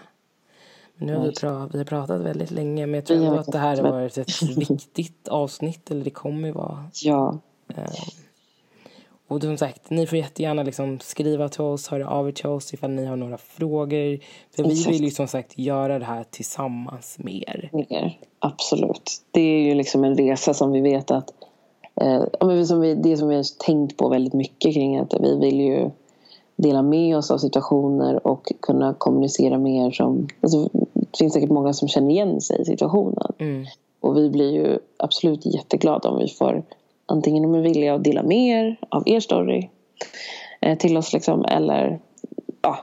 Nu 0.98 1.16
har 1.16 1.24
vi, 1.24 1.30
pra- 1.30 1.70
vi 1.72 1.78
har 1.78 1.84
pratat 1.84 2.20
väldigt 2.20 2.50
länge. 2.50 2.86
Men 2.86 2.94
jag 2.94 3.04
tror 3.04 3.16
ändå 3.16 3.38
att 3.38 3.52
det 3.52 3.58
här 3.58 3.76
har 3.76 3.90
varit 3.90 4.18
ett 4.18 4.42
viktigt 4.42 5.28
avsnitt. 5.28 5.90
Eller 5.90 6.04
det 6.04 6.10
kommer 6.10 6.48
ju 6.48 6.54
vara. 6.54 6.84
Ja. 7.02 7.38
Och 9.28 9.42
som 9.42 9.56
sagt, 9.58 9.90
ni 9.90 10.06
får 10.06 10.18
jättegärna 10.18 10.62
liksom 10.62 10.98
skriva 11.00 11.48
till 11.48 11.60
oss, 11.60 11.88
höra 11.88 12.08
av 12.08 12.28
er 12.28 12.32
till 12.32 12.46
oss 12.46 12.74
ifall 12.74 12.90
ni 12.90 13.04
har 13.04 13.16
några 13.16 13.38
frågor. 13.38 14.18
För 14.56 14.62
vi 14.62 14.72
Exakt. 14.72 14.94
vill 14.94 15.04
ju 15.04 15.10
som 15.10 15.26
sagt 15.28 15.58
göra 15.58 15.98
det 15.98 16.04
här 16.04 16.24
tillsammans 16.30 17.16
med 17.18 17.34
er. 17.34 17.70
Mer. 17.72 18.18
Absolut. 18.38 19.10
Det 19.30 19.40
är 19.40 19.62
ju 19.62 19.74
liksom 19.74 20.04
en 20.04 20.14
resa 20.14 20.54
som 20.54 20.72
vi 20.72 20.80
vet 20.80 21.10
att 21.10 21.30
eh, 22.00 22.62
som 22.64 22.80
vi, 22.80 22.94
det 22.94 23.16
som 23.16 23.28
vi 23.28 23.36
har 23.36 23.64
tänkt 23.64 23.96
på 23.96 24.08
väldigt 24.08 24.34
mycket 24.34 24.74
kring 24.74 24.98
att 24.98 25.14
vi 25.20 25.38
vill 25.38 25.60
ju 25.60 25.90
dela 26.56 26.82
med 26.82 27.16
oss 27.16 27.30
av 27.30 27.38
situationer 27.38 28.26
och 28.26 28.52
kunna 28.60 28.94
kommunicera 28.94 29.58
mer 29.58 29.90
som 29.90 30.28
alltså, 30.40 30.70
det 31.14 31.18
finns 31.18 31.32
säkert 31.32 31.50
många 31.50 31.72
som 31.72 31.88
känner 31.88 32.10
igen 32.10 32.40
sig 32.40 32.60
i 32.60 32.64
situationen. 32.64 33.32
Mm. 33.38 33.66
Och 34.00 34.16
vi 34.16 34.30
blir 34.30 34.52
ju 34.52 34.78
absolut 34.96 35.46
jätteglada 35.46 36.08
om 36.08 36.18
vi 36.18 36.28
får 36.28 36.62
antingen 37.06 37.44
om 37.44 37.52
vi 37.52 37.60
vill 37.60 37.90
att 37.90 38.04
dela 38.04 38.22
mer 38.22 38.76
av 38.88 39.02
er 39.06 39.20
story 39.20 39.70
eh, 40.60 40.78
till 40.78 40.96
oss 40.96 41.12
liksom 41.12 41.44
eller 41.44 42.00
ja, 42.62 42.78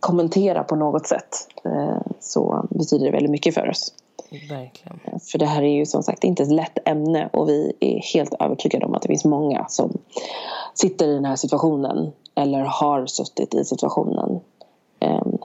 kommentera 0.00 0.64
på 0.64 0.76
något 0.76 1.06
sätt. 1.06 1.48
Eh, 1.64 2.00
så 2.20 2.66
betyder 2.70 3.06
det 3.06 3.12
väldigt 3.12 3.30
mycket 3.30 3.54
för 3.54 3.68
oss. 3.68 3.94
Verkligen. 4.30 5.20
För 5.20 5.38
det 5.38 5.46
här 5.46 5.62
är 5.62 5.76
ju 5.76 5.86
som 5.86 6.02
sagt 6.02 6.24
inte 6.24 6.42
ett 6.42 6.52
lätt 6.52 6.88
ämne 6.88 7.28
och 7.32 7.48
vi 7.48 7.72
är 7.80 8.14
helt 8.14 8.34
övertygade 8.40 8.86
om 8.86 8.94
att 8.94 9.02
det 9.02 9.08
finns 9.08 9.24
många 9.24 9.66
som 9.68 9.98
sitter 10.74 11.08
i 11.08 11.14
den 11.14 11.24
här 11.24 11.36
situationen 11.36 12.12
eller 12.34 12.60
har 12.60 13.06
suttit 13.06 13.54
i 13.54 13.64
situationen 13.64 14.40
Um, 15.00 15.38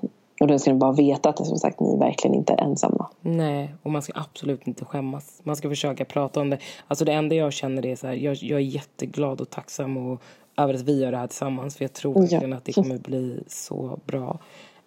och 0.44 0.48
då 0.48 0.60
ska 0.60 0.74
ni 0.74 0.80
bara 0.80 0.92
veta 0.92 1.30
att 1.30 1.48
som 1.48 1.58
sagt, 1.58 1.80
ni 1.80 1.94
är 1.94 1.98
verkligen 1.98 2.36
inte 2.36 2.54
ensamma. 2.54 3.10
Nej, 3.22 3.76
och 3.84 3.92
man 3.92 4.02
ska 4.02 4.14
absolut 4.16 4.68
inte 4.68 4.86
skämmas. 4.86 5.42
Man 5.44 5.56
ska 5.56 5.70
försöka 5.70 6.06
prata 6.06 6.42
om 6.42 6.50
det. 6.50 6.58
Alltså 6.88 7.06
det 7.06 7.14
enda 7.14 7.36
jag 7.36 7.54
känner 7.54 7.86
är 7.86 7.96
så 7.96 8.08
här, 8.08 8.14
jag, 8.14 8.36
jag 8.36 8.60
är 8.60 8.64
jätteglad 8.64 9.42
och 9.42 9.50
tacksam 9.50 9.98
och, 9.98 10.22
över 10.58 10.74
att 10.74 10.82
vi 10.82 11.02
gör 11.02 11.12
det 11.12 11.18
här 11.18 11.28
tillsammans. 11.28 11.78
För 11.78 11.84
jag 11.84 11.94
tror 11.94 12.14
verkligen 12.14 12.52
ja. 12.52 12.58
att 12.58 12.66
det 12.66 12.74
kommer 12.74 12.98
bli 12.98 13.44
så 13.48 14.00
bra. 14.06 14.40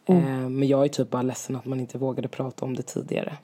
Mm. 0.07 0.43
Eh, 0.43 0.49
men 0.49 0.69
jag 0.69 0.85
är 0.85 0.89
typ 0.89 1.11
bara 1.11 1.23
ledsen 1.23 1.57
att 1.57 1.65
man 1.65 1.81
inte 1.81 1.99
vågade 1.99 2.29
prata 2.29 2.65
om 2.65 2.77
det 2.77 2.83
tidigare. 2.83 3.37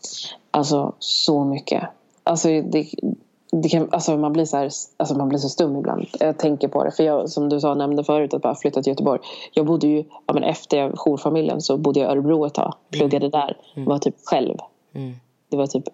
Alltså 0.51 0.95
så 0.99 1.45
mycket. 1.45 1.83
Alltså 2.25 2.49
det, 2.49 2.87
det 3.57 3.69
kan, 3.69 3.89
alltså 3.91 4.17
man, 4.17 4.33
blir 4.33 4.45
så 4.45 4.57
här, 4.57 4.71
alltså 4.97 5.15
man 5.15 5.29
blir 5.29 5.39
så 5.39 5.49
stum 5.49 5.77
ibland. 5.77 6.07
Jag 6.21 6.39
tänker 6.39 6.69
på 6.69 6.85
det. 6.85 6.91
För 6.91 7.05
jag, 7.05 7.31
som 7.31 7.49
du 7.49 7.61
sa, 7.61 7.75
nämnde 7.75 8.05
förut, 8.05 8.35
att 8.35 8.43
bara 8.43 8.55
flytta 8.55 8.83
till 8.83 8.91
Göteborg. 8.91 9.21
Jag 9.53 9.67
bodde 9.67 9.87
ju, 9.87 10.05
ja, 10.27 10.35
men 10.35 10.43
efter 10.43 10.93
jourfamiljen 10.97 11.61
så 11.61 11.77
bodde 11.77 12.01
jag 12.01 12.09
i 12.09 12.13
Örebro 12.13 12.47
ett 12.47 12.55
tag. 12.55 12.75
Pluggade 12.91 13.27
mm. 13.27 13.31
där. 13.31 13.57
Mm. 13.75 13.89
Var 13.89 13.99
typ 13.99 14.15
själv. 14.25 14.57
Mm. 14.93 15.15
Det 15.49 15.57
var 15.57 15.67
typ 15.67 15.85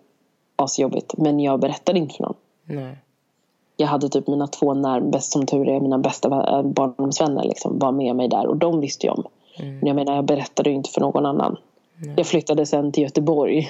asjobbigt. 0.57 1.15
Men 1.17 1.41
jag 1.41 1.61
berättade 1.61 1.99
inte 1.99 2.15
för 2.15 2.23
någon. 2.25 2.35
Nej. 2.65 2.97
Jag 3.77 3.87
hade 3.87 4.09
typ 4.09 4.27
mina 4.27 4.47
två 4.47 4.75
närmast, 4.75 5.33
som 5.33 5.47
tur 5.47 5.69
är, 5.69 5.81
mina 5.81 5.99
bästa 5.99 6.29
barndomsvänner 6.63 7.45
liksom, 7.45 7.79
var 7.79 7.93
med 7.93 8.17
mig 8.17 8.29
där. 8.29 8.47
Och 8.47 8.57
de 8.57 8.81
visste 8.81 9.07
ju 9.07 9.13
om. 9.13 9.25
Mm. 9.57 9.79
Men 9.79 9.87
jag 9.87 9.97
menar, 9.97 10.15
jag 10.15 10.25
berättade 10.25 10.71
ju 10.71 10.77
inte 10.77 10.91
för 10.91 11.01
någon 11.01 11.27
annan. 11.27 11.57
Nej. 11.97 12.15
Jag 12.17 12.27
flyttade 12.27 12.67
sen 12.67 12.93
till 12.93 13.03
Göteborg. 13.03 13.69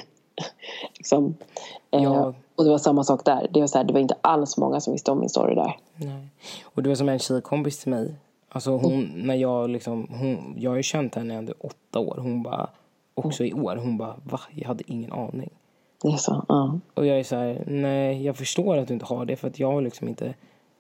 liksom. 0.99 1.35
Eh, 1.91 2.03
ja. 2.03 2.35
Och 2.59 2.65
det 2.65 2.71
var 2.71 2.79
samma 2.79 3.05
sak 3.05 3.25
där. 3.25 3.49
Det 3.51 3.61
var, 3.61 3.67
så 3.67 3.79
här, 3.79 3.85
det 3.85 3.93
var 3.93 4.01
inte 4.01 4.17
alls 4.21 4.57
många 4.57 4.81
som 4.81 4.93
visste 4.93 5.11
om 5.11 5.21
min 5.21 5.29
story 5.29 5.55
där. 5.55 5.77
Nej. 5.97 6.29
Och 6.65 6.83
det 6.83 6.89
var 6.89 6.97
som 6.97 7.09
en 7.09 7.19
tjejkompis 7.19 7.79
till 7.79 7.91
mig. 7.91 8.15
Alltså 8.49 8.71
hon, 8.71 8.93
mm. 8.93 9.27
när 9.27 9.35
jag 9.35 9.71
liksom, 9.71 10.09
hon, 10.11 10.55
jag 10.59 10.71
har 10.71 10.77
ju 10.77 10.83
känt 10.83 11.15
henne 11.15 11.39
under 11.39 11.55
åtta 11.61 11.99
år. 11.99 12.19
Hon 12.21 12.43
bara, 12.43 12.71
också 13.15 13.45
i 13.45 13.53
år, 13.53 13.77
hon 13.77 13.99
bara, 13.99 14.15
va? 14.25 14.41
Jag 14.55 14.69
hade 14.69 14.85
ingen 14.87 15.13
aning. 15.13 15.51
Det 16.03 16.09
är 16.09 16.17
så? 16.17 16.45
Ja. 16.49 16.79
Och 16.95 17.07
jag 17.07 17.19
är 17.19 17.25
så 17.25 17.37
här, 17.37 17.65
nej 17.67 18.25
jag 18.25 18.37
förstår 18.37 18.77
att 18.77 18.89
du 18.89 18.95
inte 18.95 19.07
har 19.07 19.25
det 19.25 19.37
för 19.37 19.49
att 19.49 19.59
jag 19.59 19.73
har 19.73 19.83
liksom 19.83 20.09
inte 20.09 20.35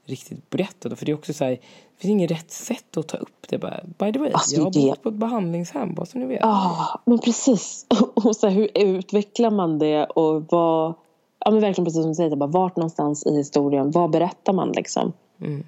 riktigt 0.04 0.50
berättat 0.50 0.98
För 0.98 1.06
det 1.06 1.12
är 1.12 1.16
också 1.16 1.32
så 1.32 1.44
här, 1.44 1.50
det 1.50 1.60
finns 2.00 2.10
inget 2.10 2.30
rätt 2.30 2.50
sätt 2.50 2.96
att 2.96 3.08
ta 3.08 3.16
upp 3.16 3.48
det 3.48 3.58
bara. 3.58 3.80
By 3.98 4.12
the 4.12 4.18
way, 4.18 4.30
alltså, 4.32 4.56
jag 4.56 4.64
har 4.64 4.70
det... 4.70 4.80
bott 4.80 5.02
på 5.02 5.08
ett 5.08 5.14
behandlingshem, 5.14 5.94
bara 5.94 6.06
så 6.06 6.18
ni 6.18 6.26
vet. 6.26 6.40
Ja, 6.40 7.00
men 7.04 7.18
precis. 7.18 7.86
Och 8.14 8.36
så 8.36 8.48
här, 8.48 8.54
hur 8.54 8.68
utvecklar 8.74 9.50
man 9.50 9.78
det 9.78 10.04
och 10.04 10.44
vad 10.48 10.94
ja, 11.48 11.52
men 11.52 11.60
verkligen 11.60 11.84
precis 11.84 12.02
som 12.02 12.10
du 12.10 12.14
säger, 12.14 12.36
bara, 12.36 12.50
vart 12.50 12.76
någonstans 12.76 13.26
i 13.26 13.36
historien, 13.36 13.90
vad 13.90 14.10
berättar 14.10 14.52
man 14.52 14.72
liksom? 14.72 15.12
Mm. 15.40 15.64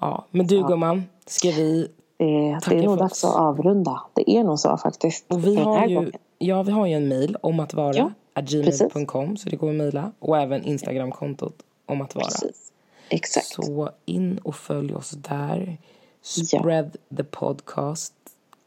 Ja, 0.00 0.24
men 0.30 0.46
du 0.46 0.56
ja. 0.56 0.66
gumman, 0.66 1.04
ska 1.26 1.50
vi 1.50 1.88
eh, 2.18 2.58
Det 2.68 2.74
är 2.78 2.82
nog 2.82 2.98
dags 2.98 3.24
att 3.24 3.36
avrunda. 3.36 4.00
Det 4.14 4.30
är 4.30 4.44
nog 4.44 4.58
så 4.58 4.76
faktiskt. 4.76 5.24
Och 5.28 5.46
vi 5.46 5.56
har 5.56 5.86
ju, 5.86 6.12
ja, 6.38 6.62
vi 6.62 6.72
har 6.72 6.86
ju 6.86 6.94
en 6.94 7.08
mail 7.08 7.36
om 7.42 7.60
att 7.60 7.74
vara, 7.74 7.94
ja, 7.94 8.10
gmail.com, 8.40 9.36
så 9.36 9.48
det 9.48 9.56
går 9.56 9.70
att 9.70 9.76
mejla. 9.76 10.12
Och 10.18 10.38
även 10.38 10.64
Instagramkontot 10.64 11.54
om 11.86 12.00
att 12.00 12.14
vara. 12.14 12.24
Precis. 12.24 12.72
Exakt. 13.08 13.46
Så 13.46 13.90
in 14.04 14.38
och 14.38 14.54
följ 14.54 14.94
oss 14.94 15.10
där. 15.10 15.78
Spread 16.22 16.96
ja. 17.08 17.16
the 17.16 17.24
podcast. 17.24 18.14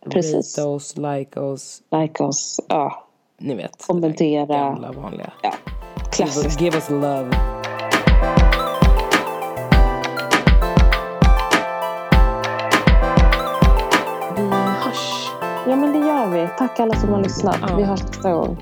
Precis. 0.09 0.57
Rate 0.57 0.69
oss, 0.69 0.97
like 0.97 1.39
oss. 1.39 1.81
Like 1.91 2.23
oss, 2.23 2.59
ja. 2.67 3.03
Ni 3.37 3.55
vet. 3.55 3.87
Kommentera. 3.87 4.45
Gamla 4.45 4.91
vanliga. 4.91 5.33
Ja. 5.43 5.53
Klassiskt. 6.13 6.61
Give 6.61 6.75
us 6.75 6.89
love. 6.89 7.29
Vi 14.35 14.43
hörs. 14.43 15.29
Ja, 15.67 15.75
men 15.75 15.93
det 15.93 16.07
gör 16.07 16.27
vi. 16.27 16.49
Tack 16.57 16.79
alla 16.79 16.93
som 16.95 17.09
har 17.09 17.23
lyssnat. 17.23 17.57
Ja. 17.61 17.75
Vi 17.75 17.83
hörs 17.83 18.03
nästa 18.03 18.31
gång. 18.33 18.57